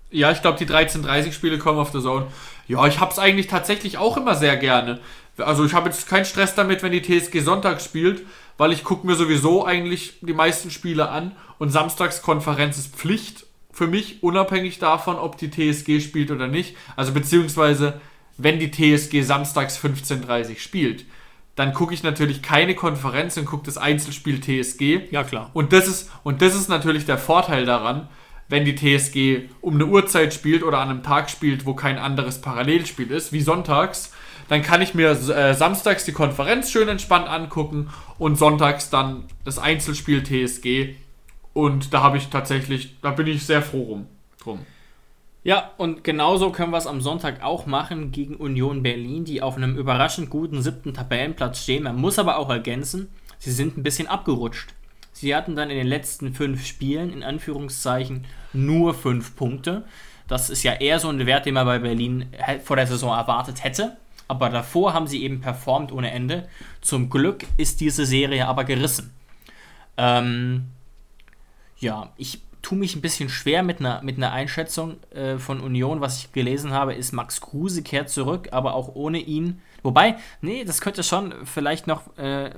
Ja, 0.10 0.32
ich 0.32 0.42
glaube, 0.42 0.58
die 0.58 0.66
13:30 0.66 1.32
Spiele 1.32 1.58
kommen 1.58 1.80
auf 1.80 1.92
der 1.92 2.02
Zone. 2.02 2.28
Ja, 2.68 2.86
ich 2.86 3.00
habe 3.00 3.12
es 3.12 3.20
eigentlich 3.20 3.48
tatsächlich 3.48 3.98
auch 3.98 4.18
immer 4.18 4.36
sehr 4.36 4.58
gerne. 4.58 5.00
Also 5.38 5.66
ich 5.66 5.74
habe 5.74 5.90
jetzt 5.90 6.08
keinen 6.08 6.26
Stress 6.26 6.54
damit, 6.56 6.84
wenn 6.84 6.92
die 6.92 7.02
TSG 7.02 7.40
Sonntag 7.40 7.82
spielt, 7.82 8.22
weil 8.58 8.74
ich 8.74 8.84
gucke 8.84 9.08
mir 9.08 9.16
sowieso 9.16 9.66
eigentlich 9.66 10.20
die 10.22 10.34
meisten 10.34 10.70
Spiele 10.70 11.10
an 11.10 11.32
und 11.58 11.70
Samstagskonferenz 11.70 12.78
ist 12.78 12.94
Pflicht 12.96 13.46
für 13.72 13.88
mich, 13.88 14.22
unabhängig 14.22 14.80
davon, 14.80 15.16
ob 15.16 15.38
die 15.38 15.50
TSG 15.50 16.02
spielt 16.02 16.32
oder 16.32 16.48
nicht. 16.48 16.76
Also 16.96 17.14
beziehungsweise, 17.14 18.00
wenn 18.38 18.60
die 18.60 18.72
TSG 18.72 19.22
samstags 19.24 19.78
15:30 19.78 20.60
spielt, 20.60 21.06
dann 21.56 21.74
gucke 21.74 21.94
ich 21.94 22.04
natürlich 22.04 22.42
keine 22.42 22.76
Konferenz 22.76 23.38
und 23.38 23.46
gucke 23.46 23.66
das 23.66 23.78
Einzelspiel 23.78 24.40
TSG. 24.40 25.12
Ja, 25.12 25.24
klar. 25.24 25.52
Und 25.54 25.74
das 25.74 25.88
ist, 25.88 26.12
und 26.24 26.42
das 26.42 26.56
ist 26.56 26.70
natürlich 26.70 27.06
der 27.06 27.18
Vorteil 27.18 27.66
daran, 27.66 28.08
wenn 28.48 28.66
die 28.66 28.76
TSG 28.76 29.50
um 29.62 29.76
eine 29.76 29.86
Uhrzeit 29.86 30.34
spielt 30.34 30.64
oder 30.64 30.80
an 30.80 30.90
einem 30.90 31.04
Tag 31.04 31.30
spielt, 31.30 31.66
wo 31.66 31.74
kein 31.74 31.98
anderes 31.98 32.42
Parallelspiel 32.42 33.10
ist, 33.12 33.32
wie 33.32 33.42
sonntags, 33.42 34.12
dann 34.50 34.62
kann 34.62 34.82
ich 34.82 34.94
mir 34.94 35.12
äh, 35.12 35.54
samstags 35.54 36.04
die 36.04 36.12
Konferenz 36.12 36.72
schön 36.72 36.90
entspannt 36.90 37.30
angucken 37.30 37.90
und 38.18 38.38
sonntags 38.38 38.90
dann 38.90 39.24
das 39.46 39.58
Einzelspiel 39.58 40.24
TSG. 40.24 40.96
Und 41.54 41.94
da 41.94 42.02
habe 42.02 42.18
ich 42.18 42.30
tatsächlich, 42.30 42.96
da 43.02 43.12
bin 43.12 43.28
ich 43.28 43.46
sehr 43.46 43.62
froh 43.62 43.84
rum, 43.84 44.08
drum. 44.42 44.60
Ja, 45.44 45.72
und 45.78 46.04
genauso 46.04 46.52
können 46.52 46.72
wir 46.72 46.78
es 46.78 46.86
am 46.86 47.02
Sonntag 47.02 47.42
auch 47.42 47.66
machen 47.66 48.12
gegen 48.12 48.36
Union 48.36 48.84
Berlin, 48.84 49.26
die 49.26 49.42
auf 49.42 49.58
einem 49.58 49.76
überraschend 49.76 50.30
guten 50.30 50.62
siebten 50.62 50.94
Tabellenplatz 50.94 51.64
stehen. 51.64 51.84
Man 51.84 51.96
muss 51.96 52.20
aber 52.20 52.38
auch 52.38 52.50
ergänzen, 52.50 53.10
sie 53.40 53.52
sind 53.52 53.76
ein 53.76 53.84
bisschen 53.84 54.08
abgerutscht. 54.08 54.76
Sie 55.14 55.36
hatten 55.36 55.56
dann 55.56 55.70
in 55.72 55.78
den 55.78 55.88
letzten 55.88 56.34
fünf 56.34 56.66
Spielen, 56.66 57.12
in 57.12 57.24
Anführungszeichen, 57.24 58.26
nur 58.54 58.94
fünf 58.94 59.36
Punkte. 59.36 59.84
Das 60.28 60.50
ist 60.50 60.64
ja 60.64 60.74
eher 60.74 61.00
so 61.00 61.10
ein 61.10 61.26
Wert, 61.26 61.46
den 61.46 61.56
man 61.56 61.66
bei 61.66 61.80
Berlin 61.80 62.28
vor 62.64 62.76
der 62.76 62.88
Saison 62.88 63.18
erwartet 63.18 63.64
hätte. 63.64 63.98
Aber 64.28 64.50
davor 64.50 64.94
haben 64.94 65.08
sie 65.08 65.24
eben 65.24 65.42
performt 65.42 65.92
ohne 65.92 66.12
Ende. 66.12 66.48
Zum 66.80 67.10
Glück 67.10 67.46
ist 67.58 67.82
diese 67.82 68.06
Serie 68.06 68.48
aber 68.48 68.64
gerissen. 68.64 69.12
Ähm, 69.98 70.68
ja, 71.82 72.12
ich 72.18 72.42
tue 72.62 72.78
mich 72.78 72.96
ein 72.96 73.02
bisschen 73.02 73.28
schwer 73.28 73.64
mit 73.64 73.80
einer, 73.80 74.02
mit 74.04 74.18
einer 74.18 74.32
Einschätzung 74.32 74.98
äh, 75.14 75.38
von 75.38 75.60
Union. 75.60 76.00
Was 76.00 76.20
ich 76.20 76.32
gelesen 76.32 76.72
habe, 76.72 76.94
ist, 76.94 77.12
Max 77.12 77.42
Kruse 77.42 77.82
kehrt 77.84 78.10
zurück, 78.10 78.50
aber 78.52 78.74
auch 78.76 78.96
ohne 78.96 79.18
ihn. 79.20 79.62
Wobei, 79.84 80.16
nee, 80.42 80.64
das 80.64 80.80
könnte 80.80 81.04
schon 81.04 81.34
vielleicht 81.46 81.88
noch 81.88 82.16
äh, 82.18 82.52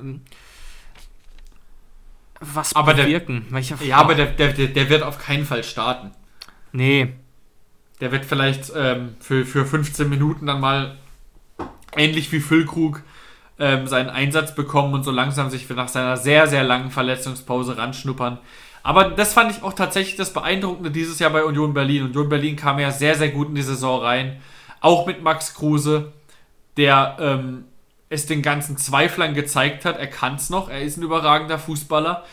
was 2.39 2.75
Aber 2.75 2.93
der- 2.93 3.03
bewirken. 3.05 3.45
weil 3.49 3.61
ich- 3.61 3.69
Ja, 3.81 3.97
aber 3.97 4.15
der, 4.15 4.27
der, 4.27 4.53
der 4.53 4.67
der 4.67 4.89
wird 4.89 5.03
auf 5.03 5.17
keinen 5.17 5.45
Fall 5.45 5.63
starten. 5.63 6.11
Nee, 6.71 7.13
Der 8.01 8.11
wird 8.11 8.25
vielleicht 8.25 8.71
ähm, 8.75 9.15
für, 9.21 9.45
für 9.45 9.65
15 9.65 10.09
Minuten 10.09 10.47
dann 10.47 10.59
mal 10.59 10.97
ähnlich 11.95 12.29
wie 12.33 12.41
Füllkrug 12.41 13.01
ähm, 13.59 13.87
seinen 13.87 14.09
Einsatz 14.09 14.55
bekommen 14.55 14.93
und 14.95 15.03
so 15.03 15.11
langsam 15.11 15.49
sich 15.49 15.69
nach 15.69 15.87
seiner 15.87 16.17
sehr, 16.17 16.47
sehr 16.47 16.63
langen 16.63 16.91
Verletzungspause 16.91 17.77
ranschnuppern. 17.77 18.39
Aber 18.83 19.05
das 19.05 19.33
fand 19.33 19.49
ich 19.49 19.63
auch 19.63 19.73
tatsächlich 19.73 20.17
das 20.17 20.33
Beeindruckende 20.33 20.91
dieses 20.91 21.17
Jahr 21.17 21.31
bei 21.31 21.43
Union 21.45 21.73
Berlin. 21.73 22.03
Union 22.03 22.27
Berlin 22.27 22.57
kam 22.57 22.79
ja 22.79 22.91
sehr, 22.91 23.15
sehr 23.15 23.29
gut 23.29 23.47
in 23.47 23.55
die 23.55 23.61
Saison 23.61 24.01
rein. 24.01 24.41
Auch 24.81 25.07
mit 25.07 25.23
Max 25.23 25.53
Kruse, 25.53 26.11
der 26.75 27.15
ähm, 27.19 27.63
es 28.09 28.25
den 28.25 28.41
ganzen 28.41 28.77
Zweiflern 28.77 29.33
gezeigt 29.33 29.85
hat. 29.85 29.97
Er 29.97 30.07
kann 30.07 30.35
es 30.35 30.49
noch. 30.49 30.69
Er 30.69 30.81
ist 30.81 30.97
ein 30.97 31.03
überragender 31.03 31.57
Fußballer. 31.57 32.25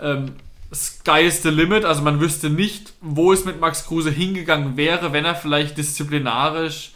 Ähm, 0.00 0.36
Sky 0.72 1.22
is 1.22 1.42
the 1.42 1.50
limit. 1.50 1.84
Also 1.84 2.02
man 2.02 2.20
wüsste 2.20 2.48
nicht, 2.48 2.92
wo 3.00 3.32
es 3.32 3.44
mit 3.44 3.60
Max 3.60 3.86
Kruse 3.86 4.10
hingegangen 4.10 4.76
wäre, 4.76 5.12
wenn 5.12 5.24
er 5.24 5.34
vielleicht 5.34 5.76
disziplinarisch 5.76 6.92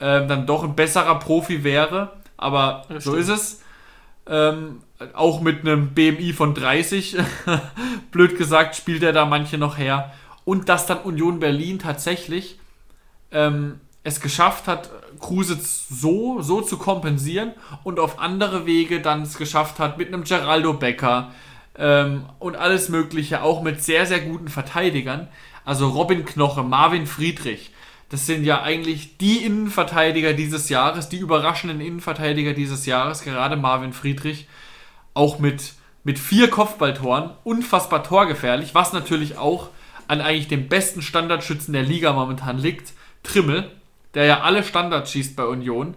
ähm, 0.00 0.28
dann 0.28 0.46
doch 0.46 0.64
ein 0.64 0.76
besserer 0.76 1.18
Profi 1.18 1.64
wäre. 1.64 2.12
Aber 2.36 2.84
so 2.98 3.14
ist 3.14 3.28
es. 3.28 3.62
Ähm, 4.26 4.80
auch 5.14 5.40
mit 5.40 5.60
einem 5.60 5.94
BMI 5.94 6.32
von 6.32 6.54
30, 6.54 7.16
blöd 8.10 8.38
gesagt, 8.38 8.76
spielt 8.76 9.02
er 9.02 9.12
da 9.12 9.26
manche 9.26 9.58
noch 9.58 9.78
her. 9.78 10.12
Und 10.44 10.68
dass 10.68 10.86
dann 10.86 10.98
Union 10.98 11.40
Berlin 11.40 11.78
tatsächlich 11.78 12.58
ähm, 13.32 13.80
es 14.02 14.20
geschafft 14.20 14.68
hat, 14.68 14.90
Kruse 15.18 15.58
so, 15.60 16.42
so 16.42 16.60
zu 16.60 16.76
kompensieren 16.76 17.52
und 17.82 17.98
auf 17.98 18.18
andere 18.18 18.66
Wege 18.66 19.00
dann 19.00 19.22
es 19.22 19.38
geschafft 19.38 19.78
hat 19.78 19.96
mit 19.96 20.08
einem 20.08 20.24
Geraldo 20.24 20.74
Becker 20.74 21.32
ähm, 21.76 22.26
und 22.38 22.56
alles 22.56 22.88
Mögliche, 22.90 23.42
auch 23.42 23.62
mit 23.62 23.82
sehr, 23.82 24.06
sehr 24.06 24.20
guten 24.20 24.48
Verteidigern. 24.48 25.28
Also 25.64 25.88
Robin 25.88 26.26
Knoche, 26.26 26.62
Marvin 26.62 27.06
Friedrich, 27.06 27.72
das 28.10 28.26
sind 28.26 28.44
ja 28.44 28.62
eigentlich 28.62 29.16
die 29.16 29.38
Innenverteidiger 29.38 30.34
dieses 30.34 30.68
Jahres, 30.68 31.08
die 31.08 31.16
überraschenden 31.16 31.80
Innenverteidiger 31.80 32.52
dieses 32.52 32.84
Jahres, 32.84 33.22
gerade 33.22 33.56
Marvin 33.56 33.94
Friedrich, 33.94 34.46
auch 35.14 35.38
mit, 35.38 35.74
mit 36.02 36.18
vier 36.18 36.50
Kopfballtoren, 36.50 37.30
unfassbar 37.44 38.04
torgefährlich, 38.04 38.74
was 38.74 38.92
natürlich 38.92 39.38
auch 39.38 39.70
an 40.06 40.20
eigentlich 40.20 40.48
dem 40.48 40.68
besten 40.68 41.02
Standardschützen 41.02 41.72
der 41.72 41.82
Liga 41.82 42.12
momentan 42.12 42.58
liegt, 42.58 42.92
Trimmel, 43.22 43.70
der 44.12 44.26
ja 44.26 44.40
alle 44.42 44.62
Standards 44.62 45.10
schießt 45.10 45.34
bei 45.34 45.44
Union. 45.44 45.94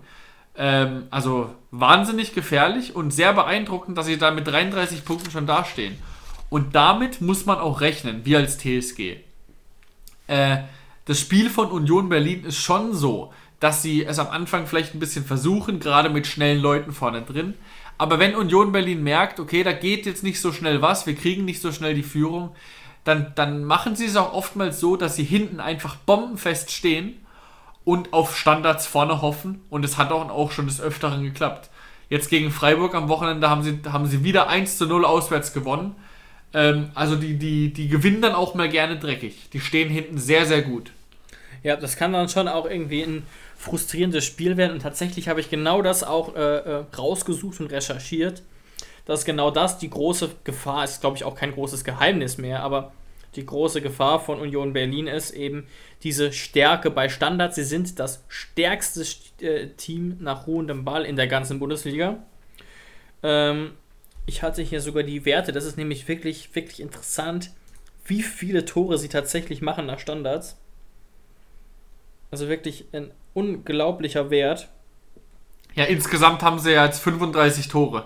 Ähm, 0.56 1.04
also 1.12 1.54
wahnsinnig 1.72 2.34
gefährlich 2.34 2.96
und 2.96 3.12
sehr 3.12 3.34
beeindruckend, 3.34 3.98
dass 3.98 4.06
sie 4.06 4.18
da 4.18 4.32
mit 4.32 4.48
33 4.48 5.06
Punkten 5.06 5.30
schon 5.30 5.46
dastehen. 5.46 5.98
Und 6.50 6.76
damit 6.76 7.22
muss 7.22 7.46
man 7.46 7.60
auch 7.60 7.82
rechnen, 7.82 8.26
wir 8.26 8.40
als 8.40 8.58
TSG. 8.58 9.18
Äh, 10.28 10.58
das 11.06 11.20
Spiel 11.20 11.50
von 11.50 11.72
Union 11.72 12.10
Berlin 12.10 12.46
ist 12.46 12.58
schon 12.58 12.94
so, 12.94 13.34
dass 13.60 13.82
sie 13.82 14.06
es 14.06 14.20
am 14.20 14.28
Anfang 14.28 14.68
vielleicht 14.68 14.94
ein 14.94 15.00
bisschen 15.00 15.26
versuchen, 15.26 15.80
gerade 15.80 16.10
mit 16.10 16.28
schnellen 16.28 16.62
Leuten 16.62 16.92
vorne 16.92 17.22
drin. 17.22 17.54
Aber 17.98 18.20
wenn 18.20 18.36
Union 18.36 18.72
Berlin 18.72 19.04
merkt, 19.04 19.40
okay, 19.40 19.64
da 19.64 19.74
geht 19.74 20.06
jetzt 20.06 20.24
nicht 20.24 20.40
so 20.40 20.52
schnell 20.52 20.82
was, 20.82 21.08
wir 21.08 21.16
kriegen 21.16 21.46
nicht 21.46 21.62
so 21.62 21.72
schnell 21.72 21.96
die 21.96 22.04
Führung, 22.04 22.56
dann, 23.04 23.32
dann 23.36 23.64
machen 23.64 23.96
sie 23.96 24.06
es 24.06 24.16
auch 24.16 24.34
oftmals 24.34 24.80
so, 24.80 24.98
dass 24.98 25.16
sie 25.16 25.24
hinten 25.24 25.60
einfach 25.60 25.96
bombenfest 25.96 26.72
stehen 26.72 27.18
und 27.86 28.12
auf 28.14 28.38
Standards 28.38 28.86
vorne 28.86 29.22
hoffen. 29.22 29.62
Und 29.70 29.86
es 29.86 29.98
hat 29.98 30.12
auch, 30.12 30.30
auch 30.30 30.52
schon 30.52 30.68
des 30.68 30.82
Öfteren 30.82 31.24
geklappt. 31.24 31.70
Jetzt 32.10 32.30
gegen 32.30 32.52
Freiburg 32.52 32.96
am 32.96 33.10
Wochenende 33.10 33.50
haben 33.50 33.64
sie, 33.64 33.80
haben 33.92 34.06
sie 34.06 34.24
wieder 34.24 34.48
1 34.48 34.78
zu 34.78 34.86
0 34.86 35.06
auswärts 35.06 35.54
gewonnen. 35.54 35.96
Ähm, 36.54 36.92
also 36.96 37.16
die, 37.16 37.38
die, 37.38 37.74
die 37.74 37.88
gewinnen 37.88 38.22
dann 38.22 38.36
auch 38.36 38.56
mal 38.56 38.70
gerne 38.70 38.98
dreckig. 38.98 39.50
Die 39.54 39.60
stehen 39.60 39.90
hinten 39.90 40.18
sehr, 40.18 40.46
sehr 40.46 40.62
gut. 40.62 40.92
Ja, 41.64 41.76
das 41.76 41.98
kann 41.98 42.14
dann 42.14 42.30
schon 42.30 42.48
auch 42.48 42.66
irgendwie 42.66 43.04
ein 43.04 43.24
frustrierendes 43.58 44.26
Spiel 44.26 44.58
werden. 44.58 44.74
Und 44.74 44.82
tatsächlich 44.82 45.28
habe 45.28 45.40
ich 45.40 45.50
genau 45.50 45.82
das 45.82 46.04
auch 46.04 46.36
äh, 46.36 46.40
äh, 46.40 46.86
rausgesucht 46.98 47.60
und 47.60 47.72
recherchiert. 47.72 48.44
Dass 49.06 49.26
genau 49.26 49.52
das 49.52 49.78
die 49.78 49.90
große 49.90 50.30
Gefahr 50.44 50.84
ist, 50.84 51.02
glaube 51.02 51.18
ich, 51.18 51.24
auch 51.24 51.36
kein 51.36 51.54
großes 51.54 51.84
Geheimnis 51.84 52.38
mehr, 52.38 52.62
aber 52.62 52.92
die 53.36 53.46
große 53.46 53.82
Gefahr 53.82 54.20
von 54.20 54.40
Union 54.40 54.74
Berlin 54.74 55.08
ist 55.08 55.32
eben 55.32 55.68
diese 56.04 56.34
Stärke 56.34 56.90
bei 56.90 57.08
Standards. 57.08 57.56
Sie 57.56 57.64
sind 57.64 58.00
das 58.00 58.24
stärkste 58.28 59.06
äh, 59.46 59.68
Team 59.78 60.18
nach 60.20 60.48
ruhendem 60.48 60.84
Ball 60.84 61.06
in 61.06 61.16
der 61.16 61.28
ganzen 61.28 61.60
Bundesliga. 61.60 62.24
Ähm, 63.24 63.74
ich 64.26 64.44
hatte 64.44 64.62
hier 64.62 64.82
sogar 64.82 65.04
die 65.04 65.24
Werte, 65.24 65.52
das 65.52 65.66
ist 65.66 65.78
nämlich 65.78 66.08
wirklich, 66.08 66.54
wirklich 66.54 66.82
interessant, 66.82 67.52
wie 68.06 68.22
viele 68.22 68.66
Tore 68.66 68.98
sie 68.98 69.10
tatsächlich 69.10 69.62
machen 69.62 69.86
nach 69.86 70.00
Standards. 70.00 70.58
Also 72.32 72.50
wirklich 72.50 72.86
ein 72.92 73.12
unglaublicher 73.38 74.32
Wert. 74.32 74.68
Ja, 75.76 75.84
insgesamt 75.84 76.42
haben 76.42 76.58
sie 76.58 76.72
ja 76.72 76.86
jetzt 76.86 77.02
35 77.02 77.68
Tore. 77.68 78.06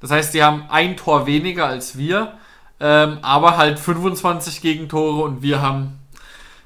Das 0.00 0.10
heißt, 0.10 0.34
die 0.34 0.42
haben 0.42 0.66
ein 0.68 0.98
Tor 0.98 1.26
weniger 1.26 1.66
als 1.66 1.96
wir, 1.96 2.34
ähm, 2.78 3.18
aber 3.22 3.56
halt 3.56 3.78
25 3.78 4.60
Gegentore 4.60 5.22
und 5.22 5.40
wir 5.40 5.62
haben 5.62 5.98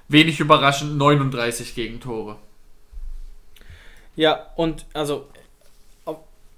wenig 0.09 0.41
überraschend 0.41 0.97
39 0.97 1.77
Gegentore. 1.77 2.37
Ja, 4.17 4.47
und 4.57 4.87
also 4.93 5.29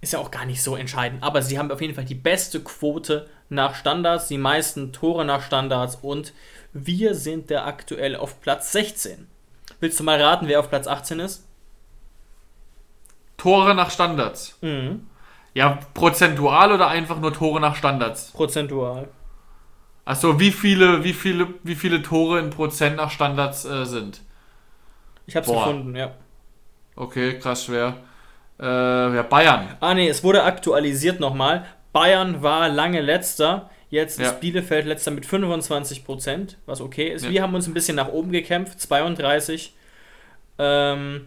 ist 0.00 0.12
ja 0.12 0.18
auch 0.18 0.30
gar 0.30 0.44
nicht 0.46 0.62
so 0.62 0.76
entscheidend, 0.76 1.22
aber 1.22 1.42
sie 1.42 1.58
haben 1.58 1.70
auf 1.70 1.80
jeden 1.80 1.94
Fall 1.94 2.04
die 2.04 2.14
beste 2.14 2.60
Quote 2.60 3.28
nach 3.48 3.74
Standards, 3.74 4.28
die 4.28 4.38
meisten 4.38 4.92
Tore 4.92 5.24
nach 5.24 5.42
Standards 5.42 5.96
und 5.96 6.32
wir 6.72 7.14
sind 7.14 7.50
da 7.50 7.66
aktuell 7.66 8.16
auf 8.16 8.40
Platz 8.40 8.72
16. 8.72 9.26
Willst 9.80 10.00
du 10.00 10.04
mal 10.04 10.20
raten, 10.20 10.48
wer 10.48 10.60
auf 10.60 10.68
Platz 10.68 10.86
18 10.86 11.20
ist? 11.20 11.46
Tore 13.36 13.74
nach 13.74 13.90
Standards. 13.90 14.58
Mhm. 14.62 15.06
Ja, 15.54 15.78
prozentual 15.94 16.72
oder 16.72 16.88
einfach 16.88 17.18
nur 17.20 17.32
Tore 17.32 17.60
nach 17.60 17.76
Standards? 17.76 18.32
Prozentual. 18.32 19.08
Achso, 20.04 20.38
wie 20.38 20.52
viele, 20.52 21.02
wie 21.02 21.12
viele, 21.12 21.48
wie 21.62 21.74
viele 21.74 22.02
Tore 22.02 22.38
in 22.38 22.50
Prozent 22.50 22.96
nach 22.96 23.10
Standards 23.10 23.64
äh, 23.64 23.84
sind? 23.84 24.20
Ich 25.26 25.34
hab's 25.34 25.48
Boah. 25.48 25.64
gefunden, 25.64 25.96
ja. 25.96 26.12
Okay, 26.94 27.38
krass 27.38 27.64
schwer. 27.64 27.96
Äh, 28.60 28.64
ja, 29.16 29.22
Bayern. 29.22 29.76
Ah 29.80 29.94
nee, 29.94 30.08
es 30.08 30.22
wurde 30.22 30.44
aktualisiert 30.44 31.20
nochmal. 31.20 31.66
Bayern 31.92 32.42
war 32.42 32.68
lange 32.68 33.00
letzter. 33.00 33.70
Jetzt 33.88 34.18
ja. 34.18 34.30
ist 34.30 34.40
Bielefeld 34.40 34.86
letzter 34.86 35.12
mit 35.12 35.24
25%, 35.24 36.56
was 36.66 36.80
okay 36.80 37.08
ist. 37.08 37.24
Ja. 37.24 37.30
Wir 37.30 37.42
haben 37.42 37.54
uns 37.54 37.66
ein 37.66 37.74
bisschen 37.74 37.96
nach 37.96 38.08
oben 38.08 38.32
gekämpft, 38.32 38.80
32. 38.80 39.74
Ähm, 40.58 41.26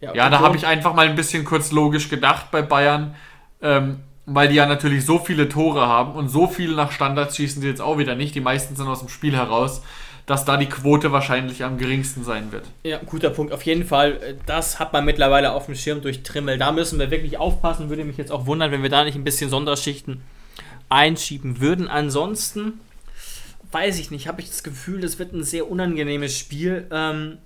ja, 0.00 0.14
ja 0.14 0.28
da 0.28 0.40
habe 0.40 0.56
ich 0.56 0.66
einfach 0.66 0.94
mal 0.94 1.08
ein 1.08 1.16
bisschen 1.16 1.44
kurz 1.44 1.72
logisch 1.72 2.10
gedacht 2.10 2.50
bei 2.50 2.60
Bayern, 2.60 3.14
ähm, 3.62 4.00
weil 4.26 4.48
die 4.48 4.56
ja 4.56 4.66
natürlich 4.66 5.06
so 5.06 5.18
viele 5.18 5.48
Tore 5.48 5.86
haben 5.86 6.12
und 6.12 6.28
so 6.28 6.46
viel 6.46 6.74
nach 6.74 6.92
Standards 6.92 7.36
schießen 7.36 7.62
sie 7.62 7.68
jetzt 7.68 7.80
auch 7.80 7.96
wieder 7.96 8.14
nicht. 8.14 8.34
Die 8.34 8.40
meisten 8.40 8.76
sind 8.76 8.88
aus 8.88 9.00
dem 9.00 9.08
Spiel 9.08 9.34
heraus 9.34 9.82
dass 10.26 10.44
da 10.44 10.56
die 10.56 10.66
Quote 10.66 11.12
wahrscheinlich 11.12 11.62
am 11.62 11.78
geringsten 11.78 12.24
sein 12.24 12.50
wird. 12.50 12.64
Ja, 12.82 12.98
guter 12.98 13.30
Punkt. 13.30 13.52
Auf 13.52 13.62
jeden 13.62 13.86
Fall, 13.86 14.36
das 14.44 14.80
hat 14.80 14.92
man 14.92 15.04
mittlerweile 15.04 15.52
auf 15.52 15.66
dem 15.66 15.76
Schirm 15.76 16.02
durch 16.02 16.24
Trimmel. 16.24 16.58
Da 16.58 16.72
müssen 16.72 16.98
wir 16.98 17.12
wirklich 17.12 17.38
aufpassen. 17.38 17.88
Würde 17.88 18.04
mich 18.04 18.16
jetzt 18.16 18.32
auch 18.32 18.46
wundern, 18.46 18.72
wenn 18.72 18.82
wir 18.82 18.90
da 18.90 19.04
nicht 19.04 19.14
ein 19.14 19.24
bisschen 19.24 19.50
Sonderschichten 19.50 20.22
einschieben 20.88 21.60
würden. 21.60 21.86
Ansonsten 21.86 22.80
weiß 23.70 24.00
ich 24.00 24.10
nicht, 24.10 24.26
habe 24.26 24.40
ich 24.40 24.48
das 24.48 24.64
Gefühl, 24.64 25.00
das 25.00 25.18
wird 25.20 25.32
ein 25.32 25.44
sehr 25.44 25.70
unangenehmes 25.70 26.36
Spiel. 26.36 26.86
Ähm, 26.90 27.38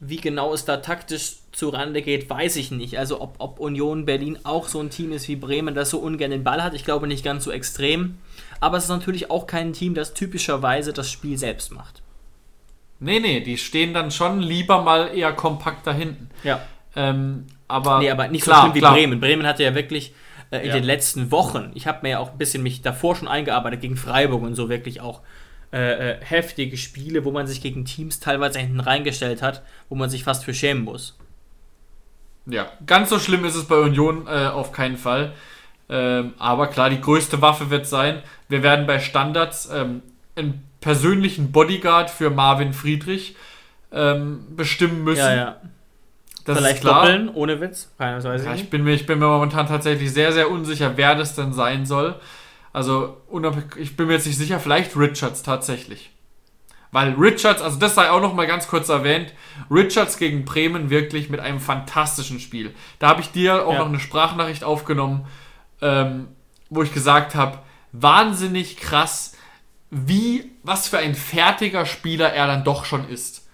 wie 0.00 0.16
genau 0.16 0.52
es 0.52 0.64
da 0.64 0.78
taktisch 0.78 1.36
zurande 1.56 2.02
geht, 2.02 2.28
weiß 2.28 2.56
ich 2.56 2.70
nicht. 2.70 2.98
Also 2.98 3.20
ob, 3.20 3.36
ob 3.38 3.58
Union 3.58 4.04
Berlin 4.04 4.38
auch 4.44 4.68
so 4.68 4.78
ein 4.78 4.90
Team 4.90 5.10
ist 5.12 5.26
wie 5.26 5.36
Bremen, 5.36 5.74
das 5.74 5.88
so 5.88 5.98
ungern 5.98 6.30
den 6.30 6.44
Ball 6.44 6.62
hat. 6.62 6.74
Ich 6.74 6.84
glaube 6.84 7.06
nicht 7.06 7.24
ganz 7.24 7.44
so 7.44 7.50
extrem. 7.50 8.18
Aber 8.60 8.76
es 8.76 8.84
ist 8.84 8.90
natürlich 8.90 9.30
auch 9.30 9.46
kein 9.46 9.72
Team, 9.72 9.94
das 9.94 10.12
typischerweise 10.12 10.92
das 10.92 11.10
Spiel 11.10 11.38
selbst 11.38 11.72
macht. 11.72 12.02
Nee, 13.00 13.20
nee, 13.20 13.40
die 13.40 13.56
stehen 13.56 13.94
dann 13.94 14.10
schon 14.10 14.40
lieber 14.40 14.82
mal 14.82 15.08
eher 15.14 15.32
kompakt 15.32 15.86
da 15.86 15.94
hinten. 15.94 16.28
Ja. 16.44 16.60
Ähm, 16.94 17.46
aber, 17.68 18.00
nee, 18.00 18.10
aber 18.10 18.28
nicht 18.28 18.44
klar, 18.44 18.56
so 18.56 18.62
schlimm 18.62 18.74
wie 18.74 18.78
klar. 18.80 18.92
Bremen. 18.92 19.20
Bremen 19.20 19.46
hatte 19.46 19.62
ja 19.62 19.74
wirklich 19.74 20.14
äh, 20.50 20.58
in 20.58 20.66
ja. 20.66 20.74
den 20.74 20.84
letzten 20.84 21.30
Wochen, 21.30 21.72
ich 21.74 21.86
habe 21.86 22.00
mir 22.02 22.10
ja 22.10 22.18
auch 22.18 22.32
ein 22.32 22.38
bisschen 22.38 22.62
mich 22.62 22.82
davor 22.82 23.16
schon 23.16 23.28
eingearbeitet 23.28 23.80
gegen 23.80 23.96
Freiburg 23.96 24.42
und 24.42 24.54
so 24.54 24.68
wirklich 24.68 25.00
auch 25.00 25.22
äh, 25.72 26.12
äh, 26.12 26.16
heftige 26.22 26.76
Spiele, 26.76 27.24
wo 27.24 27.30
man 27.30 27.46
sich 27.46 27.62
gegen 27.62 27.86
Teams 27.86 28.20
teilweise 28.20 28.58
hinten 28.58 28.80
reingestellt 28.80 29.40
hat, 29.40 29.62
wo 29.88 29.94
man 29.94 30.10
sich 30.10 30.24
fast 30.24 30.44
für 30.44 30.54
schämen 30.54 30.84
muss. 30.84 31.16
Ja, 32.46 32.68
ganz 32.86 33.10
so 33.10 33.18
schlimm 33.18 33.44
ist 33.44 33.56
es 33.56 33.64
bei 33.64 33.76
Union 33.76 34.26
äh, 34.26 34.46
auf 34.46 34.72
keinen 34.72 34.96
Fall. 34.96 35.32
Ähm, 35.88 36.34
aber 36.38 36.68
klar, 36.68 36.90
die 36.90 37.00
größte 37.00 37.42
Waffe 37.42 37.70
wird 37.70 37.86
sein, 37.86 38.22
wir 38.48 38.62
werden 38.62 38.86
bei 38.86 38.98
Standards 38.98 39.68
ähm, 39.72 40.02
einen 40.34 40.64
persönlichen 40.80 41.52
Bodyguard 41.52 42.10
für 42.10 42.30
Marvin 42.30 42.72
Friedrich 42.72 43.36
ähm, 43.92 44.44
bestimmen 44.56 45.04
müssen. 45.04 45.20
Ja, 45.20 45.34
ja. 45.34 45.56
Das 46.44 46.58
Vielleicht 46.58 46.76
ist 46.76 46.80
klar. 46.82 47.02
doppeln, 47.02 47.28
ohne 47.28 47.60
Witz. 47.60 47.90
Keines 47.98 48.24
weiß 48.24 48.44
ja, 48.44 48.54
ich, 48.54 48.70
bin 48.70 48.84
mir, 48.84 48.94
ich 48.94 49.04
bin 49.04 49.18
mir 49.18 49.26
momentan 49.26 49.66
tatsächlich 49.66 50.12
sehr, 50.12 50.32
sehr 50.32 50.48
unsicher, 50.48 50.92
wer 50.96 51.16
das 51.16 51.34
denn 51.34 51.52
sein 51.52 51.86
soll. 51.86 52.14
Also, 52.72 53.16
ich 53.78 53.96
bin 53.96 54.06
mir 54.06 54.12
jetzt 54.12 54.26
nicht 54.26 54.36
sicher, 54.36 54.60
vielleicht 54.60 54.96
Richards 54.96 55.42
tatsächlich. 55.42 56.10
Weil 56.92 57.14
Richards, 57.14 57.62
also 57.62 57.78
das 57.78 57.94
sei 57.94 58.10
auch 58.10 58.20
noch 58.20 58.34
mal 58.34 58.46
ganz 58.46 58.68
kurz 58.68 58.88
erwähnt, 58.88 59.32
Richards 59.70 60.18
gegen 60.18 60.44
Bremen 60.44 60.90
wirklich 60.90 61.28
mit 61.28 61.40
einem 61.40 61.60
fantastischen 61.60 62.40
Spiel. 62.40 62.74
Da 62.98 63.08
habe 63.08 63.20
ich 63.20 63.32
dir 63.32 63.66
auch 63.66 63.72
ja. 63.72 63.78
noch 63.80 63.88
eine 63.88 64.00
Sprachnachricht 64.00 64.64
aufgenommen, 64.64 65.26
ähm, 65.82 66.28
wo 66.70 66.82
ich 66.82 66.92
gesagt 66.92 67.34
habe, 67.34 67.58
wahnsinnig 67.92 68.76
krass, 68.76 69.36
wie, 69.90 70.50
was 70.62 70.88
für 70.88 70.98
ein 70.98 71.14
fertiger 71.14 71.86
Spieler 71.86 72.32
er 72.32 72.46
dann 72.46 72.64
doch 72.64 72.84
schon 72.84 73.08
ist. 73.08 73.48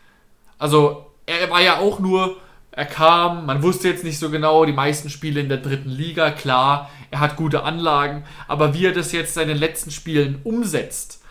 Also, 0.58 1.06
er 1.26 1.50
war 1.50 1.60
ja 1.60 1.78
auch 1.78 1.98
nur, 1.98 2.36
er 2.70 2.86
kam, 2.86 3.46
man 3.46 3.62
wusste 3.62 3.88
jetzt 3.88 4.04
nicht 4.04 4.18
so 4.18 4.30
genau, 4.30 4.64
die 4.64 4.72
meisten 4.72 5.10
Spiele 5.10 5.40
in 5.40 5.48
der 5.48 5.58
dritten 5.58 5.90
Liga, 5.90 6.30
klar, 6.30 6.90
er 7.10 7.20
hat 7.20 7.36
gute 7.36 7.64
Anlagen, 7.64 8.24
aber 8.48 8.72
wie 8.74 8.86
er 8.86 8.92
das 8.92 9.12
jetzt 9.12 9.36
in 9.36 9.48
den 9.48 9.58
letzten 9.58 9.90
Spielen 9.90 10.40
umsetzt, 10.44 11.21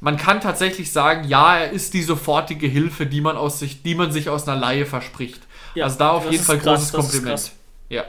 man 0.00 0.16
kann 0.16 0.40
tatsächlich 0.40 0.92
sagen, 0.92 1.28
ja, 1.28 1.58
er 1.58 1.70
ist 1.70 1.94
die 1.94 2.02
sofortige 2.02 2.66
Hilfe, 2.66 3.06
die 3.06 3.20
man, 3.20 3.36
aus 3.36 3.58
sich, 3.58 3.82
die 3.82 3.94
man 3.94 4.12
sich 4.12 4.28
aus 4.28 4.48
einer 4.48 4.58
Laie 4.58 4.86
verspricht. 4.86 5.42
Ja, 5.74 5.84
also 5.84 5.98
da 5.98 6.10
auf 6.10 6.30
jeden 6.30 6.42
Fall 6.42 6.58
krass, 6.58 6.92
großes 6.92 7.12
Kompliment. 7.12 7.52
Ja. 7.90 8.04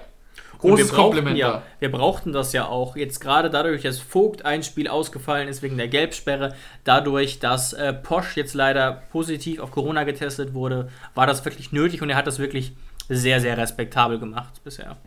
Großes 0.59 0.93
Kompliment. 0.93 1.37
Ja, 1.37 1.63
wir 1.79 1.91
brauchten 1.91 2.33
das 2.33 2.53
ja 2.53 2.67
auch. 2.67 2.95
Jetzt 2.95 3.19
gerade 3.19 3.49
dadurch, 3.49 3.81
dass 3.81 3.99
Vogt 3.99 4.45
ein 4.45 4.63
Spiel 4.63 4.87
ausgefallen 4.87 5.47
ist 5.47 5.63
wegen 5.63 5.75
der 5.75 5.87
Gelbsperre, 5.87 6.55
dadurch, 6.83 7.39
dass 7.39 7.73
äh, 7.73 7.93
Posch 7.93 8.37
jetzt 8.37 8.53
leider 8.53 9.01
positiv 9.11 9.59
auf 9.59 9.71
Corona 9.71 10.03
getestet 10.03 10.53
wurde, 10.53 10.89
war 11.15 11.25
das 11.25 11.43
wirklich 11.45 11.71
nötig 11.71 12.01
und 12.01 12.09
er 12.11 12.15
hat 12.15 12.27
das 12.27 12.37
wirklich 12.37 12.73
sehr, 13.09 13.41
sehr 13.41 13.57
respektabel 13.57 14.19
gemacht 14.19 14.63
bisher. 14.63 14.97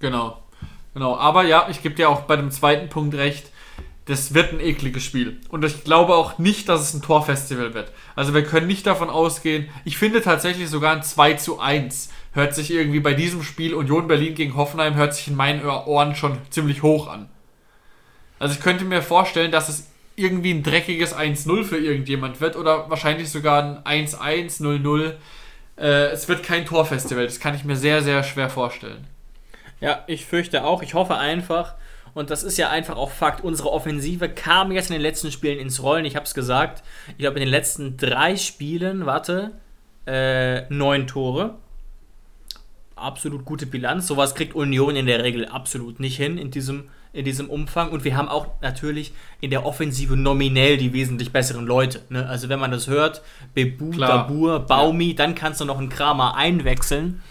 Genau. 0.00 0.42
Genau. 0.92 1.16
Aber 1.16 1.44
ja, 1.44 1.68
ich 1.70 1.80
gebe 1.82 1.94
dir 1.94 2.10
auch 2.10 2.22
bei 2.22 2.36
dem 2.36 2.50
zweiten 2.50 2.88
Punkt 2.88 3.14
recht 3.14 3.52
das 4.06 4.34
wird 4.34 4.52
ein 4.52 4.60
ekliges 4.60 5.04
Spiel. 5.04 5.40
Und 5.48 5.64
ich 5.64 5.84
glaube 5.84 6.14
auch 6.14 6.38
nicht, 6.38 6.68
dass 6.68 6.80
es 6.80 6.94
ein 6.94 7.02
Torfestival 7.02 7.74
wird. 7.74 7.92
Also 8.16 8.34
wir 8.34 8.42
können 8.42 8.66
nicht 8.66 8.86
davon 8.86 9.10
ausgehen. 9.10 9.68
Ich 9.84 9.96
finde 9.96 10.22
tatsächlich 10.22 10.68
sogar 10.68 10.96
ein 10.96 11.02
2 11.02 11.34
zu 11.34 11.60
1 11.60 12.10
hört 12.32 12.54
sich 12.54 12.70
irgendwie 12.70 13.00
bei 13.00 13.14
diesem 13.14 13.42
Spiel 13.42 13.74
Union 13.74 14.08
Berlin 14.08 14.34
gegen 14.34 14.56
Hoffenheim 14.56 14.94
hört 14.94 15.14
sich 15.14 15.28
in 15.28 15.36
meinen 15.36 15.64
Ohren 15.64 16.16
schon 16.16 16.38
ziemlich 16.50 16.82
hoch 16.82 17.06
an. 17.06 17.28
Also 18.38 18.54
ich 18.54 18.60
könnte 18.60 18.84
mir 18.84 19.02
vorstellen, 19.02 19.52
dass 19.52 19.68
es 19.68 19.88
irgendwie 20.16 20.52
ein 20.52 20.62
dreckiges 20.62 21.16
1-0 21.16 21.64
für 21.64 21.78
irgendjemand 21.78 22.40
wird 22.40 22.56
oder 22.56 22.90
wahrscheinlich 22.90 23.30
sogar 23.30 23.84
ein 23.84 24.06
1-1, 24.06 24.60
0-0. 24.60 25.14
Äh, 25.78 25.84
es 26.10 26.28
wird 26.28 26.42
kein 26.42 26.66
Torfestival. 26.66 27.24
Das 27.24 27.40
kann 27.40 27.54
ich 27.54 27.64
mir 27.64 27.76
sehr, 27.76 28.02
sehr 28.02 28.22
schwer 28.24 28.50
vorstellen. 28.50 29.06
Ja, 29.80 30.04
ich 30.06 30.26
fürchte 30.26 30.64
auch. 30.64 30.82
Ich 30.82 30.94
hoffe 30.94 31.16
einfach, 31.16 31.74
und 32.14 32.30
das 32.30 32.42
ist 32.42 32.58
ja 32.58 32.68
einfach 32.68 32.96
auch 32.96 33.10
Fakt, 33.10 33.42
unsere 33.42 33.70
Offensive 33.70 34.28
kam 34.28 34.70
jetzt 34.70 34.90
in 34.90 34.94
den 34.94 35.02
letzten 35.02 35.30
Spielen 35.30 35.58
ins 35.58 35.82
Rollen. 35.82 36.04
Ich 36.04 36.14
habe 36.14 36.26
es 36.26 36.34
gesagt, 36.34 36.82
ich 37.08 37.18
glaube 37.18 37.38
in 37.38 37.44
den 37.44 37.50
letzten 37.50 37.96
drei 37.96 38.36
Spielen, 38.36 39.06
warte, 39.06 39.52
äh, 40.06 40.62
neun 40.72 41.06
Tore. 41.06 41.56
Absolut 42.96 43.44
gute 43.44 43.66
Bilanz. 43.66 44.06
Sowas 44.06 44.34
kriegt 44.34 44.54
Union 44.54 44.94
in 44.94 45.06
der 45.06 45.24
Regel 45.24 45.46
absolut 45.46 46.00
nicht 46.00 46.16
hin 46.16 46.38
in 46.38 46.50
diesem, 46.50 46.84
in 47.12 47.24
diesem 47.24 47.48
Umfang. 47.48 47.90
Und 47.90 48.04
wir 48.04 48.16
haben 48.16 48.28
auch 48.28 48.48
natürlich 48.60 49.12
in 49.40 49.50
der 49.50 49.64
Offensive 49.64 50.16
nominell 50.16 50.76
die 50.76 50.92
wesentlich 50.92 51.32
besseren 51.32 51.66
Leute. 51.66 52.02
Ne? 52.10 52.28
Also 52.28 52.48
wenn 52.48 52.60
man 52.60 52.70
das 52.70 52.88
hört, 52.88 53.22
Bebu, 53.54 53.90
Klar. 53.90 54.08
Dabur, 54.08 54.60
Baumi, 54.60 55.14
dann 55.14 55.34
kannst 55.34 55.60
du 55.60 55.64
noch 55.64 55.78
einen 55.78 55.88
Kramer 55.88 56.36
einwechseln. 56.36 57.22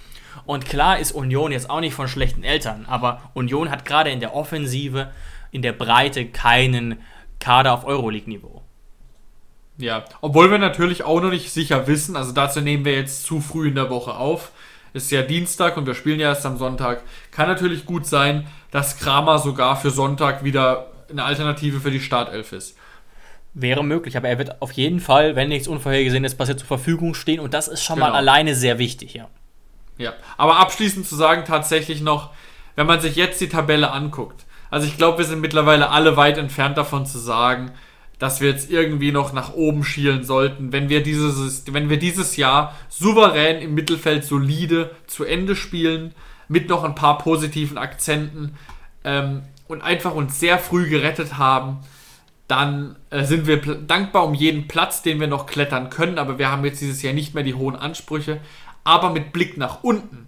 Und 0.46 0.66
klar 0.66 1.00
ist 1.00 1.12
Union 1.12 1.52
jetzt 1.52 1.70
auch 1.70 1.80
nicht 1.80 1.94
von 1.94 2.08
schlechten 2.08 2.44
Eltern, 2.44 2.86
aber 2.88 3.22
Union 3.34 3.70
hat 3.70 3.86
gerade 3.86 4.10
in 4.10 4.20
der 4.20 4.36
Offensive, 4.36 5.12
in 5.52 5.62
der 5.62 5.74
Breite 5.74 6.26
keinen 6.26 7.00
Kader 7.40 7.74
auf 7.74 7.86
Euroleague-Niveau. 7.86 8.62
Ja, 9.78 10.06
obwohl 10.22 10.52
wir 10.52 10.58
natürlich 10.60 11.04
auch 11.04 11.22
noch 11.22 11.32
nicht 11.32 11.52
sicher 11.52 11.88
wissen, 11.88 12.16
also 12.16 12.32
dazu 12.34 12.62
nehmen 12.62 12.86
wir 12.86 12.94
jetzt 12.94 13.24
zu 13.26 13.42
früh 13.42 13.70
in 13.70 13.76
der 13.76 13.90
Woche 13.90 14.16
auf. 14.16 14.52
Ist 14.94 15.10
ja 15.12 15.22
Dienstag 15.22 15.78
und 15.78 15.86
wir 15.88 15.96
spielen 15.96 16.20
ja 16.20 16.30
erst 16.30 16.46
am 16.46 16.58
Sonntag. 16.58 17.02
Kann 17.32 17.48
natürlich 17.48 17.86
gut 17.86 18.06
sein, 18.06 18.46
dass 18.72 19.00
Kramer 19.00 19.40
sogar 19.40 19.78
für 19.78 19.90
Sonntag 19.90 20.44
wieder 20.44 20.88
eine 21.10 21.24
Alternative 21.24 21.80
für 21.80 21.92
die 21.92 22.02
Startelf 22.02 22.52
ist. 22.52 22.78
Wäre 23.54 23.84
möglich, 23.84 24.16
aber 24.18 24.28
er 24.30 24.38
wird 24.38 24.62
auf 24.62 24.72
jeden 24.74 25.00
Fall, 25.00 25.36
wenn 25.36 25.50
nichts 25.50 25.68
Unvorhergesehenes 25.68 26.36
passiert, 26.36 26.60
zur 26.60 26.68
Verfügung 26.68 27.14
stehen 27.14 27.40
und 27.40 27.54
das 27.54 27.68
ist 27.68 27.84
schon 27.84 28.00
mal 28.00 28.08
Genau. 28.08 28.18
alleine 28.18 28.56
sehr 28.56 28.80
wichtig, 28.80 29.14
ja. 29.14 29.28
Ja, 30.02 30.14
aber 30.38 30.58
abschließend 30.58 31.08
zu 31.08 31.16
sagen 31.16 31.44
tatsächlich 31.46 32.02
noch, 32.02 32.32
wenn 32.76 32.88
man 32.88 33.00
sich 33.00 33.16
jetzt 33.16 33.40
die 33.40 33.50
Tabelle 33.50 33.92
anguckt, 33.92 34.46
also 34.72 34.88
ich 34.88 34.98
glaube, 34.98 35.20
wir 35.20 35.26
sind 35.26 35.42
mittlerweile 35.42 35.90
alle 35.90 36.18
weit 36.18 36.38
entfernt 36.38 36.78
davon 36.78 37.06
zu 37.06 37.20
sagen, 37.20 37.72
dass 38.18 38.42
wir 38.42 38.50
jetzt 38.50 38.72
irgendwie 38.72 39.12
noch 39.12 39.34
nach 39.34 39.54
oben 39.54 39.84
schielen 39.84 40.24
sollten, 40.24 40.72
wenn 40.72 40.90
wir 40.90 41.04
dieses, 41.04 41.64
wenn 41.72 41.90
wir 41.90 41.98
dieses 41.98 42.36
Jahr 42.38 42.76
souverän 42.90 43.62
im 43.62 43.74
Mittelfeld 43.76 44.24
solide 44.24 44.92
zu 45.08 45.24
Ende 45.24 45.56
spielen, 45.56 46.16
mit 46.48 46.68
noch 46.70 46.84
ein 46.84 46.96
paar 46.96 47.18
positiven 47.18 47.78
Akzenten 47.78 48.56
ähm, 49.04 49.44
und 49.68 49.82
einfach 49.82 50.16
uns 50.16 50.40
sehr 50.40 50.58
früh 50.58 50.90
gerettet 50.90 51.38
haben, 51.38 51.80
dann 52.48 52.98
äh, 53.10 53.24
sind 53.24 53.48
wir 53.48 53.58
dankbar 53.58 54.26
um 54.26 54.34
jeden 54.34 54.68
Platz, 54.68 55.02
den 55.02 55.20
wir 55.20 55.28
noch 55.28 55.46
klettern 55.46 55.90
können, 55.90 56.18
aber 56.18 56.38
wir 56.38 56.52
haben 56.52 56.66
jetzt 56.66 56.82
dieses 56.82 57.02
Jahr 57.02 57.14
nicht 57.14 57.34
mehr 57.34 57.44
die 57.44 57.54
hohen 57.54 57.76
Ansprüche. 57.76 58.40
Aber 58.84 59.12
mit 59.12 59.34
Blick 59.34 59.58
nach 59.58 59.84
unten 59.84 60.28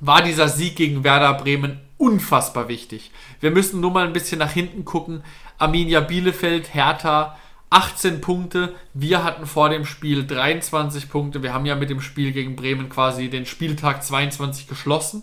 war 0.00 0.22
dieser 0.22 0.48
Sieg 0.48 0.76
gegen 0.76 1.04
Werder 1.04 1.34
Bremen 1.34 1.80
unfassbar 1.98 2.68
wichtig. 2.68 3.10
Wir 3.40 3.50
müssen 3.50 3.80
nur 3.80 3.90
mal 3.90 4.06
ein 4.06 4.12
bisschen 4.12 4.38
nach 4.38 4.50
hinten 4.50 4.84
gucken. 4.84 5.22
Arminia 5.58 6.00
Bielefeld, 6.00 6.72
Hertha, 6.74 7.36
18 7.68 8.20
Punkte. 8.20 8.74
Wir 8.94 9.22
hatten 9.22 9.46
vor 9.46 9.68
dem 9.68 9.84
Spiel 9.84 10.26
23 10.26 11.10
Punkte. 11.10 11.42
Wir 11.42 11.52
haben 11.52 11.66
ja 11.66 11.76
mit 11.76 11.90
dem 11.90 12.00
Spiel 12.00 12.32
gegen 12.32 12.56
Bremen 12.56 12.88
quasi 12.88 13.28
den 13.28 13.46
Spieltag 13.46 14.02
22 14.02 14.66
geschlossen. 14.66 15.22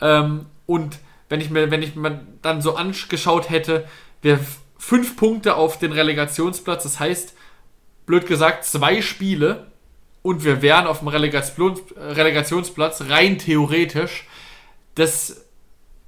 Ähm, 0.00 0.46
und 0.66 0.98
wenn 1.28 1.40
ich 1.40 1.50
mir, 1.50 1.70
wenn 1.70 1.82
ich 1.82 1.96
mir 1.96 2.26
dann 2.42 2.60
so 2.60 2.76
angeschaut 2.76 3.50
hätte, 3.50 3.88
wir 4.22 4.38
fünf 4.78 5.16
Punkte 5.16 5.56
auf 5.56 5.78
den 5.78 5.92
Relegationsplatz, 5.92 6.82
das 6.82 7.00
heißt, 7.00 7.34
blöd 8.04 8.26
gesagt, 8.26 8.64
zwei 8.64 9.02
Spiele 9.02 9.66
und 10.26 10.44
wir 10.44 10.60
wären 10.60 10.86
auf 10.88 10.98
dem 10.98 11.08
Relegations 11.08 11.80
Relegationsplatz 11.96 13.02
rein 13.08 13.38
theoretisch. 13.38 14.26
Das 14.96 15.44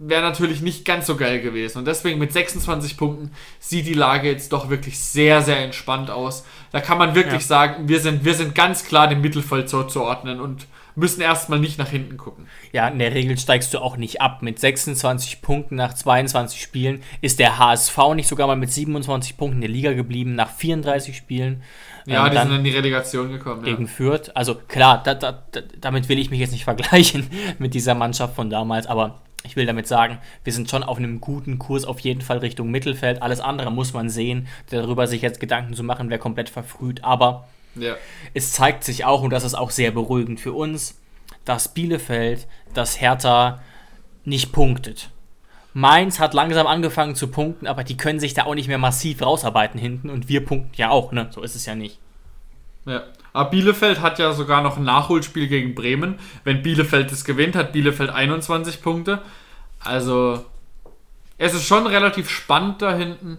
wäre 0.00 0.22
natürlich 0.22 0.60
nicht 0.60 0.84
ganz 0.84 1.06
so 1.06 1.16
geil 1.16 1.40
gewesen. 1.40 1.78
Und 1.78 1.84
deswegen 1.86 2.18
mit 2.18 2.32
26 2.32 2.96
Punkten 2.96 3.30
sieht 3.60 3.86
die 3.86 3.94
Lage 3.94 4.28
jetzt 4.28 4.52
doch 4.52 4.70
wirklich 4.70 4.98
sehr, 4.98 5.42
sehr 5.42 5.58
entspannt 5.58 6.10
aus. 6.10 6.44
Da 6.72 6.80
kann 6.80 6.98
man 6.98 7.14
wirklich 7.14 7.42
Ja. 7.42 7.48
sagen, 7.48 7.88
wir 7.88 8.00
sind, 8.00 8.24
wir 8.24 8.34
sind 8.34 8.54
ganz 8.54 8.84
klar 8.84 9.06
dem 9.08 9.20
Mittelfeld 9.20 9.68
zuzuordnen 9.68 10.40
und 10.40 10.66
müssen 10.98 11.20
erstmal 11.20 11.60
nicht 11.60 11.78
nach 11.78 11.88
hinten 11.88 12.16
gucken. 12.16 12.46
Ja, 12.72 12.88
in 12.88 12.98
der 12.98 13.14
Regel 13.14 13.38
steigst 13.38 13.72
du 13.72 13.78
auch 13.78 13.96
nicht 13.96 14.20
ab. 14.20 14.42
Mit 14.42 14.58
26 14.58 15.40
Punkten 15.40 15.76
nach 15.76 15.94
22 15.94 16.60
Spielen 16.60 17.02
ist 17.20 17.38
der 17.38 17.58
HSV 17.58 17.96
nicht 18.14 18.28
sogar 18.28 18.46
mal 18.46 18.56
mit 18.56 18.72
27 18.72 19.36
Punkten 19.36 19.58
in 19.58 19.60
der 19.62 19.70
Liga 19.70 19.92
geblieben 19.92 20.34
nach 20.34 20.50
34 20.50 21.16
Spielen. 21.16 21.62
Ja, 22.06 22.24
Ähm, 22.24 22.30
die 22.30 22.36
dann 22.36 22.48
sind 22.48 22.56
in 22.58 22.64
die 22.64 22.70
Relegation 22.70 23.30
gekommen. 23.30 23.64
Ja. 23.64 23.72
gegen 23.72 23.86
Fürth. 23.86 24.30
Also 24.34 24.54
klar, 24.56 25.02
da, 25.02 25.14
da, 25.14 25.42
damit 25.80 26.08
will 26.08 26.18
ich 26.18 26.30
mich 26.30 26.40
jetzt 26.40 26.52
nicht 26.52 26.64
vergleichen 26.72 27.28
mit 27.58 27.74
dieser 27.74 27.94
Mannschaft 27.94 28.34
von 28.34 28.50
damals, 28.50 28.86
aber 28.86 29.20
ich 29.44 29.54
will 29.54 29.66
damit 29.66 29.86
sagen, 29.86 30.18
wir 30.42 30.52
sind 30.52 30.68
schon 30.68 30.82
auf 30.82 30.98
einem 30.98 31.20
guten 31.20 31.58
Kurs 31.60 31.84
auf 31.84 32.00
jeden 32.00 32.22
Fall 32.22 32.38
Richtung 32.38 32.70
Mittelfeld. 32.70 33.22
Alles 33.22 33.40
andere 33.40 33.70
muss 33.70 33.92
man 33.92 34.10
sehen. 34.10 34.48
Darüber 34.70 35.06
sich 35.06 35.22
jetzt 35.22 35.38
Gedanken 35.38 35.74
zu 35.74 35.84
machen, 35.84 36.10
wäre 36.10 36.18
komplett 36.18 36.50
verfrüht. 36.50 37.04
Aber 37.04 37.46
Ja. 37.80 37.96
es 38.34 38.52
zeigt 38.52 38.84
sich 38.84 39.04
auch, 39.04 39.22
und 39.22 39.30
das 39.30 39.44
ist 39.44 39.54
auch 39.54 39.70
sehr 39.70 39.90
beruhigend 39.90 40.40
für 40.40 40.52
uns, 40.52 41.00
dass 41.44 41.72
Bielefeld, 41.72 42.46
dass 42.74 43.00
Hertha 43.00 43.60
nicht 44.24 44.52
punktet. 44.52 45.10
Mainz 45.74 46.18
hat 46.18 46.34
langsam 46.34 46.66
angefangen 46.66 47.14
zu 47.14 47.28
punkten, 47.28 47.66
aber 47.66 47.84
die 47.84 47.96
können 47.96 48.20
sich 48.20 48.34
da 48.34 48.44
auch 48.44 48.54
nicht 48.54 48.68
mehr 48.68 48.78
massiv 48.78 49.22
rausarbeiten 49.22 49.78
hinten 49.78 50.10
und 50.10 50.28
wir 50.28 50.44
punkten 50.44 50.72
ja 50.74 50.90
auch, 50.90 51.12
ne? 51.12 51.28
So 51.30 51.42
ist 51.42 51.54
es 51.54 51.66
ja 51.66 51.74
nicht. 51.74 51.98
Ja. 52.84 53.04
Aber 53.32 53.50
Bielefeld 53.50 54.00
hat 54.00 54.18
ja 54.18 54.32
sogar 54.32 54.62
noch 54.62 54.78
ein 54.78 54.84
Nachholspiel 54.84 55.46
gegen 55.46 55.74
Bremen. 55.74 56.18
Wenn 56.44 56.62
Bielefeld 56.62 57.12
es 57.12 57.24
gewinnt, 57.24 57.54
hat 57.54 57.72
Bielefeld 57.72 58.10
21 58.10 58.82
Punkte. 58.82 59.22
Also, 59.78 60.44
es 61.36 61.54
ist 61.54 61.66
schon 61.66 61.86
relativ 61.86 62.30
spannend 62.30 62.82
da 62.82 62.94
hinten. 62.96 63.38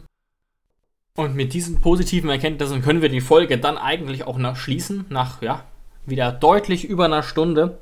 Und 1.15 1.35
mit 1.35 1.53
diesen 1.53 1.81
positiven 1.81 2.29
Erkenntnissen 2.29 2.81
können 2.81 3.01
wir 3.01 3.09
die 3.09 3.21
Folge 3.21 3.57
dann 3.57 3.77
eigentlich 3.77 4.25
auch 4.25 4.37
noch 4.37 4.55
schließen, 4.55 5.05
nach, 5.09 5.41
ja, 5.41 5.63
wieder 6.05 6.31
deutlich 6.31 6.85
über 6.85 7.05
einer 7.05 7.23
Stunde. 7.23 7.79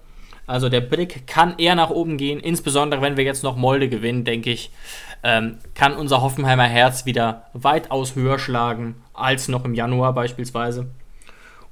Also 0.47 0.69
der 0.69 0.81
Blick 0.81 1.27
kann 1.27 1.55
eher 1.57 1.75
nach 1.75 1.89
oben 1.89 2.17
gehen, 2.17 2.39
insbesondere 2.39 3.01
wenn 3.01 3.17
wir 3.17 3.25
jetzt 3.25 3.43
noch 3.43 3.57
Molde 3.57 3.89
gewinnen, 3.89 4.23
denke 4.23 4.49
ich, 4.49 4.71
ähm, 5.23 5.57
kann 5.75 5.93
unser 5.93 6.21
Hoffenheimer 6.21 6.63
Herz 6.63 7.05
wieder 7.05 7.47
weitaus 7.53 8.15
höher 8.15 8.39
schlagen 8.39 8.95
als 9.13 9.49
noch 9.49 9.65
im 9.65 9.73
Januar 9.73 10.13
beispielsweise. 10.13 10.87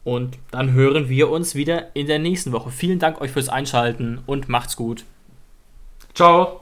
Und 0.04 0.38
dann 0.52 0.74
hören 0.74 1.10
wir 1.10 1.30
uns 1.30 1.56
wieder 1.56 1.96
in 1.96 2.06
der 2.06 2.20
nächsten 2.20 2.52
Woche. 2.52 2.70
Vielen 2.70 3.00
Dank 3.00 3.22
euch 3.22 3.32
fürs 3.32 3.50
Einschalten 3.50 4.20
und 4.26 4.50
macht's 4.50 4.76
gut. 4.76 5.06
Ciao. 6.14 6.62